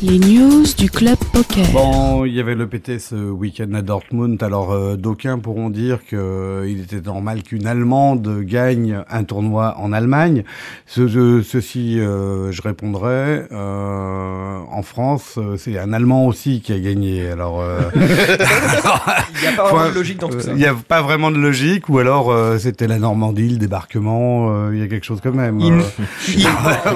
Les 0.02 0.18
news 0.18 0.64
du 0.78 0.88
club 0.90 1.18
poker. 1.30 1.66
Bon, 1.74 2.24
il 2.24 2.32
y 2.32 2.40
avait 2.40 2.54
le 2.54 2.66
PT 2.66 2.98
ce 2.98 3.14
week-end 3.16 3.70
à 3.74 3.82
Dortmund. 3.82 4.42
Alors, 4.42 4.72
euh, 4.72 4.96
d'aucuns 4.96 5.38
pourront 5.38 5.68
dire 5.68 5.98
que 6.08 6.16
euh, 6.16 6.66
il 6.70 6.80
était 6.80 7.02
normal 7.02 7.42
qu'une 7.42 7.66
Allemande 7.66 8.40
gagne 8.40 9.02
un 9.10 9.24
tournoi 9.24 9.74
en 9.78 9.92
Allemagne. 9.92 10.44
Ce, 10.86 11.06
je- 11.06 11.42
ceci, 11.42 12.00
euh, 12.00 12.50
je 12.50 12.62
répondrai. 12.62 13.42
euh, 13.52 14.58
en 14.72 14.82
France, 14.82 15.34
euh, 15.36 15.56
c'est 15.58 15.78
un 15.78 15.92
Allemand 15.92 16.26
aussi 16.26 16.62
qui 16.62 16.72
a 16.72 16.78
gagné. 16.78 17.28
Alors, 17.28 17.60
euh, 17.60 17.80
Il 17.94 19.42
n'y 19.42 19.48
a 19.48 19.52
pas 19.56 19.68
vraiment 19.70 19.90
de 19.90 19.94
logique 19.94 20.18
dans 20.20 20.28
tout 20.28 20.40
ça. 20.40 20.50
il 20.52 20.56
n'y 20.56 20.64
a 20.66 20.74
pas 20.74 21.02
vraiment 21.02 21.30
de 21.30 21.36
logique, 21.38 21.88
ou 21.90 21.98
alors 21.98 22.30
euh, 22.30 22.56
c'était 22.56 22.86
la 22.86 22.98
Normandie, 22.98 23.50
le 23.50 23.56
débarquement. 23.58 24.48
euh, 24.50 24.70
Il 24.72 24.80
y 24.80 24.82
a 24.82 24.86
quelque 24.86 25.04
chose 25.04 25.20
quand 25.22 25.32
même. 25.34 25.60
Ils, 25.60 25.72
euh. 25.74 26.40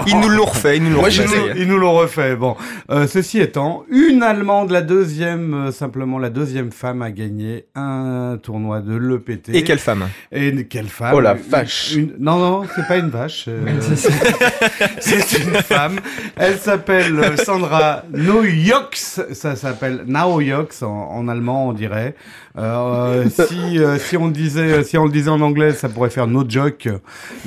ils 0.07 0.19
nous 0.19 0.29
l'ont 0.31 0.45
refait, 0.47 0.79
ils 0.79 0.83
nous 0.85 0.91
l'ont 0.95 1.03
refait. 1.03 1.25
ils, 1.25 1.29
nous, 1.55 1.61
ils 1.63 1.69
nous 1.69 1.79
l'ont 1.79 1.93
refait. 1.95 2.37
Bon, 2.37 2.57
Euh, 2.95 3.09
ceci 3.09 3.41
étant, 3.41 3.85
une 3.91 4.23
Allemande, 4.23 4.71
la 4.71 4.81
deuxième, 4.81 5.53
euh, 5.55 5.73
simplement 5.73 6.19
la 6.21 6.31
deuxième 6.31 6.71
femme 6.71 7.03
à 7.03 7.11
gagner 7.11 7.65
un 7.75 8.39
tournoi 8.41 8.81
de 8.83 8.95
l'EPT. 8.95 9.49
Et 9.53 9.65
quelle 9.65 9.81
femme? 9.81 10.05
Et 10.31 10.65
quelle 10.67 10.87
femme? 10.87 11.13
Oh 11.13 11.19
la 11.21 11.35
vache. 11.35 11.95
une- 11.97 12.15
Non, 12.21 12.39
non, 12.39 12.69
c'est 12.77 12.87
pas 12.87 12.99
une 12.99 13.09
vache. 13.11 13.47
euh, 13.49 13.65
c'est 15.01 15.39
une 15.43 15.55
femme. 15.55 15.99
Elle 16.37 16.57
s'appelle 16.59 17.37
Sandra 17.45 18.05
Neujoks. 18.13 18.95
Ça 19.33 19.57
s'appelle 19.57 20.05
Naujoks 20.07 20.83
en, 20.83 20.87
en 20.89 21.27
allemand, 21.27 21.69
on 21.69 21.73
dirait. 21.73 22.15
Euh, 22.57 23.29
si 23.49 23.79
euh, 23.79 23.99
si 23.99 24.17
on 24.17 24.29
disait 24.29 24.85
si 24.85 24.97
on 24.97 25.05
le 25.05 25.11
disait 25.11 25.31
en 25.31 25.41
anglais, 25.41 25.73
ça 25.73 25.89
pourrait 25.89 26.11
faire 26.11 26.27
no 26.27 26.45
joke, 26.49 26.89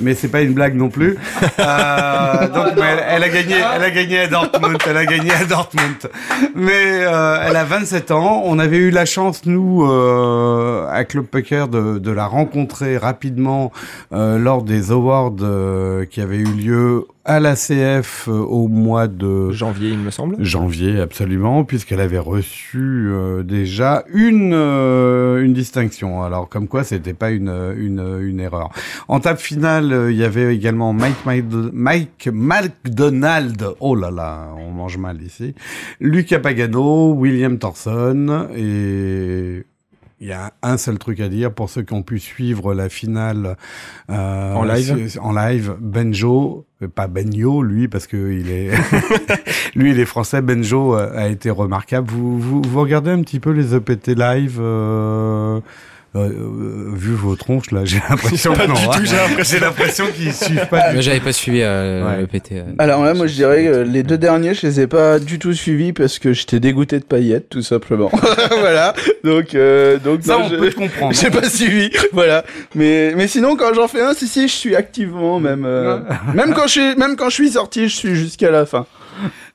mais 0.00 0.14
c'est 0.14 0.28
pas 0.28 0.42
une 0.42 0.52
blague 0.52 0.74
non 0.74 0.88
plus. 0.88 1.16
Euh, 1.60 2.48
donc 2.48 2.74
mais 2.76 2.82
elle, 2.82 3.04
elle 3.08 3.24
a 3.24 3.28
gagné, 3.28 3.56
elle 3.74 3.82
a 3.82 3.90
gagné 3.90 4.20
à 4.20 4.28
Dortmund, 4.28 4.78
elle 4.86 4.96
a 4.96 5.06
gagné 5.06 5.32
à 5.32 5.44
Dortmund. 5.44 5.96
Mais 6.54 7.02
euh, 7.04 7.44
elle 7.44 7.56
a 7.56 7.64
27 7.64 8.10
ans. 8.12 8.42
On 8.44 8.58
avait 8.58 8.76
eu 8.76 8.90
la 8.90 9.04
chance 9.04 9.44
nous 9.44 9.84
euh, 9.84 10.86
à 10.90 11.04
Club 11.04 11.26
Poker 11.26 11.68
de, 11.68 11.98
de 11.98 12.10
la 12.10 12.26
rencontrer 12.26 12.96
rapidement 12.96 13.72
euh, 14.12 14.38
lors 14.38 14.62
des 14.62 14.92
awards 14.92 15.34
euh, 15.40 16.04
qui 16.04 16.20
avaient 16.20 16.38
eu 16.38 16.44
lieu 16.44 17.06
à 17.28 17.40
la 17.40 17.54
CF 17.54 18.26
euh, 18.28 18.32
au 18.32 18.68
mois 18.68 19.06
de 19.06 19.50
Janvier, 19.52 19.90
il 19.90 19.98
me 19.98 20.10
semble. 20.10 20.42
janvier, 20.42 20.98
absolument, 20.98 21.62
puisqu'elle 21.64 22.00
avait 22.00 22.18
reçu 22.18 22.78
euh, 23.10 23.42
déjà 23.42 24.04
une 24.12 24.52
euh, 24.54 25.44
une 25.44 25.52
distinction. 25.52 26.22
Alors 26.22 26.48
comme 26.48 26.66
quoi, 26.68 26.84
c'était 26.84 27.12
pas 27.14 27.30
une 27.30 27.74
une 27.76 28.18
une 28.20 28.40
erreur. 28.40 28.70
En 29.08 29.20
table 29.20 29.38
finale, 29.38 29.92
euh, 29.92 30.10
il 30.10 30.16
y 30.16 30.24
avait 30.24 30.54
également 30.54 30.92
Mike 30.92 31.24
Mike, 31.26 31.44
Mike 31.72 32.28
McDonald. 32.32 33.62
Oh 33.80 33.94
là 33.94 34.10
là, 34.10 34.48
on 34.56 34.70
mange 34.70 34.96
mal 34.96 35.22
ici. 35.22 35.54
Lucas 36.00 36.38
Pagano, 36.40 37.12
William 37.12 37.58
Thorson 37.58 38.48
et 38.56 39.64
il 40.20 40.26
y 40.26 40.32
a 40.32 40.52
un 40.62 40.76
seul 40.78 40.98
truc 40.98 41.20
à 41.20 41.28
dire 41.28 41.52
pour 41.52 41.70
ceux 41.70 41.82
qui 41.82 41.92
ont 41.92 42.02
pu 42.02 42.18
suivre 42.18 42.74
la 42.74 42.88
finale 42.88 43.56
euh, 44.10 44.52
En 44.54 44.64
live 44.64 45.08
sur- 45.08 45.24
En 45.24 45.32
live, 45.32 45.76
Benjo, 45.80 46.66
pas 46.86 47.08
Benyo, 47.08 47.62
lui, 47.62 47.88
parce 47.88 48.06
que 48.06 48.32
il 48.32 48.50
est, 48.50 48.70
lui, 49.74 49.90
il 49.90 49.98
est 49.98 50.04
français. 50.04 50.40
Benjo 50.42 50.94
euh, 50.94 51.10
a 51.16 51.28
été 51.28 51.50
remarquable. 51.50 52.08
Vous, 52.08 52.38
vous, 52.38 52.62
vous 52.62 52.80
regardez 52.80 53.10
un 53.10 53.20
petit 53.22 53.40
peu 53.40 53.50
les 53.50 53.74
EPT 53.74 54.08
live. 54.16 54.58
Euh, 54.60 55.60
euh, 56.18 56.28
euh, 56.30 56.90
vu 56.94 57.14
vos 57.14 57.34
tronches 57.36 57.70
là, 57.70 57.80
j'ai 57.84 58.00
l'impression 58.08 58.52
Pas 58.54 58.64
que 58.66 58.68
non, 58.68 58.74
du 58.74 58.86
tout, 58.98 59.04
j'ai 59.44 59.58
l'impression. 59.60 60.04
Qu'ils 60.14 60.32
suivent 60.32 60.66
pas. 60.70 60.92
Mais 60.92 61.02
j'avais 61.02 61.20
pas 61.20 61.32
suivi 61.32 61.60
euh, 61.62 62.04
Ouais. 62.06 62.20
le 62.20 62.26
PT. 62.26 62.52
euh. 62.52 62.62
Alors 62.78 63.04
là, 63.04 63.14
moi 63.14 63.26
je 63.26 63.34
dirais 63.34 63.64
que 63.64 63.76
les 63.82 64.02
deux 64.02 64.18
derniers, 64.18 64.54
je 64.54 64.66
les 64.66 64.80
ai 64.80 64.86
pas 64.86 65.18
du 65.18 65.38
tout 65.38 65.52
suivis 65.52 65.92
parce 65.92 66.18
que 66.18 66.32
j'étais 66.32 66.60
dégoûté 66.60 66.98
de 66.98 67.04
paillettes, 67.04 67.48
tout 67.48 67.62
simplement. 67.62 68.10
voilà. 68.60 68.94
Donc, 69.24 69.54
euh, 69.54 69.98
donc 69.98 70.20
Ça, 70.22 70.34
non, 70.38 70.44
on 70.44 70.48
je- 70.48 70.56
peut 70.56 70.70
te 70.70 70.76
comprendre. 70.76 71.14
J'ai 71.20 71.30
pas 71.30 71.48
suivi, 71.48 71.90
voilà. 72.12 72.44
Mais 72.74 73.12
mais 73.16 73.26
sinon, 73.28 73.56
quand 73.56 73.74
j'en 73.74 73.88
fais 73.88 74.02
un, 74.02 74.14
si 74.14 74.26
si, 74.28 74.48
je 74.48 74.52
suis 74.54 74.76
activement 74.76 75.40
même. 75.40 75.64
euh, 75.66 75.98
même 76.34 76.54
quand 76.54 76.66
je 76.66 76.72
suis 76.72 76.94
même 76.96 77.16
quand 77.16 77.28
je 77.28 77.34
suis 77.34 77.50
sorti, 77.50 77.88
je 77.88 77.94
suis 77.94 78.14
jusqu'à 78.14 78.50
la 78.50 78.66
fin. 78.66 78.86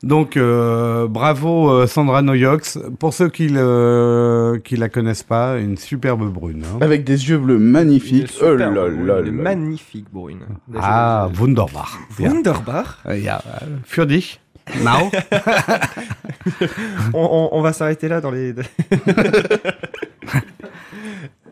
Donc 0.04 0.38
euh, 0.38 1.08
bravo 1.08 1.70
euh, 1.72 1.88
Sandra 1.88 2.22
Noyox. 2.22 2.78
Pour 3.00 3.14
ceux 3.14 3.30
qui 3.30 3.48
le 3.50 4.62
qui 4.64 4.76
la 4.76 4.90
connaissent 4.90 5.24
pas, 5.24 5.58
une 5.60 5.78
superbe 5.78 6.32
brune. 6.32 6.64
hein. 6.66 6.78
Avec 6.82 7.04
des 7.04 7.30
yeux 7.30 7.38
bleus 7.38 7.58
magnifiques. 7.60 8.32
Une 8.42 8.48
Oh 8.48 8.56
là 8.56 8.70
là 8.70 8.88
une 8.88 9.06
là. 9.06 9.22
magnifique 9.32 10.08
brune. 10.12 10.42
Ah, 10.80 11.30
wunderbar. 11.34 11.98
Wunderbar. 12.20 13.00
Ja, 13.06 13.40
äh, 13.62 13.66
für 13.86 14.06
dich. 14.06 14.40
Now. 14.82 15.12
on, 17.14 17.20
on- 17.22 17.50
on 17.52 17.62
va 17.62 17.74
s'arrêter 17.74 18.08
là 18.08 18.22
dans 18.22 18.32
les. 18.32 18.54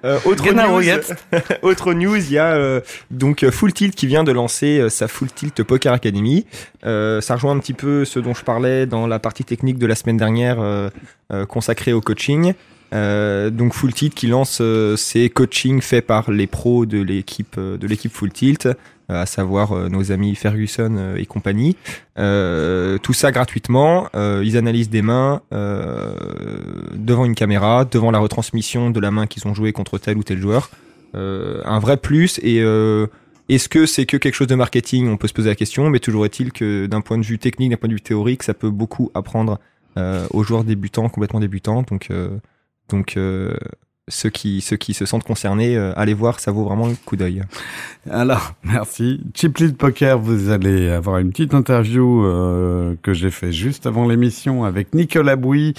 Euh, 0.03 0.19
autre, 0.25 0.51
news, 0.51 0.81
jetzt. 0.81 1.13
autre 1.61 1.93
news, 1.93 2.17
il 2.17 2.31
y 2.31 2.37
a 2.37 2.55
euh, 2.55 2.81
donc 3.11 3.43
euh, 3.43 3.51
Full 3.51 3.71
Tilt 3.71 3.95
qui 3.95 4.07
vient 4.07 4.23
de 4.23 4.31
lancer 4.31 4.79
euh, 4.79 4.89
sa 4.89 5.07
Full 5.07 5.31
Tilt 5.31 5.63
Poker 5.63 5.93
Academy. 5.93 6.45
Ça 6.83 7.35
rejoint 7.35 7.51
un 7.51 7.59
petit 7.59 7.73
peu 7.73 8.05
ce 8.05 8.19
dont 8.19 8.33
je 8.33 8.43
parlais 8.43 8.85
dans 8.85 9.05
la 9.05 9.19
partie 9.19 9.43
technique 9.43 9.77
de 9.77 9.85
la 9.85 9.95
semaine 9.95 10.17
dernière 10.17 10.57
consacrée 11.47 11.93
au 11.93 12.01
coaching. 12.01 12.53
Donc 12.91 13.73
Full 13.73 13.93
Tilt 13.93 14.15
qui 14.15 14.27
lance 14.27 14.61
ses 14.95 15.29
coachings 15.29 15.81
faits 15.81 16.07
par 16.07 16.31
les 16.31 16.47
pros 16.47 16.85
de 16.85 17.01
l'équipe 17.01 17.59
de 17.59 17.87
l'équipe 17.87 18.11
Full 18.11 18.31
Tilt, 18.31 18.67
à 19.19 19.25
savoir 19.25 19.71
euh, 19.71 19.89
nos 19.89 20.11
amis 20.11 20.35
Ferguson 20.35 20.95
euh, 20.97 21.17
et 21.17 21.25
compagnie. 21.25 21.75
Euh, 22.17 22.97
tout 22.97 23.13
ça 23.13 23.31
gratuitement. 23.31 24.07
Euh, 24.15 24.41
ils 24.45 24.57
analysent 24.57 24.89
des 24.89 25.01
mains 25.01 25.41
euh, 25.53 26.13
devant 26.93 27.25
une 27.25 27.35
caméra, 27.35 27.85
devant 27.85 28.11
la 28.11 28.19
retransmission 28.19 28.89
de 28.89 28.99
la 28.99 29.11
main 29.11 29.27
qu'ils 29.27 29.47
ont 29.47 29.53
joué 29.53 29.73
contre 29.73 29.97
tel 29.97 30.17
ou 30.17 30.23
tel 30.23 30.39
joueur. 30.39 30.69
Euh, 31.15 31.61
un 31.65 31.79
vrai 31.79 31.97
plus. 31.97 32.39
Et 32.43 32.61
euh, 32.61 33.07
est-ce 33.49 33.67
que 33.67 33.85
c'est 33.85 34.05
que 34.05 34.17
quelque 34.17 34.35
chose 34.35 34.47
de 34.47 34.55
marketing? 34.55 35.09
On 35.09 35.17
peut 35.17 35.27
se 35.27 35.33
poser 35.33 35.49
la 35.49 35.55
question, 35.55 35.89
mais 35.89 35.99
toujours 35.99 36.25
est-il 36.25 36.51
que 36.53 36.85
d'un 36.85 37.01
point 37.01 37.17
de 37.17 37.25
vue 37.25 37.39
technique, 37.39 37.71
d'un 37.71 37.77
point 37.77 37.89
de 37.89 37.93
vue 37.93 38.01
théorique, 38.01 38.43
ça 38.43 38.53
peut 38.53 38.69
beaucoup 38.69 39.11
apprendre 39.13 39.59
euh, 39.97 40.25
aux 40.31 40.43
joueurs 40.43 40.63
débutants, 40.63 41.09
complètement 41.09 41.41
débutants. 41.41 41.83
Donc, 41.83 42.07
euh, 42.11 42.29
donc 42.87 43.17
euh, 43.17 43.53
ceux 44.07 44.29
qui 44.29 44.61
ceux 44.61 44.77
qui 44.77 44.93
se 44.93 45.05
sentent 45.05 45.23
concernés, 45.23 45.77
euh, 45.77 45.93
allez 45.95 46.13
voir, 46.13 46.39
ça 46.39 46.51
vaut 46.51 46.63
vraiment 46.63 46.87
le 46.87 46.95
coup 47.05 47.15
d'œil. 47.15 47.43
Alors, 48.09 48.53
merci. 48.63 49.21
Chip 49.33 49.57
Lead 49.57 49.77
Poker, 49.77 50.19
vous 50.19 50.49
allez 50.49 50.89
avoir 50.89 51.19
une 51.19 51.31
petite 51.31 51.53
interview 51.53 52.25
euh, 52.25 52.95
que 53.01 53.13
j'ai 53.13 53.31
fait 53.31 53.51
juste 53.51 53.85
avant 53.85 54.07
l'émission 54.07 54.63
avec 54.63 54.93
Nicolas 54.93 55.35
Bouy, 55.35 55.73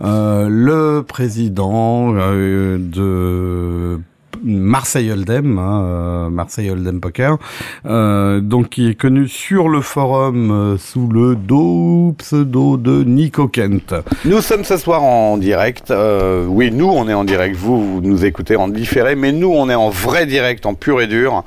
euh, 0.00 0.48
le 0.48 1.02
président 1.02 2.14
euh, 2.14 2.78
de 2.78 4.00
Marseille 4.42 5.10
Hold'em, 5.10 5.58
hein, 5.58 5.82
euh, 5.82 6.28
Marseille 6.30 6.70
Hold'em 6.70 7.00
Poker, 7.00 7.38
euh, 7.86 8.40
donc 8.40 8.70
qui 8.70 8.88
est 8.88 8.94
connu 8.94 9.28
sur 9.28 9.68
le 9.68 9.80
forum 9.80 10.50
euh, 10.50 10.78
sous 10.78 11.08
le 11.08 11.36
dos 11.36 12.14
pseudo 12.18 12.76
de 12.76 13.04
Nico 13.04 13.48
Kent. 13.48 13.94
Nous 14.24 14.40
sommes 14.40 14.64
ce 14.64 14.76
soir 14.76 15.02
en 15.02 15.36
direct. 15.38 15.90
Euh, 15.90 16.46
oui, 16.46 16.70
nous, 16.70 16.88
on 16.88 17.08
est 17.08 17.14
en 17.14 17.24
direct. 17.24 17.56
Vous, 17.56 17.94
vous 17.94 18.00
nous 18.00 18.24
écoutez 18.24 18.56
en 18.56 18.68
différé, 18.68 19.14
mais 19.14 19.32
nous, 19.32 19.52
on 19.52 19.68
est 19.68 19.74
en 19.74 19.90
vrai 19.90 20.26
direct, 20.26 20.66
en 20.66 20.74
pur 20.74 21.00
et 21.00 21.06
dur, 21.06 21.44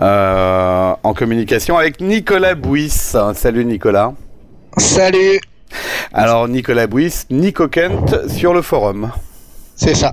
euh, 0.00 0.92
en 1.02 1.14
communication 1.14 1.78
avec 1.78 2.00
Nicolas 2.00 2.54
Bouis. 2.54 2.90
Salut 3.34 3.64
Nicolas. 3.64 4.12
Salut, 4.78 5.40
Alors 6.12 6.48
Nicolas 6.48 6.86
Bouis, 6.86 7.12
Nico 7.30 7.68
Kent 7.68 8.28
sur 8.28 8.54
le 8.54 8.62
forum. 8.62 9.10
C'est 9.82 9.94
ça. 9.94 10.12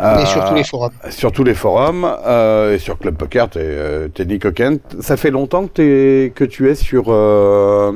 Euh, 0.00 0.22
Et 0.22 0.26
sur 0.26 0.44
tous 0.48 0.54
les 0.54 0.64
forums. 0.64 0.90
Sur 1.10 1.32
tous 1.32 1.44
les 1.44 1.54
forums 1.54 2.08
euh, 2.26 2.74
et 2.74 2.78
sur 2.78 2.98
Club 2.98 3.16
Poker, 3.16 3.48
t'es 3.48 3.60
euh, 3.62 4.08
t'es 4.08 4.24
Nico 4.24 4.50
Kent. 4.52 4.80
Ça 5.00 5.16
fait 5.16 5.30
longtemps 5.30 5.66
que, 5.66 5.72
t'es- 5.72 6.32
que 6.34 6.44
tu 6.44 6.68
es 6.70 6.74
sur, 6.74 7.04
euh, 7.08 7.92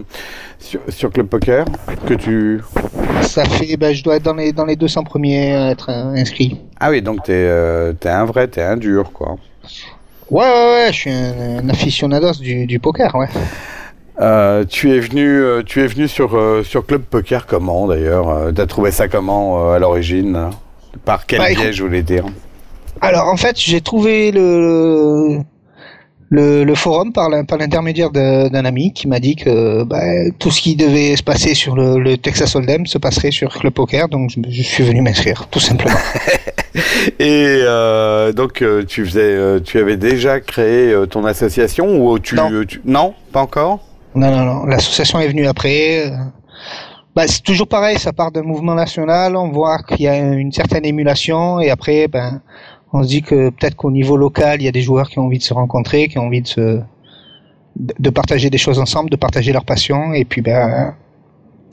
sur 0.58 0.80
sur 0.88 1.10
Club 1.10 1.26
Poker, 1.28 1.64
que 2.06 2.14
tu. 2.14 2.60
Ça 3.22 3.44
fait, 3.44 3.76
bah, 3.76 3.92
je 3.92 4.02
dois 4.02 4.16
être 4.16 4.24
dans 4.24 4.34
les, 4.34 4.52
dans 4.52 4.64
les 4.66 4.76
200 4.76 5.04
premiers 5.04 5.54
à 5.54 5.70
être 5.70 5.90
euh, 5.90 6.14
inscrit. 6.16 6.60
Ah 6.80 6.90
oui, 6.90 7.00
donc 7.02 7.22
t'es 7.24 7.32
euh, 7.34 7.92
t'es 7.92 8.08
un 8.08 8.24
vrai, 8.24 8.48
t'es 8.48 8.62
un 8.62 8.76
dur, 8.76 9.12
quoi. 9.12 9.36
Ouais, 10.30 10.44
ouais, 10.44 10.44
ouais, 10.86 10.88
je 10.92 10.96
suis 10.98 11.10
un, 11.10 11.58
un 11.62 11.68
aficionados 11.68 12.32
du, 12.40 12.66
du 12.66 12.78
poker, 12.80 13.14
ouais. 13.14 13.28
Euh, 14.20 14.64
tu 14.68 14.94
es 14.94 15.00
venu, 15.00 15.26
euh, 15.42 15.62
tu 15.64 15.80
es 15.82 15.86
venu 15.86 16.06
sur 16.06 16.36
euh, 16.36 16.62
sur 16.62 16.84
Club 16.86 17.02
Poker 17.02 17.46
comment 17.46 17.86
d'ailleurs? 17.86 18.28
Euh, 18.28 18.52
T'as 18.52 18.66
trouvé 18.66 18.90
ça 18.90 19.08
comment 19.08 19.70
euh, 19.70 19.74
à 19.74 19.78
l'origine? 19.78 20.50
Par 21.04 21.26
quel 21.26 21.38
Bah, 21.38 21.46
biais, 21.48 21.54
écoute- 21.54 21.72
je 21.72 21.82
voulais 21.84 22.02
dire 22.02 22.24
Alors 23.00 23.28
en 23.28 23.36
fait, 23.36 23.58
j'ai 23.58 23.80
trouvé 23.80 24.30
le, 24.32 25.38
le, 26.30 26.64
le 26.64 26.74
forum 26.74 27.12
par 27.12 27.28
l'intermédiaire 27.30 28.10
d'un 28.10 28.64
ami 28.64 28.92
qui 28.92 29.08
m'a 29.08 29.18
dit 29.20 29.36
que 29.36 29.82
bah, 29.84 30.00
tout 30.38 30.50
ce 30.50 30.60
qui 30.60 30.76
devait 30.76 31.16
se 31.16 31.22
passer 31.22 31.54
sur 31.54 31.74
le, 31.76 31.98
le 31.98 32.16
Texas 32.16 32.54
Hold'em 32.56 32.86
se 32.86 32.98
passerait 32.98 33.30
sur 33.30 33.58
Club 33.58 33.72
Poker, 33.72 34.08
donc 34.08 34.30
je, 34.30 34.40
je 34.50 34.62
suis 34.62 34.84
venu 34.84 35.00
m'inscrire, 35.02 35.46
tout 35.50 35.60
simplement. 35.60 35.96
Et 37.18 37.58
euh, 37.66 38.32
donc, 38.32 38.62
euh, 38.62 38.82
tu 38.86 39.04
faisais, 39.04 39.20
euh, 39.20 39.60
tu 39.60 39.78
avais 39.78 39.96
déjà 39.98 40.40
créé 40.40 40.94
ton 41.10 41.24
association 41.26 42.02
ou 42.06 42.18
tu 42.18 42.34
Non. 42.34 42.50
tu- 42.66 42.80
non, 42.84 43.12
pas 43.32 43.40
encore? 43.42 43.80
Non, 44.14 44.30
non, 44.30 44.44
non. 44.44 44.64
L'association 44.66 45.20
est 45.20 45.28
venue 45.28 45.46
après. 45.46 46.10
Bah, 47.14 47.24
c'est 47.26 47.42
toujours 47.42 47.68
pareil. 47.68 47.98
Ça 47.98 48.12
part 48.12 48.32
d'un 48.32 48.42
mouvement 48.42 48.74
national. 48.74 49.36
On 49.36 49.50
voit 49.50 49.78
qu'il 49.82 50.02
y 50.02 50.08
a 50.08 50.16
une 50.16 50.52
certaine 50.52 50.84
émulation 50.84 51.60
et 51.60 51.70
après, 51.70 52.08
ben, 52.08 52.40
on 52.92 53.02
se 53.02 53.08
dit 53.08 53.22
que 53.22 53.50
peut-être 53.50 53.74
qu'au 53.74 53.90
niveau 53.90 54.16
local, 54.16 54.60
il 54.60 54.64
y 54.64 54.68
a 54.68 54.72
des 54.72 54.82
joueurs 54.82 55.08
qui 55.08 55.18
ont 55.18 55.26
envie 55.26 55.38
de 55.38 55.42
se 55.42 55.54
rencontrer, 55.54 56.08
qui 56.08 56.18
ont 56.18 56.26
envie 56.26 56.42
de 56.42 56.48
se, 56.48 56.80
de 57.76 58.10
partager 58.10 58.50
des 58.50 58.58
choses 58.58 58.78
ensemble, 58.78 59.10
de 59.10 59.16
partager 59.16 59.52
leur 59.52 59.64
passion 59.64 60.12
et 60.12 60.24
puis 60.24 60.42
ben, 60.42 60.94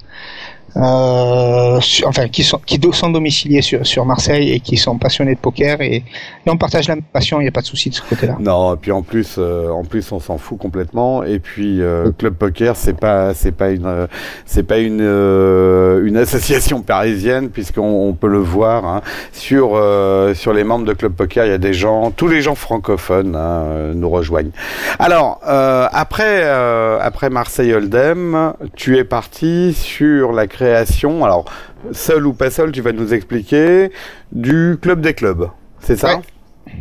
Euh, 0.77 1.81
enfin 2.05 2.29
qui 2.29 2.45
sont 2.45 3.11
domiciliés 3.11 3.63
sur 3.63 4.05
Marseille 4.05 4.53
et 4.53 4.61
qui 4.61 4.77
sont 4.77 4.99
passionnés 4.99 5.35
de 5.35 5.41
poker 5.41 5.81
et, 5.81 6.05
on 6.51 6.57
partage 6.57 6.89
la 6.89 6.95
même 6.95 7.05
passion, 7.05 7.41
il 7.41 7.45
n'y 7.45 7.49
a 7.49 7.53
pas 7.53 7.61
de 7.61 7.67
souci 7.67 7.91
de 7.91 7.95
ce 7.95 8.03
côté-là. 8.03 8.37
Non, 8.41 8.75
et 8.75 8.77
puis 8.77 8.93
en 8.93 9.03
plus, 9.03 9.37
euh, 9.39 9.69
en 9.69 9.85
plus, 9.85 10.11
on 10.13 10.21
s'en 10.21 10.39
fout 10.39 10.59
complètement. 10.59 11.23
Et 11.23 11.39
puis, 11.39 11.83
euh, 11.83 12.11
Club 12.17 12.35
Poker, 12.35 12.77
c'est 12.77 12.99
pas, 12.99 13.35
c'est 13.35 13.53
pas 13.53 13.71
une, 13.71 13.87
euh, 13.87 14.07
c'est 14.47 14.63
pas 14.63 14.79
une, 14.79 16.17
association 16.17 16.83
parisienne, 16.83 17.51
puisqu'on 17.51 18.09
on 18.09 18.13
peut 18.13 18.29
le 18.29 18.39
voir 18.39 18.85
hein, 18.85 19.03
sur, 19.33 19.81
sur 20.35 20.53
les 20.53 20.65
membres 20.65 20.85
de 20.85 20.93
Club 20.95 21.13
Poker. 21.13 21.45
Il 21.45 21.51
y 21.51 21.53
a 21.53 21.59
des 21.59 21.73
gens, 21.73 22.11
tous 22.11 22.29
les 22.29 22.43
gens 22.43 22.55
francophones 22.55 23.37
hein, 23.37 23.93
nous 23.95 24.11
rejoignent. 24.11 24.51
Alors, 24.99 25.41
après, 25.45 26.43
après 27.01 27.31
Marseille 27.31 27.73
Hold'em, 27.73 28.55
tu 28.75 28.97
es 28.97 29.05
parti 29.05 29.75
sur 29.75 30.33
la 30.33 30.47
création. 30.59 31.25
Alors, 31.25 31.45
seul 31.93 32.27
ou 32.27 32.33
pas 32.33 32.51
seul, 32.51 32.73
tu 32.73 32.81
vas 32.81 32.93
nous 32.93 33.15
expliquer 33.15 33.91
du 34.33 34.77
club 34.83 35.01
des 35.01 35.15
clubs. 35.15 35.49
C'est 35.81 35.97
ça? 35.97 36.21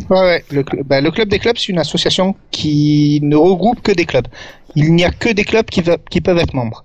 Ouais. 0.10 0.44
Bah, 0.86 1.00
le 1.02 1.12
club 1.12 1.30
des 1.30 1.40
clubs, 1.40 1.58
c'est 1.58 1.70
une 1.70 1.80
association 1.80 2.36
qui 2.52 3.20
ne 3.24 3.36
regroupe 3.36 3.82
que 3.82 3.92
des 3.92 4.06
clubs. 4.06 4.28
Il 4.76 4.94
n'y 4.94 5.06
a 5.06 5.12
que 5.12 5.30
des 5.30 5.44
clubs 5.44 5.66
qui, 5.66 5.82
qui 6.10 6.22
peuvent 6.22 6.38
être 6.38 6.54
membres. 6.54 6.84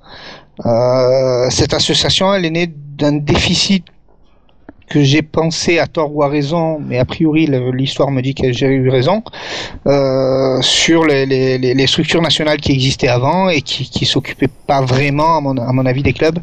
Euh, 0.66 1.51
cette 1.51 1.74
association, 1.74 2.32
elle 2.34 2.45
est 2.45 2.51
née 2.51 2.70
d'un 2.99 3.16
déficit 3.16 3.84
que 4.91 5.03
j'ai 5.03 5.22
pensé 5.22 5.78
à 5.78 5.87
tort 5.87 6.14
ou 6.14 6.22
à 6.22 6.28
raison, 6.28 6.78
mais 6.80 6.99
a 6.99 7.05
priori 7.05 7.47
l'histoire 7.72 8.11
me 8.11 8.20
dit 8.20 8.35
que 8.35 8.53
j'ai 8.53 8.66
eu 8.66 8.89
raison, 8.91 9.22
euh, 9.87 10.61
sur 10.62 11.05
les, 11.07 11.24
les, 11.26 11.59
les- 11.59 11.74
les 11.74 11.87
structures 11.87 12.22
nationales 12.22 12.59
qui 12.59 12.72
existaient 12.72 13.09
avant 13.09 13.49
et 13.49 13.62
qui, 13.62 13.89
qui 13.89 14.05
s'occupaient 14.07 14.51
pas 14.66 14.80
vraiment, 14.83 15.37
à 15.39 15.41
mon, 15.41 15.57
à 15.57 15.72
mon 15.72 15.87
avis, 15.87 16.03
des 16.03 16.12
clubs 16.12 16.39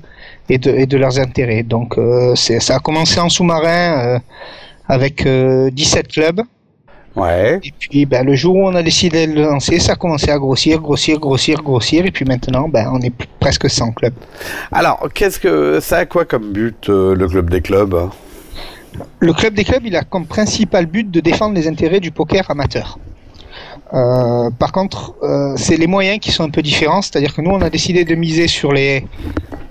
et 0.50 0.58
de, 0.58 0.72
et 0.72 0.86
de 0.86 0.98
leurs 0.98 1.20
intérêts. 1.20 1.64
Donc 1.64 1.98
euh, 1.98 2.34
ça 2.36 2.76
a 2.76 2.80
commencé 2.80 3.20
en 3.20 3.30
sous-marin 3.30 4.16
euh, 4.16 4.20
avec 4.88 5.26
euh, 5.26 5.70
17 5.72 6.08
clubs. 6.08 6.42
Ouais. 7.16 7.60
Et 7.64 7.74
puis 7.78 8.06
ben, 8.06 8.26
le 8.26 8.36
jour 8.36 8.56
où 8.56 8.68
on 8.68 8.76
a 8.76 8.84
décidé 8.84 9.28
de 9.28 9.34
le 9.34 9.42
lancer, 9.44 9.80
ça 9.80 9.94
a 9.94 9.96
commencé 9.96 10.30
à 10.32 10.38
grossir, 10.38 10.80
grossir, 10.80 11.20
grossir, 11.20 11.62
grossir. 11.62 12.06
Et 12.06 12.12
puis 12.12 12.24
maintenant, 12.26 12.70
ben, 12.70 12.90
on 12.94 13.00
est 13.02 13.14
presque 13.40 13.70
100 13.70 13.92
clubs. 13.92 14.14
Alors, 14.72 15.08
qu'est-ce 15.14 15.40
que 15.40 15.80
ça 15.82 15.98
a 15.98 16.06
quoi 16.06 16.26
comme 16.26 16.52
but 16.54 16.88
le 16.88 17.28
club 17.28 17.50
des 17.50 17.62
clubs? 17.62 18.10
Le 19.20 19.34
club 19.34 19.54
des 19.54 19.64
clubs, 19.64 19.86
il 19.86 19.96
a 19.96 20.04
comme 20.04 20.26
principal 20.26 20.86
but 20.86 21.10
de 21.10 21.20
défendre 21.20 21.56
les 21.56 21.68
intérêts 21.68 22.00
du 22.00 22.12
poker 22.12 22.50
amateur. 22.50 22.98
Euh, 23.94 24.50
par 24.60 24.72
contre, 24.72 25.16
euh, 25.24 25.54
c'est 25.58 25.78
les 25.78 25.88
moyens 25.88 26.20
qui 26.20 26.32
sont 26.32 26.44
un 26.44 26.50
peu 26.50 26.62
différents. 26.62 27.02
C'est-à-dire 27.02 27.34
que 27.36 27.42
nous, 27.42 27.52
on 27.52 27.62
a 27.62 27.70
décidé 27.70 28.06
de 28.06 28.16
miser 28.16 28.48
sur 28.48 28.72
les, 28.72 29.06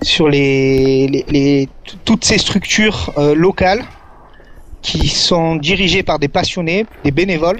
sur 0.01 0.27
les, 0.29 1.07
les, 1.07 1.25
les- 1.29 1.65
t- 1.85 1.97
toutes 2.05 2.25
ces 2.25 2.37
structures 2.37 3.11
euh, 3.17 3.33
locales 3.35 3.81
qui 4.81 5.07
sont 5.07 5.55
dirigées 5.55 6.03
par 6.03 6.19
des 6.19 6.27
passionnés, 6.27 6.85
des 7.03 7.11
bénévoles, 7.11 7.59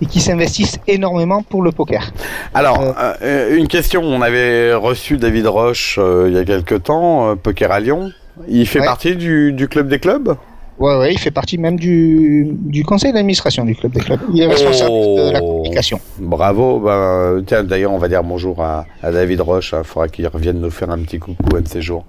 et 0.00 0.06
qui 0.06 0.20
s'investissent 0.20 0.78
énormément 0.86 1.42
pour 1.42 1.62
le 1.62 1.72
poker. 1.72 2.12
Alors, 2.54 2.78
euh, 3.22 3.56
une 3.56 3.66
question. 3.68 4.02
On 4.02 4.20
avait 4.22 4.74
reçu 4.74 5.16
David 5.16 5.46
Roche 5.46 5.98
euh, 5.98 6.26
il 6.28 6.34
y 6.36 6.38
a 6.38 6.44
quelque 6.44 6.74
temps, 6.74 7.30
euh, 7.30 7.34
Poker 7.34 7.72
à 7.72 7.80
Lyon. 7.80 8.10
Il 8.48 8.66
fait 8.66 8.80
Ouais. 8.80 8.86
partie 8.86 9.16
du, 9.16 9.52
du 9.52 9.66
club 9.68 9.88
des 9.88 9.98
clubs? 9.98 10.36
Ouais, 10.78 10.94
ouais, 10.98 11.12
il 11.14 11.18
fait 11.18 11.30
partie 11.30 11.56
même 11.56 11.78
du, 11.78 12.46
du 12.50 12.84
conseil 12.84 13.12
d'administration 13.12 13.64
du 13.64 13.74
club 13.74 13.92
des 13.92 14.00
clubs. 14.00 14.20
Il 14.34 14.42
est 14.42 14.46
responsable 14.46 14.90
de 14.90 15.32
la 15.32 15.40
Oh. 15.42 15.56
communication. 15.58 15.98
Bravo. 16.18 16.80
Ben, 16.80 17.42
tiens, 17.46 17.64
d'ailleurs, 17.64 17.92
on 17.92 17.98
va 17.98 18.08
dire 18.08 18.22
bonjour 18.22 18.62
à, 18.62 18.84
à 19.02 19.10
David 19.10 19.40
Roche. 19.40 19.74
Il 19.76 19.84
faudra 19.84 20.08
qu'il 20.08 20.26
revienne 20.28 20.60
nous 20.60 20.70
faire 20.70 20.90
un 20.90 20.98
petit 20.98 21.18
coucou 21.18 21.56
un 21.56 21.62
de 21.62 21.68
ces 21.68 21.80
jours. 21.80 22.04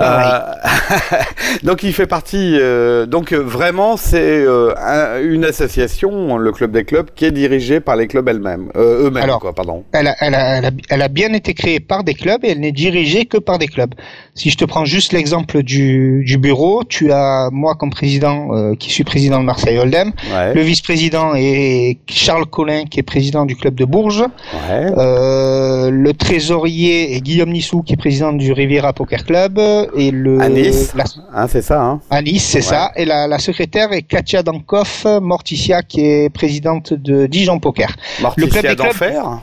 Euh, 0.00 0.02
donc, 1.62 1.82
il 1.82 1.92
fait 1.92 2.06
partie. 2.06 2.56
euh, 2.60 3.06
donc, 3.06 3.32
vraiment, 3.32 3.96
c'est 3.96 4.44
euh, 4.44 4.74
un- 4.76 5.20
une 5.22 5.44
association, 5.44 6.36
le 6.38 6.52
club 6.52 6.72
des 6.72 6.84
clubs, 6.84 7.08
qui 7.14 7.24
est 7.26 7.30
dirigée 7.32 7.80
par 7.80 7.96
les 7.96 8.06
clubs 8.08 8.28
elles-mêmes, 8.28 8.70
eux-mêmes, 8.76 9.22
Alors, 9.22 9.40
quoi. 9.40 9.52
Pardon. 9.54 9.84
Elle 9.92 10.08
a, 10.08 10.16
elle, 10.20 10.34
a, 10.34 10.58
elle, 10.58 10.64
a, 10.66 10.70
elle 10.90 11.02
a 11.02 11.08
bien 11.08 11.32
été 11.34 11.54
créée 11.54 11.80
par 11.80 12.04
des 12.04 12.14
clubs 12.14 12.44
et 12.44 12.50
elle 12.50 12.60
n'est 12.60 12.72
dirigée 12.72 13.26
que 13.26 13.38
par 13.38 13.58
des 13.58 13.68
clubs. 13.68 13.94
Si 14.34 14.48
je 14.48 14.56
te 14.56 14.64
prends 14.64 14.86
juste 14.86 15.12
l'exemple 15.12 15.62
du, 15.62 16.24
du 16.24 16.38
bureau, 16.38 16.84
tu 16.84 17.12
as 17.12 17.50
moi 17.52 17.74
comme 17.74 17.90
président, 17.90 18.48
euh, 18.56 18.74
qui 18.74 18.88
suis 18.90 19.04
président 19.04 19.38
de 19.40 19.44
Marseille 19.44 19.76
Hold'em, 19.76 20.12
Ouais. 20.34 20.54
le 20.54 20.62
vice-président 20.62 21.32
est 21.36 21.98
Charles 22.08 22.46
Collin, 22.46 22.84
qui 22.86 22.98
est 22.98 23.02
président 23.02 23.44
du 23.44 23.56
club 23.56 23.74
de 23.74 23.84
Bourges, 23.84 24.22
Ouais. 24.22 24.86
euh, 24.96 25.90
le 25.90 26.14
trésorier 26.14 27.14
est 27.14 27.20
Guillaume 27.20 27.50
Nissou, 27.50 27.82
qui 27.82 27.92
est 27.92 27.96
président 27.98 28.32
du 28.32 28.52
Riviera 28.52 28.94
Poker 28.94 29.26
Club, 29.26 29.60
et 29.98 30.10
le 30.10 30.40
À 30.40 30.48
Nice, 30.48 30.94
la- 30.96 31.04
hein, 31.34 31.46
c'est 31.46 31.60
ça. 31.62 31.82
Hein 31.82 32.00
à 32.08 32.22
Nice, 32.22 32.42
c'est 32.44 32.62
ça. 32.62 32.90
Et 32.96 33.04
la, 33.04 33.26
la 33.26 33.38
secrétaire 33.38 33.92
est 33.92 34.00
Katia 34.00 34.42
Dankoff 34.42 35.06
Morticia, 35.20 35.82
qui 35.82 36.00
est 36.06 36.30
présidente 36.30 36.94
de 36.94 37.26
Dijon 37.26 37.58
Poker. 37.58 37.94
Morticia 38.22 38.48
club 38.48 38.62
des 38.62 38.76
clubs- 38.76 38.86
d'enfer 38.88 39.40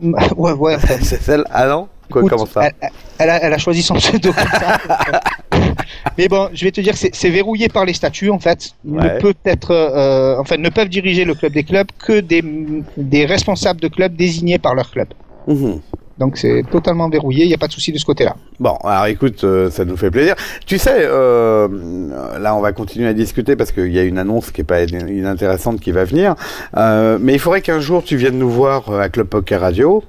Ouais, 0.38 0.52
ouais. 0.52 0.76
enfin, 0.76 0.94
C'est 1.02 1.20
celle. 1.22 1.44
Ah 1.50 1.66
non 1.68 1.86
Quoi, 2.10 2.22
Écoute, 2.22 2.30
comment 2.30 2.46
ça 2.46 2.62
elle, 2.64 2.90
elle 3.18 3.30
a, 3.30 3.42
elle 3.44 3.52
a 3.52 3.58
choisi 3.58 3.82
son 3.82 3.94
pseudo 4.02 4.32
comme 4.32 4.48
ça. 4.48 4.78
Mais 6.18 6.28
bon, 6.28 6.48
je 6.52 6.64
vais 6.64 6.70
te 6.72 6.80
dire, 6.80 6.96
c'est 6.96 7.14
c'est 7.14 7.30
verrouillé 7.30 7.68
par 7.68 7.84
les 7.84 7.94
statuts 7.94 8.30
en 8.30 8.38
fait. 8.38 8.70
Il 8.84 8.92
Ouais. 8.92 9.14
Ne 9.14 9.20
peut 9.20 9.34
être, 9.44 9.70
euh, 9.70 10.36
enfin, 10.38 10.56
ne 10.58 10.68
peuvent 10.68 10.88
diriger 10.88 11.24
le 11.24 11.34
club 11.34 11.52
des 11.52 11.64
clubs 11.64 11.88
que 12.04 12.20
des, 12.20 12.42
des 12.96 13.24
responsables 13.24 13.80
de 13.80 13.88
clubs 13.88 14.14
désignés 14.14 14.58
par 14.58 14.74
leur 14.74 14.90
club. 14.90 15.08
Mhm. 15.46 15.80
Donc 16.18 16.36
c'est 16.36 16.62
totalement 16.70 17.08
verrouillé, 17.08 17.44
il 17.44 17.48
n'y 17.48 17.54
a 17.54 17.58
pas 17.58 17.66
de 17.66 17.72
souci 17.72 17.90
de 17.90 17.98
ce 17.98 18.04
côté-là. 18.04 18.36
Bon, 18.60 18.76
alors 18.84 19.06
écoute, 19.06 19.42
euh, 19.44 19.70
ça 19.70 19.84
nous 19.84 19.96
fait 19.96 20.10
plaisir. 20.10 20.34
Tu 20.66 20.78
sais, 20.78 20.94
euh, 20.98 21.66
là 22.38 22.54
on 22.54 22.60
va 22.60 22.72
continuer 22.72 23.08
à 23.08 23.14
discuter 23.14 23.56
parce 23.56 23.72
qu'il 23.72 23.90
y 23.92 23.98
a 23.98 24.02
une 24.02 24.18
annonce 24.18 24.50
qui 24.50 24.60
est 24.60 24.64
pas 24.64 24.82
inintéressante 24.82 25.80
qui 25.80 25.90
va 25.90 26.04
venir. 26.04 26.34
Euh, 26.76 27.18
mais 27.20 27.32
il 27.32 27.38
faudrait 27.38 27.62
qu'un 27.62 27.80
jour 27.80 28.04
tu 28.04 28.16
viennes 28.16 28.38
nous 28.38 28.50
voir 28.50 28.92
à 29.00 29.08
Club 29.08 29.26
Poker 29.26 29.60
Radio. 29.60 30.04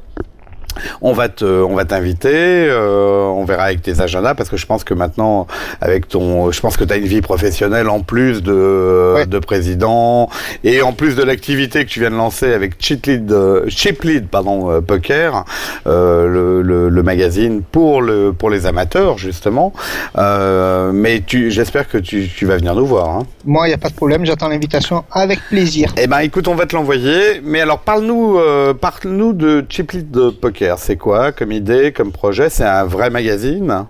On 1.02 1.14
va 1.14 1.30
te, 1.30 1.46
on 1.46 1.76
va 1.76 1.86
t'inviter. 1.86 2.68
Euh, 2.70 3.24
on 3.26 3.46
verra 3.46 3.64
avec 3.64 3.82
tes 3.82 4.02
agendas 4.02 4.36
parce 4.36 4.50
que 4.50 4.58
je 4.58 4.66
pense 4.66 4.84
que 4.84 4.94
maintenant, 4.94 5.48
avec 5.82 6.08
ton, 6.08 6.52
je 6.52 6.60
pense 6.62 6.78
que 6.78 6.84
tu 6.84 6.94
as 6.94 6.98
une 6.98 7.06
vie 7.06 7.22
professionnelle 7.22 7.90
en 7.90 8.02
plus 8.02 8.42
de, 8.44 9.26
de 9.26 9.40
président 9.40 10.30
et 10.64 10.82
en 10.82 10.94
plus 10.94 11.16
de 11.16 11.24
l'activité 11.24 11.86
que 11.86 11.90
tu 11.90 12.00
viens 12.00 12.12
de 12.12 12.16
lancer 12.16 12.54
avec 12.54 12.76
Cheap 12.80 13.06
Lead, 13.06 13.32
euh, 13.32 13.66
Cheap 13.68 14.04
Lead 14.04 14.28
pardon, 14.28 14.72
euh, 14.72 14.82
Poker, 14.82 15.46
euh, 15.88 16.28
le, 16.28 16.62
le, 16.62 16.90
le, 16.90 17.04
magazine 17.04 17.62
pour 17.62 18.02
le, 18.02 18.34
pour 18.34 18.50
les 18.50 18.66
amateurs 18.66 19.18
justement. 19.18 19.74
Euh, 20.18 20.92
mais 20.94 21.22
tu, 21.26 21.52
j'espère 21.52 21.88
que 21.88 21.98
tu, 21.98 22.28
tu 22.28 22.46
vas 22.46 22.58
venir 22.58 22.76
nous 22.76 22.86
voir. 22.86 23.10
Hein. 23.10 23.24
Moi, 23.46 23.68
il 23.68 23.72
y 23.72 23.74
a 23.74 23.78
pas 23.78 23.90
de 23.90 23.96
problème. 23.96 24.26
J'attends 24.26 24.48
l'invitation 24.48 25.04
avec 25.12 25.40
plaisir. 25.50 25.94
Eh 25.98 26.08
ben, 26.08 26.20
écoute, 26.20 26.48
on 26.48 26.56
va 26.56 26.66
te 26.66 26.76
l'envoyer. 26.76 27.42
Mais 27.44 27.62
alors, 27.62 27.80
parle-nous, 27.80 28.40
parle-nous 28.80 29.34
de 29.34 29.66
Cheap 29.70 29.92
Lead 29.92 30.32
Poker 30.42 30.63
c'est 30.78 30.98
quoi 30.98 31.32
comme 31.32 31.52
idée, 31.52 31.92
comme 31.92 32.12
projet? 32.12 32.50
C'est 32.50 32.64
un 32.64 32.86
vrai 32.86 33.10
magazine? 33.10 33.86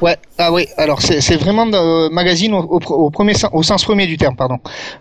Ouais, 0.00 0.16
ah 0.38 0.52
oui, 0.52 0.68
alors 0.76 1.02
c'est 1.02 1.36
vraiment 1.36 1.66
un 1.72 2.08
magazine 2.10 2.54
au, 2.54 3.10
premier, 3.10 3.32
au 3.52 3.62
sens 3.64 3.84
premier 3.84 4.06
du 4.06 4.16
terme, 4.16 4.36
pardon. 4.36 4.58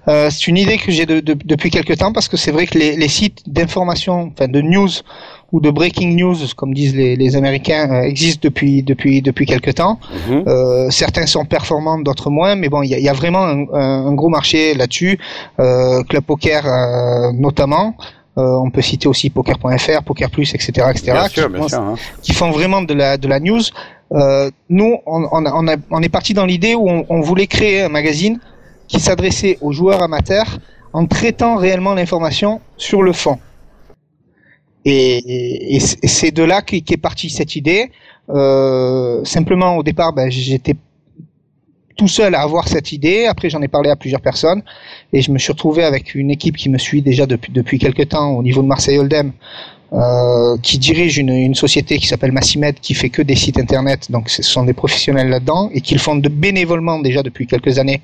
Euh, 0.07 0.29
c'est 0.31 0.47
une 0.47 0.57
idée 0.57 0.77
que 0.77 0.91
j'ai 0.91 1.05
depuis 1.05 1.69
quelques 1.69 1.97
temps 1.97 2.11
parce 2.11 2.27
que 2.27 2.35
c'est 2.35 2.51
vrai 2.51 2.65
que 2.65 2.79
les, 2.79 3.07
sites 3.07 3.43
d'information, 3.47 4.31
enfin 4.33 4.47
de 4.47 4.59
news 4.59 4.89
ou 5.51 5.61
de 5.61 5.69
breaking 5.69 6.15
news, 6.15 6.35
comme 6.55 6.73
disent 6.73 6.95
les, 6.95 7.35
Américains, 7.35 7.87
euh, 7.91 8.07
existent 8.07 8.41
depuis 8.43 8.81
depuis 8.81 9.21
depuis 9.21 9.45
quelques 9.45 9.75
temps. 9.75 9.99
Mhm. 10.27 10.43
Euh, 10.47 10.89
certains 10.89 11.27
sont 11.27 11.45
performants, 11.45 11.99
d'autres 11.99 12.31
moins, 12.31 12.55
mais 12.55 12.67
bon, 12.67 12.81
il 12.81 12.89
y 12.89 13.09
a, 13.09 13.13
vraiment 13.13 13.43
un, 13.43 14.13
gros 14.13 14.29
marché 14.29 14.73
là-dessus. 14.73 15.19
Club 15.57 16.23
Poker 16.25 16.63
notamment. 17.35 17.95
Euh, 18.37 18.55
on 18.63 18.69
peut 18.69 18.83
citer 18.83 19.07
aussi 19.07 19.31
Poker.fr, 19.31 20.03
Poker 20.03 20.29
Plus, 20.29 20.53
etc., 20.53 20.87
etc. 20.91 21.13
Hein. 21.15 21.95
qui, 22.21 22.33
font 22.33 22.51
vraiment 22.51 22.81
de 22.81 22.93
la 22.93 23.17
de 23.17 23.27
la 23.27 23.39
news. 23.39 23.61
Euh, 24.11 24.51
nous, 24.69 24.97
on, 25.07 25.27
on, 25.31 25.77
on, 25.89 26.01
est 26.01 26.09
parti 26.09 26.33
dans 26.35 26.45
l'idée 26.45 26.75
où 26.75 26.87
on, 26.87 27.21
voulait 27.21 27.47
créer 27.47 27.81
un 27.81 27.89
magazine 27.89 28.39
qui 28.87 28.99
s'adressait 28.99 29.57
aux 29.61 29.73
joueurs 29.73 30.03
amateurs 30.03 30.59
en 30.93 31.07
traitant 31.07 31.55
réellement 31.55 31.95
l'information 31.95 32.61
sur 32.77 33.01
le 33.01 33.11
fond. 33.11 33.39
Et, 34.85 35.79
c'est 35.79 36.31
de 36.31 36.43
là 36.43 36.61
qu'est 36.61 36.97
partie 36.97 37.29
cette 37.29 37.55
idée. 37.55 37.91
Euh, 38.29 39.23
simplement, 39.25 39.77
au 39.77 39.83
départ, 39.83 40.13
ben, 40.13 40.29
j'étais 40.29 40.75
tout 41.97 42.07
seul 42.07 42.35
à 42.35 42.41
avoir 42.41 42.67
cette 42.67 42.91
idée. 42.91 43.25
Après, 43.25 43.49
j'en 43.49 43.61
ai 43.61 43.67
parlé 43.67 43.89
à 43.89 43.95
plusieurs 43.95 44.21
personnes 44.21 44.61
et 45.11 45.21
je 45.21 45.31
me 45.31 45.37
suis 45.37 45.51
retrouvé 45.51 45.83
avec 45.83 46.15
une 46.15 46.31
équipe 46.31 46.55
qui 46.55 46.69
me 46.69 46.77
suit 46.77 47.01
déjà 47.01 47.25
depuis 47.25 47.51
depuis 47.51 47.79
quelques 47.79 48.09
temps 48.09 48.29
au 48.31 48.43
niveau 48.43 48.61
de 48.61 48.67
Marseille 48.67 48.97
Hold'em, 48.99 49.33
euh, 49.93 50.57
qui 50.61 50.77
dirige 50.77 51.17
une, 51.17 51.29
une 51.29 51.55
société 51.55 51.97
qui 51.97 52.07
s'appelle 52.07 52.31
Massimed, 52.31 52.75
qui 52.79 52.93
fait 52.93 53.09
que 53.09 53.21
des 53.21 53.35
sites 53.35 53.57
internet. 53.57 54.11
Donc, 54.11 54.29
ce 54.29 54.43
sont 54.43 54.63
des 54.63 54.73
professionnels 54.73 55.29
là-dedans 55.29 55.69
et 55.73 55.81
qui 55.81 55.93
le 55.93 55.99
font 55.99 56.15
de 56.15 56.29
bénévolement 56.29 56.99
déjà 56.99 57.23
depuis 57.23 57.47
quelques 57.47 57.79
années 57.79 58.01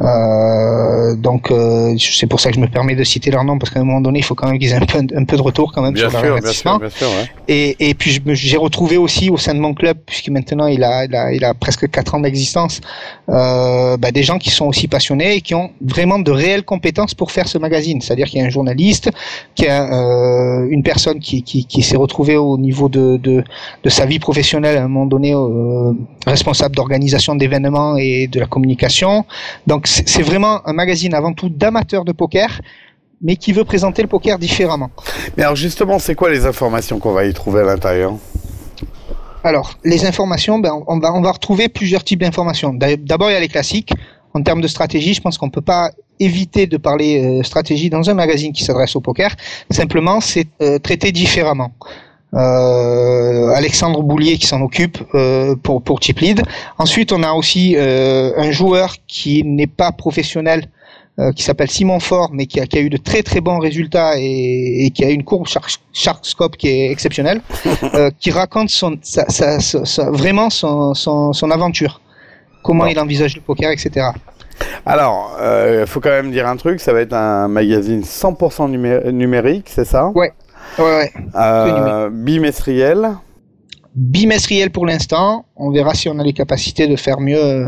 euh, 0.00 1.14
donc 1.16 1.50
euh, 1.50 1.94
c'est 1.98 2.26
pour 2.26 2.40
ça 2.40 2.50
que 2.50 2.56
je 2.56 2.60
me 2.60 2.68
permets 2.68 2.94
de 2.94 3.04
citer 3.04 3.30
leur 3.30 3.44
nom 3.44 3.58
parce 3.58 3.70
qu'à 3.70 3.80
un 3.80 3.84
moment 3.84 4.00
donné 4.00 4.20
il 4.20 4.24
faut 4.24 4.34
quand 4.34 4.48
même 4.48 4.58
qu'ils 4.58 4.72
aient 4.72 4.76
un 4.76 4.86
peu, 4.86 4.98
un 4.98 5.24
peu 5.24 5.36
de 5.36 5.42
retour 5.42 5.72
quand 5.72 5.82
même 5.82 5.94
bien 5.94 6.08
sur 6.08 6.18
sûr, 6.18 6.22
leur 6.22 6.36
investissement. 6.36 6.78
Bien 6.78 6.90
sûr, 6.90 7.08
bien 7.08 7.16
sûr, 7.16 7.18
ouais. 7.18 7.30
et, 7.48 7.90
et 7.90 7.94
puis 7.94 8.20
j'ai 8.26 8.56
retrouvé 8.56 8.96
aussi 8.96 9.30
au 9.30 9.36
sein 9.36 9.54
de 9.54 9.60
mon 9.60 9.74
club 9.74 9.98
puisque 10.06 10.28
maintenant 10.28 10.66
il 10.66 10.84
a, 10.84 11.04
il 11.04 11.14
a, 11.16 11.32
il 11.32 11.44
a 11.44 11.54
presque 11.54 11.90
4 11.90 12.14
ans 12.14 12.20
d'existence 12.20 12.80
euh, 13.28 13.96
bah, 13.98 14.10
des 14.10 14.22
gens 14.22 14.38
qui 14.38 14.50
sont 14.50 14.66
aussi 14.66 14.88
passionnés 14.88 15.34
et 15.34 15.40
qui 15.40 15.54
ont 15.54 15.70
vraiment 15.82 16.18
de 16.18 16.30
réelles 16.30 16.64
compétences 16.64 17.14
pour 17.14 17.30
faire 17.30 17.48
ce 17.48 17.58
magazine. 17.58 18.00
C'est-à-dire 18.00 18.26
qu'il 18.26 18.40
y 18.40 18.42
a 18.42 18.46
un 18.46 18.50
journaliste, 18.50 19.10
qu'il 19.54 19.66
y 19.66 19.68
a 19.68 19.84
euh, 19.84 20.66
une 20.70 20.82
personne 20.82 21.18
qui, 21.18 21.42
qui, 21.42 21.64
qui 21.64 21.82
s'est 21.82 21.96
retrouvée 21.96 22.36
au 22.36 22.56
niveau 22.56 22.88
de, 22.88 23.16
de, 23.18 23.44
de, 23.82 23.88
sa 23.88 24.06
vie 24.06 24.18
professionnelle 24.18 24.78
à 24.78 24.84
un 24.84 24.88
moment 24.88 25.06
donné 25.06 25.34
euh, 25.34 25.92
responsable 26.26 26.76
d'organisation 26.76 27.34
d'événements 27.34 27.96
et 27.96 28.28
de 28.28 28.40
la 28.40 28.46
communication. 28.46 29.24
Donc 29.66 29.87
c'est 30.06 30.22
vraiment 30.22 30.66
un 30.66 30.72
magazine 30.72 31.14
avant 31.14 31.32
tout 31.32 31.48
d'amateurs 31.48 32.04
de 32.04 32.12
poker 32.12 32.60
mais 33.20 33.36
qui 33.36 33.52
veut 33.52 33.64
présenter 33.64 34.02
le 34.02 34.08
poker 34.08 34.38
différemment. 34.38 34.90
Mais 35.36 35.42
alors 35.42 35.56
justement, 35.56 35.98
c'est 35.98 36.14
quoi 36.14 36.30
les 36.30 36.46
informations 36.46 36.98
qu'on 37.00 37.12
va 37.12 37.26
y 37.26 37.32
trouver 37.32 37.62
à 37.62 37.64
l'intérieur? 37.64 38.14
Alors, 39.44 39.74
les 39.84 40.04
informations, 40.04 40.58
ben, 40.58 40.72
on, 40.86 40.98
va, 40.98 41.12
on 41.12 41.20
va 41.20 41.32
retrouver 41.32 41.68
plusieurs 41.68 42.04
types 42.04 42.20
d'informations. 42.20 42.74
D'abord, 42.74 43.30
il 43.30 43.34
y 43.34 43.36
a 43.36 43.40
les 43.40 43.48
classiques. 43.48 43.92
En 44.34 44.42
termes 44.42 44.60
de 44.60 44.68
stratégie, 44.68 45.14
je 45.14 45.20
pense 45.20 45.38
qu'on 45.38 45.50
peut 45.50 45.62
pas 45.62 45.90
éviter 46.20 46.66
de 46.66 46.76
parler 46.76 47.22
euh, 47.22 47.42
stratégie 47.42 47.88
dans 47.88 48.10
un 48.10 48.14
magazine 48.14 48.52
qui 48.52 48.64
s'adresse 48.64 48.94
au 48.94 49.00
poker. 49.00 49.34
Simplement, 49.70 50.20
c'est 50.20 50.48
euh, 50.60 50.78
traité 50.78 51.12
différemment. 51.12 51.72
Euh, 52.34 53.48
Alexandre 53.54 54.02
Boulier 54.02 54.36
qui 54.36 54.46
s'en 54.46 54.60
occupe 54.60 54.98
euh, 55.14 55.56
pour 55.56 55.82
pour 55.82 56.02
Chip 56.02 56.18
Lead. 56.20 56.42
Ensuite, 56.76 57.12
on 57.12 57.22
a 57.22 57.32
aussi 57.32 57.74
euh, 57.76 58.32
un 58.36 58.50
joueur 58.50 58.96
qui 59.06 59.44
n'est 59.44 59.66
pas 59.66 59.92
professionnel, 59.92 60.66
euh, 61.18 61.32
qui 61.32 61.42
s'appelle 61.42 61.70
Simon 61.70 62.00
Fort, 62.00 62.30
mais 62.32 62.46
qui 62.46 62.60
a, 62.60 62.66
qui 62.66 62.78
a, 62.78 62.80
eu 62.80 62.90
de 62.90 62.96
très 62.96 63.22
très 63.22 63.40
bons 63.40 63.58
résultats 63.58 64.12
et, 64.18 64.84
et 64.84 64.90
qui 64.90 65.04
a 65.04 65.10
une 65.10 65.24
courbe 65.24 65.48
Sharkscope 65.92 66.56
qui 66.56 66.68
est 66.68 66.92
exceptionnelle, 66.92 67.40
euh, 67.94 68.10
qui 68.20 68.30
raconte 68.30 68.68
son, 68.68 68.98
sa, 69.02 69.28
sa, 69.28 69.58
sa, 69.58 70.10
vraiment 70.10 70.50
son, 70.50 70.94
son, 70.94 71.32
son, 71.32 71.50
aventure, 71.50 72.00
comment 72.62 72.86
il 72.86 73.00
envisage 73.00 73.34
le 73.34 73.40
poker, 73.40 73.72
etc. 73.72 74.10
Alors, 74.86 75.34
il 75.38 75.42
euh, 75.42 75.86
faut 75.86 76.00
quand 76.00 76.10
même 76.10 76.30
dire 76.30 76.46
un 76.46 76.56
truc, 76.56 76.78
ça 76.78 76.92
va 76.92 77.00
être 77.00 77.14
un 77.14 77.48
magazine 77.48 78.02
100% 78.02 79.10
numérique, 79.10 79.68
c'est 79.68 79.84
ça? 79.86 80.10
Ouais. 80.14 80.32
Ouais, 80.78 80.84
ouais. 80.84 81.12
Euh, 81.34 82.10
bimestriel. 82.10 83.16
Bimestriel 83.94 84.70
pour 84.70 84.86
l'instant. 84.86 85.46
On 85.56 85.70
verra 85.72 85.92
si 85.94 86.08
on 86.08 86.18
a 86.20 86.22
les 86.22 86.32
capacités 86.32 86.86
de 86.86 86.94
faire 86.94 87.18
mieux. 87.20 87.66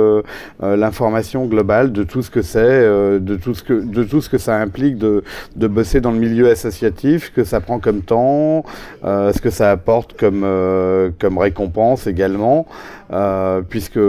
l'information 0.61 1.45
globale 1.45 1.91
de 1.91 2.03
tout 2.03 2.21
ce 2.21 2.31
que 2.31 2.41
c'est, 2.41 3.19
de 3.19 3.35
tout 3.35 3.53
ce 3.53 3.63
que 3.63 3.73
de 3.73 4.03
tout 4.05 4.21
ce 4.21 4.29
que 4.29 4.37
ça 4.37 4.55
implique 4.55 4.97
de 4.97 5.24
de, 5.56 5.68
bosser 5.68 6.02
dans 6.02 6.11
le 6.11 6.19
milieu 6.19 6.49
associatif, 6.49 7.31
que 7.34 7.43
ça 7.43 7.60
prend 7.61 7.80
comme 7.80 8.02
temps, 8.02 8.65
euh, 9.03 9.31
ce 9.34 9.41
que 9.41 9.49
ça 9.49 9.72
apporte 9.72 10.18
comme, 10.18 10.43
euh, 10.43 11.11
comme 11.19 11.38
récompense 11.38 12.07
également, 12.07 12.65
euh, 13.14 13.61
puisque 13.61 13.99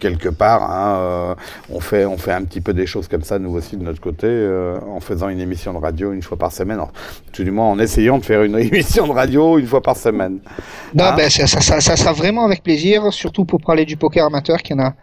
quelque 0.00 0.28
part, 0.28 0.70
hein, 0.70 1.36
on, 1.70 1.80
fait, 1.80 2.04
on 2.06 2.18
fait 2.18 2.32
un 2.32 2.42
petit 2.42 2.60
peu 2.60 2.74
des 2.74 2.86
choses 2.86 3.06
comme 3.06 3.22
ça, 3.22 3.38
nous 3.38 3.54
aussi, 3.54 3.76
de 3.76 3.84
notre 3.84 4.00
côté, 4.00 4.28
en 4.88 5.00
faisant 5.00 5.28
une 5.28 5.40
émission 5.40 5.72
de 5.72 5.78
radio 5.78 6.12
une 6.12 6.22
fois 6.22 6.38
par 6.38 6.52
semaine, 6.52 6.80
tout 7.32 7.44
du 7.44 7.50
moins 7.50 7.66
en 7.66 7.78
essayant 7.78 8.18
de 8.18 8.24
faire 8.24 8.42
une 8.42 8.58
émission 8.58 9.06
de 9.06 9.12
radio 9.12 9.58
une 9.58 9.66
fois 9.66 9.80
par 9.80 9.96
semaine. 9.96 10.40
Non, 10.94 11.12
Hein 11.12 11.16
ben, 11.16 11.30
ça, 11.30 11.46
ça, 11.46 11.60
ça, 11.60 11.80
ça 11.80 11.96
sera 11.96 12.12
vraiment 12.12 12.44
avec 12.44 12.62
plaisir, 12.62 13.12
surtout 13.12 13.44
pour 13.44 13.60
parler 13.60 13.84
du 13.84 13.96
poker 13.96 14.26
amateur 14.26 14.58
qui 14.58 14.74
en 14.74 14.78
a, 14.78 14.94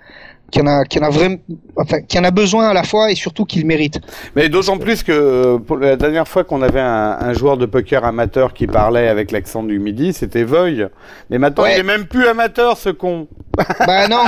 qui 0.52 0.62
en 0.62 0.68
a, 0.68 0.84
qui 0.86 1.00
en 1.00 1.04
a 1.04 1.10
vraiment, 1.10 1.38
enfin, 1.76 2.02
qui 2.02 2.18
en 2.20 2.24
a 2.24 2.32
besoin 2.32 2.70
à 2.70 2.74
la 2.74 2.84
fois 2.84 3.12
et 3.12 3.16
surtout 3.16 3.46
qu'il 3.46 3.66
mérite. 3.66 4.00
Mais 4.36 4.50
d'autant 4.50 4.78
plus 4.78 5.04
que 5.04 5.58
pour 5.58 5.78
la 5.78 5.96
dernière 5.96 6.28
fois 6.28 6.44
qu'on 6.44 6.62
avait 6.62 6.80
un, 6.80 7.18
un 7.20 7.34
joueur 7.34 7.58
de 7.58 7.66
poker 7.66 8.04
amateur 8.06 8.54
qui 8.54 8.68
parlait 8.68 9.08
avec 9.08 9.32
l'accent 9.32 9.64
du 9.64 9.80
midi, 9.80 10.14
c'était 10.14 10.44
Voy. 10.44 10.86
Mais 11.30 11.38
maintenant, 11.38 11.64
Ouais. 11.64 11.76
il 11.76 11.80
est 11.80 11.84
même 11.84 12.06
plus 12.06 12.28
amateur, 12.28 12.78
ce 12.78 12.90
con. 12.90 13.28
Bah 13.86 14.08
non, 14.08 14.24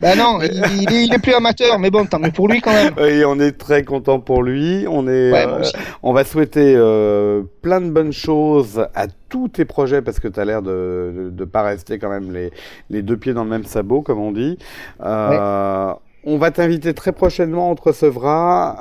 bah 0.00 0.14
non, 0.16 0.38
il, 0.42 0.82
il 0.82 0.92
est, 0.94 1.04
il 1.06 1.14
est 1.14 1.18
plus 1.18 1.34
amateur, 1.34 1.78
mais 1.78 1.90
bon, 1.90 2.06
tant 2.06 2.18
mieux 2.18 2.30
pour 2.30 2.48
lui 2.48 2.60
quand 2.60 2.72
même. 2.72 2.94
Et 3.06 3.24
on 3.24 3.38
est 3.40 3.52
très 3.52 3.82
content 3.84 4.18
pour 4.18 4.42
lui. 4.42 4.86
On 4.88 5.06
est, 5.08 5.30
Ouais, 5.32 5.46
euh, 5.46 5.62
on 6.02 6.12
va 6.12 6.24
souhaiter 6.24 6.74
euh, 6.76 7.42
plein 7.62 7.80
de 7.80 7.90
bonnes 7.90 8.12
choses 8.12 8.86
à 8.94 9.06
tous 9.28 9.48
tes 9.48 9.64
projets 9.64 10.02
parce 10.02 10.20
que 10.20 10.28
tu 10.28 10.38
as 10.40 10.44
l'air 10.44 10.62
de, 10.62 11.12
de, 11.16 11.30
de 11.30 11.44
pas 11.44 11.62
rester 11.62 11.98
quand 11.98 12.10
même 12.10 12.32
les, 12.32 12.52
les 12.90 13.02
deux 13.02 13.16
pieds 13.16 13.34
dans 13.34 13.44
le 13.44 13.50
même 13.50 13.64
sabot, 13.64 14.02
comme 14.02 14.20
on 14.20 14.32
dit. 14.32 14.58
Euh, 15.02 15.92
On 16.28 16.38
va 16.38 16.50
t'inviter 16.50 16.92
très 16.92 17.12
prochainement, 17.12 17.70
on 17.70 17.76
te 17.76 17.82
recevra. 17.82 18.76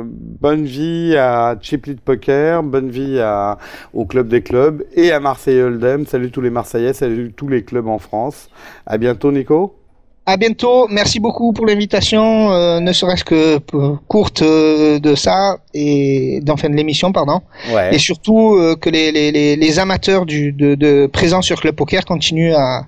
Euh, 0.00 0.04
bonne 0.06 0.64
vie 0.64 1.16
à 1.16 1.56
Chiplit 1.60 1.96
Poker, 1.96 2.62
bonne 2.62 2.90
vie 2.90 3.18
à, 3.20 3.56
au 3.94 4.04
Club 4.04 4.28
des 4.28 4.42
Clubs 4.42 4.84
et 4.92 5.10
à 5.10 5.20
Marseille 5.20 5.62
Hold'em. 5.62 6.04
Salut 6.06 6.30
tous 6.30 6.42
les 6.42 6.50
Marseillais, 6.50 6.92
salut 6.92 7.32
tous 7.32 7.48
les 7.48 7.64
clubs 7.64 7.88
en 7.88 7.98
France. 7.98 8.50
À 8.86 8.98
bientôt, 8.98 9.32
Nico. 9.32 9.83
À 10.26 10.38
bientôt, 10.38 10.88
merci 10.88 11.20
beaucoup 11.20 11.52
pour 11.52 11.66
l'invitation, 11.66 12.50
euh, 12.50 12.80
ne 12.80 12.92
serait-ce 12.94 13.24
que 13.24 13.58
courte 14.08 14.40
euh, 14.40 14.98
de 14.98 15.14
ça 15.14 15.58
et 15.74 16.40
d'enfin 16.42 16.70
de 16.70 16.74
l'émission, 16.74 17.12
pardon. 17.12 17.42
Ouais. 17.70 17.94
Et 17.94 17.98
surtout 17.98 18.54
euh, 18.54 18.74
que 18.74 18.88
les, 18.88 19.12
les, 19.12 19.30
les, 19.32 19.54
les 19.54 19.78
amateurs 19.78 20.24
du, 20.24 20.50
de, 20.52 20.76
de 20.76 21.06
présence 21.12 21.44
sur 21.44 21.60
Club 21.60 21.74
Poker 21.74 22.06
continuent 22.06 22.54
à, 22.54 22.86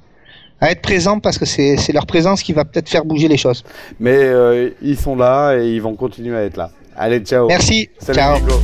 à 0.63 0.71
être 0.71 0.81
présents 0.81 1.21
parce 1.21 1.37
que 1.37 1.45
c'est 1.45 1.77
c'est 1.77 1.93
leur 1.93 2.07
présence 2.07 2.43
qui 2.43 2.55
va 2.55 2.65
peut-être 2.65 2.89
faire 2.89 3.05
bouger 3.05 3.29
les 3.29 3.37
choses. 3.37 3.65
Mais 4.01 4.15
euh, 4.17 4.71
ils 4.81 4.97
sont 4.97 5.15
là 5.15 5.57
et 5.59 5.69
ils 5.69 5.83
vont 5.83 5.95
continuer 5.95 6.35
à 6.35 6.43
être 6.45 6.57
là. 6.57 6.71
Allez, 6.97 7.19
ciao. 7.21 7.49
Merci. 7.49 7.91
Salut, 7.99 8.19
Ciao. 8.19 8.39
Nico. 8.39 8.55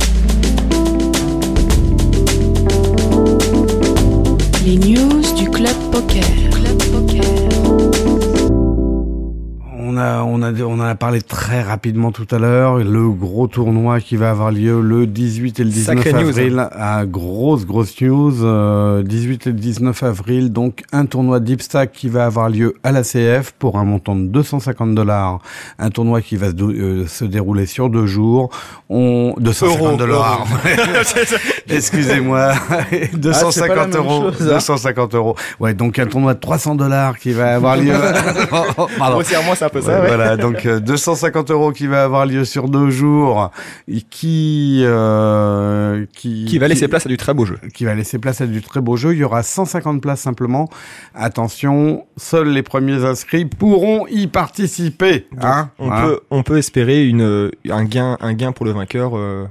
Les 4.65 4.77
news 4.77 5.21
du. 5.37 5.43
Club 5.51 5.75
Poker. 5.91 6.62
On 10.35 10.41
a, 10.41 10.51
on 10.63 10.79
en 10.79 10.81
a 10.81 10.95
parlé 10.95 11.21
très 11.21 11.61
rapidement 11.61 12.11
tout 12.11 12.25
à 12.31 12.39
l'heure. 12.39 12.77
Le 12.79 13.07
gros 13.11 13.45
tournoi 13.45 13.99
qui 13.99 14.15
va 14.15 14.31
avoir 14.31 14.51
lieu 14.51 14.81
le 14.81 15.05
18 15.05 15.59
et 15.59 15.63
le 15.63 15.69
19 15.69 15.95
Sacrée 15.95 16.11
news, 16.23 16.29
avril. 16.29 16.67
Ah, 16.71 17.05
grosse, 17.05 17.67
grosse 17.67 18.01
news. 18.01 18.43
Euh, 18.43 19.03
18 19.03 19.45
et 19.45 19.49
le 19.51 19.55
19 19.59 20.01
avril, 20.01 20.51
donc 20.51 20.85
un 20.91 21.05
tournoi 21.05 21.39
Deep 21.39 21.61
Stack 21.61 21.91
qui 21.91 22.09
va 22.09 22.25
avoir 22.25 22.49
lieu 22.49 22.73
à 22.83 22.91
la 22.91 23.03
CF 23.03 23.51
pour 23.59 23.77
un 23.77 23.83
montant 23.83 24.15
de 24.15 24.23
250 24.25 24.95
dollars. 24.95 25.37
Un 25.77 25.91
tournoi 25.91 26.21
qui 26.21 26.35
va 26.35 26.49
se, 26.49 26.55
euh, 26.63 27.05
se 27.05 27.25
dérouler 27.25 27.67
sur 27.67 27.91
deux 27.91 28.07
jours. 28.07 28.49
On 28.89 29.35
250 29.37 29.97
dollars. 29.97 30.47
Excusez-moi. 31.69 32.53
Ah, 32.71 32.79
c'est 32.89 33.67
pas 33.67 33.75
la 33.75 33.85
250 33.85 33.87
même 33.87 33.97
euros. 33.97 34.21
chose, 34.31 34.41
hein. 34.41 34.53
250 34.55 35.13
euros. 35.13 35.35
Ouais, 35.59 35.75
donc 35.75 35.99
un 35.99 36.07
tournoi 36.07 36.33
de 36.33 36.39
300 36.39 36.73
dollars 36.73 37.19
qui 37.19 37.33
va 37.33 37.53
avoir 37.53 37.77
lieu. 37.77 37.93
Pardon. 38.97 39.13
Grossièrement, 39.17 39.53
c'est 39.55 39.65
un 39.65 39.69
peu 39.69 39.81
ça, 39.81 39.93
Ouais, 39.93 39.99
ouais. 40.01 40.07
Voilà, 40.07 40.22
donc 40.37 40.65
euh, 40.65 40.79
250 40.79 41.51
euros 41.51 41.71
qui 41.71 41.87
va 41.87 42.03
avoir 42.03 42.25
lieu 42.25 42.45
sur 42.45 42.69
deux 42.69 42.89
jours, 42.89 43.51
et 43.87 44.01
qui 44.01 44.81
euh, 44.83 46.05
qui 46.13 46.45
Qui 46.45 46.57
va 46.57 46.67
laisser 46.67 46.87
place 46.87 47.05
à 47.05 47.09
du 47.09 47.17
très 47.17 47.33
beau 47.33 47.45
jeu. 47.45 47.57
qui 47.73 47.85
va 47.85 47.95
laisser 47.95 48.19
place 48.19 48.41
à 48.41 48.47
du 48.47 48.61
très 48.61 48.81
beau 48.81 48.95
jeu. 48.97 49.13
Il 49.13 49.19
y 49.19 49.23
aura 49.23 49.43
150 49.43 50.01
places 50.01 50.21
simplement. 50.21 50.69
Attention, 51.13 52.05
seuls 52.17 52.49
les 52.49 52.63
premiers 52.63 53.05
inscrits 53.05 53.45
pourront 53.45 54.07
y 54.07 54.27
participer. 54.27 55.27
Hein 55.41 55.69
On 55.79 55.91
Hein 55.91 56.01
peut, 56.01 56.19
on 56.31 56.43
peut 56.43 56.57
espérer 56.57 57.05
une, 57.05 57.51
un 57.69 57.85
gain, 57.85 58.17
un 58.21 58.33
gain 58.33 58.51
pour 58.51 58.65
le 58.65 58.71
vainqueur, 58.71 59.17
euh, 59.17 59.45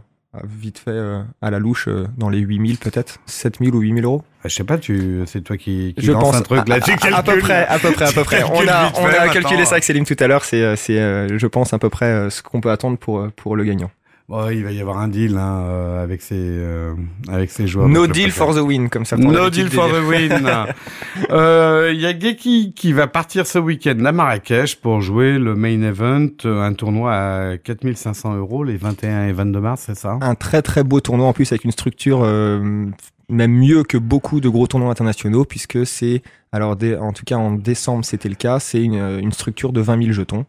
vite 0.44 0.78
fait, 0.78 0.90
euh, 0.90 1.22
à 1.42 1.50
la 1.50 1.58
louche, 1.58 1.88
euh, 1.88 2.06
dans 2.16 2.28
les 2.30 2.38
8000 2.38 2.78
peut-être, 2.78 3.18
7000 3.26 3.74
ou 3.74 3.80
8000 3.80 4.04
euros. 4.04 4.22
Je 4.44 4.48
sais 4.48 4.64
pas, 4.64 4.78
tu, 4.78 5.20
c'est 5.26 5.42
toi 5.42 5.56
qui, 5.56 5.94
qui 5.96 6.04
Je 6.04 6.12
pense 6.12 6.34
un 6.34 6.40
truc 6.42 6.66
là. 6.68 6.76
à, 6.76 6.80
tu 6.80 6.90
à- 6.90 7.16
à 7.18 7.22
peu 7.22 7.38
près, 7.38 7.66
à 7.66 7.78
peu 7.78 7.92
près, 7.92 8.06
à 8.08 8.12
peu 8.12 8.24
près. 8.24 8.42
On 8.52 8.66
a, 8.66 8.90
on 8.98 9.04
a 9.06 9.28
calculé 9.28 9.64
ça 9.64 9.72
avec 9.72 9.84
Céline 9.84 10.04
tout 10.04 10.16
à 10.18 10.26
l'heure. 10.26 10.44
C'est, 10.44 10.62
euh, 10.62 10.74
c'est, 10.76 10.98
euh, 10.98 11.38
je 11.38 11.46
pense 11.46 11.72
à 11.74 11.78
peu 11.78 11.90
près 11.90 12.06
euh, 12.06 12.30
ce 12.30 12.42
qu'on 12.42 12.60
peut 12.60 12.70
attendre 12.70 12.96
pour 12.98 13.28
pour 13.36 13.56
le 13.56 13.64
gagnant. 13.64 13.90
Bon, 14.28 14.48
il 14.48 14.62
va 14.64 14.70
y 14.72 14.80
avoir 14.80 14.98
un 14.98 15.08
deal 15.08 15.36
hein, 15.36 15.64
euh, 15.66 16.02
avec 16.02 16.22
ces 16.22 16.36
euh, 16.38 16.94
avec 17.28 17.50
ces 17.50 17.66
joueurs. 17.66 17.88
No 17.88 18.06
de 18.06 18.12
deal 18.12 18.30
for 18.30 18.54
the 18.54 18.60
win, 18.60 18.88
comme 18.88 19.04
ça. 19.04 19.16
No 19.16 19.50
deal 19.50 19.68
for 19.68 19.88
the 19.88 20.02
win. 20.08 20.48
Euh, 21.30 21.90
Il 21.94 22.00
y 22.00 22.06
a 22.06 22.18
Geki 22.18 22.72
qui 22.74 22.92
va 22.92 23.06
partir 23.06 23.46
ce 23.46 23.58
week-end 23.58 24.02
à 24.04 24.12
Marrakech 24.12 24.76
pour 24.76 25.00
jouer 25.02 25.38
le 25.38 25.54
main 25.54 25.82
event, 25.82 26.28
euh, 26.44 26.62
un 26.62 26.72
tournoi 26.72 27.12
à 27.12 27.58
4500 27.58 28.36
euros 28.36 28.64
les 28.64 28.76
21 28.76 29.26
et 29.28 29.32
22 29.32 29.60
mars, 29.60 29.84
c'est 29.86 29.96
ça? 29.96 30.18
Un 30.20 30.34
très 30.34 30.62
très 30.62 30.82
beau 30.84 31.00
tournoi 31.00 31.26
en 31.26 31.32
plus 31.32 31.50
avec 31.52 31.64
une 31.64 31.70
structure 31.70 32.20
euh, 32.22 32.86
même 33.28 33.52
mieux 33.52 33.82
que 33.82 33.96
beaucoup 33.98 34.40
de 34.40 34.48
gros 34.48 34.66
tournois 34.66 34.90
internationaux 34.90 35.44
puisque 35.44 35.86
c'est 35.86 36.22
alors 36.52 36.76
en 37.00 37.12
tout 37.12 37.24
cas 37.24 37.36
en 37.36 37.52
décembre 37.52 38.04
c'était 38.04 38.28
le 38.28 38.34
cas 38.34 38.58
c'est 38.58 38.82
une, 38.82 38.94
euh, 38.96 39.18
une 39.20 39.32
structure 39.32 39.72
de 39.72 39.80
20 39.80 39.98
000 40.02 40.12
jetons 40.12 40.44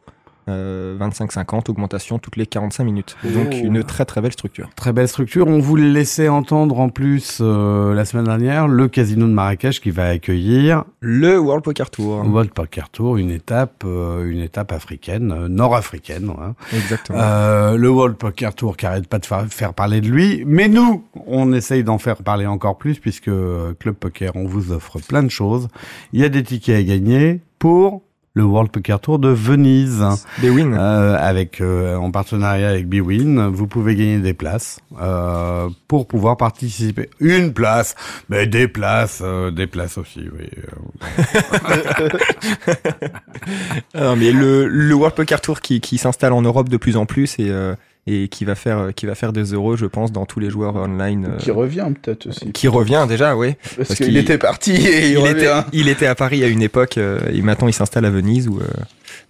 euh, 0.49 0.97
25-50 0.97 1.69
augmentation 1.69 2.19
toutes 2.19 2.35
les 2.37 2.45
45 2.45 2.83
minutes 2.83 3.15
donc 3.23 3.47
Oh. 3.53 3.55
une 3.65 3.83
très 3.83 4.05
très 4.05 4.21
belle 4.21 4.31
structure 4.31 4.69
Très 4.75 4.93
belle 4.93 5.07
structure. 5.07 5.47
On 5.47 5.59
vous 5.59 5.75
laissait 5.75 6.27
entendre 6.29 6.79
en 6.79 6.89
plus 6.89 7.39
euh, 7.41 7.93
la 7.93 8.05
semaine 8.05 8.25
dernière 8.25 8.67
le 8.67 8.87
casino 8.87 9.25
de 9.27 9.31
Marrakech 9.33 9.79
qui 9.81 9.91
va 9.91 10.07
accueillir 10.07 10.83
le 10.99 11.37
World 11.39 11.63
Poker 11.63 11.89
Tour 11.89 12.25
World 12.27 12.51
Poker 12.51 12.89
Tour, 12.89 13.17
une 13.17 13.29
étape, 13.31 13.83
euh, 13.85 14.29
une 14.29 14.39
étape 14.39 14.71
africaine, 14.71 15.31
euh, 15.31 15.47
nord-africaine. 15.47 16.29
hein. 16.39 16.55
exactement 16.73 17.19
Euh, 17.21 17.77
le 17.77 17.89
World 17.89 18.15
Poker 18.17 18.53
Tour 18.55 18.77
qui 18.77 18.85
arrête 18.85 19.07
pas 19.07 19.19
de 19.19 19.25
fa- 19.25 19.45
faire 19.47 19.73
parler 19.73 20.01
de 20.01 20.07
lui, 20.09 20.43
mais 20.45 20.67
nous, 20.67 21.03
on 21.27 21.53
essaye 21.53 21.83
d'en 21.83 21.97
faire 21.97 22.17
parler 22.17 22.45
encore 22.45 22.77
plus 22.77 22.99
puisque 22.99 23.27
euh, 23.29 23.73
Club 23.79 23.95
Poker, 23.95 24.31
on 24.35 24.45
vous 24.45 24.71
offre 24.71 24.99
plein 24.99 25.23
de 25.23 25.29
choses. 25.29 25.67
Il 26.13 26.19
y 26.21 26.23
a 26.23 26.29
des 26.29 26.43
tickets 26.43 26.77
à 26.77 26.83
gagner 26.83 27.41
pour 27.59 28.01
le 28.35 28.43
World 28.43 28.71
Poker 28.71 28.99
Tour 28.99 29.19
de 29.19 29.29
Venise. 29.29 30.03
wins 30.41 30.73
Euh, 30.73 31.15
avec 31.19 31.61
euh, 31.61 31.95
en 31.95 32.09
partenariat 32.09 32.69
avec 32.69 32.87
Bwin, 32.87 33.47
vous 33.49 33.67
pouvez 33.67 33.95
gagner 33.95 34.17
des 34.17 34.33
places 34.33 34.79
euh, 34.99 35.69
pour 35.87 36.07
pouvoir 36.07 36.35
participer. 36.37 37.11
Une 37.19 37.53
place, 37.53 37.93
mais 38.29 38.47
des 38.47 38.67
places, 38.67 39.21
euh, 39.23 39.51
des 39.51 39.67
places 39.67 39.99
aussi. 39.99 40.21
Oui. 40.35 40.49
euh. 40.57 42.09
Ah, 43.93 44.15
mais 44.17 44.31
le, 44.31 44.67
le 44.67 44.93
World 44.95 45.15
Poker 45.15 45.39
Tour 45.39 45.61
qui, 45.61 45.79
qui 45.79 45.99
s'installe 45.99 46.33
en 46.33 46.41
Europe 46.41 46.69
de 46.69 46.77
plus 46.77 46.97
en 46.97 47.05
plus 47.05 47.37
et, 47.37 47.49
euh, 47.51 47.75
et 48.05 48.27
qui 48.27 48.43
va 48.45 48.55
faire 48.55 48.89
qui 48.95 49.05
va 49.05 49.15
faire 49.15 49.31
des 49.31 49.43
euros, 49.53 49.77
je 49.77 49.85
pense, 49.85 50.11
dans 50.11 50.25
tous 50.25 50.39
les 50.39 50.49
joueurs 50.49 50.75
online. 50.75 51.25
euh, 51.31 51.37
Qui 51.37 51.51
revient 51.51 51.87
peut-être 52.01 52.27
aussi. 52.27 52.51
qui 52.51 52.67
revient 52.67 53.05
déjà, 53.07 53.35
oui. 53.37 53.53
Parce, 53.77 53.87
parce 53.87 53.99
qu'il 53.99 54.17
était 54.17 54.37
parti 54.37 54.71
et 54.73 55.11
il, 55.11 55.19
il, 55.19 55.25
était, 55.27 55.51
il 55.71 55.87
était 55.89 56.07
à 56.07 56.15
Paris 56.15 56.43
à 56.43 56.47
une 56.47 56.61
époque 56.61 56.97
euh, 56.97 57.19
et 57.31 57.41
maintenant 57.41 57.67
il 57.67 57.73
s'installe 57.73 58.05
à 58.05 58.09
Venise. 58.09 58.47
Où, 58.49 58.59
euh, 58.59 58.65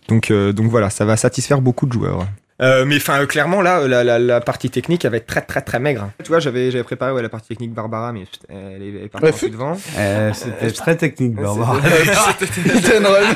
donc, 0.08 0.32
euh, 0.32 0.52
donc 0.54 0.68
voilà, 0.72 0.90
ça 0.90 1.06
va 1.06 1.18
satisfaire 1.18 1.62
beaucoup 1.62 1.86
de 1.86 1.94
joueurs. 1.94 2.28
Euh, 2.62 2.86
mais 2.86 2.98
enfin, 2.98 3.26
clairement 3.26 3.62
là, 3.62 3.88
la, 3.88 4.04
la, 4.04 4.20
la 4.20 4.40
partie 4.40 4.70
technique, 4.70 5.04
elle 5.06 5.12
va 5.12 5.18
être 5.18 5.26
très 5.26 5.42
très 5.42 5.62
très 5.62 5.80
maigre. 5.80 6.12
Tu 6.24 6.28
vois, 6.30 6.40
j'avais 6.40 6.70
j'avais 6.70 6.84
préparé 6.84 7.12
ouais, 7.12 7.24
la 7.24 7.30
partie 7.30 7.48
technique 7.48 7.74
Barbara, 7.74 8.14
mais 8.14 8.26
putain, 8.26 8.46
elle 8.76 8.84
est, 8.84 8.90
elle 8.90 9.06
est 9.06 9.10
partie 9.10 9.46
Ouais, 9.46 9.50
devant. 9.52 9.76
Euh, 9.98 10.32
C'était 10.34 10.72
très 10.72 10.96
technique, 10.96 11.34
Barbara. 11.36 11.78
Hit 11.78 12.92
and 12.96 13.08
run. 13.10 13.34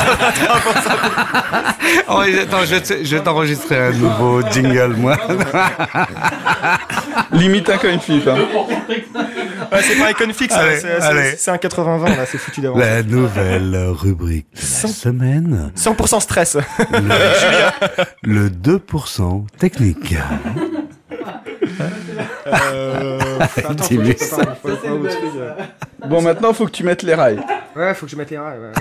oh, 2.08 2.20
attends, 2.42 2.64
je, 2.64 2.74
vais- 2.76 3.04
je 3.04 3.16
vais 3.16 3.22
t'enregistrer 3.22 3.78
un 3.88 3.92
nouveau 3.92 4.40
jingle, 4.50 4.94
moi. 4.96 5.16
Limite 7.32 7.68
un 7.70 7.78
coin 7.78 7.98
flip. 7.98 8.26
Hein. 8.28 8.36
Ouais, 9.72 9.82
c'est 9.82 9.96
pas 9.98 10.56
Allez, 11.02 11.34
c'est 11.36 11.50
un 11.50 11.56
80-20 11.56 12.16
là, 12.16 12.26
c'est 12.26 12.38
foutu 12.38 12.60
d'avance. 12.60 12.78
La 12.78 13.02
nouvelle 13.02 13.76
rubrique 13.90 14.46
de 14.54 14.60
la 14.60 14.88
semaine. 14.92 15.72
100% 15.76 16.20
stress. 16.20 16.56
Le, 16.90 18.04
le 18.22 18.48
2% 18.50 19.46
technique. 19.58 20.14
Dis-lui 23.88 24.16
ça. 24.18 24.38
Bon, 26.08 26.22
maintenant, 26.22 26.52
faut 26.52 26.66
que 26.66 26.72
tu 26.72 26.84
mettes 26.84 27.02
les 27.02 27.14
rails. 27.14 27.40
Ouais, 27.76 27.94
faut 27.94 28.06
que 28.06 28.12
je 28.12 28.16
mette 28.16 28.30
les 28.30 28.38
rails. 28.38 28.58
ouais. 28.58 28.72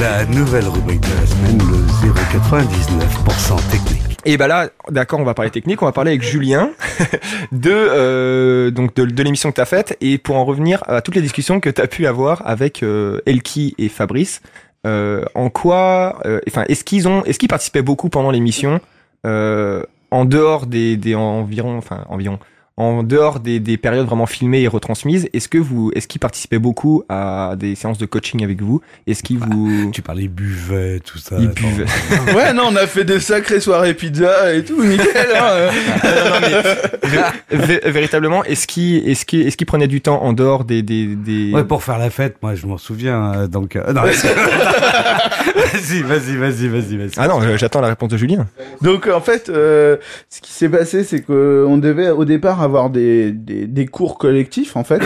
La 0.00 0.24
nouvelle 0.24 0.66
rubrique 0.66 1.00
de 1.00 1.20
la 1.20 1.26
semaine, 1.26 1.58
le 1.58 2.08
0,99% 2.08 3.70
technique. 3.70 4.11
Et 4.24 4.36
bah 4.36 4.46
là, 4.46 4.68
d'accord, 4.88 5.18
on 5.18 5.24
va 5.24 5.34
parler 5.34 5.50
technique, 5.50 5.82
on 5.82 5.86
va 5.86 5.92
parler 5.92 6.12
avec 6.12 6.22
Julien 6.22 6.70
de 7.52 7.70
euh, 7.72 8.70
donc 8.70 8.94
de, 8.94 9.22
l'émission 9.22 9.50
que 9.50 9.56
t'as 9.56 9.64
faite 9.64 9.96
et 10.00 10.18
pour 10.18 10.36
en 10.36 10.44
revenir 10.44 10.82
à 10.86 11.00
toutes 11.00 11.16
les 11.16 11.22
discussions 11.22 11.58
que 11.58 11.70
t'as 11.70 11.88
pu 11.88 12.06
avoir 12.06 12.46
avec 12.46 12.82
euh, 12.82 13.20
Elki 13.26 13.74
et 13.78 13.88
Fabrice. 13.88 14.40
Euh, 14.86 15.24
en 15.34 15.48
quoi, 15.48 16.20
enfin, 16.48 16.64
est-ce 16.68 16.84
qu'ils 16.84 17.06
ont, 17.08 17.24
est-ce 17.24 17.38
qu'ils 17.38 17.48
participaient 17.48 17.82
beaucoup 17.82 18.08
pendant 18.08 18.30
l'émission 18.30 18.80
en 19.24 20.24
dehors 20.24 20.66
des, 20.66 20.96
des 20.96 21.14
environ, 21.14 21.78
enfin 21.78 22.04
environ, 22.08 22.38
en 22.78 23.02
dehors 23.02 23.40
des, 23.40 23.60
des 23.60 23.76
périodes 23.76 24.06
vraiment 24.06 24.24
filmées 24.26 24.62
et 24.62 24.68
retransmises, 24.68 25.28
est-ce 25.34 25.48
que 25.48 25.58
vous, 25.58 25.92
est-ce 25.94 26.08
qu'ils 26.08 26.20
participaient 26.20 26.58
beaucoup 26.58 27.04
à 27.08 27.54
des 27.58 27.74
séances 27.74 27.98
de 27.98 28.06
coaching 28.06 28.42
avec 28.42 28.62
vous? 28.62 28.80
Est-ce 29.06 29.22
qu'ils 29.22 29.38
vous, 29.38 29.90
Tu 29.92 30.00
parlais 30.00 30.28
buvet, 30.28 31.00
tout 31.00 31.18
ça. 31.18 31.36
ils 31.38 31.48
attends. 31.48 31.68
buvaient 31.68 31.84
Ouais, 32.34 32.52
non, 32.54 32.68
on 32.70 32.76
a 32.76 32.86
fait 32.86 33.04
des 33.04 33.20
sacrées 33.20 33.60
soirées 33.60 33.92
pizza 33.94 34.54
et 34.54 34.64
tout, 34.64 34.82
nickel. 34.82 35.28
Hein. 35.38 35.68
Vé- 37.52 37.88
véritablement, 37.90 38.44
est-ce 38.44 38.66
qu'ils, 38.66 39.08
est-ce 39.08 39.24
qu'ils, 39.26 39.46
est-ce 39.46 39.56
qu'ils 39.56 39.66
prenaient 39.66 39.86
du 39.88 40.00
temps 40.00 40.22
en 40.22 40.32
dehors 40.32 40.64
des, 40.64 40.82
des, 40.82 41.06
des... 41.14 41.52
Ouais, 41.52 41.64
pour 41.64 41.82
faire 41.82 41.98
la 41.98 42.10
fête, 42.10 42.36
moi, 42.42 42.54
je 42.54 42.66
m'en 42.66 42.78
souviens. 42.78 43.32
euh, 43.34 43.46
Donc, 43.48 43.76
euh, 43.76 43.92
non, 43.92 44.02
vas-y, 45.72 46.02
vas-y, 46.02 46.36
vas-y, 46.36 46.68
vas-y, 46.68 46.96
vas-y. 46.96 47.10
Ah 47.16 47.28
non, 47.28 47.40
euh, 47.42 47.56
j'attends 47.56 47.80
la 47.80 47.88
réponse 47.88 48.08
de 48.10 48.16
Julien. 48.16 48.46
Donc 48.80 49.06
en 49.06 49.20
fait, 49.20 49.48
euh, 49.48 49.96
ce 50.30 50.40
qui 50.40 50.52
s'est 50.52 50.68
passé, 50.68 51.04
c'est 51.04 51.20
qu'on 51.20 51.78
devait 51.78 52.10
au 52.10 52.24
départ 52.24 52.61
avoir 52.62 52.90
des, 52.90 53.88
cours 53.90 54.18
collectifs 54.18 54.76
en 54.76 54.84
fait. 54.84 55.02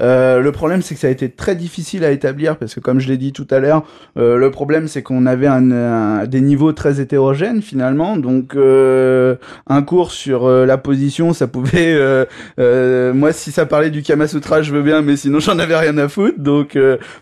Euh, 0.00 0.40
le 0.40 0.52
problème, 0.52 0.82
c'est 0.82 0.94
que 0.94 1.00
ça 1.00 1.08
a 1.08 1.10
été 1.10 1.28
très 1.28 1.54
difficile 1.56 2.04
à 2.04 2.10
établir 2.10 2.56
parce 2.56 2.74
que, 2.74 2.80
comme 2.80 3.00
je 3.00 3.08
l'ai 3.08 3.16
dit 3.16 3.32
tout 3.32 3.46
à 3.50 3.58
l'heure, 3.58 3.84
euh, 4.16 4.36
le 4.36 4.50
problème, 4.50 4.88
c'est 4.88 5.02
qu'on 5.02 5.26
avait 5.26 5.46
un, 5.46 5.70
un- 5.70 6.26
des 6.26 6.40
niveaux 6.40 6.72
très 6.72 7.00
hétérogènes 7.00 7.62
finalement. 7.62 8.16
Donc, 8.16 8.54
euh, 8.54 9.36
un 9.66 9.82
cours 9.82 10.12
sur 10.12 10.46
euh, 10.46 10.66
la 10.66 10.78
position, 10.78 11.32
ça 11.32 11.46
pouvait, 11.46 11.94
euh, 11.94 13.12
moi, 13.14 13.32
si 13.32 13.50
ça 13.50 13.66
parlait 13.66 13.90
du 13.90 14.02
Kama 14.02 14.28
Sutra, 14.28 14.62
je 14.62 14.72
veux 14.72 14.82
bien, 14.82 15.02
mais 15.02 15.16
sinon, 15.16 15.40
j'en 15.40 15.58
avais 15.58 15.76
rien 15.76 15.96
à 15.98 16.08
foutre. 16.08 16.38
Donc, 16.38 16.76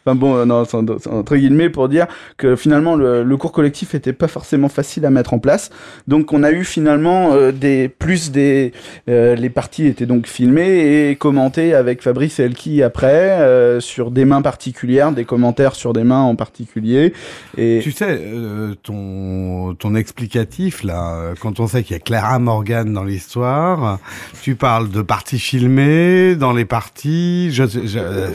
enfin 0.04 0.14
bon, 0.14 0.44
non, 0.46 0.64
entre 1.10 1.36
guillemets 1.36 1.70
pour 1.70 1.88
dire 1.88 2.06
que 2.36 2.56
finalement, 2.56 2.96
le, 2.96 3.22
le 3.22 3.36
cours 3.36 3.52
collectif 3.52 3.94
était 3.94 4.12
pas 4.12 4.28
forcément 4.28 4.68
facile 4.68 5.06
à 5.06 5.10
mettre 5.10 5.32
en 5.34 5.38
place. 5.38 5.70
Donc, 6.08 6.32
on 6.32 6.42
a 6.42 6.50
eu 6.52 6.64
finalement 6.64 7.34
des 7.52 7.88
plus 7.88 8.30
des 8.32 8.72
les 9.06 9.50
parties 9.50 9.86
étaient 9.86 10.06
donc 10.06 10.26
filmées 10.26 11.10
et 11.10 11.16
commentées 11.16 11.74
avec 11.74 12.02
Fabrice 12.02 12.38
et 12.40 12.44
Elki 12.44 12.65
après 12.82 13.06
euh, 13.40 13.80
sur 13.80 14.10
des 14.10 14.24
mains 14.24 14.42
particulières, 14.42 15.12
des 15.12 15.24
commentaires 15.24 15.74
sur 15.74 15.92
des 15.92 16.04
mains 16.04 16.22
en 16.22 16.34
particulier. 16.36 17.12
Et 17.56 17.80
Tu 17.82 17.92
sais, 17.92 18.06
euh, 18.22 18.74
ton, 18.82 19.74
ton 19.78 19.94
explicatif, 19.94 20.82
là, 20.82 21.32
quand 21.40 21.60
on 21.60 21.66
sait 21.66 21.82
qu'il 21.82 21.94
y 21.94 21.98
a 21.98 22.00
Clara 22.02 22.38
Morgan 22.38 22.92
dans 22.92 23.04
l'histoire, 23.04 23.98
tu 24.42 24.54
parles 24.54 24.90
de 24.90 25.02
parties 25.02 25.38
filmées, 25.38 26.34
dans 26.36 26.52
les 26.52 26.64
parties, 26.64 27.50
je, 27.52 27.64
je, 27.64 27.98
euh, 27.98 28.28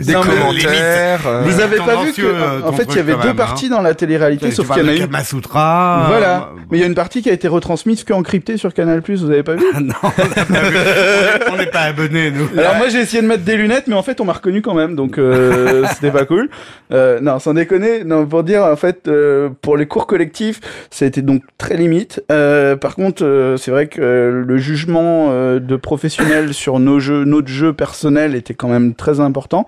Des 0.00 0.12
Non, 0.12 0.20
commentaires. 0.22 1.20
euh, 1.26 1.42
vous 1.44 1.60
avez 1.60 1.76
pas 1.78 2.02
vu 2.04 2.12
que 2.12 2.62
en 2.64 2.72
fait 2.72 2.86
il 2.90 2.96
y 2.96 2.98
avait 3.00 3.14
deux 3.16 3.28
même, 3.28 3.36
parties 3.36 3.66
hein. 3.66 3.76
dans 3.76 3.82
la 3.82 3.94
télé-réalité, 3.94 4.50
sauf 4.50 4.68
qu'il 4.72 4.82
y 4.82 4.84
en 4.84 4.88
a 4.88 4.92
de 4.92 4.96
eu. 4.96 5.00
Kama 5.00 5.24
Sutra. 5.24 6.04
Voilà, 6.08 6.36
euh, 6.54 6.60
mais 6.70 6.78
il 6.78 6.80
y 6.80 6.84
a 6.84 6.86
une 6.86 6.94
partie 6.94 7.22
qui 7.22 7.30
a 7.30 7.32
été 7.32 7.48
retransmise 7.48 8.04
que 8.04 8.12
encryptée 8.12 8.56
sur 8.56 8.72
Canal+. 8.74 9.02
Vous 9.08 9.30
avez 9.30 9.42
pas 9.42 9.54
vu 9.56 9.64
Ah 9.74 9.80
non, 9.80 9.94
on 10.02 10.06
n'a 10.08 10.44
pas 10.44 10.60
vu. 10.70 10.76
On 10.76 11.46
est- 11.46 11.50
on 11.52 11.56
n'est 11.56 11.66
pas 11.66 11.80
abonnés, 11.82 12.30
nous. 12.30 12.48
Alors 12.58 12.76
moi 12.76 12.88
j'ai 12.88 12.98
essayé 13.00 13.22
de 13.22 13.26
mettre 13.26 13.44
des 13.44 13.56
lunettes, 13.56 13.69
mais 13.86 13.94
en 13.94 14.02
fait 14.02 14.20
on 14.20 14.24
m'a 14.24 14.32
reconnu 14.32 14.62
quand 14.62 14.74
même, 14.74 14.94
donc 14.94 15.18
euh, 15.18 15.84
c'était 15.94 16.10
pas 16.10 16.24
cool. 16.24 16.48
Euh, 16.92 17.20
non, 17.20 17.38
sans 17.38 17.54
déconner, 17.54 18.04
non 18.04 18.26
pour 18.26 18.42
dire 18.44 18.64
en 18.64 18.76
fait 18.76 19.08
euh, 19.08 19.50
pour 19.62 19.76
les 19.76 19.86
cours 19.86 20.06
collectifs, 20.06 20.60
ça 20.90 21.04
a 21.04 21.08
été 21.08 21.22
donc 21.22 21.42
très 21.58 21.76
limite. 21.76 22.22
Par 22.28 22.94
contre, 22.94 23.56
c'est 23.58 23.70
vrai 23.70 23.86
que 23.86 24.44
le 24.46 24.56
jugement 24.58 25.28
de 25.30 25.76
professionnels 25.76 26.54
sur 26.60 26.78
nos 26.78 27.00
jeux, 27.00 27.24
notre 27.24 27.48
jeu 27.48 27.72
personnel 27.72 28.34
était 28.34 28.54
quand 28.54 28.68
même 28.68 28.94
très 28.94 29.20
important. 29.20 29.66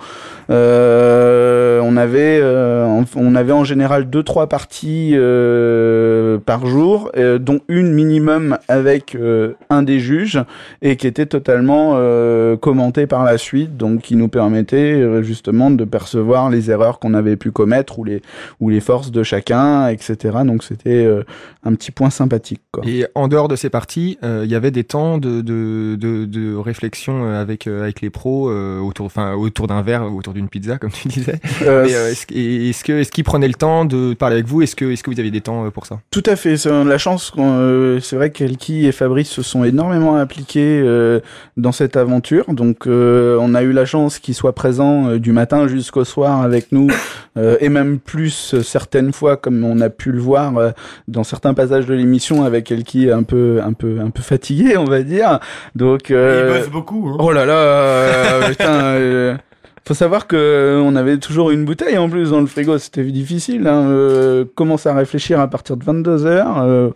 On 0.48 1.96
avait, 1.96 2.42
on 2.42 3.34
avait 3.34 3.52
en 3.52 3.64
général 3.64 4.08
deux 4.10 4.22
trois 4.22 4.48
parties 4.48 5.16
par 6.46 6.66
jour, 6.66 7.10
dont 7.40 7.60
une 7.68 7.92
minimum 7.92 8.58
avec 8.68 9.16
un 9.70 9.82
des 9.82 9.98
juges 9.98 10.40
et 10.80 10.96
qui 10.96 11.06
était 11.06 11.26
totalement 11.26 11.92
euh, 11.94 12.56
commenté 12.56 13.06
par 13.06 13.24
la 13.24 13.38
suite, 13.38 13.76
donc 13.76 13.91
qui 14.00 14.16
nous 14.16 14.28
permettait 14.28 14.92
euh, 14.94 15.22
justement 15.22 15.70
de 15.70 15.84
percevoir 15.84 16.50
les 16.50 16.70
erreurs 16.70 16.98
qu'on 16.98 17.14
avait 17.14 17.36
pu 17.36 17.50
commettre 17.50 17.98
ou 17.98 18.04
les 18.04 18.22
ou 18.60 18.70
les 18.70 18.80
forces 18.80 19.10
de 19.10 19.22
chacun, 19.22 19.88
etc. 19.88 20.16
Donc 20.44 20.62
c'était 20.64 21.04
euh, 21.04 21.22
un 21.64 21.74
petit 21.74 21.90
point 21.90 22.10
sympathique. 22.10 22.60
Quoi. 22.72 22.84
Et 22.86 23.06
en 23.14 23.28
dehors 23.28 23.48
de 23.48 23.56
ces 23.56 23.70
parties, 23.70 24.18
euh, 24.24 24.42
il 24.44 24.50
y 24.50 24.54
avait 24.54 24.70
des 24.70 24.84
temps 24.84 25.18
de, 25.18 25.40
de, 25.40 25.96
de, 25.98 26.24
de 26.24 26.54
réflexion 26.56 27.24
euh, 27.26 27.40
avec, 27.40 27.66
euh, 27.66 27.82
avec 27.82 28.00
les 28.00 28.10
pros 28.10 28.48
euh, 28.50 28.78
autour, 28.80 29.06
enfin, 29.06 29.34
autour 29.34 29.66
d'un 29.66 29.82
verre, 29.82 30.10
ou 30.12 30.18
autour 30.18 30.32
d'une 30.34 30.48
pizza, 30.48 30.78
comme 30.78 30.90
tu 30.90 31.08
disais. 31.08 31.40
Euh, 31.62 31.86
euh, 31.90 32.10
est-ce, 32.10 32.26
que- 32.26 32.34
est-ce 32.34 32.84
que 32.84 32.92
est-ce 32.92 33.10
qu'ils 33.12 33.24
prenaient 33.24 33.48
le 33.48 33.54
temps 33.54 33.84
de 33.84 34.14
parler 34.14 34.34
avec 34.36 34.46
vous? 34.46 34.62
Est-ce 34.62 34.76
que 34.76 34.86
est-ce 34.86 35.02
que 35.02 35.10
vous 35.10 35.18
aviez 35.18 35.30
des 35.32 35.40
temps 35.40 35.66
euh, 35.66 35.70
pour 35.70 35.86
ça? 35.86 36.00
Tout 36.10 36.22
à 36.26 36.36
fait. 36.36 36.56
C'est 36.56 36.70
euh, 36.70 36.84
la 36.84 36.98
chance. 36.98 37.32
euh, 37.38 38.00
c'est 38.00 38.16
vrai 38.16 38.30
qu'Elki 38.30 38.86
et 38.86 38.92
Fabrice 38.92 39.28
se 39.28 39.42
sont 39.42 39.64
énormément 39.64 40.16
impliqués 40.16 40.80
euh, 40.84 41.20
dans 41.56 41.72
cette 41.72 41.96
aventure. 41.96 42.52
Donc, 42.52 42.86
euh, 42.86 43.36
on 43.40 43.54
a 43.54 43.62
eu 43.62 43.71
la 43.72 43.84
chance 43.84 44.18
qu'ils 44.18 44.34
soient 44.34 44.54
présents 44.54 45.08
euh, 45.08 45.18
du 45.18 45.32
matin 45.32 45.66
jusqu'au 45.68 46.04
soir 46.04 46.42
avec 46.42 46.72
nous, 46.72 46.88
euh, 47.36 47.56
et 47.60 47.68
même 47.68 47.98
plus 47.98 48.54
euh, 48.54 48.62
certaines 48.62 49.12
fois, 49.12 49.36
comme 49.36 49.64
on 49.64 49.80
a 49.80 49.90
pu 49.90 50.12
le 50.12 50.20
voir 50.20 50.56
euh, 50.56 50.70
dans 51.08 51.24
certains 51.24 51.54
passages 51.54 51.86
de 51.86 51.94
l'émission, 51.94 52.44
avec 52.44 52.70
Elki 52.70 53.10
un 53.10 53.22
peu, 53.22 53.60
un 53.64 53.72
peu, 53.72 54.00
un 54.00 54.10
peu 54.10 54.22
fatigué, 54.22 54.76
on 54.76 54.84
va 54.84 55.02
dire. 55.02 55.40
Donc, 55.74 56.10
Il 56.10 56.16
bosse 56.16 56.70
beaucoup. 56.70 57.08
Hein. 57.10 57.16
Oh 57.18 57.32
là 57.32 57.44
là, 57.44 57.58
euh, 57.58 58.48
putain. 58.48 59.38
Faut 59.86 59.94
savoir 59.94 60.26
que 60.26 60.36
euh, 60.36 60.80
on 60.80 60.94
avait 60.96 61.18
toujours 61.18 61.50
une 61.50 61.64
bouteille 61.64 61.98
en 61.98 62.08
plus 62.08 62.30
dans 62.30 62.40
le 62.40 62.46
frigo, 62.46 62.78
c'était 62.78 63.02
difficile. 63.04 63.66
Hein, 63.66 63.88
euh, 63.88 64.44
commencer 64.54 64.88
à 64.88 64.94
réfléchir 64.94 65.40
à 65.40 65.48
partir 65.48 65.76
de 65.76 65.84
22 65.84 66.24
heures. 66.26 66.62
euh, 66.62 66.90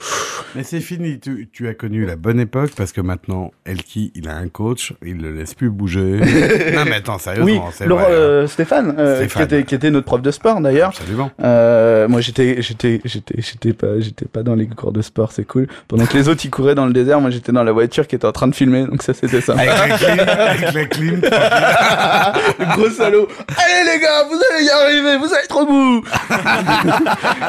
Mais 0.55 0.63
c'est 0.63 0.81
fini, 0.81 1.19
tu, 1.19 1.49
tu 1.53 1.67
as 1.69 1.75
connu 1.75 2.07
la 2.07 2.17
bonne 2.17 2.39
époque 2.41 2.71
parce 2.77 2.93
que 2.93 3.01
maintenant, 3.01 3.51
Elki, 3.65 4.13
il 4.15 4.29
a 4.29 4.37
un 4.37 4.49
coach, 4.49 4.93
il 5.05 5.21
le 5.21 5.33
laisse 5.33 5.55
plus 5.55 5.71
bouger. 5.71 6.21
non 6.75 6.85
mais 6.87 6.97
attends, 6.97 7.17
oui, 7.17 7.21
sérieusement, 7.23 7.71
c'est 7.73 7.87
Laurent, 7.87 8.03
vrai. 8.05 8.13
hein. 8.13 8.17
euh, 8.17 8.47
Stéphane, 8.47 8.95
euh, 8.99 9.17
Stéphane. 9.17 9.47
Qui, 9.49 9.55
était, 9.55 9.65
qui 9.65 9.75
était 9.75 9.91
notre 9.91 10.07
prof 10.07 10.23
de 10.23 10.31
sport 10.31 10.61
d'ailleurs. 10.61 10.91
Absolument. 10.91 11.31
Euh, 11.43 12.07
moi 12.09 12.21
j'étais, 12.21 12.63
j'étais, 12.63 13.01
j'étais, 13.05 13.35
j'étais 13.41 13.73
pas, 13.73 13.99
j'étais 13.99 14.27
pas 14.27 14.43
dans 14.45 14.55
les 14.55 14.67
cours 14.69 14.93
de 14.93 15.03
sport, 15.03 15.33
c'est 15.33 15.45
cool. 15.45 15.67
Pendant 15.89 16.07
que 16.07 16.17
les 16.17 16.29
autres 16.29 16.45
ils 16.45 16.51
couraient 16.51 16.75
dans 16.77 16.87
le 16.87 16.93
désert, 16.93 17.21
moi 17.21 17.31
j'étais 17.31 17.53
dans 17.53 17.65
la 17.65 17.73
voiture 17.73 18.07
qui 18.07 18.15
était 18.15 18.27
en 18.27 18.33
train 18.33 18.47
de 18.49 18.55
filmer, 18.55 18.87
donc 18.87 19.03
ça 19.03 19.13
c'était 19.13 19.41
ça. 19.41 19.55
Avec 19.55 19.69
la 19.69 19.97
clim, 19.99 20.21
avec 20.29 20.73
la 20.75 20.85
clim. 20.87 21.21
Gros 22.77 22.91
salaud. 22.91 23.27
Allez 23.57 23.91
les 23.91 24.01
gars, 24.01 24.25
vous 24.29 24.39
allez 24.53 24.65
y 24.65 24.71
arriver, 24.71 25.17
vous 25.17 25.33
allez 25.33 25.45
être 25.45 25.57
au 25.57 25.67
bout. 25.67 26.05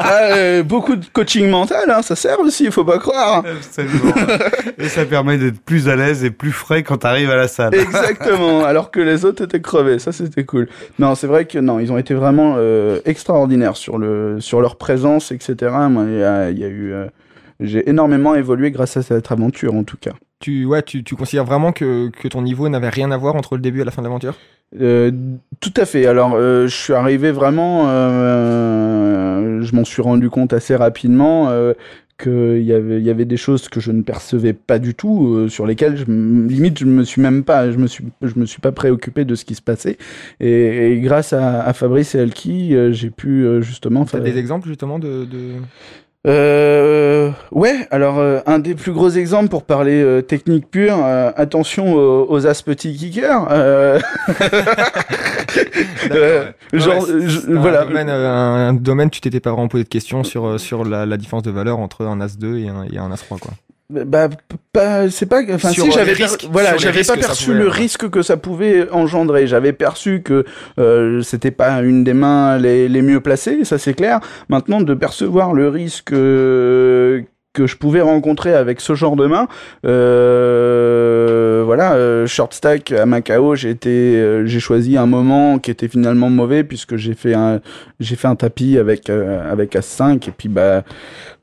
Ah, 0.00 0.20
euh, 0.32 0.62
beaucoup 0.62 0.96
de 0.96 1.04
coaching 1.12 1.48
mental, 1.50 1.90
hein, 1.90 2.02
ça 2.02 2.16
sert 2.16 2.40
aussi, 2.40 2.64
il 2.64 2.72
faut 2.72 2.84
pas 2.84 2.98
croire. 2.98 3.44
Absolument. 3.44 4.14
Et 4.78 4.88
ça 4.88 5.04
permet 5.04 5.36
d'être 5.38 5.60
plus 5.60 5.88
à 5.88 5.96
l'aise 5.96 6.24
et 6.24 6.30
plus 6.30 6.52
frais 6.52 6.82
quand 6.82 6.98
t'arrives 6.98 7.30
à 7.30 7.36
la 7.36 7.48
salle. 7.48 7.74
Exactement, 7.74 8.64
alors 8.64 8.90
que 8.90 9.00
les 9.00 9.24
autres 9.24 9.44
étaient 9.44 9.60
crevés, 9.60 9.98
ça 9.98 10.12
c'était 10.12 10.44
cool. 10.44 10.68
Non, 10.98 11.14
c'est 11.14 11.26
vrai 11.26 11.44
que 11.46 11.58
non, 11.58 11.78
ils 11.78 11.92
ont 11.92 11.98
été 11.98 12.14
vraiment 12.14 12.54
euh, 12.56 13.00
extraordinaires 13.04 13.76
sur 13.76 13.98
le 13.98 14.40
sur 14.40 14.60
leur 14.60 14.76
présence, 14.76 15.32
etc. 15.32 15.56
Moi, 15.90 16.04
il 16.08 16.18
y 16.18 16.22
a, 16.22 16.50
il 16.50 16.58
y 16.58 16.64
a 16.64 16.68
eu, 16.68 16.92
euh, 16.92 17.06
j'ai 17.60 17.88
énormément 17.88 18.34
évolué 18.34 18.70
grâce 18.70 18.96
à 18.96 19.02
cette 19.02 19.30
aventure 19.30 19.74
en 19.74 19.84
tout 19.84 19.98
cas. 20.00 20.12
Tu 20.40 20.64
ouais, 20.64 20.82
tu, 20.82 21.02
tu 21.02 21.16
considères 21.16 21.44
vraiment 21.44 21.72
que, 21.72 22.10
que 22.10 22.28
ton 22.28 22.42
niveau 22.42 22.68
n'avait 22.68 22.90
rien 22.90 23.10
à 23.10 23.16
voir 23.16 23.34
entre 23.34 23.56
le 23.56 23.60
début 23.60 23.80
et 23.80 23.84
la 23.84 23.90
fin 23.90 24.02
de 24.02 24.06
l'aventure? 24.06 24.36
Euh, 24.80 25.10
tout 25.60 25.72
à 25.76 25.86
fait. 25.86 26.06
Alors, 26.06 26.34
euh, 26.34 26.66
je 26.66 26.76
suis 26.76 26.92
arrivé 26.92 27.30
vraiment, 27.32 27.88
euh, 27.88 29.62
je 29.62 29.74
m'en 29.74 29.84
suis 29.84 30.02
rendu 30.02 30.28
compte 30.30 30.52
assez 30.52 30.76
rapidement 30.76 31.48
euh, 31.48 31.72
qu'il 32.20 32.62
y 32.64 32.72
avait, 32.72 32.98
il 32.98 33.06
y 33.06 33.10
avait 33.10 33.24
des 33.24 33.36
choses 33.36 33.68
que 33.68 33.80
je 33.80 33.92
ne 33.92 34.02
percevais 34.02 34.52
pas 34.52 34.78
du 34.78 34.94
tout, 34.94 35.34
euh, 35.34 35.48
sur 35.48 35.66
lesquelles 35.66 35.96
je, 35.96 36.04
limite 36.04 36.78
je 36.78 36.84
me 36.84 37.04
suis 37.04 37.22
même 37.22 37.44
pas, 37.44 37.70
je 37.70 37.78
me 37.78 37.86
suis, 37.86 38.04
je 38.22 38.32
me 38.36 38.44
suis 38.44 38.60
pas 38.60 38.72
préoccupé 38.72 39.24
de 39.24 39.34
ce 39.36 39.44
qui 39.44 39.54
se 39.54 39.62
passait. 39.62 39.98
Et, 40.40 40.92
et 40.92 41.00
grâce 41.00 41.32
à, 41.32 41.62
à 41.62 41.72
Fabrice 41.72 42.14
et 42.14 42.18
euh, 42.18 42.92
j'ai 42.92 43.10
pu 43.10 43.44
euh, 43.46 43.60
justement. 43.60 44.04
T'as 44.04 44.18
fa- 44.18 44.20
des 44.20 44.36
exemples 44.36 44.68
justement 44.68 44.98
de, 44.98 45.24
de... 45.24 45.38
euh, 46.28 47.30
ouais, 47.52 47.86
alors 47.90 48.18
euh, 48.18 48.40
un 48.46 48.58
des 48.58 48.74
plus 48.74 48.92
gros 48.92 49.08
exemples 49.10 49.48
pour 49.48 49.62
parler 49.64 50.02
euh, 50.02 50.20
technique 50.20 50.70
pure, 50.70 50.96
euh, 51.02 51.30
attention 51.36 51.94
aux, 51.94 52.26
aux 52.30 52.46
aspeti 52.46 52.94
kickers. 52.94 53.48
Genre, 56.72 56.94
Ouais, 56.96 57.00
c'est- 57.06 57.28
je- 57.28 57.40
c'est 57.40 57.50
un 57.52 57.60
voilà. 57.60 57.84
domaine, 57.84 58.08
un, 58.10 58.68
un 58.68 58.72
domaine, 58.74 59.10
tu 59.10 59.20
t'étais 59.20 59.40
pas 59.40 59.50
vraiment 59.52 59.68
posé 59.68 59.84
de 59.84 59.88
questions 59.88 60.22
sur, 60.24 60.58
sur 60.60 60.84
la, 60.84 61.06
la 61.06 61.16
différence 61.16 61.42
de 61.42 61.50
valeur 61.50 61.78
entre 61.78 62.04
un 62.04 62.20
As 62.20 62.36
2 62.38 62.58
et 62.58 62.68
un, 62.68 62.84
et 62.84 62.98
un 62.98 63.10
As 63.10 63.16
3 63.24 63.38
quoi. 63.38 63.52
Bah, 63.90 64.28
c'est 65.10 65.26
pas, 65.26 65.40
enfin, 65.50 65.70
si 65.70 65.80
les 65.82 65.90
j'avais, 65.90 66.14
voilà, 66.52 66.76
j'avais 66.76 67.04
pas 67.04 67.16
perçu 67.16 67.54
le 67.54 67.60
avoir. 67.60 67.74
risque 67.74 68.10
que 68.10 68.20
ça 68.20 68.36
pouvait 68.36 68.90
engendrer. 68.90 69.46
J'avais 69.46 69.72
perçu 69.72 70.20
que 70.22 70.44
euh, 70.78 71.22
c'était 71.22 71.50
pas 71.50 71.80
une 71.80 72.04
des 72.04 72.12
mains 72.12 72.58
les, 72.58 72.88
les 72.88 73.00
mieux 73.02 73.20
placées, 73.20 73.64
ça 73.64 73.78
c'est 73.78 73.94
clair. 73.94 74.20
Maintenant, 74.50 74.82
de 74.82 74.92
percevoir 74.92 75.54
le 75.54 75.68
risque 75.70 76.12
euh, 76.12 77.22
que 77.54 77.66
je 77.66 77.76
pouvais 77.76 78.02
rencontrer 78.02 78.54
avec 78.54 78.80
ce 78.80 78.94
genre 78.94 79.16
de 79.16 79.26
main, 79.26 79.48
euh, 79.84 81.62
voilà, 81.64 81.94
euh, 81.94 82.26
short 82.26 82.52
stack 82.54 82.92
à 82.92 83.06
Macao, 83.06 83.54
j'ai 83.56 83.70
été, 83.70 84.16
euh, 84.16 84.46
j'ai 84.46 84.60
choisi 84.60 84.96
un 84.96 85.06
moment 85.06 85.58
qui 85.58 85.70
était 85.70 85.88
finalement 85.88 86.30
mauvais 86.30 86.62
puisque 86.62 86.96
j'ai 86.96 87.14
fait 87.14 87.34
un, 87.34 87.60
j'ai 88.00 88.16
fait 88.16 88.28
un 88.28 88.36
tapis 88.36 88.78
avec 88.78 89.10
euh, 89.10 89.50
avec 89.50 89.74
As5 89.74 90.28
et 90.28 90.32
puis 90.36 90.48
bah 90.48 90.84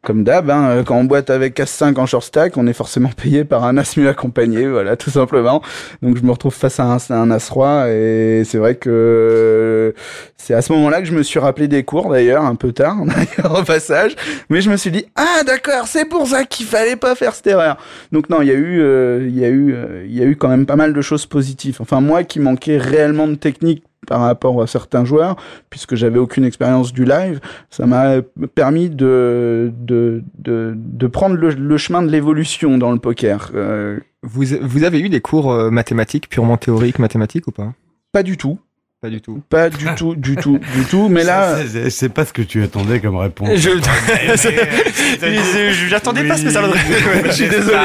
comme 0.05 0.23
d'hab, 0.23 0.49
hein, 0.49 0.69
euh, 0.69 0.83
quand 0.83 0.95
on 0.95 1.03
boite 1.03 1.29
avec 1.29 1.59
As5 1.59 1.99
en 1.99 2.05
short 2.05 2.23
stack, 2.23 2.55
on 2.55 2.67
est 2.67 2.73
forcément 2.73 3.09
payé 3.21 3.43
par 3.43 3.65
un 3.65 3.75
As 3.77 3.97
mieux 3.97 4.07
accompagné, 4.07 4.67
voilà, 4.67 4.95
tout 4.95 5.09
simplement. 5.09 5.61
Donc 6.01 6.15
je 6.15 6.23
me 6.23 6.31
retrouve 6.31 6.53
face 6.53 6.79
à 6.79 6.83
un, 6.83 7.31
As 7.31 7.49
roi 7.49 7.89
et 7.89 8.43
c'est 8.45 8.59
vrai 8.59 8.75
que 8.75 8.89
euh, 8.89 9.91
c'est 10.37 10.53
à 10.53 10.61
ce 10.61 10.71
moment-là 10.73 11.01
que 11.01 11.07
je 11.07 11.13
me 11.13 11.23
suis 11.23 11.39
rappelé 11.39 11.67
des 11.67 11.83
cours 11.83 12.09
d'ailleurs, 12.09 12.45
un 12.45 12.55
peu 12.55 12.71
tard 12.71 12.97
d'ailleurs 13.05 13.59
au 13.59 13.63
passage, 13.63 14.15
mais 14.49 14.61
je 14.61 14.69
me 14.69 14.77
suis 14.77 14.91
dit 14.91 15.05
ah 15.15 15.43
d'accord, 15.45 15.87
c'est 15.87 16.05
pour 16.05 16.27
ça 16.27 16.45
qu'il 16.45 16.67
fallait 16.67 16.95
pas 16.95 17.15
faire 17.15 17.33
cette 17.33 17.47
erreur. 17.47 17.77
Donc 18.11 18.29
non, 18.29 18.41
il 18.41 18.47
y 18.47 18.51
a 18.51 18.55
eu, 18.55 18.79
euh, 18.81 19.25
il 19.27 19.37
y 19.37 19.43
a 19.43 19.49
eu, 19.49 19.75
il 20.05 20.15
y 20.15 20.21
a 20.21 20.25
eu 20.25 20.35
quand 20.35 20.49
même 20.49 20.67
pas 20.67 20.75
mal 20.75 20.93
de 20.93 21.01
choses 21.01 21.25
positives. 21.25 21.77
Enfin 21.81 21.99
moi 21.99 22.23
qui 22.23 22.39
manquais 22.39 22.77
réellement 22.77 23.27
de 23.27 23.35
technique 23.35 23.83
par 24.05 24.21
rapport 24.21 24.61
à 24.61 24.67
certains 24.67 25.05
joueurs, 25.05 25.35
puisque 25.69 25.95
j'avais 25.95 26.19
aucune 26.19 26.45
expérience 26.45 26.93
du 26.93 27.05
live, 27.05 27.39
ça 27.69 27.85
m'a 27.85 28.21
permis 28.53 28.89
de, 28.89 29.71
de, 29.79 30.23
de, 30.37 30.73
de 30.75 31.07
prendre 31.07 31.35
le, 31.35 31.49
le 31.49 31.77
chemin 31.77 32.01
de 32.01 32.09
l'évolution 32.09 32.77
dans 32.77 32.91
le 32.91 32.99
poker. 32.99 33.51
Euh, 33.55 33.99
Vous, 34.23 34.43
vous 34.61 34.83
avez 34.83 34.99
eu 34.99 35.09
des 35.09 35.21
cours 35.21 35.51
euh, 35.51 35.69
mathématiques, 35.69 36.29
purement 36.29 36.57
théoriques, 36.57 36.99
mathématiques 36.99 37.47
ou 37.47 37.51
pas? 37.51 37.73
Pas 38.11 38.23
du 38.23 38.37
tout. 38.37 38.57
Pas 39.01 39.09
du 39.09 39.21
tout. 39.21 39.41
Pas 39.49 39.69
du 39.69 39.85
tout, 39.97 40.15
du 40.15 40.35
tout, 40.35 40.57
du 40.57 40.83
tout. 40.89 41.09
Mais 41.09 41.23
là, 41.23 41.57
C'est- 41.89 42.09
pas 42.09 42.25
ce 42.25 42.33
que 42.33 42.41
tu 42.41 42.63
attendais 42.63 42.99
comme 43.01 43.17
réponse. 43.17 43.49
Je- 43.55 43.69
J'attendais 45.89 46.23
pas 46.27 46.37
ce 46.37 46.43
que 46.45 46.49
ça 46.49 46.61
Oui, 46.63 46.71
je 47.25 47.31
suis 47.31 47.49
désolé. 47.49 47.77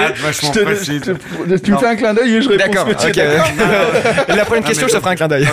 Tu 1.62 1.72
me 1.72 1.76
fais 1.78 1.86
un 1.86 1.96
clin 1.96 2.14
d'œil 2.14 2.36
et 2.36 2.42
je 2.42 2.48
réponds 2.48 2.64
D'accord, 2.72 2.88
La 4.28 4.44
prochaine 4.44 4.62
Ah, 4.64 4.68
question, 4.68 4.88
je 4.88 4.94
te 4.94 4.98
ferai 5.00 5.10
un 5.10 5.16
clin 5.16 5.28
d'œil. 5.28 5.46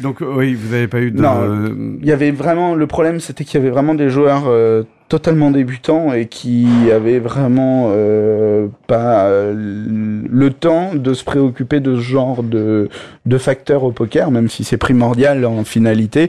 Donc 0.00 0.18
oui, 0.20 0.54
vous 0.54 0.72
avez 0.74 0.86
pas 0.86 1.00
eu 1.00 1.10
de. 1.10 1.20
Non. 1.20 1.96
Il 2.00 2.06
y 2.06 2.12
avait 2.12 2.30
vraiment 2.30 2.74
le 2.74 2.86
problème, 2.86 3.20
c'était 3.20 3.44
qu'il 3.44 3.58
y 3.60 3.62
avait 3.62 3.70
vraiment 3.72 3.94
des 3.94 4.10
joueurs 4.10 4.44
euh, 4.46 4.82
totalement 5.08 5.50
débutants 5.50 6.12
et 6.12 6.26
qui 6.26 6.66
avaient 6.92 7.18
vraiment 7.18 7.88
euh, 7.88 8.66
pas 8.86 9.26
euh, 9.26 9.52
le 9.54 10.50
temps 10.50 10.94
de 10.94 11.14
se 11.14 11.22
préoccuper 11.24 11.80
de 11.80 11.96
ce 11.96 12.00
genre 12.00 12.42
de 12.42 12.88
de 13.26 13.38
facteurs 13.38 13.84
au 13.84 13.92
poker, 13.92 14.30
même 14.30 14.48
si 14.48 14.64
c'est 14.64 14.76
primordial 14.76 15.44
en 15.46 15.64
finalité. 15.64 16.28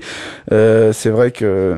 Euh, 0.51 0.93
c'est 0.93 1.09
vrai 1.09 1.31
que 1.31 1.75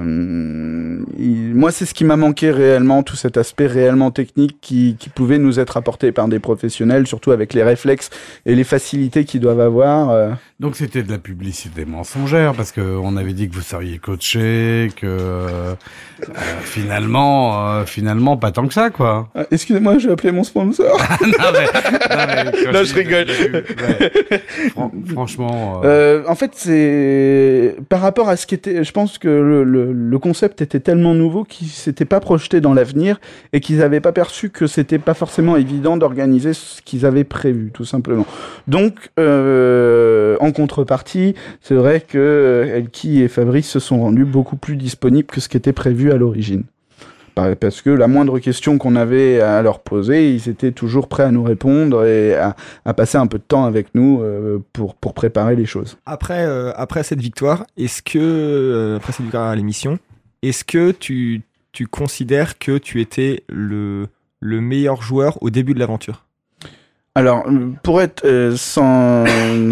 il- 1.18 1.56
moi, 1.56 1.72
c'est 1.72 1.86
ce 1.86 1.94
qui 1.94 2.04
m'a 2.06 2.18
manqué 2.18 2.52
réellement, 2.52 3.02
tout 3.04 3.16
cet 3.16 3.38
aspect 3.38 3.68
réellement 3.68 4.12
technique 4.12 4.58
qui 4.62 4.96
pouvait 5.16 5.40
nous 5.40 5.60
être 5.60 5.78
apporté 5.78 6.12
par 6.12 6.28
des 6.28 6.40
professionnels, 6.40 7.08
surtout 7.08 7.32
avec 7.32 7.54
les 7.54 7.64
réflexes 7.64 8.10
et 8.46 8.54
les 8.56 8.64
facilités 8.64 9.24
qu'ils 9.26 9.42
doivent 9.42 9.60
avoir. 9.62 10.36
Donc 10.60 10.76
c'était 10.76 11.04
de 11.04 11.12
la 11.12 11.20
publicité 11.20 11.86
mensongère 11.86 12.54
parce 12.54 12.72
que 12.72 12.82
on 12.82 13.16
avait 13.18 13.34
dit 13.34 13.48
que 13.50 13.56
vous 13.56 13.62
seriez 13.62 14.00
coaché, 14.00 14.90
que 14.96 15.06
euh, 15.06 15.74
finalement, 16.88 17.70
euh, 17.70 17.86
finalement 17.86 18.38
pas 18.38 18.52
tant 18.52 18.68
que 18.68 18.74
ça 18.74 18.90
quoi. 18.90 19.28
Ah, 19.36 19.44
Excusez-moi, 19.52 19.98
je 19.98 20.08
vais 20.08 20.14
appeler 20.14 20.32
mon 20.32 20.44
sponsor. 20.44 20.86
non, 21.22 21.28
mais, 21.54 21.66
non, 22.16 22.26
mais 22.66 22.72
Non, 22.72 22.84
je 22.84 22.94
rigole. 22.94 23.28
ouais. 23.28 24.42
Fran- 24.72 24.92
franchement. 25.14 25.82
euh, 25.84 25.88
Euh, 25.88 26.24
en 26.28 26.36
fait, 26.36 26.52
c'est 26.54 27.76
par 27.90 28.00
rapport 28.02 28.30
à 28.30 28.36
ce 28.38 28.46
qui 28.48 28.56
était. 28.56 28.84
Je 28.84 28.92
pense 28.92 29.18
que 29.18 29.28
le, 29.28 29.64
le, 29.64 29.92
le 29.92 30.20
concept 30.20 30.62
était 30.62 30.80
tellement 30.80 31.14
nouveau 31.14 31.44
qu'ils 31.44 31.68
s'étaient 31.68 32.06
pas 32.06 32.20
projetés 32.20 32.62
dans 32.62 32.74
l'avenir 32.74 33.20
et 33.54 33.60
qu'ils 33.60 33.78
n'avaient 33.80 34.00
pas 34.00 34.12
perçu 34.12 34.50
que 34.50 34.68
c'était 34.68 35.00
pas 35.00 35.14
forcément 35.14 35.58
évident 35.58 35.98
d'organiser 35.98 36.54
ce 36.54 36.82
qu'ils 36.82 37.06
avaient 37.06 37.24
prévu, 37.24 37.72
tout 37.74 37.86
simplement. 37.86 38.26
Donc, 38.68 39.10
euh, 39.20 40.38
en 40.40 40.52
contrepartie, 40.52 41.36
c'est 41.62 41.76
vrai 41.76 42.00
que 42.02 42.18
euh, 42.18 42.78
Elki 42.78 43.22
et 43.22 43.28
Fabrice 43.28 43.70
se 43.70 43.80
sont 43.80 44.00
rendus 44.00 44.26
beaucoup 44.26 44.56
plus 44.58 44.76
disponibles 44.76 45.28
que 45.28 45.42
ce 45.42 45.50
qui 45.50 45.58
était 45.58 45.74
prévu 45.74 46.12
à 46.12 46.18
l'origine. 46.18 46.64
Par- 47.38 47.56
Parce 47.56 47.84
que 47.84 47.92
la 47.92 48.08
moindre 48.08 48.40
question 48.40 48.80
qu'on 48.80 48.96
avait 48.96 49.42
à 49.42 49.62
leur 49.62 49.80
poser, 49.82 50.34
ils 50.34 50.50
étaient 50.50 50.72
toujours 50.72 51.08
prêts 51.08 51.22
à 51.22 51.32
nous 51.32 51.44
répondre 51.44 52.04
et 52.04 52.36
à, 52.36 52.56
passer 52.96 53.20
un 53.20 53.28
peu 53.28 53.38
de 53.38 53.44
temps 53.44 53.66
avec 53.66 53.94
nous 53.94 54.22
euh, 54.24 54.58
pour, 54.74 54.96
préparer 55.14 55.56
les 55.56 55.68
choses. 55.68 56.00
Après, 56.08 56.46
euh, 56.48 56.74
cette 57.04 57.22
victoire, 57.22 57.68
est-ce 57.78 58.02
que, 58.02 58.18
euh, 58.18 59.00
à 59.34 59.56
l'émission, 59.56 60.00
est-ce 60.42 60.64
que 60.64 60.90
tu, 60.92 61.44
considères 61.92 62.58
que 62.58 62.80
tu 62.80 63.02
étais 63.02 63.44
le 63.50 64.08
meilleur 64.42 65.04
joueur 65.04 65.38
au 65.44 65.52
début 65.52 65.76
de 65.76 65.80
l'aventure? 65.80 66.27
Alors, 67.18 67.46
euh, 67.48 67.70
pour 67.82 68.02
être 68.02 68.26
euh, 68.26 68.54
sans, 68.56 69.24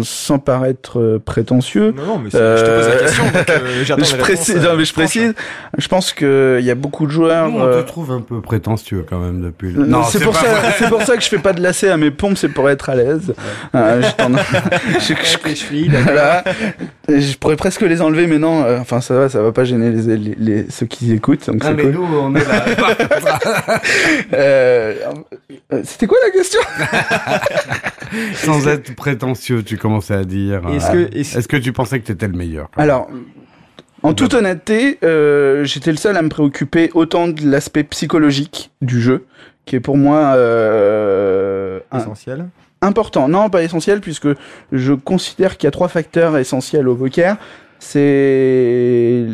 sans 0.02 0.38
paraître 0.40 0.98
euh, 0.98 1.18
prétentieux, 1.24 1.94
Non, 1.96 2.04
non, 2.06 2.18
mais 2.18 2.30
c'est- 2.30 2.38
je 2.38 2.64
te 2.64 2.70
pose 2.70 2.88
la 2.88 2.94
Euh, 2.94 2.98
question, 3.00 3.24
donc 3.24 3.50
euh, 3.50 3.84
je 3.84 4.16
précise, 4.16 4.54
réponses, 4.56 4.64
non, 4.70 4.76
mais 4.76 4.84
je 4.84 4.92
précise, 4.92 5.34
je 5.78 5.88
pense 5.88 6.12
que 6.12 6.56
il 6.58 6.66
y 6.66 6.70
a 6.72 6.74
beaucoup 6.74 7.06
de 7.06 7.12
joueurs. 7.12 7.48
nous, 7.48 7.58
on 7.60 7.64
euh, 7.64 7.82
te 7.82 7.86
trouve 7.86 8.10
un 8.10 8.20
peu 8.20 8.40
prétentieux 8.40 9.04
quand 9.08 9.18
même 9.20 9.40
depuis. 9.42 9.70
le- 9.70 9.86
Non, 9.86 10.02
c'est 10.02 10.18
pour 10.20 10.32
pas 10.32 10.40
ça, 10.40 10.54
vrai. 10.54 10.74
c'est 10.76 10.88
pour 10.88 11.02
ça 11.02 11.16
que 11.16 11.22
je 11.22 11.28
fais 11.28 11.38
pas 11.38 11.52
de 11.52 11.62
lacets 11.62 11.88
à 11.90 11.96
mes 11.96 12.10
pompes, 12.10 12.36
c'est 12.36 12.48
pour 12.48 12.68
être 12.68 12.90
à 12.90 12.96
l'aise. 12.96 13.32
Euh, 13.76 14.02
je- 14.02 14.08
je- 15.14 15.88
d'accord. 15.88 16.02
voilà. 16.12 16.44
Je 17.08 17.36
pourrais 17.36 17.54
presque 17.56 17.82
les 17.82 18.02
enlever, 18.02 18.26
mais 18.26 18.38
non. 18.38 18.64
euh, 18.64 18.78
enfin, 18.80 19.00
ça 19.00 19.14
va, 19.14 19.28
ça 19.28 19.40
va 19.40 19.52
pas 19.52 19.62
gêner 19.62 19.90
les, 19.90 20.16
les, 20.16 20.34
les- 20.36 20.66
ceux 20.70 20.86
qui 20.86 21.12
écoutent, 21.12 21.46
donc 21.46 21.58
Ah, 21.62 21.66
c'est 21.68 21.74
mais 21.74 21.82
cool. 21.84 21.92
nous, 21.92 22.08
on 22.20 22.34
est 22.34 22.44
là. 22.44 22.64
C'était 25.84 26.06
quoi 26.06 26.18
la 26.24 26.30
question? 26.32 26.60
Sans 28.34 28.66
être 28.68 28.94
prétentieux, 28.94 29.62
tu 29.62 29.76
commençais 29.78 30.14
à 30.14 30.24
dire. 30.24 30.62
Est-ce 30.68 30.90
euh, 30.96 31.06
que- 31.06 31.16
est-ce- 31.16 31.48
que 31.48 31.56
tu 31.56 31.72
pensais 31.72 32.00
que 32.00 32.06
t'étais 32.06 32.28
le 32.28 32.34
meilleur? 32.36 32.70
Alors, 32.76 33.08
en 34.02 34.14
toute 34.14 34.34
honnêteté, 34.34 34.98
euh, 35.02 35.64
j'étais 35.64 35.90
le 35.90 35.96
seul 35.96 36.16
à 36.16 36.22
me 36.22 36.28
préoccuper 36.28 36.90
autant 36.94 37.28
de 37.28 37.42
l'aspect 37.48 37.82
psychologique 37.84 38.70
du 38.80 39.00
jeu, 39.00 39.26
qui 39.64 39.76
est 39.76 39.80
pour 39.80 39.96
moi 39.96 40.34
euh, 40.36 41.80
un- 41.90 41.98
Essentiel. 41.98 42.46
important. 42.80 43.28
Non, 43.28 43.50
pas 43.50 43.62
essentiel, 43.62 44.00
puisque 44.00 44.28
je 44.72 44.92
considère 44.92 45.56
qu'il 45.56 45.66
y 45.66 45.68
a 45.68 45.72
trois 45.72 45.88
facteurs 45.88 46.36
essentiels 46.38 46.86
au 46.88 46.94
poker. 46.94 47.36
C'est 47.78 49.26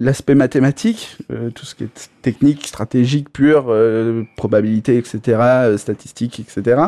l'aspect 0.00 0.34
mathématique, 0.34 1.18
euh, 1.30 1.50
tout 1.50 1.66
ce 1.66 1.74
qui 1.74 1.84
est 1.84 2.10
technique, 2.22 2.66
stratégique, 2.66 3.30
pur, 3.30 3.66
euh, 3.68 4.24
probabilité, 4.34 4.96
etc., 4.96 5.20
euh, 5.40 5.76
statistique, 5.76 6.40
etc. 6.40 6.80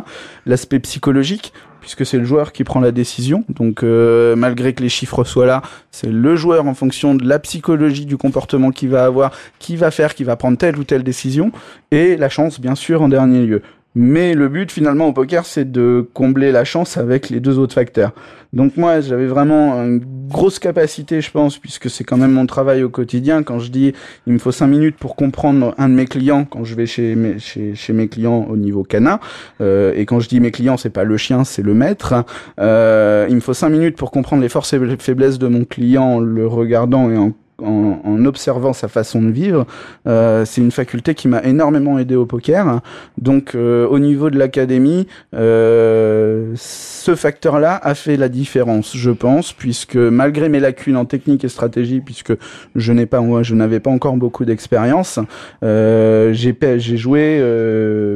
L'aspect 0.47 0.81
psychologique, 0.81 1.53
puisque 1.81 2.07
c'est 2.07 2.19
le 2.19 2.25
joueur 2.25 2.53
qui 2.53 2.65
prend 2.65 2.81
la 2.81 2.91
décision. 2.91 3.45
Donc, 3.51 3.83
euh, 3.83 4.35
malgré 4.35 4.73
que 4.73 4.83
les 4.83 4.89
chiffres 4.89 5.25
soient 5.25 5.47
là, 5.47 5.63
c'est 5.91 6.11
le 6.11 6.37
joueur 6.37 6.67
en 6.67 6.75
fonction 6.75 7.15
de 7.15 7.27
la 7.27 7.39
psychologie, 7.39 8.07
du 8.07 8.17
comportement 8.17 8.71
qu'il 8.71 8.89
va 8.89 9.05
avoir, 9.05 9.33
qui 9.59 9.77
va 9.77 9.91
faire, 9.91 10.15
qui 10.15 10.25
va 10.25 10.37
prendre 10.37 10.57
telle 10.57 10.79
ou 10.79 10.85
telle 10.85 11.03
décision, 11.03 11.53
et 11.91 12.17
la 12.17 12.31
chance, 12.31 12.61
bien 12.61 12.75
sûr, 12.75 13.03
en 13.03 13.09
dernier 13.09 13.45
lieu. 13.45 13.63
Mais 13.95 14.35
le 14.35 14.49
but 14.49 14.73
finalement 14.73 15.09
au 15.09 15.13
poker, 15.13 15.45
c'est 15.45 15.71
de 15.71 16.09
combler 16.15 16.51
la 16.51 16.65
chance 16.65 16.97
avec 16.97 17.29
les 17.29 17.41
deux 17.41 17.59
autres 17.59 17.75
facteurs. 17.75 18.13
Donc 18.53 18.77
moi, 18.77 19.01
j'avais 19.01 19.27
vraiment 19.27 19.75
une 19.83 20.03
grosse 20.29 20.59
capacité, 20.59 21.21
je 21.21 21.31
pense, 21.31 21.59
puisque 21.59 21.89
c'est 21.89 22.05
quand 22.05 22.19
même 22.19 22.33
mon 22.33 22.47
travail 22.47 22.83
au 22.83 22.91
quotidien. 22.91 23.43
Quand 23.43 23.59
je 23.59 23.71
dis 23.71 23.93
il 24.27 24.33
me 24.33 24.39
faut 24.39 24.53
cinq 24.53 24.67
minutes 24.67 24.97
pour 24.97 25.17
comprendre 25.17 25.75
un 25.79 25.89
de 25.89 25.95
mes 25.95 26.07
clients, 26.07 26.45
quand 26.45 26.65
je 26.65 26.75
vais 26.75 26.87
chez 26.87 27.15
mes, 27.15 27.39
chez, 27.39 27.93
mes 27.93 28.09
clients 28.09 28.47
au 28.49 28.57
niveau 28.57 28.83
cana, 28.83 29.21
euh, 29.61 29.95
et 29.97 30.07
quand 30.07 30.21
je 30.21 30.29
dis 30.29 30.41
mes 30.41 30.51
clients, 30.51 30.77
c'est 30.77 30.91
pas 30.91 31.05
le 31.05 31.17
chien, 31.17 31.45
c'est 31.45 31.63
le 31.63 31.75
maître. 31.75 32.25
Euh, 32.61 33.27
il 33.29 33.35
me 33.35 33.41
faut 33.41 33.55
cinq 33.55 33.71
minutes 33.71 33.97
pour 33.97 34.11
comprendre 34.11 34.43
les 34.43 34.49
forces 34.49 34.73
et 34.73 34.79
les 34.79 34.97
faiblesses 34.97 35.39
de 35.39 35.49
mon 35.49 35.65
client 35.65 36.05
en 36.05 36.21
le 36.21 36.47
regardant 36.47 37.11
et 37.11 37.17
en 37.17 37.33
en, 37.65 38.25
observant 38.25 38.73
sa 38.73 38.89
façon 38.89 39.23
de 39.23 39.31
vivre, 39.31 39.67
euh, 40.07 40.45
c'est 40.45 40.61
une 40.61 40.71
faculté 40.71 41.15
qui 41.15 41.29
m'a 41.29 41.43
énormément 41.43 41.99
aidé 41.99 42.15
au 42.15 42.27
poker. 42.27 42.81
Donc 43.19 43.55
euh, 43.55 43.87
au 43.87 43.99
niveau 43.99 44.31
de 44.31 44.39
l'académie, 44.39 45.07
euh, 45.35 46.53
ce 46.57 47.15
facteur-là 47.15 47.81
a 47.83 47.95
fait 47.95 48.17
la 48.17 48.29
différence, 48.29 48.97
je 48.97 49.11
pense, 49.11 49.53
puisque 49.53 49.97
malgré 49.97 50.49
mes 50.49 50.61
lacunes 50.61 50.97
en 50.97 51.05
technique 51.05 51.45
et 51.45 51.49
stratégie, 51.49 52.01
puisque 52.01 52.33
je 52.77 52.93
n'ai 52.93 53.07
pas, 53.07 53.21
moi, 53.21 53.43
je 53.43 53.55
n'avais 53.55 53.81
pas 53.81 53.91
encore 53.91 54.17
beaucoup 54.17 54.45
d'expérience, 54.45 55.19
j'ai 55.63 56.57
j'ai 56.79 56.97
joué 56.97 57.43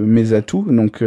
mes 0.06 0.32
atouts. 0.32 0.66
Donc 0.68 1.02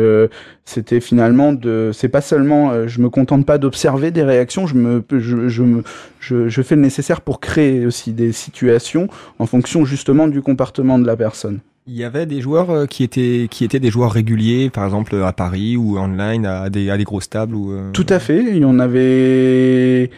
c'était 0.69 0.99
finalement 0.99 1.51
de, 1.51 1.91
c'est 1.93 2.09
pas 2.09 2.21
seulement, 2.21 2.71
euh, 2.71 2.87
je 2.87 3.01
me 3.01 3.09
contente 3.09 3.45
pas 3.45 3.57
d'observer 3.57 4.11
des 4.11 4.23
réactions, 4.23 4.67
je 4.67 4.75
me, 4.75 5.03
je, 5.11 5.47
je 5.49 5.63
me, 5.63 5.83
je, 6.19 6.47
je 6.47 6.61
fais 6.61 6.75
le 6.75 6.81
nécessaire 6.81 7.21
pour 7.21 7.39
créer 7.39 7.85
aussi 7.85 8.13
des 8.13 8.31
situations 8.31 9.07
en 9.39 9.45
fonction 9.45 9.83
justement 9.85 10.27
du 10.27 10.41
comportement 10.41 10.99
de 10.99 11.05
la 11.07 11.15
personne. 11.17 11.59
Il 11.87 11.95
y 11.95 12.03
avait 12.03 12.27
des 12.27 12.39
joueurs 12.39 12.69
euh, 12.69 12.85
qui 12.85 13.03
étaient 13.03 13.47
qui 13.49 13.63
étaient 13.65 13.79
des 13.79 13.89
joueurs 13.89 14.11
réguliers, 14.11 14.69
par 14.69 14.85
exemple 14.85 15.15
à 15.23 15.33
Paris 15.33 15.75
ou 15.75 15.97
online 15.97 16.45
à 16.45 16.69
des 16.69 16.91
à 16.91 16.97
des 16.97 17.03
grosses 17.03 17.29
tables 17.31 17.55
ou. 17.55 17.71
euh, 17.71 17.89
Tout 17.93 18.05
à 18.09 18.19
fait. 18.19 18.43
Il 18.43 18.57
y 18.59 18.65
en 18.65 18.77
avait 18.77 20.11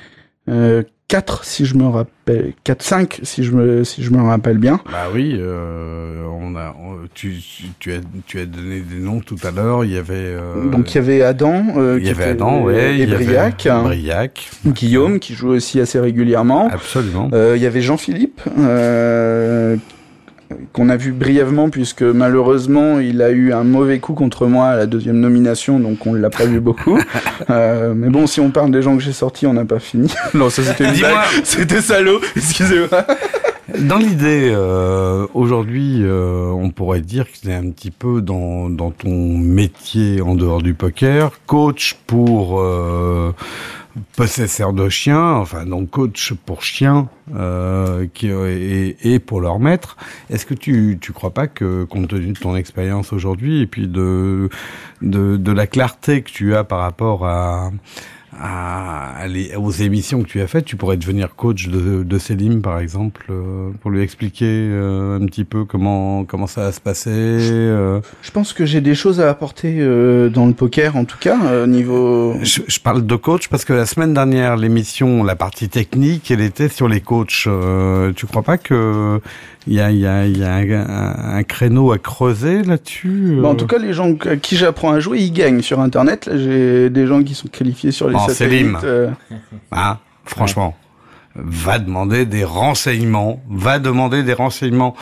euh, 0.49 0.84
4 1.12 1.44
si 1.44 1.66
je 1.66 1.76
me 1.76 1.88
rappelle, 1.88 2.54
4 2.64 2.82
5 2.82 3.20
si 3.24 3.44
je 3.44 3.52
me 3.52 3.84
si 3.84 4.02
je 4.02 4.12
me 4.12 4.22
rappelle 4.22 4.58
bien. 4.58 4.80
Bah 4.90 5.10
oui, 5.14 5.36
euh, 5.38 6.24
on 6.40 6.56
a, 6.56 6.74
on- 6.82 7.00
tu, 7.14 7.34
tu, 7.80 7.92
as, 7.92 7.98
tu 8.26 8.40
as 8.40 8.46
donné 8.46 8.80
des 8.80 8.96
noms 8.96 9.20
tout 9.20 9.36
à 9.44 9.52
l'heure. 9.52 9.84
Il 9.84 9.92
y 9.92 9.98
avait. 9.98 10.14
euh, 10.16 10.70
Donc 10.70 10.94
il 10.94 10.96
y 10.96 11.00
avait 11.00 11.22
Adam, 11.22 11.66
euh, 11.76 11.98
il 12.00 12.04
y 12.04 12.06
qui 12.06 12.12
avait 12.12 12.24
était- 12.24 12.32
Adam, 12.32 12.62
ouais. 12.64 12.94
et 12.94 13.04
il 13.04 13.10
y 13.10 13.14
avait 13.14 13.26
Briac, 13.26 13.68
Briac. 13.84 14.50
Guillaume 14.66 15.20
qui 15.20 15.34
joue 15.34 15.50
aussi 15.50 15.82
assez 15.82 16.00
régulièrement. 16.00 16.70
Absolument. 16.72 17.30
Il 17.34 17.62
y 17.62 17.66
avait 17.66 17.82
Jean-Philippe, 17.82 18.40
qu'on 20.73 20.90
a 20.90 20.98
vu 20.98 21.11
brièvement 21.11 21.69
puisque 21.69 22.02
malheureusement 22.03 22.99
il 22.99 23.22
a 23.22 23.32
eu 23.32 23.53
un 23.53 23.64
mauvais 23.64 23.99
coup 23.99 24.14
contre 24.14 24.48
moi 24.48 24.68
à 24.68 24.76
la 24.76 24.86
deuxième 24.86 25.19
nomination, 25.19 25.80
donc 25.80 26.06
on 26.06 26.14
l'a 26.14 26.30
pas 26.30 26.45
vu 26.45 26.60
beaucoup. 26.60 26.99
Euh, 27.49 27.94
mais 27.95 28.10
bon, 28.10 28.28
si 28.28 28.40
on 28.40 28.52
parle 28.52 28.72
des 28.72 28.82
gens 28.82 28.95
que 28.95 29.03
j'ai 29.03 29.11
sortis, 29.11 29.45
on 29.45 29.53
n'a 29.53 29.65
pas 29.65 29.80
fini. 29.80 30.14
non, 30.34 30.49
ça 30.49 30.64
c'était 30.64 30.86
une. 30.86 30.94
C'était 31.44 31.82
salaud. 31.82 32.22
Excusez-moi. 32.36 33.06
Dans 33.80 33.98
l'idée, 33.98 34.52
euh, 34.53 35.26
aujourd'hui, 35.34 36.02
euh, 36.02 36.45
on 36.49 36.69
pourrait 36.69 37.02
dire 37.02 37.26
que 37.26 37.38
c'est 37.41 37.53
un 37.53 37.69
petit 37.72 37.91
peu 37.91 38.22
dans, 38.22 38.69
dans 38.69 38.91
ton 38.91 39.38
métier 39.38 40.22
en 40.22 40.36
dehors 40.36 40.61
du 40.61 40.73
poker, 40.73 41.32
coach 41.45 41.98
pour 42.06 42.64
possesseurs 44.16 44.74
de 44.74 44.90
chiens, 44.90 45.34
enfin 45.34 45.66
donc 45.66 45.90
coach 45.90 46.34
pour 46.46 46.64
chiens 46.64 47.10
euh, 47.36 48.08
qui, 48.14 48.28
et, 48.28 49.14
et 49.14 49.20
pour 49.20 49.42
leur 49.42 49.60
maître. 49.60 49.98
Est-ce 50.30 50.46
que 50.46 50.54
tu 50.54 50.98
tu 51.00 51.12
crois 51.14 51.32
pas 51.32 51.48
que 51.48 51.84
compte 51.86 52.08
tenu 52.10 52.34
de 52.34 52.40
ton 52.40 52.56
expérience 52.56 53.14
aujourd'hui 53.14 53.62
et 53.62 53.68
puis 53.68 53.88
de, 53.88 54.50
de 55.02 55.38
de 55.38 55.52
la 55.52 55.68
clarté 55.68 56.22
que 56.22 56.32
tu 56.32 56.56
as 56.56 56.64
par 56.64 56.80
rapport 56.80 57.26
à 57.26 57.72
à, 58.40 59.16
à 59.18 59.28
les- 59.28 59.56
aux 59.56 59.72
émissions 59.72 60.22
que 60.24 60.28
tu 60.28 60.41
as 60.41 60.48
faites, 60.48 60.66
tu 60.66 60.76
pourrais 60.76 60.98
devenir 60.98 61.36
coach 61.36 61.68
de, 61.68 62.03
de 62.03 62.18
Selim, 62.18 62.62
par 62.62 62.80
exemple, 62.80 63.26
euh, 63.30 63.70
pour 63.82 63.91
lui 63.91 64.02
expliquer 64.02 64.45
euh, 64.48 65.20
un 65.22 65.26
petit 65.26 65.44
peu 65.44 65.66
comment 65.66 66.24
comment 66.24 66.48
ça 66.48 66.62
va 66.62 66.72
se 66.72 66.80
passer. 66.80 67.10
euh. 67.12 67.99
Je 68.22 68.32
pense 68.32 68.53
que 68.53 68.66
j'ai 68.66 68.82
des 68.82 68.95
choses 68.95 69.20
à 69.20 69.30
apporter 69.30 69.78
euh, 69.80 70.30
dans 70.30 70.45
le 70.45 70.53
poker, 70.53 70.95
en 70.95 71.06
tout 71.06 71.18
cas, 71.20 71.38
euh, 71.45 71.68
niveau. 71.68 72.36
Je, 72.41 72.62
je 72.68 72.80
parle 72.80 73.06
de 73.06 73.16
coach 73.16 73.48
parce 73.49 73.66
que 73.66 73.74
la 73.74 73.86
semaine 73.86 74.14
dernière, 74.14 74.56
l'émission, 74.58 75.24
la 75.24 75.36
partie 75.36 75.68
technique, 75.70 76.32
elle 76.32 76.41
était 76.41 76.70
sur 76.70 76.88
les 76.88 77.02
coachs. 77.02 77.44
Euh, 77.48 78.14
tu 78.16 78.26
crois 78.28 78.44
pas 78.44 78.58
que 78.58 79.20
il 79.68 79.74
y 79.74 79.80
a, 79.80 79.92
y 79.92 80.08
a, 80.08 80.26
y 80.26 80.44
a 80.44 81.36
un, 81.36 81.44
créneau 81.44 81.92
à 81.92 81.98
creuser 81.98 82.64
là-dessus 82.64 83.38
Bah, 83.42 83.50
en 83.50 83.52
euh 83.52 83.56
tout 83.56 83.68
cas, 83.68 83.78
les 83.78 83.94
gens 83.94 84.16
à 84.26 84.36
qui 84.36 84.58
j'apprends 84.58 84.92
à 84.92 85.00
jouer, 85.00 85.20
ils 85.20 85.32
gagnent 85.32 85.62
sur 85.62 85.80
Internet. 85.80 86.26
Là, 86.26 86.38
j'ai 86.38 86.90
des 86.90 87.06
gens 87.06 87.22
qui 87.24 87.36
sont 87.36 87.48
qualifiés 87.48 87.92
sur 87.92 88.10
les 88.10 88.16
Oh, 88.18 88.30
satellites. 88.30 88.84
Euh, 88.84 89.10
Hein, 89.72 89.98
franchement. 90.26 90.76
Va 91.36 91.80
demander 91.80 92.26
des 92.26 92.44
renseignements. 92.44 93.41
Va 93.49 93.80
demander 93.80 94.22
des 94.24 94.34
renseignements. 94.34 94.95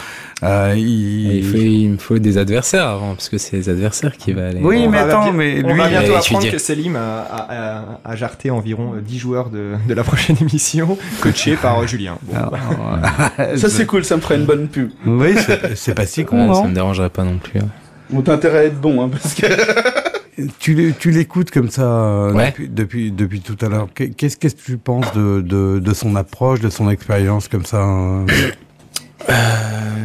Euh, 0.43 0.76
il... 0.77 1.38
Il, 1.38 1.43
faut, 1.43 1.57
il 1.57 1.89
me 1.89 1.97
faut 1.97 2.19
des 2.19 2.38
adversaires 2.38 2.88
avant, 2.88 3.15
parce 3.15 3.30
que 3.30 3.38
c'est 3.39 3.57
les 3.57 3.69
adversaires 3.69 4.15
qui 4.15 4.34
va 4.34 4.47
aller. 4.47 4.60
Oui, 4.61 4.84
on 4.85 4.89
mais 4.89 4.97
va 4.99 5.06
attends, 5.06 5.31
mais 5.34 5.61
on 5.64 5.69
lui, 5.69 5.77
va 5.77 5.89
il 5.89 5.95
a 5.95 5.99
bientôt 6.01 6.15
apprendre 6.18 6.51
que 6.51 6.57
Selim 6.60 6.95
a, 6.95 7.19
a, 7.22 7.77
a, 7.80 7.84
a 8.06 8.15
jarté 8.15 8.51
environ 8.51 8.93
euh, 8.95 9.01
10 9.01 9.18
joueurs 9.18 9.49
de, 9.49 9.73
de 9.88 9.93
la 9.93 10.03
prochaine 10.03 10.35
émission, 10.41 10.97
coachés 11.22 11.56
par 11.56 11.85
Julien. 11.88 12.18
Bon, 12.23 12.35
Alors, 12.35 12.51
bah. 13.01 13.31
euh, 13.39 13.57
Ça, 13.57 13.69
c'est 13.69 13.85
cool, 13.88 14.06
ça 14.06 14.15
me 14.15 14.22
ferait 14.22 14.35
une 14.38 14.45
bonne 14.45 14.68
pub. 14.68 14.91
Oui, 15.07 15.34
c'est 15.45 15.76
c'est 15.76 15.95
pas 15.95 16.06
si 16.06 16.26
con, 16.26 16.49
Ouais, 16.49 16.56
ça 16.56 16.68
me 16.68 16.73
dérangerait 16.76 17.10
pas 17.10 17.23
non 17.23 17.38
plus. 17.38 17.60
Bon, 18.11 18.22
t'as 18.22 18.34
intérêt 18.34 18.57
à 18.60 18.64
être 18.65 18.80
bon, 18.80 19.03
hein, 19.03 19.10
parce 19.11 19.34
que. 19.34 19.45
Tu 20.60 20.74
l'é- 20.74 20.94
tu 20.94 21.11
l'écoutes 21.11 21.52
comme 21.52 21.70
ça 21.70 21.84
euh, 21.84 22.34
Ouais. 22.34 22.48
depuis, 22.52 22.70
depuis 22.70 23.11
depuis 23.11 23.41
tout 23.41 23.57
à 23.66 23.70
l'heure. 23.70 23.88
Qu'est- 23.94 24.10
Qu'est-ce 24.11 24.38
qu'est-ce 24.38 24.56
que 24.56 24.61
tu 24.61 24.78
penses 24.78 25.11
de, 25.14 25.41
de 25.41 25.80
de 25.80 25.94
son 25.94 26.16
approche, 26.16 26.60
de 26.61 26.70
son 26.70 26.90
expérience 26.90 27.48
comme 27.48 27.66
ça 27.66 27.84
euh 27.84 28.26
Euh, 29.30 29.34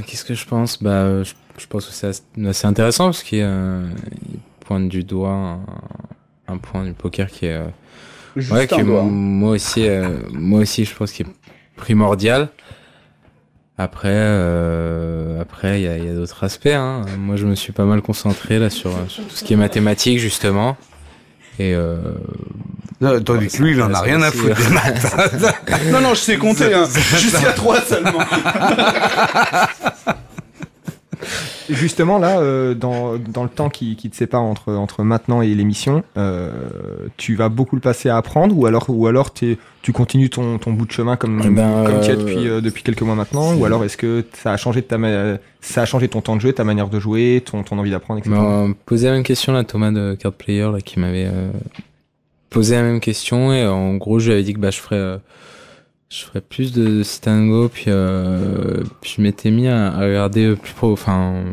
Qu'est-ce 0.06 0.24
que 0.24 0.35
je 0.35 0.47
pense? 0.47 0.82
Bah, 0.82 1.23
je, 1.23 1.32
je 1.59 1.66
pense 1.66 1.86
que 1.86 1.93
c'est 1.93 2.09
assez- 2.48 2.66
intéressant 2.66 3.06
parce 3.06 3.23
qu'il 3.23 3.40
euh, 3.43 3.86
il 4.32 4.39
pointe 4.66 4.89
du 4.89 5.05
doigt 5.05 5.31
un, 5.31 5.61
un 6.48 6.56
point 6.59 6.85
du 6.85 6.93
poker 6.93 7.28
qui 7.28 7.47
est, 7.47 7.52
euh, 7.52 7.66
Juste 8.36 8.52
ouais, 8.52 8.66
que 8.66 8.74
un 8.74 8.82
doigt. 8.85 9.02
moi 9.05 9.51
aussi, 9.52 9.86
euh, 9.86 10.19
moi 10.32 10.61
aussi, 10.61 10.85
je 10.85 10.94
pense 10.94 11.12
qu'il 11.12 11.27
est 11.27 11.31
primordial. 11.77 12.48
Après, 13.76 14.09
euh, 14.12 15.40
après, 15.40 15.80
il 15.80 15.84
y 15.84 15.88
a, 15.88 15.98
il 15.98 16.05
y 16.05 16.09
a 16.09 16.14
d'autres 16.14 16.44
aspects. 16.44 16.66
Hein. 16.66 17.02
Moi, 17.18 17.34
je 17.36 17.44
me 17.46 17.55
suis 17.56 17.72
pas 17.72 17.84
mal 17.84 18.02
concentré 18.02 18.59
là 18.60 18.70
sur, 18.70 18.90
sur 19.09 19.24
tout 19.24 19.34
ce 19.34 19.42
qui 19.44 19.52
est 19.52 19.56
mathématiques 19.56 20.18
justement. 20.20 20.76
Et 21.59 21.74
euh, 21.74 21.96
Euh, 23.02 23.18
Tandis 23.20 23.48
que 23.48 23.62
lui, 23.62 23.72
il 23.72 23.82
en 23.82 23.92
a 23.92 24.01
rien 24.01 24.22
à 24.22 24.30
foutre 24.30 24.56
des 24.56 24.68
maths. 24.72 25.16
Non, 25.92 26.01
non, 26.01 26.10
je 26.14 26.20
sais 26.20 26.36
compter, 26.36 26.72
hein. 26.72 26.86
Jusqu'à 27.18 27.52
3 27.52 27.80
seulement. 27.80 28.20
Justement, 31.70 32.18
là, 32.18 32.38
euh, 32.40 32.74
dans, 32.74 33.16
dans 33.16 33.42
le 33.42 33.48
temps 33.48 33.70
qui, 33.70 33.96
qui 33.96 34.10
te 34.10 34.16
sépare 34.16 34.42
entre, 34.42 34.72
entre 34.74 35.02
maintenant 35.02 35.40
et 35.40 35.48
l'émission, 35.55 36.05
euh, 36.18 36.51
tu 37.16 37.34
vas 37.36 37.48
beaucoup 37.48 37.74
le 37.76 37.80
passer 37.80 38.10
à 38.10 38.18
apprendre 38.18 38.56
ou 38.56 38.66
alors, 38.66 38.84
ou 38.88 39.06
alors 39.06 39.32
t'es- 39.32 39.59
tu 39.85 39.93
continues 39.93 40.31
ton, 40.31 40.56
ton 40.56 40.73
bout 40.73 40.86
de 40.86 40.93
chemin 40.93 41.16
comme, 41.16 41.43
Eh 41.44 41.51
ben, 41.51 41.85
comme 41.85 42.01
tu 42.01 42.09
es 42.09 42.15
euh, 42.15 42.16
depuis, 42.16 42.48
euh, 42.48 42.61
depuis 42.62 42.82
quelques 42.82 43.02
mois 43.02 43.15
maintenant 43.15 43.55
Ou 43.55 43.66
alors 43.66 43.85
est-ce 43.85 43.98
que 43.98 44.24
ça 44.32 44.52
a, 44.52 44.56
changé 44.56 44.81
de 44.81 44.86
ta 44.86 44.97
ça 45.61 45.82
a 45.82 45.85
changé 45.85 46.09
ton 46.09 46.23
temps 46.23 46.36
de 46.36 46.40
jeu, 46.40 46.55
ta 46.55 46.65
manière 46.65 46.89
de 46.89 46.98
jouer, 46.98 47.43
ton, 47.44 47.62
ton 47.62 47.78
envie 47.78 47.90
d'apprendre, 47.90 48.20
etc. 48.20 48.35
m'a 48.35 48.69
posé 48.86 49.09
la 49.09 49.12
même 49.12 49.23
question 49.23 49.52
là, 49.52 49.62
Thomas 49.62 49.93
de 49.93 50.15
Card 50.15 50.32
Player 50.32 50.70
là, 50.73 50.81
qui 50.81 50.98
m'avait 50.98 51.27
euh, 51.27 51.51
posé 52.48 52.77
la 52.77 52.82
même 52.82 52.98
question 52.98 53.52
et 53.52 53.66
en 53.66 53.97
gros, 53.97 54.20
je 54.20 54.28
lui 54.28 54.32
avais 54.32 54.43
dit 54.43 54.55
que 54.55 54.59
bah 54.59 54.70
je 54.70 54.81
ferais, 54.81 54.97
euh, 54.97 55.19
je 56.09 56.24
ferais 56.24 56.40
plus 56.40 56.73
de 56.73 57.02
sit 57.02 57.28
and 57.28 57.48
go 57.48 57.69
puis, 57.69 57.85
euh, 57.89 58.82
puis 59.02 59.16
je 59.19 59.20
m'étais 59.20 59.51
mis 59.51 59.69
à, 59.69 59.89
à 59.89 60.01
regarder 60.01 60.56
plus 60.56 60.73
pro, 60.73 60.93
enfin 60.93 61.44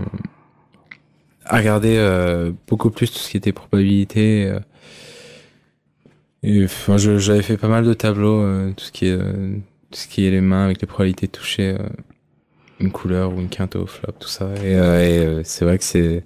à 1.43 1.57
regarder 1.57 1.97
euh, 1.97 2.53
beaucoup 2.69 2.91
plus 2.91 3.11
tout 3.11 3.19
ce 3.19 3.29
qui 3.29 3.35
était 3.35 3.51
probabilité. 3.51 4.49
Et 6.43 6.63
enfin, 6.65 6.97
j'avais 6.97 7.41
fait 7.43 7.57
pas 7.57 7.67
mal 7.67 7.85
de 7.85 7.93
tableaux, 7.93 8.41
euh, 8.41 8.71
tout 8.75 8.85
ce 8.85 8.91
qui 8.91 9.07
est 9.07 9.11
euh, 9.11 9.53
tout 9.91 9.99
ce 9.99 10.07
qui 10.07 10.25
est 10.25 10.31
les 10.31 10.41
mains 10.41 10.65
avec 10.65 10.81
les 10.81 10.87
probabilités 10.87 11.27
de 11.27 11.31
toucher 11.31 11.75
euh, 11.79 11.83
une 12.79 12.91
couleur 12.91 13.33
ou 13.33 13.39
une 13.39 13.49
quinte 13.49 13.75
au 13.75 13.85
flop, 13.85 14.13
tout 14.19 14.27
ça. 14.27 14.45
Et, 14.63 14.73
euh, 14.75 15.03
et, 15.05 15.19
euh, 15.19 15.41
c'est 15.43 15.65
vrai 15.65 15.77
que 15.77 15.83
c'est 15.83 16.23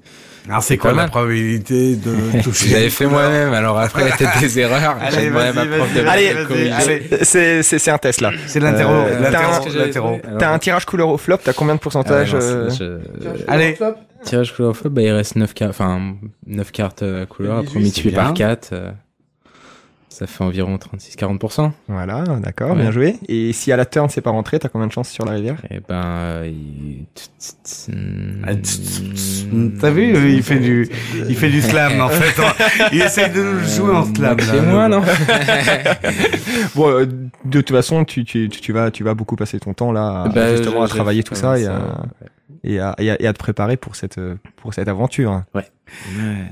Alors 0.48 0.64
c'est 0.64 0.78
quoi 0.78 0.94
la 0.94 1.08
probabilité 1.08 1.96
de 1.98 2.42
toucher 2.44 2.70
J'avais 2.70 2.90
fait 2.90 3.08
moi-même, 3.08 3.52
alors 3.54 3.78
après, 3.78 4.04
il 4.04 4.08
y 4.08 4.12
a 4.12 4.16
peut-être 4.16 4.40
des 4.40 4.60
erreurs. 4.60 4.96
Allez, 5.02 5.30
de 5.30 6.08
allez, 6.08 6.70
allez. 6.70 7.02
C'est, 7.24 7.62
c'est, 7.64 7.80
c'est 7.80 7.92
un 7.92 7.98
test 7.98 8.22
là. 8.22 8.32
C'est 8.48 8.62
l'interro, 8.62 8.94
Euh, 8.94 9.20
l'interro, 9.20 10.20
t'as 10.40 10.54
un- 10.54 10.60
tirage 10.60 10.86
couleur 10.86 11.10
au 11.10 11.18
flop, 11.18 11.38
t'as 11.44 11.52
combien 11.54 11.74
de 11.74 11.80
ah 11.80 11.84
pourcentage 11.84 12.36
euh, 12.36 12.70
je- 12.70 13.00
Allez. 13.48 13.78
Tirage 14.24 14.56
couleur 14.56 14.72
au 14.72 14.74
flop, 14.74 14.92
bah, 14.92 15.02
il 15.02 15.12
reste 15.12 15.36
9 15.36 15.54
cartes, 15.54 15.72
enfin, 15.72 16.16
9 16.48 16.72
cartes 16.72 17.04
à 17.04 17.26
couleur, 17.26 17.58
après 17.58 17.68
18, 17.80 17.80
multiplié 17.82 18.12
c'est 18.12 18.16
par 18.16 18.34
bien. 18.34 18.48
4, 18.48 18.70
euh, 18.74 18.92
ça 20.18 20.28
fait 20.28 20.44
environ 20.44 20.78
36-40%. 20.78 21.72
Voilà, 21.90 22.24
d'accord, 22.42 22.72
Ouais. 22.72 22.82
bien 22.84 22.92
joué. 22.92 23.16
Et 23.28 23.52
si 23.54 23.72
à 23.72 23.78
la 23.78 23.86
turn 23.86 24.08
c'est 24.10 24.22
pas 24.22 24.30
rentré, 24.32 24.60
t'as 24.60 24.70
combien 24.70 24.88
de 24.88 24.92
chance 24.92 25.10
sur 25.10 25.26
la 25.26 25.34
rivière? 25.34 25.58
Et 25.70 25.80
ben, 25.88 26.44
il... 26.46 27.06
Ah. 28.48 28.52
T'as 29.82 29.90
vu, 29.92 30.16
euh, 30.16 30.30
il 30.30 30.42
fait 30.44 30.60
du, 30.60 30.90
il 31.28 31.36
fait 31.36 31.50
du 31.50 31.62
slam 31.62 32.00
en 32.02 32.10
fait. 32.10 32.42
Il 32.94 33.02
essaye 33.02 33.30
de 33.32 33.42
nous 33.44 33.60
jouer 33.68 33.94
en 33.96 34.06
slam. 34.14 34.38
C'est 34.40 34.62
moi, 34.62 34.88
non? 34.88 35.02
Bon, 36.76 36.90
euh, 36.90 37.06
de 37.46 37.62
toute 37.62 37.72
façon, 37.76 38.06
tu, 38.06 38.24
tu, 38.26 38.50
tu, 38.50 38.62
tu 38.62 38.72
vas, 38.74 38.92
tu 38.92 39.04
vas 39.04 39.14
beaucoup 39.14 39.36
passer 39.36 39.60
ton 39.60 39.74
temps 39.74 39.92
là, 39.92 40.24
à- 40.24 40.30
Bah, 40.30 40.56
justement 40.56 40.84
à 40.84 40.88
travailler 40.88 41.24
tout 41.24 41.36
ça, 41.36 41.58
et, 41.60 41.64
ça, 41.64 41.76
à, 41.76 42.06
et, 42.64 42.80
à, 42.80 42.96
et, 43.00 43.12
à, 43.12 43.22
et 43.22 43.28
à 43.28 43.34
te 43.34 43.40
préparer 43.40 43.78
pour 43.78 43.96
cette, 43.96 44.20
pour 44.58 44.74
cette 44.74 44.88
aventure. 44.88 45.44
Ouais. 45.54 45.66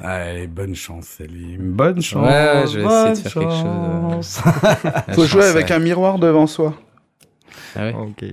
Allez, 0.02 0.48
bonne 0.48 0.76
chance, 0.76 1.06
Salim. 1.06 1.72
Bonne 1.74 2.02
chance. 2.02 2.26
Ouais, 2.26 2.64
je 2.72 2.80
vais 2.80 2.86
essayer 2.86 3.10
de 3.12 3.16
faire 3.30 3.34
quelque 3.34 3.50
chose, 3.52 3.62
chance. 3.62 4.42
La 4.84 5.02
Faut 5.14 5.22
chance, 5.22 5.26
jouer 5.32 5.46
avec 5.46 5.68
ouais. 5.68 5.74
un 5.76 5.80
miroir 5.80 6.20
devant 6.20 6.48
soi. 6.48 6.74
Ah 7.76 7.86
ouais, 7.88 7.94
Ok. 7.94 8.24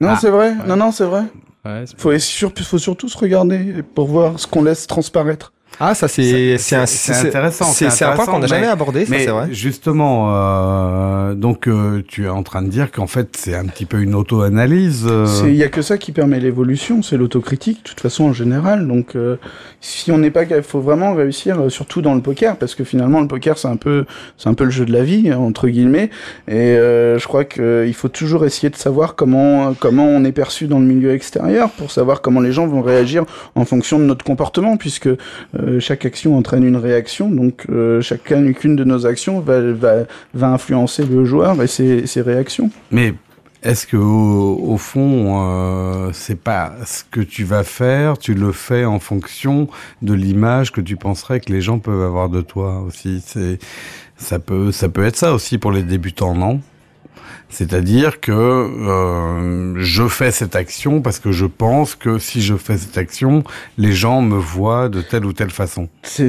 Non, 0.00 0.10
Ah. 0.10 0.18
c'est 0.20 0.30
vrai. 0.30 0.54
Non, 0.66 0.76
non, 0.76 0.92
c'est 0.92 1.04
vrai. 1.04 1.22
ouais, 1.64 1.84
Faut, 1.96 2.16
sur- 2.18 2.52
faut 2.56 2.78
surtout 2.78 3.08
se 3.08 3.18
regarder 3.18 3.82
pour 3.94 4.06
voir 4.06 4.38
ce 4.38 4.46
qu'on 4.46 4.62
laisse 4.62 4.86
transparaître. 4.86 5.52
Ah, 5.80 5.94
ça 5.94 6.08
c'est 6.08 6.58
c'est 6.58 6.74
intéressant. 6.74 7.66
C'est 7.66 7.88
c'est 7.90 8.04
un 8.04 8.12
point 8.16 8.26
qu'on 8.26 8.40
n'a 8.40 8.48
jamais 8.48 8.62
mais- 8.62 8.66
abordé, 8.66 9.04
ça 9.04 9.10
mais 9.12 9.24
c'est 9.24 9.30
vrai. 9.30 9.46
Justement, 9.52 10.28
euh, 10.34 11.34
donc 11.34 11.68
euh, 11.68 12.02
tu 12.08 12.24
es 12.24 12.28
en 12.28 12.42
train 12.42 12.62
de 12.62 12.68
dire 12.68 12.90
qu'en 12.90 13.06
fait 13.06 13.28
c'est 13.38 13.54
un 13.54 13.64
petit 13.66 13.84
peu 13.84 14.00
une 14.00 14.16
auto-analyse. 14.16 15.06
euh, 15.08 15.26
C'est- 15.26 15.48
Il 15.50 15.54
y 15.56 15.62
a 15.62 15.68
que 15.68 15.82
ça 15.82 15.96
qui 15.96 16.10
permet 16.10 16.40
l'évolution, 16.40 17.02
c'est 17.02 17.16
l'autocritique, 17.16 17.84
de 17.84 17.88
toute 17.90 18.00
façon 18.00 18.24
en 18.24 18.32
général. 18.32 18.88
Donc, 18.88 19.14
euh, 19.14 19.36
si 19.80 20.10
on 20.10 20.18
n'est 20.18 20.32
pas, 20.32 20.42
il 20.42 20.62
faut 20.62 20.80
vraiment 20.80 21.14
réussir, 21.14 21.60
euh, 21.60 21.68
surtout 21.68 22.02
dans 22.02 22.14
le 22.16 22.22
poker, 22.22 22.56
parce 22.56 22.74
que 22.74 22.82
finalement 22.82 23.20
le 23.20 23.28
poker 23.28 23.56
c'est 23.56 23.68
un 23.68 23.76
peu, 23.76 24.04
c'est 24.36 24.48
un 24.48 24.54
peu 24.54 24.64
le 24.64 24.70
jeu 24.70 24.84
de 24.84 24.92
la 24.92 25.04
vie 25.04 25.30
hein, 25.30 25.38
entre 25.38 25.68
guillemets. 25.68 26.10
Et 26.48 26.54
euh, 26.56 27.18
je 27.20 27.28
crois 27.28 27.44
qu'il 27.44 27.94
faut 27.94 28.08
toujours 28.08 28.44
essayer 28.44 28.68
de 28.70 28.76
savoir 28.76 29.14
comment, 29.14 29.74
comment 29.78 30.06
on 30.06 30.24
est 30.24 30.32
perçu 30.32 30.66
dans 30.66 30.80
le 30.80 30.86
milieu 30.86 31.12
extérieur 31.12 31.70
pour 31.70 31.92
savoir 31.92 32.20
comment 32.20 32.40
les 32.40 32.50
gens 32.52 32.66
vont 32.66 32.82
réagir 32.82 33.24
en 33.54 33.64
fonction 33.64 34.00
de 34.00 34.04
notre 34.04 34.24
comportement, 34.24 34.76
puisque 34.76 35.08
euh, 35.58 35.80
chaque 35.80 36.04
action 36.04 36.36
entraîne 36.36 36.64
une 36.64 36.76
réaction. 36.76 37.30
Donc, 37.30 37.66
euh, 37.70 38.00
chacune 38.00 38.76
de 38.76 38.84
nos 38.84 39.06
actions 39.06 39.40
va, 39.40 40.06
influencer 40.40 41.04
le 41.04 41.24
joueur 41.24 41.62
et 41.62 41.66
ses, 41.66 42.06
ses 42.06 42.20
réactions. 42.20 42.70
Mais 42.90 43.14
est-ce 43.62 43.86
que 43.86 43.96
au, 43.96 44.76
fond, 44.76 45.42
euh, 45.42 46.10
c'est 46.12 46.40
pas 46.40 46.72
ce 46.84 47.02
que 47.10 47.20
tu 47.20 47.44
vas 47.44 47.64
faire, 47.64 48.16
tu 48.16 48.34
le 48.34 48.52
fais 48.52 48.84
en 48.84 49.00
fonction 49.00 49.68
de 50.00 50.14
l'image 50.14 50.70
que 50.70 50.80
tu 50.80 50.96
penserais 50.96 51.40
que 51.40 51.52
les 51.52 51.60
gens 51.60 51.80
peuvent 51.80 52.02
avoir 52.02 52.28
de 52.28 52.40
toi 52.40 52.80
aussi? 52.80 53.24
Ça 54.16 54.38
peut 54.38 54.72
ça 54.72 54.88
peut 54.88 55.04
être 55.04 55.16
ça 55.16 55.32
aussi 55.32 55.58
pour 55.58 55.72
les 55.72 55.82
débutants, 55.82 56.34
non? 56.34 56.60
C'est-à-dire 57.50 58.20
que 58.20 58.32
euh, 58.32 59.74
je 59.78 60.06
fais 60.06 60.30
cette 60.30 60.54
action 60.54 61.00
parce 61.00 61.18
que 61.18 61.32
je 61.32 61.46
pense 61.46 61.94
que 61.94 62.18
si 62.18 62.42
je 62.42 62.54
fais 62.56 62.76
cette 62.76 62.98
action, 62.98 63.42
les 63.78 63.92
gens 63.92 64.20
me 64.20 64.36
voient 64.36 64.88
de 64.88 65.00
telle 65.00 65.24
ou 65.24 65.32
telle 65.32 65.50
façon. 65.50 65.88
C'est 66.02 66.28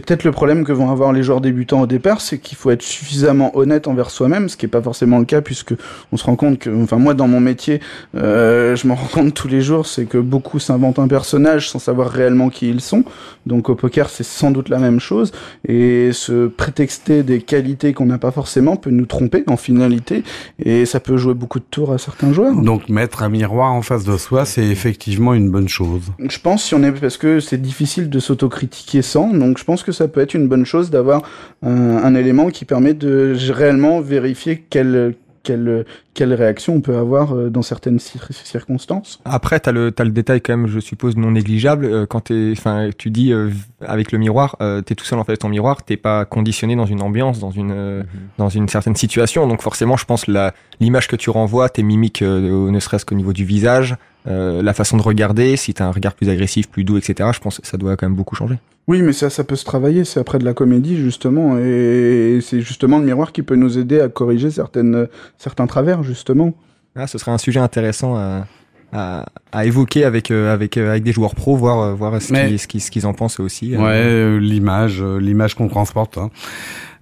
peut-être 0.00 0.24
le 0.24 0.32
problème 0.32 0.64
que 0.64 0.72
vont 0.72 0.90
avoir 0.90 1.12
les 1.12 1.22
joueurs 1.22 1.40
débutants 1.40 1.82
au 1.82 1.86
départ, 1.86 2.20
c'est 2.20 2.38
qu'il 2.38 2.58
faut 2.58 2.70
être 2.70 2.82
suffisamment 2.82 3.56
honnête 3.56 3.86
envers 3.86 4.10
soi-même, 4.10 4.48
ce 4.48 4.56
qui 4.56 4.66
est 4.66 4.68
pas 4.68 4.82
forcément 4.82 5.18
le 5.18 5.24
cas 5.24 5.40
puisque 5.40 5.74
on 6.12 6.16
se 6.16 6.24
rend 6.24 6.36
compte 6.36 6.58
que, 6.58 6.70
enfin 6.82 6.96
moi 6.96 7.14
dans 7.14 7.28
mon 7.28 7.40
métier, 7.40 7.80
euh, 8.16 8.74
je 8.74 8.86
m'en 8.86 8.96
rends 8.96 9.06
compte 9.06 9.34
tous 9.34 9.48
les 9.48 9.62
jours, 9.62 9.86
c'est 9.86 10.06
que 10.06 10.18
beaucoup 10.18 10.58
s'inventent 10.58 10.98
un 10.98 11.08
personnage 11.08 11.70
sans 11.70 11.78
savoir 11.78 12.10
réellement 12.10 12.48
qui 12.48 12.68
ils 12.68 12.80
sont. 12.80 13.04
Donc 13.46 13.68
au 13.68 13.74
poker 13.74 14.10
c'est 14.10 14.24
sans 14.24 14.50
doute 14.50 14.68
la 14.68 14.78
même 14.78 15.00
chose 15.00 15.32
et 15.66 16.10
se 16.12 16.48
prétexter 16.48 17.22
des 17.22 17.40
qualités 17.40 17.92
qu'on 17.92 18.06
n'a 18.06 18.18
pas 18.18 18.32
forcément 18.32 18.76
peut 18.76 18.90
nous 18.90 19.06
tromper 19.06 19.44
en 19.46 19.56
finalité 19.56 20.24
et 20.62 20.86
ça 20.86 21.00
peut 21.00 21.16
jouer 21.16 21.34
beaucoup 21.34 21.58
de 21.60 21.64
tours 21.70 21.92
à 21.92 21.98
certains 21.98 22.32
joueurs. 22.32 22.54
Donc 22.54 22.88
mettre 22.88 23.22
un 23.22 23.28
miroir 23.28 23.72
en 23.72 23.82
face 23.82 24.04
de 24.04 24.16
soi, 24.16 24.44
c'est 24.44 24.66
effectivement 24.66 25.34
une 25.34 25.50
bonne 25.50 25.68
chose. 25.68 26.02
Je 26.18 26.38
pense 26.38 26.64
si 26.64 26.74
on 26.74 26.82
est 26.82 26.92
parce 26.92 27.16
que 27.16 27.40
c'est 27.40 27.60
difficile 27.60 28.10
de 28.10 28.18
s'autocritiquer 28.18 29.02
sans, 29.02 29.32
donc 29.32 29.58
je 29.58 29.64
pense 29.64 29.82
que 29.82 29.92
ça 29.92 30.08
peut 30.08 30.20
être 30.20 30.34
une 30.34 30.48
bonne 30.48 30.64
chose 30.64 30.90
d'avoir 30.90 31.22
un, 31.62 31.96
un 31.98 32.14
élément 32.14 32.50
qui 32.50 32.64
permet 32.64 32.94
de 32.94 33.36
réellement 33.50 34.00
vérifier 34.00 34.64
quelle 34.68 35.14
quelle 35.48 35.84
quelle 36.14 36.34
réaction 36.34 36.74
on 36.74 36.80
peut 36.80 36.96
avoir 36.96 37.34
euh, 37.34 37.48
dans 37.48 37.62
certaines 37.62 37.96
cir- 37.98 38.32
circonstances. 38.32 39.20
Après, 39.24 39.58
t'as 39.60 39.72
le 39.72 39.90
t'as 39.92 40.04
le 40.04 40.10
détail 40.10 40.40
quand 40.40 40.56
même, 40.56 40.66
je 40.66 40.80
suppose 40.80 41.16
non 41.16 41.30
négligeable. 41.30 41.84
euh, 41.86 42.06
quand 42.06 42.20
t'es, 42.28 42.52
enfin, 42.52 42.90
tu 42.98 43.10
dis 43.10 43.32
euh, 43.32 43.50
avec 43.80 44.12
le 44.12 44.18
miroir, 44.18 44.56
euh, 44.60 44.82
t'es 44.82 44.94
tout 44.94 45.04
seul 45.04 45.18
en 45.18 45.24
face 45.24 45.36
de 45.38 45.40
ton 45.40 45.48
miroir, 45.48 45.82
t'es 45.84 45.96
pas 45.96 46.24
conditionné 46.24 46.76
dans 46.76 46.86
une 46.86 47.00
ambiance, 47.02 47.38
dans 47.38 47.50
une 47.50 47.72
euh, 47.72 48.02
dans 48.36 48.48
une 48.50 48.68
certaine 48.68 48.96
situation. 48.96 49.46
Donc 49.46 49.62
forcément, 49.62 49.96
je 49.96 50.04
pense 50.04 50.26
la 50.26 50.52
l'image 50.80 51.08
que 51.08 51.16
tu 51.16 51.30
renvoies, 51.30 51.68
tes 51.70 51.82
mimiques, 51.82 52.22
euh, 52.22 52.70
ne 52.70 52.80
serait-ce 52.80 53.06
qu'au 53.06 53.14
niveau 53.14 53.32
du 53.32 53.44
visage, 53.44 53.96
euh, 54.26 54.62
la 54.62 54.74
façon 54.74 54.96
de 54.96 55.02
regarder, 55.02 55.56
si 55.56 55.72
t'as 55.74 55.86
un 55.86 55.92
regard 55.92 56.14
plus 56.14 56.28
agressif, 56.28 56.68
plus 56.68 56.84
doux, 56.84 56.98
etc. 56.98 57.30
Je 57.32 57.40
pense 57.40 57.58
que 57.60 57.66
ça 57.66 57.76
doit 57.78 57.96
quand 57.96 58.06
même 58.06 58.16
beaucoup 58.16 58.36
changer. 58.36 58.58
Oui, 58.88 59.02
mais 59.02 59.12
ça 59.12 59.28
ça 59.30 59.44
peut 59.44 59.54
se 59.56 59.64
travailler, 59.64 60.04
c'est 60.04 60.18
après 60.18 60.38
de 60.38 60.44
la 60.44 60.54
comédie 60.54 60.96
justement 60.96 61.58
et 61.58 62.38
c'est 62.42 62.60
justement 62.62 62.98
le 62.98 63.04
miroir 63.04 63.32
qui 63.32 63.42
peut 63.42 63.54
nous 63.54 63.78
aider 63.78 64.00
à 64.00 64.08
corriger 64.08 64.50
certaines 64.50 65.06
certains 65.36 65.66
travers 65.66 66.02
justement. 66.02 66.54
Ah, 66.96 67.06
ce 67.06 67.18
serait 67.18 67.30
un 67.30 67.38
sujet 67.38 67.60
intéressant 67.60 68.16
à, 68.16 68.46
à, 68.92 69.26
à 69.52 69.66
évoquer 69.66 70.04
avec, 70.04 70.30
euh, 70.30 70.52
avec, 70.52 70.76
euh, 70.78 70.90
avec 70.90 71.02
des 71.04 71.12
joueurs 71.12 71.34
pros, 71.34 71.54
voir, 71.54 71.80
euh, 71.80 71.94
voir 71.94 72.20
ce 72.20 72.32
Mais- 72.32 72.48
qu'ils 72.48 72.58
ce 72.58 72.66
qu'ils- 72.66 72.80
ce 72.80 72.90
qu'ils 72.90 73.06
en 73.06 73.12
pensent 73.12 73.38
aussi. 73.40 73.74
euh. 73.74 73.78
Ouais, 73.78 74.02
euh, 74.02 74.38
l'image, 74.40 75.02
l'image 75.02 75.54
qu'on 75.54 75.68
transporte. 75.68 76.16
Hein. 76.18 76.30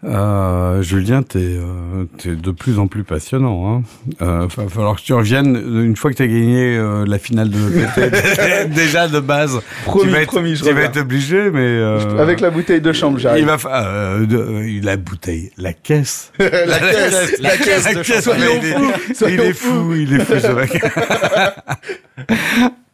Euh, 0.07 0.83
Julien, 0.83 1.23
t'es 1.25 1.39
euh, 1.41 2.05
t'es 2.19 2.37
de 2.37 2.51
plus 2.53 2.79
en 2.79 2.87
plus 2.87 3.03
passionnant. 3.03 3.69
Hein. 3.79 3.83
Euh, 4.23 4.47
va 4.57 4.69
falloir 4.69 4.97
que 4.97 5.01
tu 5.03 5.13
reviennes 5.13 5.57
une 5.57 5.97
fois 5.97 6.13
que 6.13 6.17
t'as 6.17 6.27
gagné 6.27 6.77
euh, 6.77 7.05
la 7.07 7.19
finale 7.19 7.51
de 7.51 7.59
l'EPT. 7.59 8.69
Déjà 8.75 9.09
de 9.09 9.19
base, 9.19 9.61
Promis, 9.85 10.05
tu 10.05 10.11
vas 10.11 10.21
être, 10.23 10.27
promis, 10.29 10.55
je 10.57 10.65
tu 10.65 10.73
vas 10.73 10.83
être 10.83 10.99
obligé, 11.01 11.51
mais 11.51 11.59
euh, 11.61 12.19
Avec 12.21 12.41
la 12.41 12.51
bouteille 12.51 12.81
de 12.81 12.93
chambre, 12.93 13.19
il 13.19 13.23
j'arrive. 13.23 13.47
va 13.47 13.59
fa- 13.59 13.85
euh, 13.85 14.27
de- 14.27 14.37
euh, 14.37 14.81
la 14.83 14.97
bouteille, 14.97 15.51
la 15.59 15.73
caisse, 15.73 16.31
la 16.39 16.47
caisse, 16.79 17.37
la 17.41 17.57
caisse 17.57 17.95
de 17.97 18.03
chambre. 18.05 18.23
Soyons 18.23 18.61
il 18.63 18.65
est- 18.67 18.73
fous, 18.75 19.27
il 19.29 19.41
est 19.41 19.53
fou, 19.53 19.95
il 19.95 20.13
est 20.15 20.25
fou 20.25 20.35
ce 20.39 20.53
mec. 20.53 20.83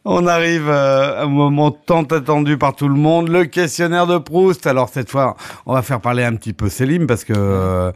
On 0.05 0.27
arrive 0.27 0.67
euh, 0.67 1.21
à 1.21 1.23
un 1.23 1.27
moment 1.27 1.71
tant 1.71 2.03
attendu 2.03 2.57
par 2.57 2.75
tout 2.75 2.89
le 2.89 2.95
monde, 2.95 3.29
le 3.29 3.45
questionnaire 3.45 4.05
de 4.05 4.17
Proust. 4.17 4.67
Alors 4.67 4.89
cette 4.89 5.09
fois, 5.09 5.37
on 5.65 5.73
va 5.73 5.81
faire 5.81 6.01
parler 6.01 6.23
un 6.25 6.35
petit 6.35 6.51
peu 6.51 6.67
Selim 6.67 7.07
parce 7.07 7.23
que 7.23 7.31
euh, 7.33 7.91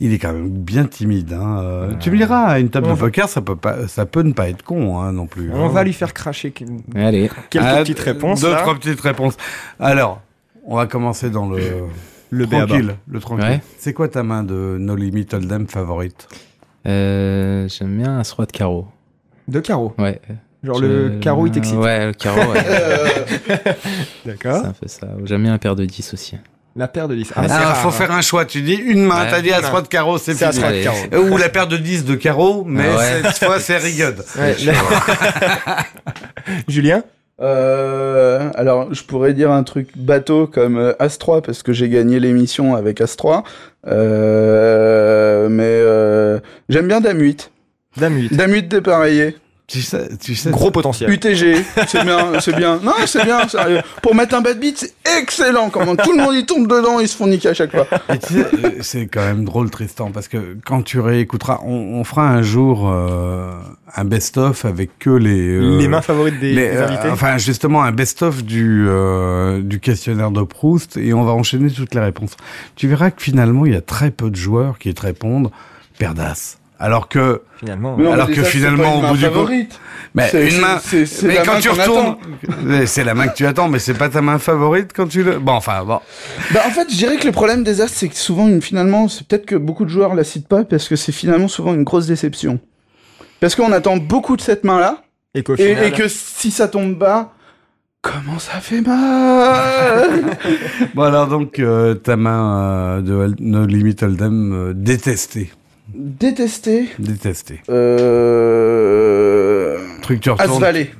il 0.00 0.14
est 0.14 0.18
quand 0.18 0.32
même 0.32 0.48
bien 0.48 0.86
timide. 0.86 1.34
Hein. 1.34 1.58
Euh, 1.62 1.92
Tu 2.00 2.10
me 2.10 2.16
diras, 2.16 2.44
à 2.44 2.58
une 2.58 2.70
table 2.70 2.88
de 2.88 2.94
poker, 2.94 3.28
ça 3.28 3.42
peut 3.42 3.54
pas, 3.56 3.86
ça 3.86 4.06
peut 4.06 4.22
ne 4.22 4.32
pas 4.32 4.48
être 4.48 4.62
con 4.62 4.98
hein, 5.00 5.12
non 5.12 5.26
plus. 5.26 5.50
On 5.52 5.66
hein. 5.66 5.68
va 5.68 5.84
lui 5.84 5.92
faire 5.92 6.14
cracher 6.14 6.54
Allez. 6.94 7.28
quelques 7.50 7.64
Ah, 7.66 7.80
petites 7.82 8.00
réponses. 8.00 8.40
Deux, 8.40 8.50
là. 8.50 8.62
trois 8.62 8.74
petites 8.74 9.00
réponses. 9.02 9.36
Alors, 9.78 10.22
on 10.64 10.76
va 10.76 10.86
commencer 10.86 11.28
dans 11.28 11.46
le 11.50 11.58
Le 12.30 12.46
tranquille, 12.46 12.96
le 13.06 13.20
tranquille. 13.20 13.44
Ouais. 13.44 13.60
C'est 13.76 13.92
quoi 13.92 14.08
ta 14.08 14.22
main 14.22 14.42
de 14.42 14.78
No 14.80 14.96
Limit 14.96 15.26
Hold'em 15.34 15.66
favorite? 15.66 16.28
Euh, 16.86 17.68
J'aime 17.68 17.98
bien 17.98 18.18
un 18.20 18.22
roi 18.22 18.46
de 18.46 18.52
carreau. 18.52 18.86
De 19.48 19.60
carreau. 19.60 19.92
Ouais. 19.98 20.18
Genre 20.64 20.78
Je- 20.78 20.84
le 20.84 21.18
carreau, 21.20 21.46
il 21.46 21.52
t'excite. 21.52 21.76
Ouais, 21.76 22.06
le 22.06 22.12
carreau, 22.12 22.52
ouais. 22.52 22.60
D'accord. 24.26 24.60
c'est 24.62 24.68
un 24.68 24.72
peu 24.72 24.86
ça. 24.88 25.08
J'aime 25.24 25.42
bien 25.42 25.54
un 25.54 25.58
paire 25.58 25.74
de 25.76 25.84
10 25.84 26.14
aussi. 26.14 26.36
La 26.74 26.88
paire 26.88 27.06
de 27.08 27.14
10. 27.14 27.32
Ah, 27.36 27.42
c'est 27.42 27.48
faut 27.48 27.88
rare, 27.88 27.94
faire 27.94 28.10
hein. 28.12 28.18
un 28.18 28.22
choix. 28.22 28.44
Tu 28.46 28.62
dis 28.62 28.74
une 28.74 29.04
main. 29.04 29.24
Ouais. 29.24 29.30
T'as 29.30 29.40
dit 29.42 29.52
à 29.52 29.60
main. 29.60 29.66
trois 29.68 29.82
de 29.82 29.88
carreau, 29.88 30.16
c'est 30.18 30.32
fini. 30.34 30.48
As-roi 30.48 30.72
de 30.72 30.82
carreau. 30.82 30.96
Euh, 31.12 31.30
Ou 31.30 31.36
la 31.36 31.48
paire 31.50 31.66
de 31.66 31.76
10 31.76 32.04
de 32.06 32.14
carreau, 32.14 32.64
mais 32.66 32.84
Ah 32.90 32.96
ouais. 32.96 33.30
cette 33.32 33.44
fois 33.44 33.60
c'est 33.60 33.76
rigode. 33.78 34.24
Ouais, 34.38 34.54
Julien 36.68 37.02
Euh, 37.40 38.50
alors, 38.54 38.94
je 38.94 39.02
pourrais 39.02 39.34
dire 39.34 39.50
un 39.50 39.64
truc 39.64 39.88
bateau 39.96 40.46
comme 40.46 40.78
euh, 40.78 40.92
As-3 41.00 41.42
parce 41.42 41.62
que 41.62 41.72
j'ai 41.72 41.88
gagné 41.88 42.20
l'émission 42.20 42.76
avec 42.76 43.00
As-3. 43.00 43.42
Euh, 43.88 45.48
mais 45.50 45.62
euh, 45.66 46.38
j'aime 46.68 46.86
bien 46.88 47.00
Dame 47.00 47.18
8. 47.20 47.50
Dame 47.96 48.14
8. 48.16 48.34
Dame 48.34 48.52
8 48.52 48.68
dépareillé. 48.68 49.36
Tu 49.68 49.80
sais, 49.80 50.08
tu 50.18 50.34
sais. 50.34 50.50
Gros 50.50 50.70
potentiel. 50.70 51.08
UTG, 51.08 51.64
c'est 51.86 52.02
bien, 52.04 52.40
c'est 52.40 52.54
bien. 52.54 52.78
Non, 52.82 52.92
c'est 53.06 53.24
bien, 53.24 53.48
sérieux. 53.48 53.80
Pour 54.02 54.14
mettre 54.14 54.34
un 54.34 54.42
bad 54.42 54.58
beat, 54.60 54.76
c'est 54.76 54.92
excellent. 55.18 55.70
Comment 55.70 55.96
tout 55.96 56.12
le 56.12 56.22
monde 56.22 56.34
y 56.34 56.44
tombe 56.44 56.66
dedans, 56.68 57.00
ils 57.00 57.08
se 57.08 57.16
font 57.16 57.26
niquer 57.26 57.50
à 57.50 57.54
chaque 57.54 57.70
fois. 57.70 57.86
Et 58.12 58.18
tu 58.18 58.34
sais, 58.34 58.40
euh, 58.64 58.70
c'est 58.82 59.06
quand 59.06 59.24
même 59.24 59.44
drôle, 59.44 59.70
Tristan, 59.70 60.10
parce 60.10 60.28
que 60.28 60.56
quand 60.66 60.82
tu 60.82 61.00
réécouteras, 61.00 61.60
on, 61.64 61.72
on 61.72 62.04
fera 62.04 62.28
un 62.28 62.42
jour 62.42 62.90
euh, 62.92 63.52
un 63.94 64.04
best-of 64.04 64.64
avec 64.66 64.98
que 64.98 65.10
les 65.10 65.48
euh, 65.48 65.78
Les 65.78 65.88
mains 65.88 66.02
favorites 66.02 66.38
des, 66.40 66.52
les, 66.52 66.70
des 66.70 66.76
euh, 66.76 66.88
invités. 66.88 67.08
enfin, 67.10 67.38
justement, 67.38 67.82
un 67.82 67.92
best-of 67.92 68.44
du 68.44 68.84
euh, 68.88 69.62
du 69.62 69.80
questionnaire 69.80 70.32
de 70.32 70.42
Proust, 70.42 70.98
et 70.98 71.14
on 71.14 71.22
va 71.24 71.32
enchaîner 71.32 71.70
toutes 71.70 71.94
les 71.94 72.00
réponses. 72.00 72.36
Tu 72.76 72.88
verras 72.88 73.10
que 73.10 73.22
finalement, 73.22 73.64
il 73.64 73.72
y 73.72 73.76
a 73.76 73.80
très 73.80 74.10
peu 74.10 74.28
de 74.28 74.36
joueurs 74.36 74.78
qui 74.78 74.92
te 74.92 75.00
répondent 75.00 75.50
perdas. 75.98 76.58
Alors 76.84 77.08
que, 77.08 77.42
Finalement. 77.60 77.96
Non, 77.96 78.12
alors 78.12 78.26
que 78.26 78.34
ça, 78.34 78.42
finalement, 78.44 78.82
pas 78.82 78.88
une 78.90 78.98
au 78.98 79.02
main 79.02 79.08
bout 79.10 79.16
du 79.16 79.22
compte, 79.24 79.32
favorite. 79.34 79.80
mais 80.14 80.30
une 80.50 80.60
main, 80.60 80.78
c'est 80.82 81.04
mais 81.22 81.34
la 81.36 81.42
quand 81.44 81.52
main 81.54 81.60
tu 81.60 81.68
retournes, 81.70 82.16
c'est 82.86 83.04
la 83.04 83.14
main 83.14 83.28
que 83.28 83.36
tu 83.36 83.46
attends, 83.46 83.68
mais 83.68 83.78
c'est 83.78 83.94
pas 83.94 84.08
ta 84.08 84.20
main 84.20 84.38
favorite 84.38 84.90
quand 84.94 85.06
tu 85.06 85.22
le. 85.22 85.38
Bon, 85.38 85.52
enfin, 85.52 85.84
bon. 85.84 86.00
Bah 86.52 86.60
en 86.66 86.70
fait, 86.70 86.90
je 86.90 86.96
dirais 86.96 87.18
que 87.18 87.26
le 87.26 87.30
problème 87.32 87.62
des 87.62 87.80
As, 87.80 87.86
c'est 87.86 88.08
que 88.08 88.16
souvent, 88.16 88.48
une, 88.48 88.60
finalement, 88.60 89.06
c'est 89.06 89.24
peut-être 89.26 89.46
que 89.46 89.54
beaucoup 89.54 89.84
de 89.84 89.90
joueurs 89.90 90.16
la 90.16 90.24
citent 90.24 90.48
pas 90.48 90.64
parce 90.64 90.88
que 90.88 90.96
c'est 90.96 91.12
finalement 91.12 91.46
souvent 91.48 91.72
une 91.72 91.84
grosse 91.84 92.06
déception. 92.08 92.58
Parce 93.38 93.54
qu'on 93.54 93.70
attend 93.70 93.96
beaucoup 93.96 94.36
de 94.36 94.42
cette 94.42 94.64
main-là, 94.64 95.02
Et 95.36 95.44
qu'au 95.44 95.54
et, 95.54 95.68
final- 95.74 95.84
et 95.84 95.92
que 95.92 96.08
si 96.08 96.50
ça 96.50 96.66
tombe 96.66 96.96
bas, 96.98 97.32
comment 98.02 98.40
ça 98.40 98.60
fait 98.60 98.80
mal 98.80 100.10
Bon, 100.94 101.02
alors 101.02 101.28
donc, 101.28 101.60
euh, 101.60 101.94
ta 101.94 102.16
main 102.16 102.98
euh, 102.98 103.00
de 103.02 103.34
No 103.38 103.66
Limit 103.66 103.94
Hold'em 104.02 104.52
euh, 104.52 104.72
détestée. 104.74 105.52
Détesté. 105.94 106.88
Détestée. 106.98 107.60
Euh... 108.42 109.78
Truc, 110.02 110.20
tu 110.20 110.30
As 110.30 110.34
retournes. 110.34 110.60
Valet. 110.60 110.90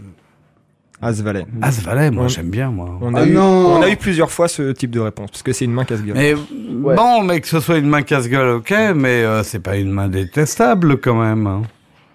As 1.00 1.20
Valet. 1.20 1.44
As 1.60 1.80
Valet, 1.82 2.10
moi 2.12 2.28
j'aime 2.28 2.50
bien, 2.50 2.70
moi. 2.70 2.96
On 3.00 3.12
a, 3.14 3.22
Ah 3.22 3.26
eu, 3.26 3.32
non. 3.32 3.76
on 3.78 3.82
a 3.82 3.90
eu 3.90 3.96
plusieurs 3.96 4.30
fois 4.30 4.46
ce 4.46 4.70
type 4.72 4.90
de 4.92 5.00
réponse, 5.00 5.30
parce 5.32 5.42
que 5.42 5.52
c'est 5.52 5.64
une 5.64 5.72
main 5.72 5.84
casse-gueule. 5.84 6.14
Mais 6.16 6.34
Ouais. 6.34 6.94
bon, 6.94 7.22
mais 7.24 7.40
que 7.40 7.48
ce 7.48 7.58
soit 7.58 7.78
une 7.78 7.88
main 7.88 8.02
casse-gueule, 8.02 8.56
ok, 8.56 8.72
mais 8.94 9.24
euh, 9.24 9.42
c'est 9.42 9.58
pas 9.58 9.76
une 9.76 9.90
main 9.90 10.08
détestable 10.08 10.98
quand 11.00 11.20
même. 11.20 11.46
hein. 11.48 11.62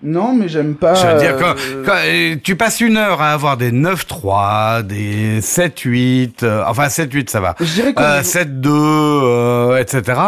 Non, 0.03 0.33
mais 0.35 0.47
j'aime 0.47 0.75
pas. 0.75 0.93
Je 0.93 1.07
veux 1.07 1.19
dire, 1.19 1.37
quand, 1.37 1.55
euh, 1.57 1.83
quand, 1.83 1.95
euh, 2.05 2.35
tu 2.43 2.55
passes 2.55 2.81
une 2.81 2.97
heure 2.97 3.19
à 3.19 3.33
avoir 3.33 3.57
des 3.57 3.71
9-3, 3.71 4.83
des 4.83 5.41
7-8, 5.41 6.43
euh, 6.43 6.63
enfin 6.67 6.87
7-8 6.87 7.29
ça 7.29 7.39
va, 7.39 7.55
Je 7.59 7.73
dirais 7.73 7.93
qu'au 7.93 8.03
euh, 8.03 8.21
niveau 8.21 8.29
7-2, 8.29 8.69
euh, 8.69 9.77
etc. 9.77 10.19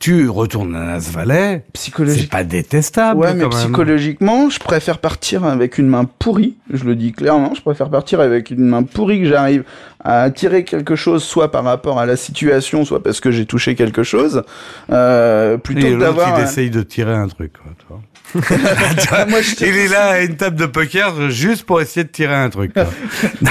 Tu 0.00 0.28
retournes 0.28 0.74
à 0.74 0.84
Nas 0.84 1.10
Valley, 1.12 1.64
c'est 1.74 2.28
pas 2.28 2.42
détestable 2.42 3.20
Ouais, 3.20 3.32
mais 3.34 3.44
quand 3.44 3.54
même. 3.54 3.64
psychologiquement, 3.64 4.50
je 4.50 4.58
préfère 4.58 4.98
partir 4.98 5.44
avec 5.44 5.78
une 5.78 5.86
main 5.86 6.04
pourrie. 6.04 6.56
Je 6.72 6.84
le 6.84 6.96
dis 6.96 7.12
clairement, 7.12 7.54
je 7.54 7.62
préfère 7.62 7.90
partir 7.90 8.20
avec 8.20 8.50
une 8.50 8.64
main 8.66 8.82
pourrie 8.82 9.20
que 9.20 9.28
j'arrive 9.28 9.62
à 10.04 10.22
attirer 10.22 10.64
quelque 10.64 10.96
chose, 10.96 11.22
soit 11.22 11.52
par 11.52 11.62
rapport 11.62 12.00
à 12.00 12.06
la 12.06 12.16
situation, 12.16 12.84
soit 12.84 13.02
parce 13.02 13.20
que 13.20 13.30
j'ai 13.30 13.46
touché 13.46 13.76
quelque 13.76 14.02
chose, 14.02 14.42
euh, 14.90 15.58
plutôt 15.58 15.86
que 15.86 15.98
d'avoir. 16.00 16.40
essaye 16.40 16.70
de 16.70 16.82
tirer 16.82 17.14
un 17.14 17.28
truc. 17.28 17.52
Quoi, 17.52 17.72
tu 17.78 17.86
vois. 17.88 18.00
Moi, 18.34 19.42
je 19.42 19.54
tire 19.54 19.68
il 19.68 19.76
est 19.76 19.88
là 19.88 20.06
à 20.10 20.20
une 20.20 20.36
table 20.36 20.56
de 20.56 20.66
poker 20.66 21.30
juste 21.30 21.64
pour 21.64 21.80
essayer 21.80 22.04
de 22.04 22.10
tirer 22.10 22.34
un 22.34 22.48
truc. 22.50 22.72
quoi. 22.72 22.84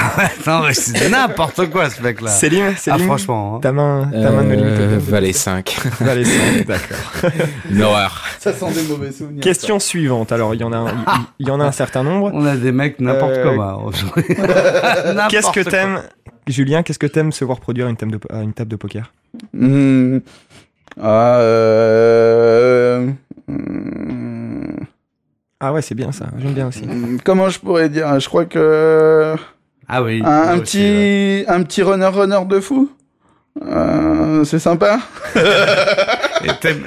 non, 0.46 0.62
mais 0.66 0.74
c'est 0.74 1.08
n'importe 1.08 1.70
quoi 1.70 1.88
ce 1.90 2.02
mec-là. 2.02 2.30
Céline, 2.30 2.70
Ah 2.72 2.76
Céline, 2.76 3.06
franchement. 3.06 3.56
hein. 3.56 3.60
ta 3.60 3.72
main, 3.72 4.08
ta 4.12 4.30
main. 4.30 4.44
Euh, 4.50 4.98
Valet 5.00 5.32
5. 5.32 5.76
Allez, 6.00 6.24
c'est- 6.24 6.64
d'accord. 6.64 6.96
Une 7.70 7.82
horreur. 7.82 8.22
Ça 8.38 8.52
sent 8.52 8.72
des 8.74 8.82
mauvais 8.82 9.12
souvenirs. 9.12 9.42
Question 9.42 9.78
suivante. 9.78 10.32
Alors, 10.32 10.54
il 10.54 10.60
y 10.60 10.64
en 10.64 10.72
a, 10.72 10.76
un, 10.78 10.88
il- 10.88 11.22
il 11.40 11.48
y 11.48 11.50
en 11.50 11.60
a 11.60 11.64
un 11.64 11.72
certain 11.72 12.02
nombre. 12.02 12.30
On 12.34 12.44
a 12.46 12.56
des 12.56 12.72
mecs 12.72 13.00
n'importe 13.00 13.32
Euh, 13.34 13.44
comment. 13.44 13.84
aujourd'hui. 13.84 14.24
Qu'est-ce 15.30 15.50
que 15.52 15.60
t'aimes, 15.68 16.00
Julien 16.48 16.82
Qu'est-ce 16.82 16.98
que 16.98 17.06
t'aimes 17.06 17.32
se 17.32 17.44
voir 17.44 17.60
produire 17.60 17.86
à 17.86 17.90
une 17.90 17.96
table 17.96 18.12
de, 18.12 18.18
à 18.30 18.40
une 18.42 18.52
table 18.52 18.70
de 18.70 18.76
poker? 18.76 19.12
Hmm. 19.54 20.18
Ah, 21.00 21.36
euh... 21.38 23.08
hmm. 23.48 24.76
Ah 25.60 25.72
ouais, 25.72 25.82
c'est 25.82 25.94
bien 25.94 26.10
ça. 26.12 26.26
J'aime 26.38 26.54
bien 26.54 26.66
aussi. 26.68 26.82
Hmm, 26.84 27.18
Comment 27.24 27.48
je 27.48 27.58
pourrais 27.60 27.88
dire 27.88 28.18
Je 28.18 28.28
crois 28.28 28.44
que 28.46 29.34
Ah 29.88 30.02
oui. 30.02 30.20
un, 30.24 30.28
un 30.28 30.44
moi 30.54 30.62
aussi, 30.62 30.78
ouais. 30.78 31.44
petit 31.44 31.44
un 31.48 31.62
petit 31.62 31.82
runner 31.82 32.06
runner 32.06 32.40
de 32.48 32.58
fou. 32.60 32.90
Euh, 33.64 34.44
c'est 34.44 34.58
sympa. 34.58 34.98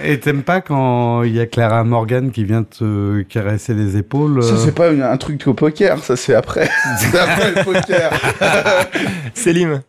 Et 0.03 0.19
t'aimes- 0.19 0.41
pas 0.43 0.59
quand 0.59 1.23
il 1.23 1.33
y 1.33 1.39
a 1.39 1.45
Clara 1.45 1.83
Morgan 1.85 2.31
qui 2.31 2.43
vient 2.43 2.63
te 2.63 3.21
caresser 3.21 3.73
les 3.73 3.95
épaules 3.95 4.43
Ça 4.43 4.55
euh, 4.55 4.57
c'est 4.57 4.75
pas 4.75 4.89
une- 4.89 5.01
un 5.03 5.15
truc 5.15 5.45
au 5.47 5.53
poker, 5.53 5.99
ça 6.03 6.17
c'est 6.17 6.33
après. 6.35 6.67
c'est 6.99 7.17
après 7.17 7.51
le 7.51 7.63
poker. 7.63 8.11
Céline 9.33 9.81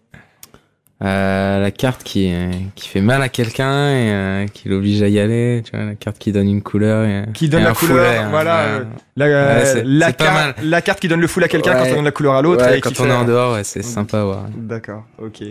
Euh, 1.05 1.61
la 1.61 1.71
carte 1.73 2.03
qui, 2.05 2.33
euh, 2.33 2.51
qui 2.75 2.89
fait 2.89 3.03
mal 3.03 3.21
à 3.21 3.29
quelqu'un 3.29 3.91
et 3.91 4.11
euh, 4.11 4.47
qui 4.47 4.71
l'oblige 4.71 5.03
à 5.03 5.09
y 5.09 5.19
aller. 5.19 5.63
Tu 5.63 5.77
vois, 5.77 5.85
la 5.85 5.95
carte 5.95 6.17
qui 6.19 6.33
donne 6.33 6.49
une 6.49 6.63
couleur. 6.63 7.05
Et, 7.05 7.31
Qui 7.35 7.51
donne 7.51 7.61
et 7.61 7.65
la 7.65 7.71
un 7.71 7.75
couleur, 7.75 8.15
foulet, 8.17 8.31
voilà, 8.31 8.61
euh, 8.65 8.85
La, 9.15 9.27
Ouais, 9.27 9.83
la, 9.85 10.07
c'est 10.07 10.17
pas 10.17 10.25
car- 10.25 10.35
mal. 10.35 10.55
la 10.63 10.81
carte 10.81 11.01
qui 11.01 11.09
donne 11.09 11.21
le 11.21 11.27
full 11.27 11.45
à 11.45 11.49
quelqu'un 11.49 11.73
Ouais. 11.75 11.83
quand 11.87 11.93
on 11.93 11.97
donne 11.97 12.05
la 12.05 12.13
couleur 12.13 12.35
à 12.35 12.41
l'autre. 12.43 12.65
Ouais, 12.65 12.73
et 12.79 12.81
qui 12.81 12.81
quand 12.81 12.99
on 13.03 13.05
fait 13.05 13.11
est 13.11 13.13
en 13.13 13.25
dehors, 13.27 13.53
ouais, 13.55 13.65
c'est 13.65 13.83
sympa. 13.83 14.25
Ouais. 14.25 14.37
D'accord, 14.57 15.05
ok. 15.19 15.43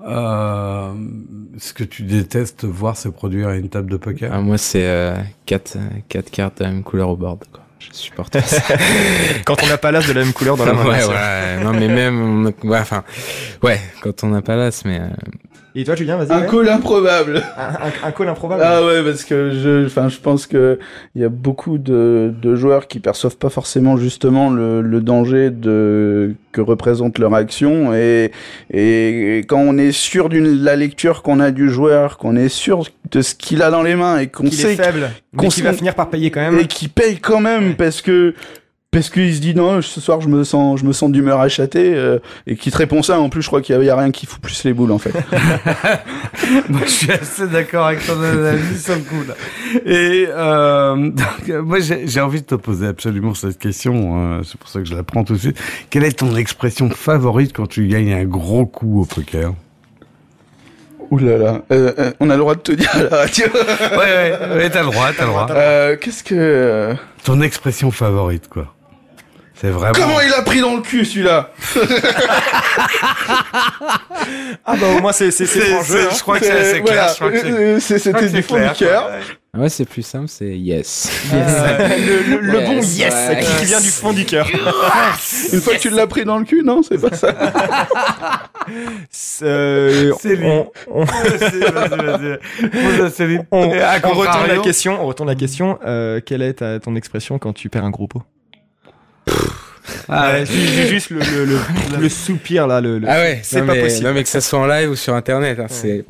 euh, 0.00 0.92
ce 1.58 1.72
que 1.72 1.82
tu 1.82 2.04
détestes 2.04 2.64
voir 2.64 2.96
se 2.96 3.08
produire 3.08 3.48
à 3.48 3.56
une 3.56 3.68
table 3.68 3.90
de 3.90 3.96
poker? 3.96 4.30
Ah, 4.32 4.40
moi, 4.40 4.58
c'est 4.58 4.86
euh, 4.86 5.16
quatre, 5.44 5.76
quatre 6.08 6.30
cartes 6.30 6.58
de 6.58 6.64
la 6.64 6.70
même 6.70 6.84
couleur 6.84 7.08
au 7.08 7.16
board. 7.16 7.40
Quoi. 7.52 7.62
Je 7.78 7.88
supporte 7.92 8.32
pas 8.32 8.42
ça. 8.46 8.62
Quand 9.44 9.62
on 9.62 9.66
n'a 9.66 9.78
pas 9.78 9.92
l'as 9.92 10.06
de 10.06 10.12
la 10.12 10.24
même 10.24 10.32
couleur 10.32 10.56
dans 10.56 10.64
la 10.64 10.72
main. 10.72 10.84
ouais, 10.84 11.04
ouais. 11.04 11.64
Non, 11.64 11.72
mais 11.72 11.88
même, 11.88 12.52
ouais, 12.64 12.78
enfin, 12.78 13.04
ouais, 13.62 13.80
quand 14.02 14.24
on 14.24 14.28
n'a 14.28 14.42
pas 14.42 14.56
l'as, 14.56 14.84
mais 14.84 14.98
euh, 15.00 15.08
Et 15.74 15.84
toi, 15.84 15.94
Julien, 15.94 16.16
vas-y. 16.16 16.32
un 16.32 16.40
ouais. 16.40 16.46
call 16.50 16.68
improbable. 16.70 17.42
Un, 17.56 17.62
un- 17.86 18.08
un 18.08 18.10
call 18.10 18.28
improbable. 18.28 18.62
Ah 18.64 18.84
ouais, 18.84 19.02
parce 19.04 19.24
que 19.24 19.52
je, 19.52 19.86
enfin, 19.86 20.08
je 20.08 20.18
pense 20.18 20.46
que 20.46 20.78
il 21.14 21.22
y 21.22 21.24
a 21.24 21.28
beaucoup 21.28 21.78
de, 21.78 22.32
de 22.40 22.56
joueurs 22.56 22.88
qui 22.88 22.98
perçoivent 23.00 23.36
pas 23.36 23.50
forcément 23.50 23.96
justement 23.96 24.50
le, 24.50 24.80
le 24.80 25.00
danger 25.00 25.50
de 25.50 26.34
que 26.52 26.60
représente 26.60 27.18
leur 27.18 27.34
action 27.34 27.94
et, 27.94 28.32
et 28.72 29.44
quand 29.46 29.60
on 29.60 29.76
est 29.78 29.92
sûr 29.92 30.28
d'une 30.28 30.64
la 30.64 30.74
lecture 30.74 31.22
qu'on 31.22 31.38
a 31.38 31.50
du 31.52 31.70
joueur, 31.70 32.16
qu'on 32.18 32.34
est 32.34 32.48
sûr 32.48 32.84
de 33.12 33.20
ce 33.22 33.34
qu'il 33.34 33.62
a 33.62 33.70
dans 33.70 33.82
les 33.82 33.94
mains 33.94 34.18
et 34.18 34.26
qu'on 34.28 34.44
qu'il 34.44 34.54
sait 34.54 34.72
est 34.72 34.76
faible, 34.76 35.10
qu'on 35.36 35.48
va 35.48 35.72
finir 35.74 35.94
par 35.94 36.10
payer 36.10 36.30
quand 36.30 36.40
même. 36.40 36.58
et 36.58 36.66
qui 36.66 36.88
paye 36.88 37.18
quand 37.18 37.40
même 37.40 37.74
parce 37.76 38.02
que 38.02 38.34
parce 38.90 39.10
qu'il 39.10 39.34
se 39.34 39.40
dit 39.40 39.54
non 39.54 39.82
ce 39.82 40.00
soir 40.00 40.22
je 40.22 40.28
me 40.28 40.44
sens 40.44 40.80
je 40.80 40.86
me 40.86 40.92
sens 40.92 41.10
d'humeur 41.12 41.40
à 41.40 41.48
châter 41.50 41.92
euh, 41.94 42.18
et 42.46 42.56
qui 42.56 42.70
te 42.70 42.76
répond 42.78 43.02
ça 43.02 43.20
en 43.20 43.28
plus 43.28 43.42
je 43.42 43.46
crois 43.46 43.60
qu'il 43.60 43.78
y 43.78 43.84
y 43.84 43.90
a 43.90 43.96
rien 43.96 44.10
qui 44.10 44.24
fout 44.24 44.40
plus 44.40 44.64
les 44.64 44.72
boules 44.72 44.92
en 44.92 44.98
fait 44.98 45.12
Moi, 46.68 46.80
je 46.84 46.90
suis 46.90 47.12
assez 47.12 47.46
d'accord 47.46 47.86
avec 47.88 48.04
ton 48.06 48.20
analyse 48.22 48.82
sur 48.82 48.94
le 48.94 49.00
coup, 49.02 49.22
là. 49.28 49.34
Et 49.84 50.26
euh, 50.30 50.96
donc, 51.10 51.48
moi, 51.62 51.78
j'ai 51.80 52.20
envie 52.20 52.40
de 52.40 52.46
te 52.46 52.54
poser 52.54 52.86
absolument 52.86 53.34
cette 53.34 53.58
question. 53.58 54.38
euh, 54.38 54.42
c'est 54.44 54.58
pour 54.58 54.68
ça 54.70 54.78
que 54.80 54.86
je 54.86 54.94
la 54.94 55.02
prends 55.02 55.24
tout 55.24 55.34
de 55.34 55.38
suite. 55.38 55.60
Quelle 55.90 56.04
est 56.04 56.18
ton 56.18 56.34
expression 56.36 56.88
favorite 56.88 57.52
quand 57.52 57.66
tu 57.66 57.86
gagnes 57.86 58.12
un 58.14 58.24
gros 58.24 58.64
coup 58.64 59.02
au 59.02 59.04
poker? 59.04 59.52
Ouh 61.10 61.18
là 61.18 61.36
là 61.38 61.62
euh, 61.72 61.92
euh, 61.98 62.12
on 62.20 62.28
a 62.30 62.34
le 62.34 62.40
droit 62.40 62.54
de 62.54 62.60
te 62.60 62.72
dire 62.72 62.90
à 62.94 63.02
la 63.02 63.16
radio 63.16 63.46
Ouais, 63.54 63.96
ouais, 63.96 64.56
ouais 64.56 64.70
t'as 64.70 64.82
le 64.82 64.90
droit, 64.90 65.08
t'as 65.16 65.24
le 65.24 65.30
droit. 65.30 65.46
euh, 65.50 65.96
qu'est-ce 65.96 66.22
que 66.24 66.94
Ton 67.24 67.40
expression 67.42 67.90
favorite, 67.90 68.48
quoi? 68.48 68.74
C'est 69.60 69.70
vraiment. 69.70 69.92
comment 69.94 70.20
il 70.20 70.32
a 70.32 70.42
pris 70.42 70.60
dans 70.60 70.76
le 70.76 70.82
cul 70.82 71.04
celui-là 71.04 71.50
Ah 74.64 74.76
bah 74.76 74.86
au 74.96 75.00
moins 75.00 75.12
c'est 75.12 75.30
c'est 75.30 75.44
hein. 75.44 75.80
Je 75.84 76.20
crois 76.20 76.38
que 76.38 76.44
c'est 76.46 76.80
voilà, 76.80 76.82
clair. 76.82 77.08
Je 77.10 77.14
crois 77.16 77.30
que 77.30 77.40
c'est- 77.40 77.46
euh, 77.46 77.80
c'est- 77.80 77.98
je 78.04 78.08
crois 78.10 78.20
c'était 78.22 78.32
du 78.36 78.42
fond 78.42 78.56
du 78.60 78.72
cœur. 78.74 79.06
Ouais. 79.08 79.18
ah 79.54 79.58
ouais, 79.60 79.68
c'est 79.68 79.84
plus 79.84 80.02
simple, 80.02 80.28
c'est 80.28 80.56
yes. 80.56 81.10
Euh, 81.32 81.88
le, 81.98 82.36
le- 82.36 82.40
le 82.52 82.60
bon 82.60 82.74
Yes, 82.74 82.98
yes 82.98 83.14
ouais. 83.30 83.40
qui 83.58 83.64
vient 83.64 83.80
du 83.80 83.88
fond 83.88 84.12
du 84.12 84.24
cœur. 84.24 84.46
une 85.52 85.60
fois 85.60 85.74
que 85.74 85.80
tu 85.80 85.90
l'as 85.90 86.06
pris 86.06 86.24
dans 86.24 86.38
le 86.38 86.44
cul 86.44 86.62
non 86.64 86.82
c'est 86.82 86.98
pas 87.00 87.16
ça 87.16 87.34
Euh, 89.42 90.12
C'est 90.20 90.36
lui. 90.36 90.46
on, 90.90 91.00
retourne 94.14 94.46
la 94.48 94.58
question. 94.58 95.02
On 95.02 95.06
retourne 95.06 95.28
la 95.28 95.34
question. 95.34 95.78
Euh, 95.86 96.20
quelle 96.24 96.42
est 96.42 96.54
ta, 96.54 96.78
ton 96.78 96.94
expression 96.96 97.38
quand 97.38 97.52
tu 97.54 97.68
perds 97.70 97.84
un 97.84 97.90
gros 97.90 98.06
pot? 98.06 98.22
Ah, 100.08 100.32
Ouais, 100.32 100.46
ju- 100.46 100.86
Juste 100.88 101.10
le, 101.10 101.20
le, 101.20 101.44
le, 101.44 101.58
le 102.00 102.08
soupir 102.08 102.66
là. 102.66 102.80
Le, 102.80 102.98
le- 102.98 103.06
Ah 103.08 103.16
ouais, 103.16 103.40
c'est 103.42 103.62
pas 103.64 103.74
mais- 103.74 103.82
possible. 103.82 104.06
Non, 104.06 104.14
mais 104.14 104.22
que 104.22 104.28
ça 104.28 104.40
soit 104.40 104.58
en 104.58 104.66
live 104.66 104.90
ou 104.90 104.96
sur 104.96 105.14
internet, 105.14 105.58
hein, 105.60 105.66
c'est. 105.68 106.04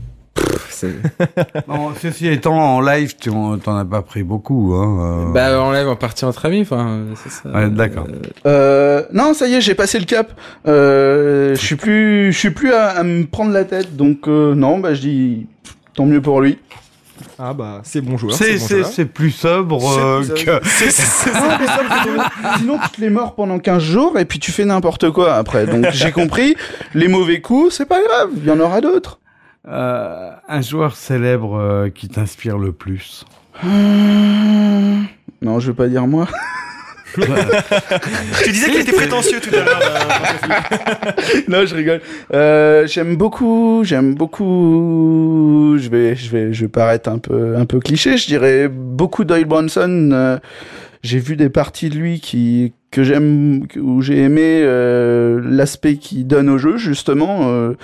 c'est- 0.69 0.95
ceci 2.01 2.29
étant, 2.29 2.55
en 2.77 2.81
live, 2.81 3.15
tu 3.21 3.31
en- 3.31 3.59
t'en 3.59 3.77
as 3.77 3.85
pas 3.85 4.03
pris 4.03 4.23
beaucoup, 4.23 4.75
hein. 4.75 5.27
euh. 5.29 5.33
Bah, 5.33 5.61
en 5.63 5.73
live, 5.73 5.89
en 5.89 5.97
partie 5.97 6.25
entre 6.25 6.47
amis, 6.47 6.63
enfin, 6.63 7.07
c'est 7.23 7.31
ça. 7.31 7.49
Ouais, 7.51 7.69
d'accord. 7.71 8.07
Euh, 8.09 8.19
Euh, 8.47 9.03
non, 9.13 9.35
ça 9.35 9.47
y 9.47 9.55
est, 9.55 9.61
j'ai 9.61 9.75
passé 9.75 9.99
le 9.99 10.05
cap. 10.07 10.33
Euh, 10.67 11.55
je 11.55 11.61
suis 11.61 11.77
plus, 11.77 12.33
je 12.33 12.39
suis 12.39 12.51
plus 12.51 12.73
à, 12.73 12.89
à 12.91 13.03
me 13.03 13.25
prendre 13.27 13.53
la 13.53 13.65
tête, 13.65 13.97
donc 13.97 14.29
euh, 14.29 14.55
non, 14.55 14.79
bah 14.79 14.95
je 14.95 15.01
dis 15.01 15.47
tant 15.95 16.07
mieux 16.07 16.21
pour 16.23 16.41
lui. 16.41 16.59
Ah 17.41 17.55
bah 17.55 17.81
c'est 17.85 18.01
bon 18.01 18.17
joueur. 18.17 18.35
C'est 18.35 18.59
bon 18.59 18.65
c'est 18.67 18.79
joueur. 18.81 18.87
c'est 18.93 19.05
plus 19.05 19.31
sobre 19.31 19.97
euh, 19.99 20.23
que. 20.23 20.61
C'est- 20.69 20.91
c'est- 20.91 21.03
c'est- 21.03 21.33
Non, 21.33 21.41
mais 21.61 21.67
ça, 21.67 21.81
c'est- 22.05 22.59
Sinon, 22.59 22.79
tu 22.83 22.89
te 22.91 23.01
les 23.01 23.11
mords 23.11 23.35
pendant 23.37 23.59
15 23.61 23.83
jours 23.83 24.19
et 24.19 24.25
puis 24.25 24.39
tu 24.41 24.51
fais 24.51 24.65
n'importe 24.65 25.11
quoi 25.11 25.35
après. 25.35 25.67
Donc 25.67 25.87
j'ai 25.93 26.11
compris, 26.11 26.57
les 26.95 27.07
mauvais 27.09 27.41
coups, 27.41 27.75
c'est 27.75 27.87
pas 27.87 28.03
grave, 28.03 28.31
il 28.37 28.45
y 28.45 28.51
en 28.51 28.59
aura 28.59 28.81
d'autres. 28.81 29.21
Euh, 29.69 30.31
un 30.49 30.61
joueur 30.63 30.97
célèbre 30.97 31.57
euh, 31.59 31.91
qui 31.91 32.09
t'inspire 32.09 32.59
le 32.59 32.73
plus. 32.73 33.25
Hum, 33.63 35.07
Non, 35.43 35.61
je 35.61 35.71
vais 35.71 35.77
pas 35.77 35.89
dire 35.89 36.07
moi. 36.07 36.27
Tu 38.45 38.51
disais 38.53 38.71
qu'il 38.71 38.81
était 38.81 38.93
prétentieux 38.93 39.41
tout 39.41 39.51
à 39.55 39.65
l'heure. 39.65 39.81
euh, 39.83 41.41
non, 41.49 41.67
je 41.67 41.75
rigole. 41.75 42.01
Euh, 42.35 42.87
j'aime 42.87 43.17
beaucoup, 43.17 43.83
j'aime 43.85 44.15
beaucoup. 44.15 45.77
Je 45.79 45.89
vais, 45.89 46.15
je 46.17 46.31
vais, 46.31 46.53
je 46.53 46.63
vais 46.63 46.69
paraître 46.69 47.09
un 47.09 47.19
peu, 47.19 47.57
un 47.57 47.65
peu 47.67 47.81
cliché. 47.81 48.17
Je 48.17 48.27
dirais 48.27 48.69
beaucoup 48.69 49.25
Doyle 49.25 49.45
Bronson. 49.45 50.11
euh, 50.13 50.39
j'ai 51.03 51.19
vu 51.21 51.37
des 51.37 51.49
parties 51.49 51.91
de 51.91 51.95
lui 51.97 52.21
qui 52.21 52.73
que 52.91 53.03
j'aime, 53.05 53.67
où 53.77 54.01
j'ai 54.01 54.19
aimé 54.19 54.63
euh, 54.65 55.41
l'aspect 55.45 55.97
qu'il 55.97 56.27
donne 56.27 56.49
au 56.49 56.59
jeu 56.59 56.77
justement. 56.79 57.51
Euh, 57.51 57.75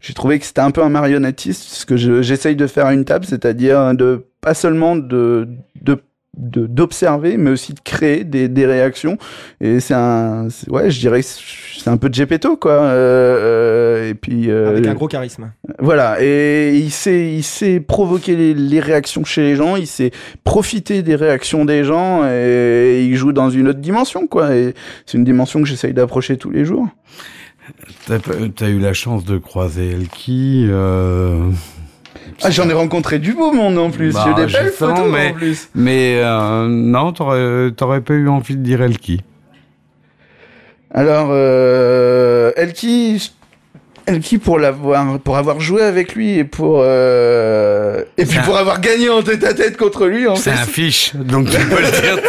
j'ai 0.00 0.14
trouvé 0.14 0.38
que 0.38 0.46
c'était 0.46 0.62
un 0.62 0.70
peu 0.70 0.82
un 0.82 0.88
marionnettiste, 0.88 1.62
ce 1.68 1.84
que 1.86 1.96
je- 1.98 2.22
j'essaye 2.22 2.56
de 2.56 2.66
faire 2.66 2.86
à 2.86 2.94
une 2.94 3.04
table, 3.04 3.26
c'est-à-dire 3.26 3.94
de 3.94 4.24
pas 4.40 4.54
seulement 4.54 4.96
de 4.96 5.46
de- 5.82 5.98
d'observer 6.36 7.36
mais 7.36 7.50
aussi 7.50 7.72
de 7.72 7.80
créer 7.80 8.24
des, 8.24 8.48
des 8.48 8.66
réactions 8.66 9.18
et 9.60 9.80
c'est 9.80 9.94
un 9.94 10.48
ouais 10.68 10.90
je 10.90 11.00
dirais 11.00 11.22
que 11.22 11.28
c'est 11.28 11.90
un 11.90 11.96
peu 11.96 12.08
de 12.08 12.14
Gepetto 12.14 12.56
quoi 12.56 12.72
euh, 12.72 14.04
euh, 14.04 14.10
et 14.10 14.14
puis 14.14 14.50
euh, 14.50 14.70
Avec 14.70 14.86
un 14.86 14.94
gros 14.94 15.08
charisme. 15.08 15.52
voilà 15.78 16.16
et 16.20 16.76
il 16.76 16.90
sait 16.90 17.32
il 17.32 17.42
sait 17.42 17.80
provoquer 17.80 18.36
les, 18.36 18.54
les 18.54 18.80
réactions 18.80 19.24
chez 19.24 19.42
les 19.42 19.56
gens 19.56 19.76
il 19.76 19.86
sait 19.86 20.10
profiter 20.44 21.02
des 21.02 21.16
réactions 21.16 21.64
des 21.64 21.84
gens 21.84 22.24
et, 22.28 23.04
il 23.04 23.16
joue 23.16 23.32
dans 23.32 23.50
une 23.50 23.68
autre 23.68 23.80
dimension 23.80 24.26
quoi 24.26 24.54
et 24.54 24.74
c'est 25.06 25.18
une 25.18 25.24
dimension 25.24 25.60
que 25.60 25.68
j'essaye 25.68 25.94
d'approcher 25.94 26.36
tous 26.36 26.50
les 26.50 26.64
jours 26.64 26.88
T'as 28.06 28.18
t'as 28.18 28.68
eu 28.68 28.78
la 28.78 28.92
chance 28.92 29.24
de 29.24 29.38
croiser 29.38 29.92
Elki. 29.92 30.66
Euh... 30.68 31.50
Ah, 32.42 32.50
j'en 32.50 32.68
ai 32.68 32.72
rencontré 32.72 33.18
du 33.18 33.32
beau 33.34 33.52
monde 33.52 33.78
en 33.78 33.90
plus. 33.90 34.12
Bah, 34.14 34.24
J'ai 34.26 34.42
des 34.42 34.48
je 34.48 34.56
belles 34.56 34.72
sens, 34.72 34.90
photos 34.90 35.10
mais- 35.12 35.30
en 35.30 35.34
plus. 35.34 35.68
Mais 35.74 36.20
euh, 36.22 36.66
non, 36.68 37.12
t'aurais 37.12 37.70
t'aurais 37.72 38.00
pas 38.00 38.14
eu 38.14 38.28
envie 38.28 38.56
de 38.56 38.62
dire 38.62 38.82
Elki. 38.82 39.22
Alors, 40.92 41.28
euh, 41.30 42.52
Elki, 42.56 43.32
Elki 44.06 44.38
pour 44.38 44.58
l'avoir, 44.58 45.18
pour 45.20 45.36
avoir 45.38 45.60
joué 45.60 45.82
avec 45.82 46.14
lui 46.14 46.38
et 46.38 46.44
pour 46.44 46.80
euh, 46.82 48.02
et 48.18 48.26
puis 48.26 48.38
un- 48.38 48.42
pour 48.42 48.56
avoir 48.58 48.80
gagné 48.80 49.08
en 49.08 49.22
tête 49.22 49.44
à 49.44 49.54
tête 49.54 49.76
contre 49.76 50.06
lui 50.06 50.26
en 50.26 50.36
C'est 50.36 50.50
un 50.50 50.56
fiche, 50.56 51.14
donc 51.16 51.48
tu 51.50 51.56
peux 51.56 51.80
le 51.80 51.90
dire. 51.90 52.18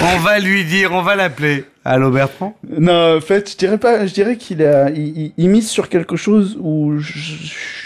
on 0.00 0.18
va 0.18 0.38
lui 0.38 0.64
dire, 0.64 0.92
on 0.92 1.02
va 1.02 1.16
l'appeler. 1.16 1.64
Allô 1.84 2.10
Bertrand? 2.10 2.56
Non, 2.78 3.16
en 3.16 3.20
fait, 3.20 3.50
je 3.50 3.56
dirais 3.56 3.78
pas, 3.78 4.06
je 4.06 4.12
dirais 4.14 4.36
qu'il 4.36 4.62
a, 4.62 4.90
il, 4.90 5.18
il- 5.18 5.32
il 5.36 5.48
mise 5.48 5.68
sur 5.68 5.88
quelque 5.88 6.14
chose 6.16 6.56
où 6.60 6.94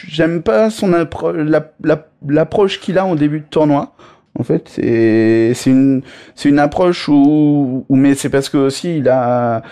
j'aime 0.06 0.42
pas 0.42 0.68
son 0.70 0.92
appro 0.92 1.32
la- 1.32 1.70
la- 1.82 2.06
l'approche 2.28 2.80
qu'il 2.80 2.98
a 2.98 3.06
en 3.06 3.14
début 3.14 3.40
de 3.40 3.46
tournoi. 3.48 3.94
En 4.38 4.44
fait, 4.44 4.68
c'est 4.70 5.52
c'est 5.54 5.70
une 5.70 6.02
c'est 6.34 6.50
une 6.50 6.58
approche 6.58 7.08
où, 7.08 7.86
où 7.88 7.96
mais 7.96 8.14
c'est 8.14 8.28
parce 8.28 8.50
que 8.50 8.58
aussi 8.58 8.98
il 8.98 9.08
a 9.08 9.62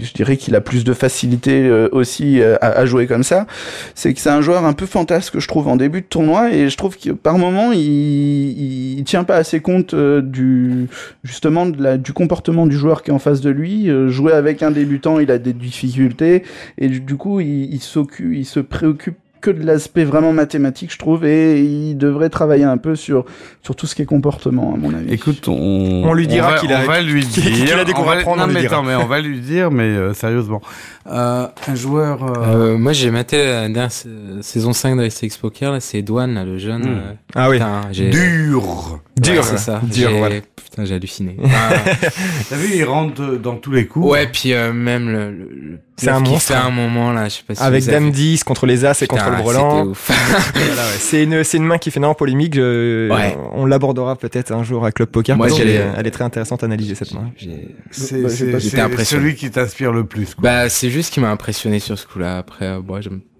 je 0.00 0.12
dirais 0.12 0.36
qu'il 0.36 0.54
a 0.54 0.60
plus 0.60 0.84
de 0.84 0.92
facilité 0.92 1.66
euh, 1.66 1.88
aussi 1.92 2.40
euh, 2.40 2.56
à, 2.60 2.68
à 2.68 2.86
jouer 2.86 3.06
comme 3.06 3.22
ça. 3.22 3.46
C'est 3.94 4.14
que 4.14 4.20
c'est 4.20 4.30
un 4.30 4.40
joueur 4.40 4.64
un 4.64 4.72
peu 4.72 4.86
fantasque, 4.86 5.38
je 5.38 5.48
trouve, 5.48 5.68
en 5.68 5.76
début 5.76 6.00
de 6.00 6.06
tournoi, 6.06 6.52
et 6.52 6.68
je 6.68 6.76
trouve 6.76 6.96
que 6.96 7.10
par 7.10 7.38
moment, 7.38 7.72
il, 7.72 8.98
il, 8.98 9.04
tient 9.04 9.24
pas 9.24 9.36
assez 9.36 9.60
compte 9.60 9.94
euh, 9.94 10.20
du 10.20 10.88
justement 11.24 11.66
de 11.66 11.82
la, 11.82 11.96
du 11.96 12.12
comportement 12.12 12.66
du 12.66 12.76
joueur 12.76 13.02
qui 13.02 13.10
est 13.10 13.14
en 13.14 13.18
face 13.18 13.40
de 13.40 13.50
lui. 13.50 13.88
Jouer 14.08 14.32
avec 14.32 14.62
un 14.62 14.70
débutant, 14.70 15.18
il 15.18 15.30
a 15.30 15.38
des 15.38 15.52
difficultés, 15.52 16.42
et 16.76 16.88
du, 16.88 17.00
du 17.00 17.16
coup, 17.16 17.40
il, 17.40 17.72
il 17.72 17.80
s'occupe, 17.80 18.32
il 18.32 18.44
se 18.44 18.60
préoccupe 18.60 19.16
que 19.40 19.50
de 19.50 19.64
l'aspect 19.64 20.04
vraiment 20.04 20.32
mathématique, 20.32 20.92
je 20.92 20.98
trouve, 20.98 21.24
et 21.24 21.60
il 21.62 21.96
devrait 21.96 22.28
travailler 22.30 22.64
un 22.64 22.76
peu 22.76 22.96
sur 22.96 23.24
sur 23.62 23.76
tout 23.76 23.86
ce 23.86 23.94
qui 23.94 24.02
est 24.02 24.06
comportement, 24.06 24.74
à 24.74 24.76
mon 24.76 24.94
avis. 24.94 25.12
Écoute, 25.12 25.46
on, 25.48 26.02
On 26.04 26.14
lui 26.14 26.26
dira 26.26 26.58
qu'il 26.58 26.72
a- 26.72 26.80
on 26.82 26.86
va 26.86 27.00
lui 27.02 27.20
qu'il- 27.26 27.42
dire, 27.44 27.66
qu'il 27.66 27.72
a 27.72 27.84
des 27.84 27.92
on 27.96 28.02
va- 28.02 28.16
prendre, 28.16 28.38
Non 28.38 28.44
on 28.44 28.46
lui 28.46 28.54
mais 28.54 28.66
attends, 28.66 28.82
mais 28.82 28.94
on 28.94 29.06
va 29.06 29.20
lui 29.20 29.40
dire, 29.40 29.70
mais 29.70 29.82
euh, 29.84 30.14
sérieusement, 30.14 30.62
euh, 31.10 31.46
un 31.66 31.74
joueur. 31.74 32.24
euh, 32.24 32.72
Euh, 32.74 32.78
moi, 32.78 32.92
j'ai 32.92 33.10
maté 33.10 33.38
la 33.38 33.60
dernière 33.68 33.92
sa- 33.92 34.08
saison 34.42 34.72
5 34.72 34.96
de 34.96 35.08
STX 35.08 35.36
Poker, 35.38 35.72
là, 35.72 35.80
c'est 35.80 36.02
Douane, 36.02 36.34
là, 36.34 36.44
le 36.44 36.58
jeune. 36.58 36.82
Hmm. 36.82 36.88
euh, 36.98 37.12
Ah 37.34 37.50
oui. 37.50 37.56
putain, 37.56 37.80
dur. 37.92 38.62
Ouais, 38.92 38.98
Dur, 39.20 39.44
c'est 39.44 39.58
ça. 39.58 39.80
dur, 39.82 40.10
voilà. 40.16 40.36
Putain, 40.56 40.84
j'ai 40.84 40.94
halluciné. 40.94 41.36
T'as 42.48 42.56
vu, 42.56 42.76
il 42.76 42.84
rentre 42.84 43.36
dans 43.36 43.56
tous 43.56 43.72
les 43.72 43.86
coups. 43.86 44.06
ouais, 44.06 44.26
puis 44.32 44.52
euh, 44.52 44.72
même 44.72 45.08
le, 45.10 45.30
le, 45.30 45.48
le 45.50 45.78
C'est 45.98 46.10
un 46.10 46.20
monstre, 46.20 46.52
hein. 46.54 46.62
un 46.66 46.70
moment, 46.70 47.12
là, 47.12 47.24
je 47.28 47.34
sais 47.34 47.42
pas 47.46 47.54
si 47.54 47.62
Avec 47.62 47.84
Dame 47.84 48.06
vu. 48.06 48.10
10 48.12 48.44
contre 48.44 48.66
les 48.66 48.84
As 48.84 49.02
et 49.02 49.06
Putain, 49.06 49.16
contre 49.24 49.36
le 49.36 49.42
Brelan. 49.42 49.92
C'est 50.98 51.24
une, 51.24 51.44
c'est 51.44 51.56
une 51.56 51.64
main 51.64 51.78
qui 51.78 51.90
fait 51.90 51.98
énormément 51.98 52.14
polémique. 52.14 52.54
je- 52.54 53.10
Ouais. 53.10 53.36
On 53.52 53.66
l'abordera 53.66 54.16
peut-être 54.16 54.52
un 54.52 54.62
jour 54.62 54.84
à 54.84 54.92
Club 54.92 55.08
Poker 55.08 55.36
Moi, 55.36 55.46
parce 55.46 55.58
qu'elle 55.58 55.68
j'ai- 55.68 55.74
est, 55.74 55.86
elle 55.96 56.06
est 56.06 56.10
très 56.10 56.24
intéressante 56.24 56.62
à 56.62 56.66
analyser 56.66 56.94
cette 56.94 57.12
main. 57.14 57.30
J'ai- 57.36 57.74
C'est 57.90 58.22
Bah, 58.22 58.28
c'est- 58.28 58.60
c'est 58.60 59.04
celui 59.04 59.34
qui 59.34 59.50
t'inspire 59.50 59.92
le 59.92 60.04
plus. 60.04 60.34
Quoi. 60.34 60.42
Bah, 60.42 60.68
c'est 60.68 60.90
juste 60.90 61.12
qui 61.12 61.20
m'a 61.20 61.30
impressionné 61.30 61.78
sur 61.80 61.98
ce 61.98 62.06
coup-là. 62.06 62.38
Après, 62.38 62.66
euh, 62.66 62.80
bon, 62.80 63.00
j'aime- 63.00 63.20
j'ai- 63.22 63.37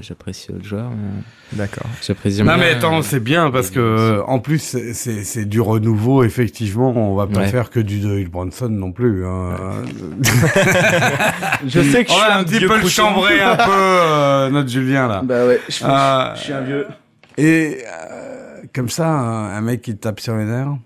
j'apprécie 0.00 0.52
le 0.52 0.62
joueur. 0.62 0.90
mais 0.90 1.56
D'accord. 1.58 1.86
J'apprécie 2.02 2.38
Non 2.42 2.44
bien, 2.44 2.56
mais 2.56 2.70
attends, 2.70 2.98
euh, 2.98 3.02
c'est 3.02 3.20
bien 3.20 3.50
parce 3.50 3.70
que 3.70 3.80
euh, 3.80 4.22
en 4.24 4.38
plus 4.38 4.58
c'est- 4.58 4.94
c'est 5.24 5.44
du 5.44 5.60
renouveau 5.60 6.22
effectivement. 6.24 6.90
On 6.96 7.14
va 7.14 7.26
pas 7.26 7.40
Ouais. 7.40 7.48
faire 7.48 7.70
que 7.70 7.80
du 7.80 7.98
Doyle 8.00 8.28
Bronson 8.28 8.68
non 8.68 8.92
plus. 8.92 9.26
Hein. 9.26 9.56
Je 11.66 11.80
sais 11.80 12.04
que 12.04 12.10
on 12.12 12.14
je 12.14 12.20
suis 12.20 12.30
un 12.32 12.38
un 12.38 12.44
petit 12.44 12.58
vieux 12.58 12.68
peu 12.68 12.80
le 12.80 12.88
chambrer 12.88 13.40
un 13.40 13.56
peu 13.56 13.62
euh, 13.70 14.50
notre 14.50 14.68
Julien 14.68 15.08
là. 15.08 15.22
Bah 15.24 15.46
ouais, 15.46 15.60
je, 15.68 15.84
Euh, 15.84 16.34
je 16.36 16.40
suis 16.40 16.52
un 16.52 16.60
vieux. 16.62 16.86
Et 17.36 17.78
euh, 17.86 18.62
comme 18.74 18.88
ça, 18.88 19.08
un, 19.08 19.60
mec 19.60 19.82
qui 19.82 19.94
te 19.96 20.00
tape 20.02 20.20
sur 20.20 20.36
les 20.36 20.44
nerfs. 20.44 20.76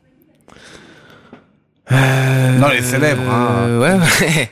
Euh, 1.92 2.58
Non, 2.58 2.68
les 2.68 2.82
célèbres, 2.82 3.22
hein. 3.30 3.48
euh, 3.60 3.80
ouais, 3.80 3.94
ouais. 3.94 4.50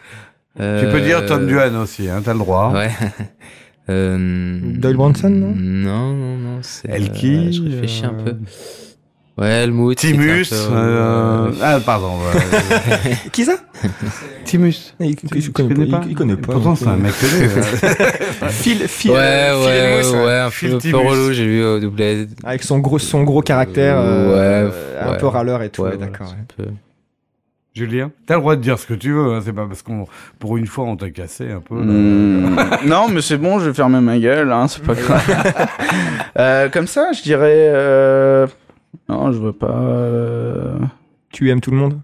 Tu 0.56 0.86
peux 0.90 0.98
Euh, 0.98 1.00
dire 1.04 1.26
Tom 1.26 1.46
Duhan 1.46 1.74
aussi, 1.82 2.08
hein, 2.08 2.22
t'as 2.24 2.32
le 2.32 2.38
droit. 2.38 2.72
Ouais. 2.72 2.90
Euh, 3.88 4.58
Doyle 4.62 4.96
Bronson, 4.96 5.30
non? 5.30 5.54
Non, 5.56 6.12
non, 6.12 6.36
non. 6.36 6.58
c'est, 6.62 6.88
Elki, 6.90 7.36
euh, 7.36 7.52
Je 7.52 7.62
réfléchis 7.62 8.04
un 8.04 8.14
euh, 8.14 8.24
peu. 8.24 8.36
Ouais, 9.38 9.48
Helmut. 9.64 9.98
Timus. 9.98 10.48
peu, 10.48 10.54
euh, 10.72 11.48
euh, 11.48 11.52
Ah 11.62 11.78
pardon. 11.84 12.12
ouais. 12.16 13.16
Qui 13.32 13.44
ça? 13.44 13.52
Timus. 14.46 14.94
il, 14.98 15.10
il, 15.10 15.16
Tu 15.16 15.38
il 15.38 15.52
connaît 15.52 15.86
pas. 15.86 16.00
Il, 16.06 16.12
il 16.12 16.14
connaît 16.16 16.36
pas. 16.36 16.52
Pourtant 16.54 16.74
c'est 16.74 16.86
un 16.88 16.96
mec 16.96 17.12
connu. 17.20 17.44
hein. 18.42 18.48
Phil, 18.48 18.88
Phil, 18.88 19.10
Ouais, 19.10 19.18
euh, 19.18 20.02
Phil 20.02 20.16
ouais, 20.16 20.24
ouais, 20.24 20.38
un 20.38 20.50
Phil 20.50 20.70
peu, 20.70 20.76
un 20.76 20.78
peu 20.78 20.88
Timus. 20.88 21.08
relou, 21.08 21.32
j'ai 21.34 21.46
vu 21.46 21.62
au 21.64 21.78
doublé. 21.78 22.26
Avec 22.44 22.62
son 22.62 22.78
gros, 22.78 22.98
son 22.98 23.24
gros 23.24 23.42
caractère, 23.42 23.98
Euh, 23.98 24.64
euh, 24.64 24.68
ouais, 24.70 25.10
un 25.10 25.14
peu 25.18 25.26
râleur 25.26 25.62
et 25.62 25.68
tout. 25.68 25.82
Ouais, 25.82 25.90
ouais, 25.90 25.96
voilà, 25.96 26.10
d'accord. 26.12 26.34
ouais. 26.58 26.64
Julien, 27.77 28.11
t'as 28.27 28.36
le 28.36 28.40
droit 28.40 28.57
de 28.57 28.62
dire 28.62 28.78
ce 28.78 28.86
que 28.86 28.94
tu 28.94 29.12
veux. 29.12 29.35
Hein, 29.35 29.43
c'est 29.44 29.53
pas 29.53 29.66
parce 29.66 29.82
qu'on, 29.82 30.07
pour 30.39 30.57
une 30.57 30.66
fois, 30.66 30.86
on 30.86 30.97
t'a 30.97 31.11
cassé 31.11 31.51
un 31.51 31.61
peu. 31.61 31.74
Hmm, 31.74 32.57
non, 32.86 33.09
mais 33.09 33.20
c'est 33.20 33.36
bon, 33.36 33.59
je 33.59 33.69
vais 33.69 33.74
fermer 33.74 34.01
ma 34.01 34.19
gueule, 34.19 34.51
hein, 34.51 34.66
c'est 34.66 34.82
pas 34.82 34.94
grave. 34.94 35.69
euh, 36.39 36.69
comme 36.70 36.86
ça, 36.86 37.12
je 37.12 37.23
dirais. 37.23 37.69
Euh... 37.74 38.47
Non, 39.11 39.31
je 39.31 39.39
veux 39.39 39.53
pas. 39.53 39.77
euh, 39.78 40.78
Tu 41.32 41.51
aimes 41.51 41.61
tout 41.61 41.70
le 41.70 41.77
monde? 41.77 41.98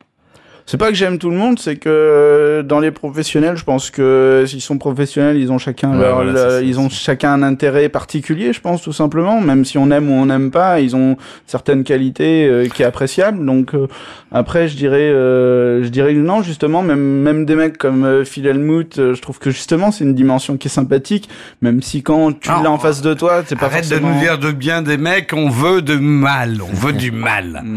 C'est 0.73 0.79
pas 0.79 0.89
que 0.89 0.95
j'aime 0.95 1.19
tout 1.19 1.29
le 1.29 1.37
monde, 1.37 1.59
c'est 1.59 1.77
que 1.77 1.91
euh, 1.91 2.63
dans 2.63 2.81
les 2.81 2.93
professionnels, 2.93 3.59
je 3.59 3.65
pense 3.65 3.91
que 3.91 4.45
s'ils 4.47 4.63
sont 4.63 4.79
professionnels, 4.79 5.37
ils 5.37 5.53
ont 5.53 5.59
chacun 5.59 5.91
Ouais, 5.93 5.99
leur, 5.99 6.15
voilà, 6.15 6.35
ça, 6.35 6.63
ils 6.63 6.81
ont 6.81 6.89
chacun 6.89 7.35
un 7.35 7.43
intérêt 7.43 7.91
particulier, 7.91 8.55
je 8.55 8.61
pense 8.63 8.81
tout 8.81 8.95
simplement. 8.95 9.39
Même 9.43 9.67
si 9.67 9.77
on 9.77 9.91
aime 9.91 10.09
ou 10.11 10.15
on 10.15 10.25
n'aime 10.25 10.51
pas, 10.51 10.81
ils 10.81 10.97
ont 10.97 11.19
certaines 11.47 11.85
qualités 11.85 12.47
euh, 12.47 12.69
qui 12.69 12.81
est 12.81 12.87
appréciable. 12.87 13.45
Donc 13.45 13.75
euh, 13.75 13.87
après, 14.31 14.67
je 14.67 14.79
dirais, 14.79 15.11
euh, 15.13 15.85
je 15.85 15.91
dirais 15.91 16.15
non, 16.15 16.41
justement, 16.41 16.81
même 16.81 17.03
même 17.21 17.45
des 17.45 17.55
mecs 17.55 17.77
comme 17.77 18.05
euh, 18.07 18.25
Phil 18.25 18.47
Hellmuth, 18.47 18.99
euh, 18.99 19.13
je 19.13 19.21
trouve 19.21 19.39
que 19.39 19.51
justement 19.51 19.91
c'est 19.91 20.05
une 20.05 20.15
dimension 20.15 20.57
qui 20.57 20.69
est 20.69 20.71
sympathique, 20.71 21.29
même 21.61 21.83
si 21.83 22.03
quand 22.03 22.33
tu 22.33 22.49
Ah, 22.51 22.63
l'as 22.65 22.71
en 22.71 22.79
face 22.79 23.03
de 23.03 23.13
toi, 23.13 23.43
c'est 23.45 23.57
pas 23.59 23.67
Arrête 23.67 23.85
forcément. 23.85 24.09
de 24.09 24.15
nous 24.15 24.21
dire 24.21 24.39
de 24.39 24.53
bien 24.53 24.81
des 24.81 24.97
mecs. 24.97 25.35
On 25.35 25.51
veut 25.51 25.83
de 25.83 25.97
mal. 25.97 26.61
On 26.63 26.75
veut 26.75 26.95
du 26.95 27.11
mal. 27.11 27.63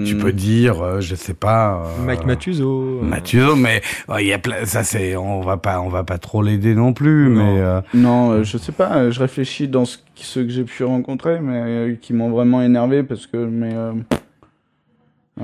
Hmm. 0.00 0.04
Tu 0.04 0.16
peux 0.16 0.32
dire, 0.32 0.82
euh, 0.82 1.00
je 1.00 1.14
sais 1.14 1.34
pas. 1.34 1.89
Euh, 1.98 2.04
Mike 2.04 2.24
Matuso. 2.26 3.00
Mathieu, 3.02 3.54
mais 3.54 3.82
ouais, 4.08 4.24
il 4.24 4.28
y 4.28 4.32
a 4.32 4.38
plein, 4.38 4.64
ça 4.64 4.84
c'est, 4.84 5.16
on 5.16 5.40
va 5.40 5.56
pas, 5.56 5.80
on 5.80 5.88
va 5.88 6.04
pas 6.04 6.18
trop 6.18 6.42
l'aider 6.42 6.74
non 6.74 6.92
plus, 6.92 7.28
Non. 7.28 7.44
mais 7.54 7.60
euh, 7.60 7.80
Non, 7.94 8.30
euh, 8.32 8.42
je 8.44 8.58
sais 8.58 8.72
pas. 8.72 8.92
euh, 8.96 9.10
Je 9.10 9.20
réfléchis 9.20 9.68
dans 9.68 9.84
ce, 9.84 9.98
ceux 10.16 10.42
que 10.44 10.50
j'ai 10.50 10.64
pu 10.64 10.84
rencontrer, 10.84 11.40
mais 11.40 11.60
euh, 11.64 11.94
qui 12.00 12.12
m'ont 12.12 12.30
vraiment 12.30 12.62
énervé 12.62 13.02
parce 13.02 13.26
que. 13.26 13.36
Mais. 13.36 13.74
Euh, 13.74 13.92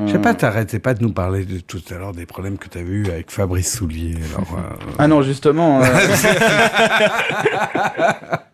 je 0.06 0.10
sais 0.12 0.18
euh, 0.18 0.20
pas, 0.20 0.34
t'arrêtais 0.34 0.78
pas 0.78 0.92
de 0.92 1.02
nous 1.02 1.12
parler 1.12 1.46
de 1.46 1.58
tout 1.58 1.80
à 1.90 1.94
l'heure 1.94 2.12
des 2.12 2.26
problèmes 2.26 2.58
que 2.58 2.68
t'as 2.68 2.82
vus 2.82 3.06
avec 3.06 3.30
Fabrice 3.30 3.78
Soulier. 3.78 4.14
Alors, 4.34 4.58
euh, 4.58 4.92
Ah 4.98 5.08
non, 5.08 5.22
justement. 5.22 5.80
euh, 5.82 5.86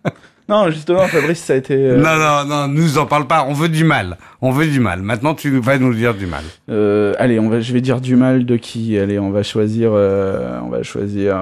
non, 0.48 0.70
justement, 0.70 1.06
Fabrice, 1.06 1.38
ça 1.40 1.52
a 1.54 1.56
été. 1.56 1.74
euh, 1.74 1.96
non, 1.96 2.16
non, 2.18 2.44
non, 2.44 2.68
nous 2.68 2.98
en 2.98 3.06
parle 3.06 3.26
pas. 3.26 3.46
On 3.48 3.52
veut 3.54 3.68
du 3.68 3.84
mal. 3.84 4.18
On 4.40 4.50
veut 4.50 4.66
du 4.66 4.80
mal. 4.80 5.00
Maintenant, 5.02 5.34
tu 5.34 5.58
vas 5.60 5.78
nous 5.78 5.94
dire 5.94 6.14
du 6.14 6.26
mal. 6.26 6.44
euh, 6.68 7.14
allez, 7.18 7.38
on 7.40 7.48
va, 7.48 7.60
je 7.60 7.72
vais 7.72 7.80
dire 7.80 8.00
du 8.00 8.16
mal 8.16 8.44
de 8.44 8.56
qui? 8.56 8.98
Allez, 8.98 9.18
on 9.18 9.30
va 9.30 9.42
choisir. 9.42 9.92
euh, 9.94 10.58
on 10.62 10.68
va 10.68 10.82
choisir. 10.82 11.36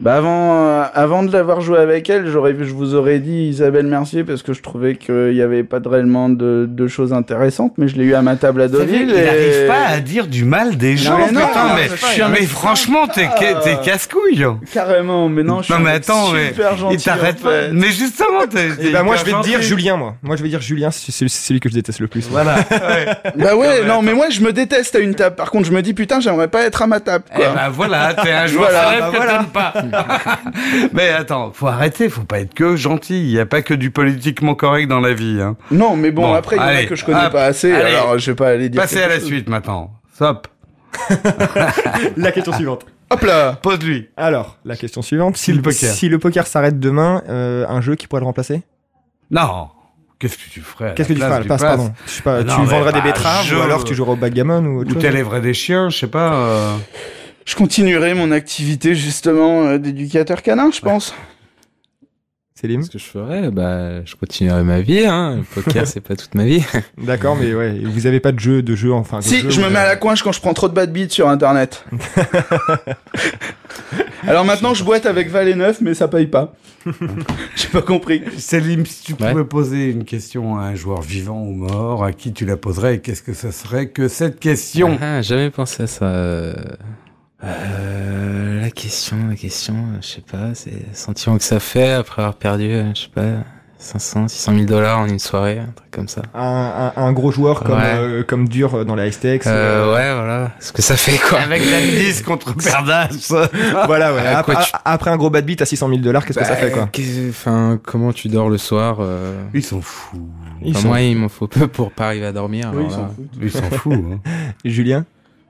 Euh, 0.00 0.04
euh, 0.04 0.04
Bah 0.04 0.14
avant, 0.16 0.54
euh, 0.54 0.84
avant 0.94 1.22
de 1.22 1.32
l'avoir 1.32 1.60
joué 1.60 1.78
avec 1.78 2.08
elle, 2.08 2.26
j'aurais, 2.28 2.54
je 2.58 2.72
vous 2.72 2.94
aurais 2.94 3.18
dit 3.18 3.48
Isabelle 3.48 3.86
Mercier 3.86 4.24
parce 4.24 4.42
que 4.42 4.52
je 4.52 4.62
trouvais 4.62 4.94
qu'il 4.96 5.32
n'y 5.32 5.42
avait 5.42 5.64
pas 5.64 5.80
de 5.80 5.88
réellement 5.88 6.28
de, 6.28 6.66
de 6.68 6.86
choses 6.88 7.12
intéressantes, 7.12 7.72
mais 7.78 7.88
je 7.88 7.96
l'ai 7.96 8.04
eu 8.04 8.14
à 8.14 8.22
ma 8.22 8.36
table 8.36 8.62
à 8.62 8.68
Deauville. 8.68 9.08
il 9.10 9.16
et- 9.16 9.24
n'arrive 9.24 9.66
pas 9.66 9.86
à 9.88 10.00
dire 10.00 10.26
du 10.26 10.44
mal 10.44 10.76
des 10.76 10.96
gens. 10.96 11.18
mais 11.18 11.32
non, 11.32 11.46
putain, 11.46 11.68
non, 11.68 11.74
mais, 11.74 12.40
mais 12.40 12.46
franchement, 12.46 13.06
t'es, 13.08 13.24
sympa. 13.24 13.60
t'es 13.64 13.76
casse-couille. 13.84 14.46
Carrément, 14.72 15.28
mais 15.28 15.42
non, 15.42 15.58
je 15.60 15.64
suis 15.64 15.74
Non, 15.74 15.80
mais 15.80 15.90
attends, 15.90 16.30
mais 16.32 16.48
super 16.48 16.76
gentil. 16.76 16.94
il 16.96 17.02
t'arrête 17.02 17.38
en 17.40 17.44
pas. 17.44 17.50
fait. 17.50 17.70
Mais 17.72 17.88
justement, 17.90 18.46
t'es, 18.48 18.90
bah 18.92 19.02
moi 19.02 19.16
je 19.16 19.24
vais 19.24 19.32
te 19.32 19.42
dire 19.42 19.54
gentil. 19.60 19.68
Julien 19.68 19.96
moi. 19.96 20.14
Moi 20.22 20.36
je 20.36 20.42
vais 20.42 20.48
dire 20.48 20.60
Julien, 20.60 20.90
c'est 20.90 21.28
celui 21.28 21.60
que 21.60 21.68
je 21.68 21.74
déteste 21.74 22.00
le 22.00 22.08
plus. 22.08 22.28
Voilà. 22.30 22.56
Ouais. 22.88 23.06
Bah 23.36 23.54
ouais, 23.56 23.82
mais 23.82 23.88
non, 23.88 24.02
mais 24.02 24.14
moi 24.14 24.26
je 24.30 24.40
me 24.40 24.52
déteste 24.52 24.94
à 24.94 24.98
une 25.00 25.14
table. 25.14 25.34
Par 25.36 25.50
contre, 25.50 25.66
je 25.66 25.72
me 25.72 25.82
dis 25.82 25.92
putain, 25.94 26.20
j'aimerais 26.20 26.48
pas 26.48 26.62
être 26.64 26.80
à 26.82 26.86
ma 26.86 27.00
table. 27.00 27.24
Eh 27.34 27.38
ben 27.40 27.68
voilà, 27.70 28.14
t'es 28.14 28.30
un 28.30 28.46
joueur 28.46 28.68
Voilà, 28.70 29.00
bah 29.00 29.10
voilà. 29.14 29.44
pas. 29.52 29.72
mais 30.92 31.08
attends, 31.10 31.52
faut 31.52 31.66
arrêter, 31.66 32.08
faut 32.08 32.22
pas 32.24 32.40
être 32.40 32.54
que 32.54 32.76
gentil. 32.76 33.20
Il 33.22 33.30
y 33.30 33.40
a 33.40 33.46
pas 33.46 33.62
que 33.62 33.74
du 33.74 33.90
politiquement 33.90 34.54
correct 34.54 34.88
dans 34.88 35.00
la 35.00 35.12
vie. 35.14 35.40
Hein. 35.40 35.56
Non, 35.70 35.96
mais 35.96 36.10
bon, 36.10 36.22
Bon, 36.22 36.34
après 36.34 36.56
il 36.56 36.60
y 36.60 36.62
en 36.62 36.66
a 36.68 36.84
que 36.84 36.94
je 36.96 37.04
connais 37.04 37.26
hop, 37.26 37.32
pas 37.32 37.44
assez, 37.44 37.72
allez. 37.72 37.94
alors 37.94 38.18
je 38.18 38.30
vais 38.30 38.34
pas 38.36 38.48
aller 38.48 38.68
dire. 38.68 38.80
Passez 38.80 39.02
à 39.02 39.08
la 39.08 39.16
chose. 39.16 39.24
suite 39.26 39.48
maintenant. 39.48 39.92
Stop. 40.14 40.48
La 42.16 42.32
question 42.32 42.52
suivante. 42.52 42.86
Hop 43.10 43.22
là. 43.22 43.58
Pose-lui. 43.62 44.08
Alors, 44.16 44.58
la 44.64 44.76
question 44.76 45.00
suivante. 45.02 45.36
Si 45.36 45.52
le 45.52 45.62
poker. 45.62 45.90
Si 45.90 46.08
le 46.08 46.18
poker 46.18 46.46
s'arrête 46.46 46.78
demain, 46.78 47.22
euh, 47.28 47.64
un 47.68 47.80
jeu 47.80 47.94
qui 47.94 48.06
pourrait 48.06 48.20
le 48.20 48.26
remplacer? 48.26 48.62
Non. 49.30 49.68
Qu'est-ce 50.18 50.36
que 50.36 50.50
tu 50.50 50.60
ferais 50.60 50.94
Qu'est-ce 50.96 51.08
que 51.08 51.12
tu 51.14 51.20
la 51.20 51.26
feras 51.26 51.36
à 51.36 51.40
la 51.40 51.44
place 51.46 51.60
pardon? 51.62 51.92
Je 52.06 52.10
sais 52.10 52.22
pas, 52.22 52.42
Non, 52.42 52.54
tu 52.56 52.64
vendrais 52.66 52.92
des 52.92 52.98
bah, 52.98 53.04
betteraves 53.04 53.46
jeu. 53.46 53.56
ou 53.58 53.62
alors 53.62 53.84
tu 53.84 53.94
joueras 53.94 54.12
au 54.12 54.16
backgammon 54.16 54.64
ou 54.66 54.80
autre 54.80 54.90
Ou 54.90 54.94
chose? 54.94 55.02
t'élèverais 55.02 55.40
des 55.40 55.54
chiens, 55.54 55.88
je 55.90 55.98
sais 55.98 56.06
pas. 56.08 56.34
euh. 56.34 56.76
Je 57.48 57.54
continuerai 57.56 58.12
mon 58.12 58.30
activité 58.30 58.94
justement 58.94 59.62
euh, 59.62 59.78
d'éducateur 59.78 60.42
canin, 60.42 60.70
je 60.70 60.82
pense. 60.82 61.14
Célim 62.54 62.82
Ce 62.82 62.90
que 62.90 62.98
je 62.98 63.04
ferais, 63.04 63.50
bah, 63.50 64.04
je 64.04 64.16
continuerai 64.16 64.62
ma 64.64 64.82
vie. 64.82 65.06
Hein. 65.06 65.36
Le 65.38 65.62
poker, 65.62 65.86
c'est 65.86 66.02
pas 66.02 66.14
toute 66.14 66.34
ma 66.34 66.44
vie. 66.44 66.62
D'accord, 66.98 67.36
mais 67.40 67.54
ouais, 67.54 67.80
vous 67.86 68.06
avez 68.06 68.20
pas 68.20 68.32
de 68.32 68.38
jeu, 68.38 68.60
de 68.60 68.74
jeu, 68.76 68.92
enfin. 68.92 69.20
de 69.20 69.24
Si, 69.24 69.40
jeu 69.40 69.48
je 69.48 69.62
me 69.62 69.70
mets 69.70 69.78
à 69.78 69.86
la 69.86 69.96
coinche 69.96 70.22
quand 70.22 70.32
je 70.32 70.42
prends 70.42 70.52
trop 70.52 70.68
de 70.68 70.74
bad 70.74 70.92
beats 70.92 71.08
sur 71.08 71.26
internet. 71.30 71.86
Alors 74.26 74.44
maintenant, 74.44 74.74
je 74.74 74.84
boite 74.84 75.06
avec 75.06 75.30
Val 75.30 75.48
et 75.48 75.54
Neuf, 75.54 75.80
mais 75.80 75.94
ça 75.94 76.06
paye 76.06 76.26
pas. 76.26 76.52
J'ai 77.56 77.68
pas 77.68 77.80
compris. 77.80 78.24
Célim, 78.36 78.84
si 78.84 79.04
tu 79.04 79.22
Ouais. 79.22 79.30
pouvais 79.30 79.44
poser 79.44 79.90
une 79.90 80.04
question 80.04 80.58
à 80.58 80.64
un 80.64 80.74
joueur 80.74 81.00
vivant 81.00 81.40
ou 81.40 81.52
mort, 81.54 82.04
à 82.04 82.12
qui 82.12 82.34
tu 82.34 82.44
la 82.44 82.58
poserais 82.58 82.96
et 82.96 82.98
qu'est-ce 83.00 83.22
que 83.22 83.32
ça 83.32 83.52
serait 83.52 83.88
que 83.88 84.06
cette 84.08 84.38
question? 84.38 84.98
Ah, 85.00 85.22
jamais 85.22 85.48
pensé 85.48 85.84
à 85.84 85.86
ça. 85.86 86.54
Euh, 87.44 87.46
euh, 87.46 88.60
la 88.62 88.70
question, 88.70 89.16
la 89.28 89.36
question, 89.36 89.74
je 90.00 90.06
sais 90.06 90.20
pas, 90.22 90.54
c'est 90.54 90.70
le 90.72 90.94
sentiment 90.94 91.36
que 91.38 91.44
ça 91.44 91.60
fait 91.60 91.92
après 91.92 92.22
avoir 92.22 92.34
perdu, 92.34 92.64
euh, 92.72 92.90
je 92.94 93.02
sais 93.02 93.08
pas, 93.14 93.44
500, 93.80 94.26
600 94.26 94.54
000 94.54 94.64
dollars 94.66 94.98
en 94.98 95.06
une 95.06 95.20
soirée, 95.20 95.60
un 95.60 95.70
truc 95.70 95.88
comme 95.92 96.08
ça. 96.08 96.22
Un, 96.34 96.92
un, 96.96 97.00
un 97.00 97.12
gros 97.12 97.30
joueur 97.30 97.62
comme, 97.62 97.76
Ouais. 97.78 97.94
euh, 97.96 98.22
comme 98.24 98.48
dur 98.48 98.84
dans 98.84 98.96
la 98.96 99.08
STX. 99.12 99.42
Euh, 99.46 99.94
ouais, 99.94 100.12
voilà, 100.14 100.50
ce 100.58 100.72
que 100.72 100.82
ça 100.82 100.96
fait 100.96 101.16
quoi? 101.16 101.38
Avec 101.38 101.62
la 101.70 101.80
10 101.80 102.22
contre 102.22 102.54
Perdas. 102.56 103.08
Voilà, 103.86 104.12
ouais. 104.14 104.26
Après, 104.26 104.54
quoi 104.54 104.64
tu- 104.64 104.72
après 104.84 105.10
un 105.12 105.16
gros 105.16 105.30
bad 105.30 105.46
beat 105.46 105.62
à 105.62 105.64
600 105.66 105.88
000 105.90 106.00
dollars, 106.00 106.26
qu'est-ce 106.26 106.40
que 106.40 106.44
ça 106.44 106.56
fait, 106.56 106.72
quoi? 106.72 106.82
Bah, 106.86 106.88
qu'est-ce- 106.90 107.28
Enfin, 107.30 107.78
comment 107.84 108.12
tu 108.12 108.26
dors 108.26 108.50
le 108.50 108.58
soir 108.58 108.96
euh... 109.00 109.44
Ils 109.54 109.62
s'en 109.62 109.80
foutent. 109.80 110.18
Ils 110.60 110.72
enfin, 110.72 110.80
sont- 110.80 110.88
Moi, 110.88 111.00
il 111.02 111.16
m'en 111.16 111.28
faut 111.28 111.46
peu 111.46 111.68
pour 111.68 111.92
pas 111.92 112.06
arriver 112.06 112.26
à 112.26 112.32
dormir. 112.32 112.72
Oui, 112.74 112.84
alors 112.84 112.90
ils 112.90 112.92
s'en 112.92 113.08
foutent. 113.14 113.30
Ils 113.40 113.50
s'en 113.52 113.70
foutent. 113.78 113.94
hein. 114.26 114.30
Julien? 114.64 115.04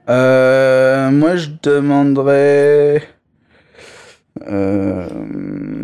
Euh, 0.09 1.11
moi, 1.11 1.37
je 1.37 1.49
demanderais. 1.63 3.18
Euh... 4.49 5.07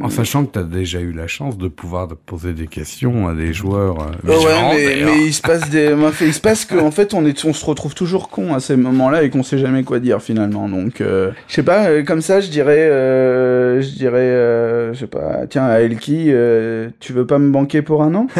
En 0.02 0.10
sachant 0.10 0.44
que 0.44 0.52
tu 0.52 0.58
as 0.58 0.64
déjà 0.64 1.00
eu 1.00 1.12
la 1.12 1.26
chance 1.26 1.56
de 1.56 1.68
pouvoir 1.68 2.08
poser 2.26 2.52
des 2.52 2.66
questions 2.66 3.26
à 3.26 3.34
des 3.34 3.52
joueurs 3.52 4.00
euh, 4.02 4.28
Oh 4.28 4.44
ouais, 4.44 5.02
mais, 5.04 5.26
il 5.26 5.32
se 5.32 5.42
passe 5.42 5.70
des, 5.70 5.94
il 6.20 6.34
se 6.34 6.40
passe 6.40 6.64
qu'en 6.64 6.90
fait 6.90 7.14
on 7.14 7.24
est, 7.24 7.44
on 7.44 7.52
se 7.52 7.64
retrouve 7.64 7.94
toujours 7.94 8.28
con 8.28 8.54
à 8.54 8.60
ces 8.60 8.76
moments-là 8.76 9.22
et 9.22 9.30
qu'on 9.30 9.42
sait 9.42 9.58
jamais 9.58 9.82
quoi 9.82 9.98
dire 9.98 10.22
finalement. 10.22 10.68
Donc, 10.68 11.00
euh, 11.00 11.30
je 11.48 11.54
sais 11.54 11.62
pas, 11.62 11.86
euh, 11.86 12.02
comme 12.02 12.20
ça, 12.20 12.40
je 12.40 12.48
dirais, 12.48 12.78
euh, 12.78 13.80
je 13.80 13.88
dirais, 13.90 14.18
euh, 14.18 14.92
je 14.92 15.00
sais 15.00 15.06
pas, 15.06 15.46
tiens, 15.48 15.64
à 15.64 15.80
Elki, 15.80 16.26
euh, 16.28 16.88
tu 17.00 17.12
veux 17.12 17.26
pas 17.26 17.38
me 17.38 17.50
banquer 17.50 17.82
pour 17.82 18.02
un 18.02 18.14
an? 18.14 18.26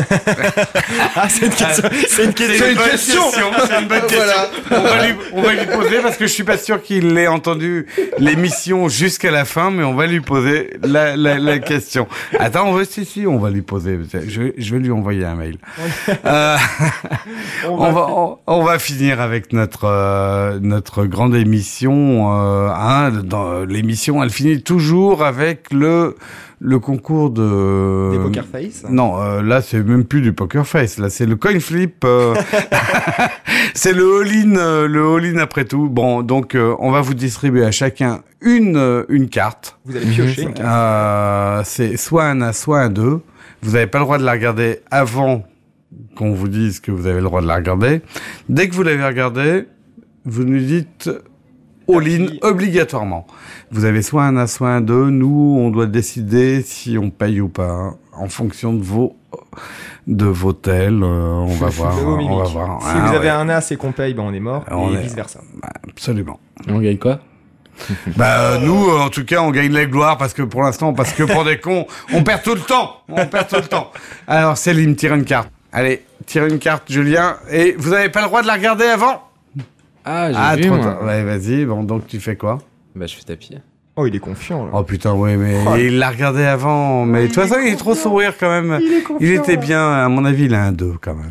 Ah, 1.16 1.28
c'est 1.28 1.46
une 1.46 1.52
question. 1.52 1.88
c'est 2.08 2.24
une 2.24 2.34
question. 2.34 2.64
C'est 2.64 2.70
une 2.70 2.76
bonne 2.76 2.90
question. 2.90 3.80
une 3.80 3.88
bonne 3.88 4.00
question. 4.00 4.18
Voilà. 4.18 4.50
On 4.70 4.82
va, 4.82 5.06
lui, 5.06 5.14
on 5.32 5.42
va 5.42 5.52
lui 5.54 5.66
poser 5.66 5.98
parce 6.02 6.16
que 6.16 6.26
je 6.26 6.32
suis 6.32 6.44
pas 6.44 6.58
sûr 6.58 6.82
qu'il 6.82 7.16
ait 7.16 7.26
entendu 7.28 7.86
l'émission 8.18 8.88
jusqu'à 8.88 9.30
la 9.30 9.44
fin, 9.44 9.70
mais 9.70 9.84
on 9.84 9.94
va 9.94 10.03
lui 10.06 10.20
poser 10.20 10.74
la, 10.82 11.16
la, 11.16 11.38
la 11.38 11.58
question. 11.58 12.06
Attends, 12.38 12.68
on 12.68 12.72
va, 12.72 12.84
si, 12.84 13.04
si, 13.04 13.26
on 13.26 13.38
va 13.38 13.50
lui 13.50 13.62
poser. 13.62 13.98
Je 14.26 14.42
vais, 14.42 14.54
je 14.56 14.74
vais 14.74 14.80
lui 14.80 14.90
envoyer 14.90 15.24
un 15.24 15.34
mail. 15.34 15.58
Euh, 16.24 16.56
on, 17.68 17.92
va, 17.92 18.06
on, 18.08 18.38
on 18.46 18.62
va 18.62 18.78
finir 18.78 19.20
avec 19.20 19.52
notre 19.52 19.84
euh, 19.84 20.58
notre 20.60 21.04
grande 21.04 21.34
émission. 21.34 22.32
Euh, 22.32 22.68
hein, 22.68 23.10
dans 23.10 23.64
l'émission, 23.64 24.22
elle 24.22 24.30
finit 24.30 24.62
toujours 24.62 25.24
avec 25.24 25.72
le 25.72 26.16
le 26.66 26.78
concours 26.78 27.28
de 27.30 28.10
Des 28.12 28.18
poker 28.18 28.46
face? 28.46 28.84
Non, 28.88 29.20
euh, 29.20 29.42
là 29.42 29.60
c'est 29.60 29.82
même 29.82 30.04
plus 30.04 30.22
du 30.22 30.32
poker 30.32 30.66
face, 30.66 30.96
là 30.98 31.10
c'est 31.10 31.26
le 31.26 31.36
coin 31.36 31.60
flip. 31.60 32.02
euh, 32.04 32.34
c'est 33.74 33.92
le 33.92 34.20
all-in, 34.22 34.56
euh, 34.56 34.88
le 34.88 35.06
all-in 35.06 35.38
après 35.38 35.66
tout. 35.66 35.88
Bon, 35.90 36.22
donc 36.22 36.54
euh, 36.54 36.74
on 36.78 36.90
va 36.90 37.02
vous 37.02 37.12
distribuer 37.14 37.64
à 37.64 37.70
chacun 37.70 38.22
une 38.40 39.04
une 39.10 39.28
carte. 39.28 39.78
Vous 39.84 39.94
allez 39.96 40.06
piocher. 40.06 40.48
Euh, 40.58 41.60
c'est 41.64 41.96
soit 41.98 42.24
un 42.24 42.40
as, 42.40 42.54
soit 42.54 42.80
un 42.80 42.88
2. 42.88 43.20
Vous 43.62 43.72
n'avez 43.72 43.86
pas 43.86 43.98
le 43.98 44.04
droit 44.04 44.18
de 44.18 44.24
la 44.24 44.32
regarder 44.32 44.80
avant 44.90 45.44
qu'on 46.16 46.32
vous 46.32 46.48
dise 46.48 46.80
que 46.80 46.90
vous 46.90 47.06
avez 47.06 47.18
le 47.18 47.24
droit 47.24 47.42
de 47.42 47.46
la 47.46 47.56
regarder. 47.56 48.00
Dès 48.48 48.68
que 48.68 48.74
vous 48.74 48.82
l'avez 48.82 49.04
regardée, 49.04 49.64
vous 50.24 50.44
nous 50.44 50.58
dites 50.60 51.10
all-in 51.88 52.26
obligatoirement. 52.42 53.26
Vous 53.70 53.84
avez 53.84 54.02
soit 54.02 54.24
un 54.24 54.36
as, 54.36 54.46
soit 54.48 54.68
un 54.70 54.80
2. 54.80 55.10
Nous, 55.10 55.56
on 55.58 55.70
doit 55.70 55.86
décider 55.86 56.62
si 56.62 56.96
on 56.98 57.10
paye 57.10 57.40
ou 57.40 57.48
pas 57.48 57.68
hein, 57.70 57.96
en 58.12 58.28
fonction 58.28 58.72
de 58.74 58.82
vos 58.82 59.16
de 60.06 60.26
vos 60.26 60.52
tels. 60.52 61.02
euh, 61.02 61.32
on 61.32 61.54
va 61.54 61.68
voir. 61.70 61.92
Vos 61.92 62.16
on 62.18 62.36
va 62.38 62.44
voir. 62.44 62.82
Si 62.82 62.88
Ah, 62.90 63.06
vous 63.08 63.14
avez 63.16 63.26
ouais, 63.28 63.34
un 63.34 63.48
as 63.48 63.70
et 63.70 63.76
qu'on 63.76 63.92
paye, 63.92 64.14
ben 64.14 64.22
on 64.24 64.32
est 64.34 64.40
mort. 64.40 64.64
On 64.70 64.90
et 64.92 64.94
est- 64.98 65.02
vice 65.02 65.14
versa. 65.14 65.40
Absolument. 65.88 66.38
On 66.68 66.78
gagne 66.80 66.98
quoi? 66.98 67.18
Bah 68.16 68.38
euh, 68.38 68.58
nous, 68.60 68.88
euh, 68.88 69.00
en 69.00 69.08
tout 69.08 69.24
cas, 69.24 69.40
on 69.42 69.50
gagne 69.50 69.72
la 69.72 69.86
gloire 69.86 70.16
parce 70.16 70.32
que 70.32 70.42
pour 70.42 70.62
l'instant, 70.62 70.92
parce 70.94 71.12
que 71.12 71.24
pour 71.24 71.44
des 71.44 71.58
cons, 71.58 71.86
on 72.12 72.22
perd 72.22 72.42
tout 72.44 72.54
le 72.54 72.60
temps. 72.60 72.98
On 73.08 73.26
perd 73.26 73.48
tout 73.48 73.56
le 73.56 73.62
temps. 73.66 73.90
Alors 74.28 74.56
Céline, 74.56 74.94
tire 74.94 75.12
une 75.14 75.24
carte. 75.24 75.50
Allez, 75.72 76.04
tire 76.26 76.46
une 76.46 76.60
carte, 76.60 76.84
Julien. 76.92 77.34
Et 77.50 77.74
vous 77.76 77.90
n'avez 77.90 78.10
pas 78.10 78.20
le 78.20 78.28
droit 78.28 78.42
de 78.42 78.46
la 78.46 78.52
regarder 78.54 78.84
avant? 78.84 79.24
Ah, 80.04 80.30
j'ai 80.32 80.38
Ah, 80.38 80.56
vu, 80.56 80.62
trop 80.66 80.76
moi. 80.76 80.84
tard. 80.84 81.02
Ouais, 81.04 81.22
vas-y. 81.24 81.64
Bon, 81.64 81.82
donc 81.82 82.06
tu 82.06 82.20
fais 82.20 82.36
quoi? 82.36 82.58
Bah, 82.94 83.06
je 83.06 83.14
fais 83.16 83.22
tapis. 83.24 83.56
Oh, 83.96 84.06
il 84.06 84.14
est 84.16 84.18
confiant, 84.20 84.64
là. 84.66 84.70
Oh 84.74 84.82
putain, 84.82 85.12
ouais, 85.14 85.36
mais 85.36 85.56
Oh. 85.66 85.76
il 85.76 85.98
l'a 85.98 86.10
regardé 86.10 86.44
avant. 86.44 87.04
Mais 87.04 87.22
de 87.22 87.26
toute 87.28 87.36
façon, 87.36 87.56
il 87.64 87.72
est 87.72 87.76
trop 87.76 87.94
sourire 87.94 88.34
quand 88.38 88.48
même. 88.50 88.78
Il 88.82 88.92
est 88.92 89.02
confiant. 89.02 89.18
Il 89.20 89.32
était 89.34 89.56
bien. 89.56 89.80
À 89.92 90.08
mon 90.08 90.24
avis, 90.24 90.44
il 90.46 90.54
a 90.54 90.64
un 90.64 90.72
2 90.72 90.94
quand 91.00 91.14
même. 91.14 91.30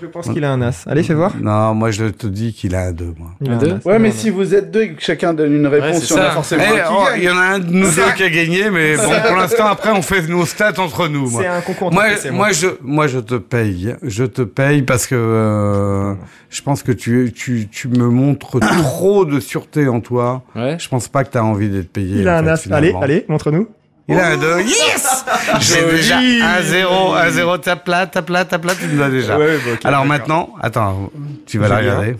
Je 0.00 0.06
pense 0.06 0.28
qu'il 0.28 0.44
a 0.44 0.52
un 0.52 0.62
as. 0.62 0.84
Allez, 0.86 1.02
fais 1.02 1.14
voir. 1.14 1.32
Non, 1.40 1.74
moi 1.74 1.90
je 1.90 2.06
te 2.06 2.26
dis 2.26 2.52
qu'il 2.52 2.74
a 2.74 2.82
un 2.86 2.92
2 2.92 3.14
moi. 3.18 3.30
Il 3.40 3.50
a 3.50 3.54
Un 3.54 3.56
deux 3.58 3.72
as. 3.72 3.86
Ouais, 3.86 3.98
mais 3.98 4.10
si 4.10 4.30
vous 4.30 4.54
êtes 4.54 4.70
deux 4.70 4.82
et 4.82 4.92
que 4.94 5.02
chacun 5.02 5.34
donne 5.34 5.52
une 5.54 5.66
réponse, 5.66 6.08
il 6.10 6.16
y 6.16 6.18
en 6.18 6.22
a 6.22 6.30
forcément 6.30 6.62
Eh, 6.66 6.80
un 6.80 6.84
qui 6.84 6.90
oh, 6.92 7.04
gagne. 7.06 7.18
il 7.20 7.24
y 7.24 7.30
en 7.30 7.36
a 7.36 7.42
un 7.44 7.58
de 7.58 7.70
nous 7.70 7.86
deux 7.90 8.12
qui 8.16 8.22
a 8.22 8.30
gagné, 8.30 8.70
mais 8.70 8.96
bon, 8.96 9.02
pour 9.26 9.36
l'instant, 9.36 9.66
après, 9.66 9.90
on 9.90 10.02
fait 10.02 10.22
nos 10.28 10.44
stats 10.46 10.78
entre 10.78 11.08
nous. 11.08 11.28
C'est 11.30 11.46
un 11.46 11.60
concours 11.60 11.92
Moi, 11.92 12.04
PC, 12.04 12.30
moi, 12.30 12.52
je, 12.52 12.66
moi, 12.82 13.06
je 13.06 13.18
te 13.18 13.34
paye. 13.36 13.94
Je 14.02 14.24
te 14.24 14.42
paye 14.42 14.82
parce 14.82 15.06
que 15.06 15.14
euh, 15.14 16.14
je 16.50 16.62
pense 16.62 16.82
que 16.82 16.92
tu, 16.92 17.32
tu, 17.34 17.68
tu 17.70 17.88
me 17.88 18.08
montres 18.08 18.58
trop 18.60 19.24
de 19.24 19.40
sûreté 19.40 19.88
en 19.88 20.00
toi. 20.00 20.42
Ouais. 20.54 20.76
Je 20.78 20.88
pense 20.88 21.08
pas 21.08 21.24
que 21.24 21.30
tu 21.30 21.38
as 21.38 21.44
envie 21.44 21.68
d'être 21.68 21.90
payé. 21.92 22.20
Il 22.20 22.28
a 22.28 22.38
un 22.38 22.56
fait, 22.56 22.72
as. 22.72 22.76
Allez, 22.76 22.94
allez, 23.00 23.24
montre-nous. 23.28 23.68
Il 24.08 24.14
a 24.16 24.28
un 24.28 24.36
2. 24.36 24.60
Yes 24.60 25.24
J'ai 25.60 25.84
déjà 25.90 26.18
un 26.18 26.62
0, 26.62 27.12
un 27.14 27.30
0, 27.30 27.58
tape 27.58 27.88
là, 27.88 28.06
tape 28.06 28.28
là, 28.30 28.44
tape 28.44 28.64
là, 28.64 28.74
tu 28.78 28.86
me 28.86 28.98
l'as 29.00 29.10
déjà. 29.10 29.36
Ouais, 29.38 29.56
bah, 29.58 29.78
Alors 29.84 30.04
maintenant, 30.04 30.54
attends, 30.60 31.10
tu 31.46 31.58
vas 31.58 31.68
la 31.68 31.78
regarder. 31.78 32.16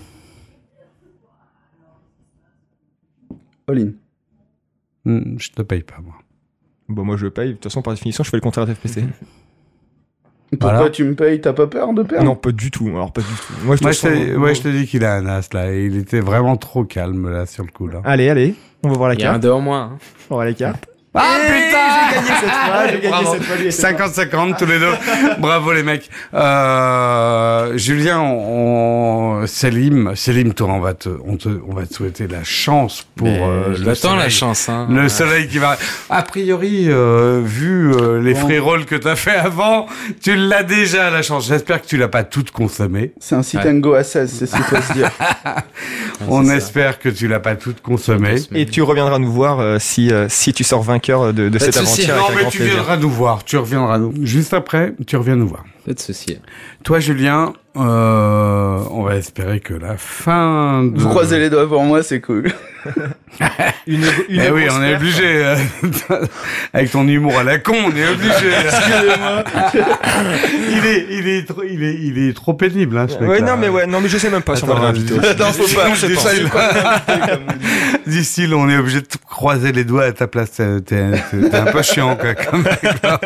All-in. 3.68 3.90
Hmm, 5.04 5.38
Je 5.38 5.50
te 5.50 5.62
paye 5.62 5.82
pas, 5.82 5.96
moi. 6.02 6.14
Bon, 6.88 7.04
moi, 7.04 7.16
je 7.16 7.26
paye. 7.28 7.48
De 7.48 7.52
toute 7.54 7.64
façon, 7.64 7.82
par 7.82 7.94
définition, 7.94 8.22
je 8.24 8.30
fais 8.30 8.36
le 8.36 8.40
contraire 8.40 8.66
de 8.66 8.74
FPC. 8.74 9.04
Pourquoi 10.50 10.72
Voilà. 10.74 10.90
tu 10.90 11.02
me 11.04 11.14
payes? 11.14 11.40
T'as 11.40 11.52
pas 11.52 11.66
peur 11.66 11.92
de 11.92 12.02
perdre? 12.04 12.24
Non, 12.24 12.36
pas 12.36 12.52
du 12.52 12.70
tout. 12.70 12.86
Alors, 12.88 13.12
pas 13.12 13.20
du 13.20 13.26
tout. 13.26 13.52
Moi, 13.64 13.74
je 13.74 13.80
te 13.80 13.84
Moi, 13.84 13.92
je 13.92 13.98
sens- 13.98 14.10
te, 14.12 14.36
ouais, 14.36 14.54
je 14.54 14.62
te 14.62 14.68
dis 14.68 14.86
qu'il 14.86 15.04
a 15.04 15.14
un 15.16 15.26
as, 15.26 15.52
là. 15.52 15.72
Il 15.74 15.96
était 15.96 16.20
vraiment 16.20 16.56
trop 16.56 16.84
calme, 16.84 17.28
là, 17.30 17.46
sur 17.46 17.64
le 17.64 17.70
coup, 17.72 17.88
là. 17.88 18.00
Allez, 18.04 18.28
allez. 18.28 18.54
On 18.84 18.88
va 18.90 18.96
voir 18.96 19.08
la 19.08 19.14
Il 19.16 19.20
y 19.20 19.24
a 19.24 19.30
un 19.30 19.32
carte. 19.32 19.42
deux 19.42 19.50
en 19.50 19.60
moins. 19.60 19.82
hein. 19.82 19.98
On 20.30 20.34
va 20.34 20.36
voir 20.36 20.44
la 20.44 20.54
carte. 20.54 20.86
Ah, 21.16 21.36
Eh, 21.38 21.46
putain 21.46 21.86
J'ai 22.10 22.14
gagné 22.16 22.28
cette 22.40 22.50
fois. 22.50 22.86
J'ai 22.86 22.92
gagné 22.96 23.08
Bravo. 23.08 23.32
cette 23.34 23.42
fois. 23.44 23.56
lui, 23.56 23.72
c'est 23.72 23.82
pas- 23.96 24.06
50-50 24.08 24.56
tous 24.58 24.66
les 24.66 24.78
deux. 24.78 24.92
Bravo 25.38 25.72
les 25.72 25.82
mecs. 25.82 26.10
Euh, 26.34 27.76
Julien, 27.78 28.20
on, 28.20 29.40
on- 29.42 29.46
Selim, 29.46 30.12
Selim, 30.16 30.52
toi, 30.54 30.68
on 30.70 30.80
va 30.80 30.94
te, 30.94 31.08
on 31.26 31.36
te, 31.36 31.48
on 31.68 31.74
va 31.74 31.86
te 31.86 31.94
souhaiter 31.94 32.26
la 32.26 32.42
chance 32.42 33.06
pour 33.16 33.28
euh, 33.28 33.74
je 33.74 33.80
le 33.82 33.86
l'attends, 33.90 34.14
la 34.14 34.22
soleil. 34.22 34.30
chance. 34.30 34.68
Hein. 34.68 34.86
Le 34.90 35.08
soleil 35.08 35.46
qui 35.48 35.58
va. 35.58 35.76
A 36.10 36.22
priori, 36.22 36.86
euh, 36.88 37.40
vu 37.44 37.92
euh, 37.94 38.20
les 38.20 38.34
Bon. 38.34 38.40
free 38.40 38.58
rolls 38.58 38.84
que 38.86 38.96
t'as 38.96 39.16
fait 39.16 39.36
avant, 39.36 39.86
tu 40.22 40.34
l'as 40.36 40.62
déjà 40.64 41.10
la 41.10 41.22
chance. 41.22 41.46
J'espère 41.48 41.80
que 41.82 41.86
tu 41.86 41.96
l'as 41.96 42.08
pas 42.08 42.24
toute 42.24 42.50
consommée. 42.50 43.12
C'est 43.20 43.34
un 43.36 43.42
sit 43.42 43.58
Ouais. 43.58 43.70
and 43.70 43.74
go 43.78 43.94
à 43.94 44.02
16, 44.04 44.30
c'est 44.38 44.46
ce 44.46 44.54
qu'il 44.56 44.64
faut 44.64 44.76
se 44.82 44.92
dire. 44.94 45.10
On 46.28 46.44
ça. 46.44 46.56
espère 46.56 46.98
que 46.98 47.08
tu 47.08 47.28
l'as 47.28 47.40
pas 47.40 47.54
toute 47.56 47.80
consommée. 47.82 48.36
Et 48.54 48.66
tu 48.66 48.82
reviendras 48.82 49.18
nous 49.18 49.30
voir 49.32 49.60
euh, 49.60 49.76
si, 49.78 50.10
euh, 50.12 50.26
si 50.28 50.52
tu 50.52 50.64
sors 50.64 50.82
vainqueur 50.82 51.05
de, 51.32 51.48
de 51.48 51.58
cette 51.58 51.74
de 51.74 51.86
souci. 51.86 52.10
aventure. 52.10 52.14
avec 52.14 52.20
Non, 52.20 52.26
un 52.28 52.34
mais 52.36 52.40
grand 52.42 52.50
tu 52.50 52.58
plaisir. 52.58 52.74
viendras 52.74 52.96
nous 52.96 53.10
voir. 53.10 53.44
Tu 53.44 53.56
reviendras 53.56 53.98
nous. 53.98 54.12
Juste 54.22 54.52
après, 54.54 54.94
tu 55.06 55.16
reviens 55.16 55.36
nous 55.36 55.48
voir. 55.48 55.64
Pas 55.86 55.92
de 55.94 56.00
souci. 56.00 56.38
Toi, 56.84 57.00
Julien, 57.00 57.52
euh, 57.76 58.78
on 58.90 59.02
va 59.02 59.16
espérer 59.16 59.60
que 59.60 59.74
la 59.74 59.96
fin 59.96 60.84
de... 60.84 60.98
Vous 60.98 61.08
croisez 61.08 61.38
les 61.38 61.50
doigts 61.50 61.68
pour 61.68 61.82
moi, 61.84 62.02
c'est 62.02 62.20
cool. 62.20 62.50
Une, 63.86 64.02
une 64.28 64.40
Eh 64.40 64.50
oui, 64.50 64.66
on 64.70 64.82
est 64.82 64.94
obligé. 64.96 65.24
euh, 65.44 65.56
Avec 66.72 66.90
ton 66.90 67.06
humour 67.06 67.36
à 67.38 67.44
la 67.44 67.58
con, 67.58 67.74
on 67.74 67.94
est 67.96 68.08
obligé. 68.08 68.48
Excusez-moi. 68.64 69.44
il 70.70 70.86
est, 70.86 71.06
il 71.10 71.28
est 71.28 71.46
trop, 71.48 71.62
il 71.68 71.82
est, 71.82 71.94
il 72.00 72.18
est 72.28 72.32
trop 72.34 72.54
pénible, 72.54 72.96
hein, 72.96 73.06
ce 73.08 73.22
Ouais, 73.22 73.40
non, 73.40 73.56
mais 73.58 73.68
ouais, 73.68 73.86
non, 73.86 74.00
mais 74.00 74.08
je 74.08 74.16
sais 74.18 74.30
même 74.30 74.42
pas 74.42 74.56
si 74.56 74.64
on 74.64 74.68
va 74.68 74.74
Attends, 74.74 74.82
le 74.82 74.86
réinviter. 74.92 75.14
faut 75.14 75.20
pas, 75.20 75.94
je 75.94 76.46
pense. 76.46 76.66
D'ici, 78.06 78.48
on 78.54 78.68
est 78.70 78.76
obligé 78.78 79.00
de 79.00 79.06
croiser 79.28 79.72
les 79.72 79.84
doigts 79.84 80.04
à 80.04 80.12
ta 80.12 80.26
place. 80.28 80.60
T'es, 80.86 80.96
un 81.52 81.64
peu 81.72 81.82
chiant, 81.82 82.16
quoi, 82.16 82.30
mec, 82.58 83.02
là. 83.02 83.20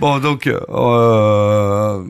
Bon, 0.00 0.18
donc, 0.18 0.46
euh, 0.46 2.00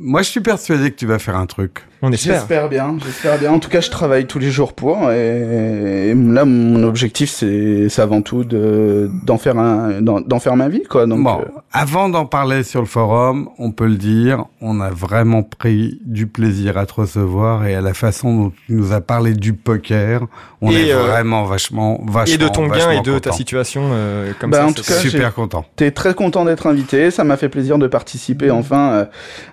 moi, 0.00 0.22
je 0.22 0.30
suis 0.30 0.40
persuadé 0.40 0.90
que 0.90 0.96
tu 0.96 1.06
vas 1.06 1.18
faire 1.18 1.36
un 1.36 1.46
truc. 1.46 1.84
On 2.02 2.10
espère. 2.12 2.36
J'espère 2.36 2.68
bien, 2.68 2.96
j'espère 3.04 3.38
bien. 3.38 3.52
En 3.52 3.58
tout 3.58 3.68
cas, 3.68 3.80
je 3.80 3.90
travaille 3.90 4.26
tous 4.26 4.38
les 4.38 4.50
jours 4.50 4.72
pour, 4.72 5.10
et, 5.10 6.08
et 6.10 6.14
là, 6.14 6.44
mon 6.44 6.82
objectif, 6.82 7.30
c'est, 7.30 7.88
c'est 7.88 8.00
avant 8.02 8.22
tout 8.22 8.44
de 8.44 9.10
d'en 9.24 9.36
faire 9.38 9.58
un, 9.58 10.00
d'en, 10.00 10.40
faire 10.40 10.56
ma 10.56 10.68
vie, 10.68 10.82
quoi. 10.88 11.06
Donc, 11.06 11.22
bon, 11.22 11.40
euh, 11.40 11.44
avant 11.72 12.08
d'en 12.08 12.24
parler 12.24 12.62
sur 12.62 12.80
le 12.80 12.86
forum, 12.86 13.48
on 13.58 13.70
peut 13.72 13.86
le 13.86 13.96
dire, 13.96 14.44
on 14.62 14.80
a 14.80 14.90
vraiment 14.90 15.42
pris 15.42 16.00
du 16.04 16.26
plaisir 16.26 16.78
à 16.78 16.86
te 16.86 16.94
recevoir 16.94 17.66
et 17.66 17.74
à 17.74 17.80
la 17.80 17.92
façon 17.94 18.34
dont 18.34 18.52
tu 18.66 18.72
nous 18.72 18.92
as 18.92 19.00
parlé 19.02 19.34
du 19.34 19.52
poker. 19.52 20.22
On 20.62 20.70
Et, 20.70 20.88
est 20.88 20.92
euh, 20.92 21.02
vraiment 21.02 21.44
vachement, 21.44 22.00
vachement, 22.06 22.34
Et 22.34 22.38
de 22.38 22.48
ton 22.48 22.68
bien 22.68 22.90
et 22.90 23.00
de 23.00 23.18
ta 23.18 23.32
situation 23.32 23.82
euh, 23.92 24.32
comme 24.38 24.50
Bah, 24.50 24.58
ça. 24.58 24.66
en 24.66 24.72
tout 24.72 24.82
cas, 24.82 24.94
Super 24.94 25.34
content. 25.34 25.64
T'es 25.76 25.90
très 25.90 26.14
content 26.14 26.44
d'être 26.44 26.66
invité. 26.66 27.10
Ça 27.10 27.24
m'a 27.24 27.36
fait 27.36 27.48
plaisir 27.48 27.78
de 27.78 27.86
participer 27.86 28.50
enfin 28.50 28.90
euh, 28.92 29.04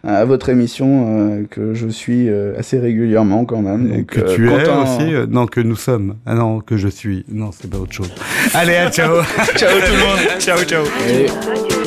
à 0.04 0.26
votre 0.26 0.50
émission 0.50 1.06
euh, 1.08 1.46
que 1.50 1.74
je 1.74 1.88
suis 1.88 2.30
euh, 2.30 2.37
assez 2.58 2.80
régulièrement 2.80 3.46
quand 3.46 3.62
même. 3.62 3.88
Donc, 3.90 4.06
que 4.08 4.20
euh, 4.22 4.36
tu 4.36 4.48
es 4.48 4.58
content- 4.58 4.84
aussi 4.84 5.14
euh, 5.14 5.26
Non, 5.30 5.46
que 5.48 5.60
nous 5.62 5.76
sommes. 5.76 6.16
Ah 6.26 6.36
non, 6.36 6.60
que 6.60 6.78
je 6.78 6.88
suis. 6.88 7.26
Non, 7.32 7.52
c'est 7.52 7.70
pas 7.70 7.78
autre 7.78 7.94
chose. 7.94 8.12
Allez, 8.54 8.76
à 8.76 8.90
ciao. 8.92 9.22
ciao 9.56 9.70
tout 9.72 9.94
le 9.94 10.00
monde. 10.00 10.40
Ciao 10.40 10.58
ciao. 10.64 10.84
Et- 11.10 11.87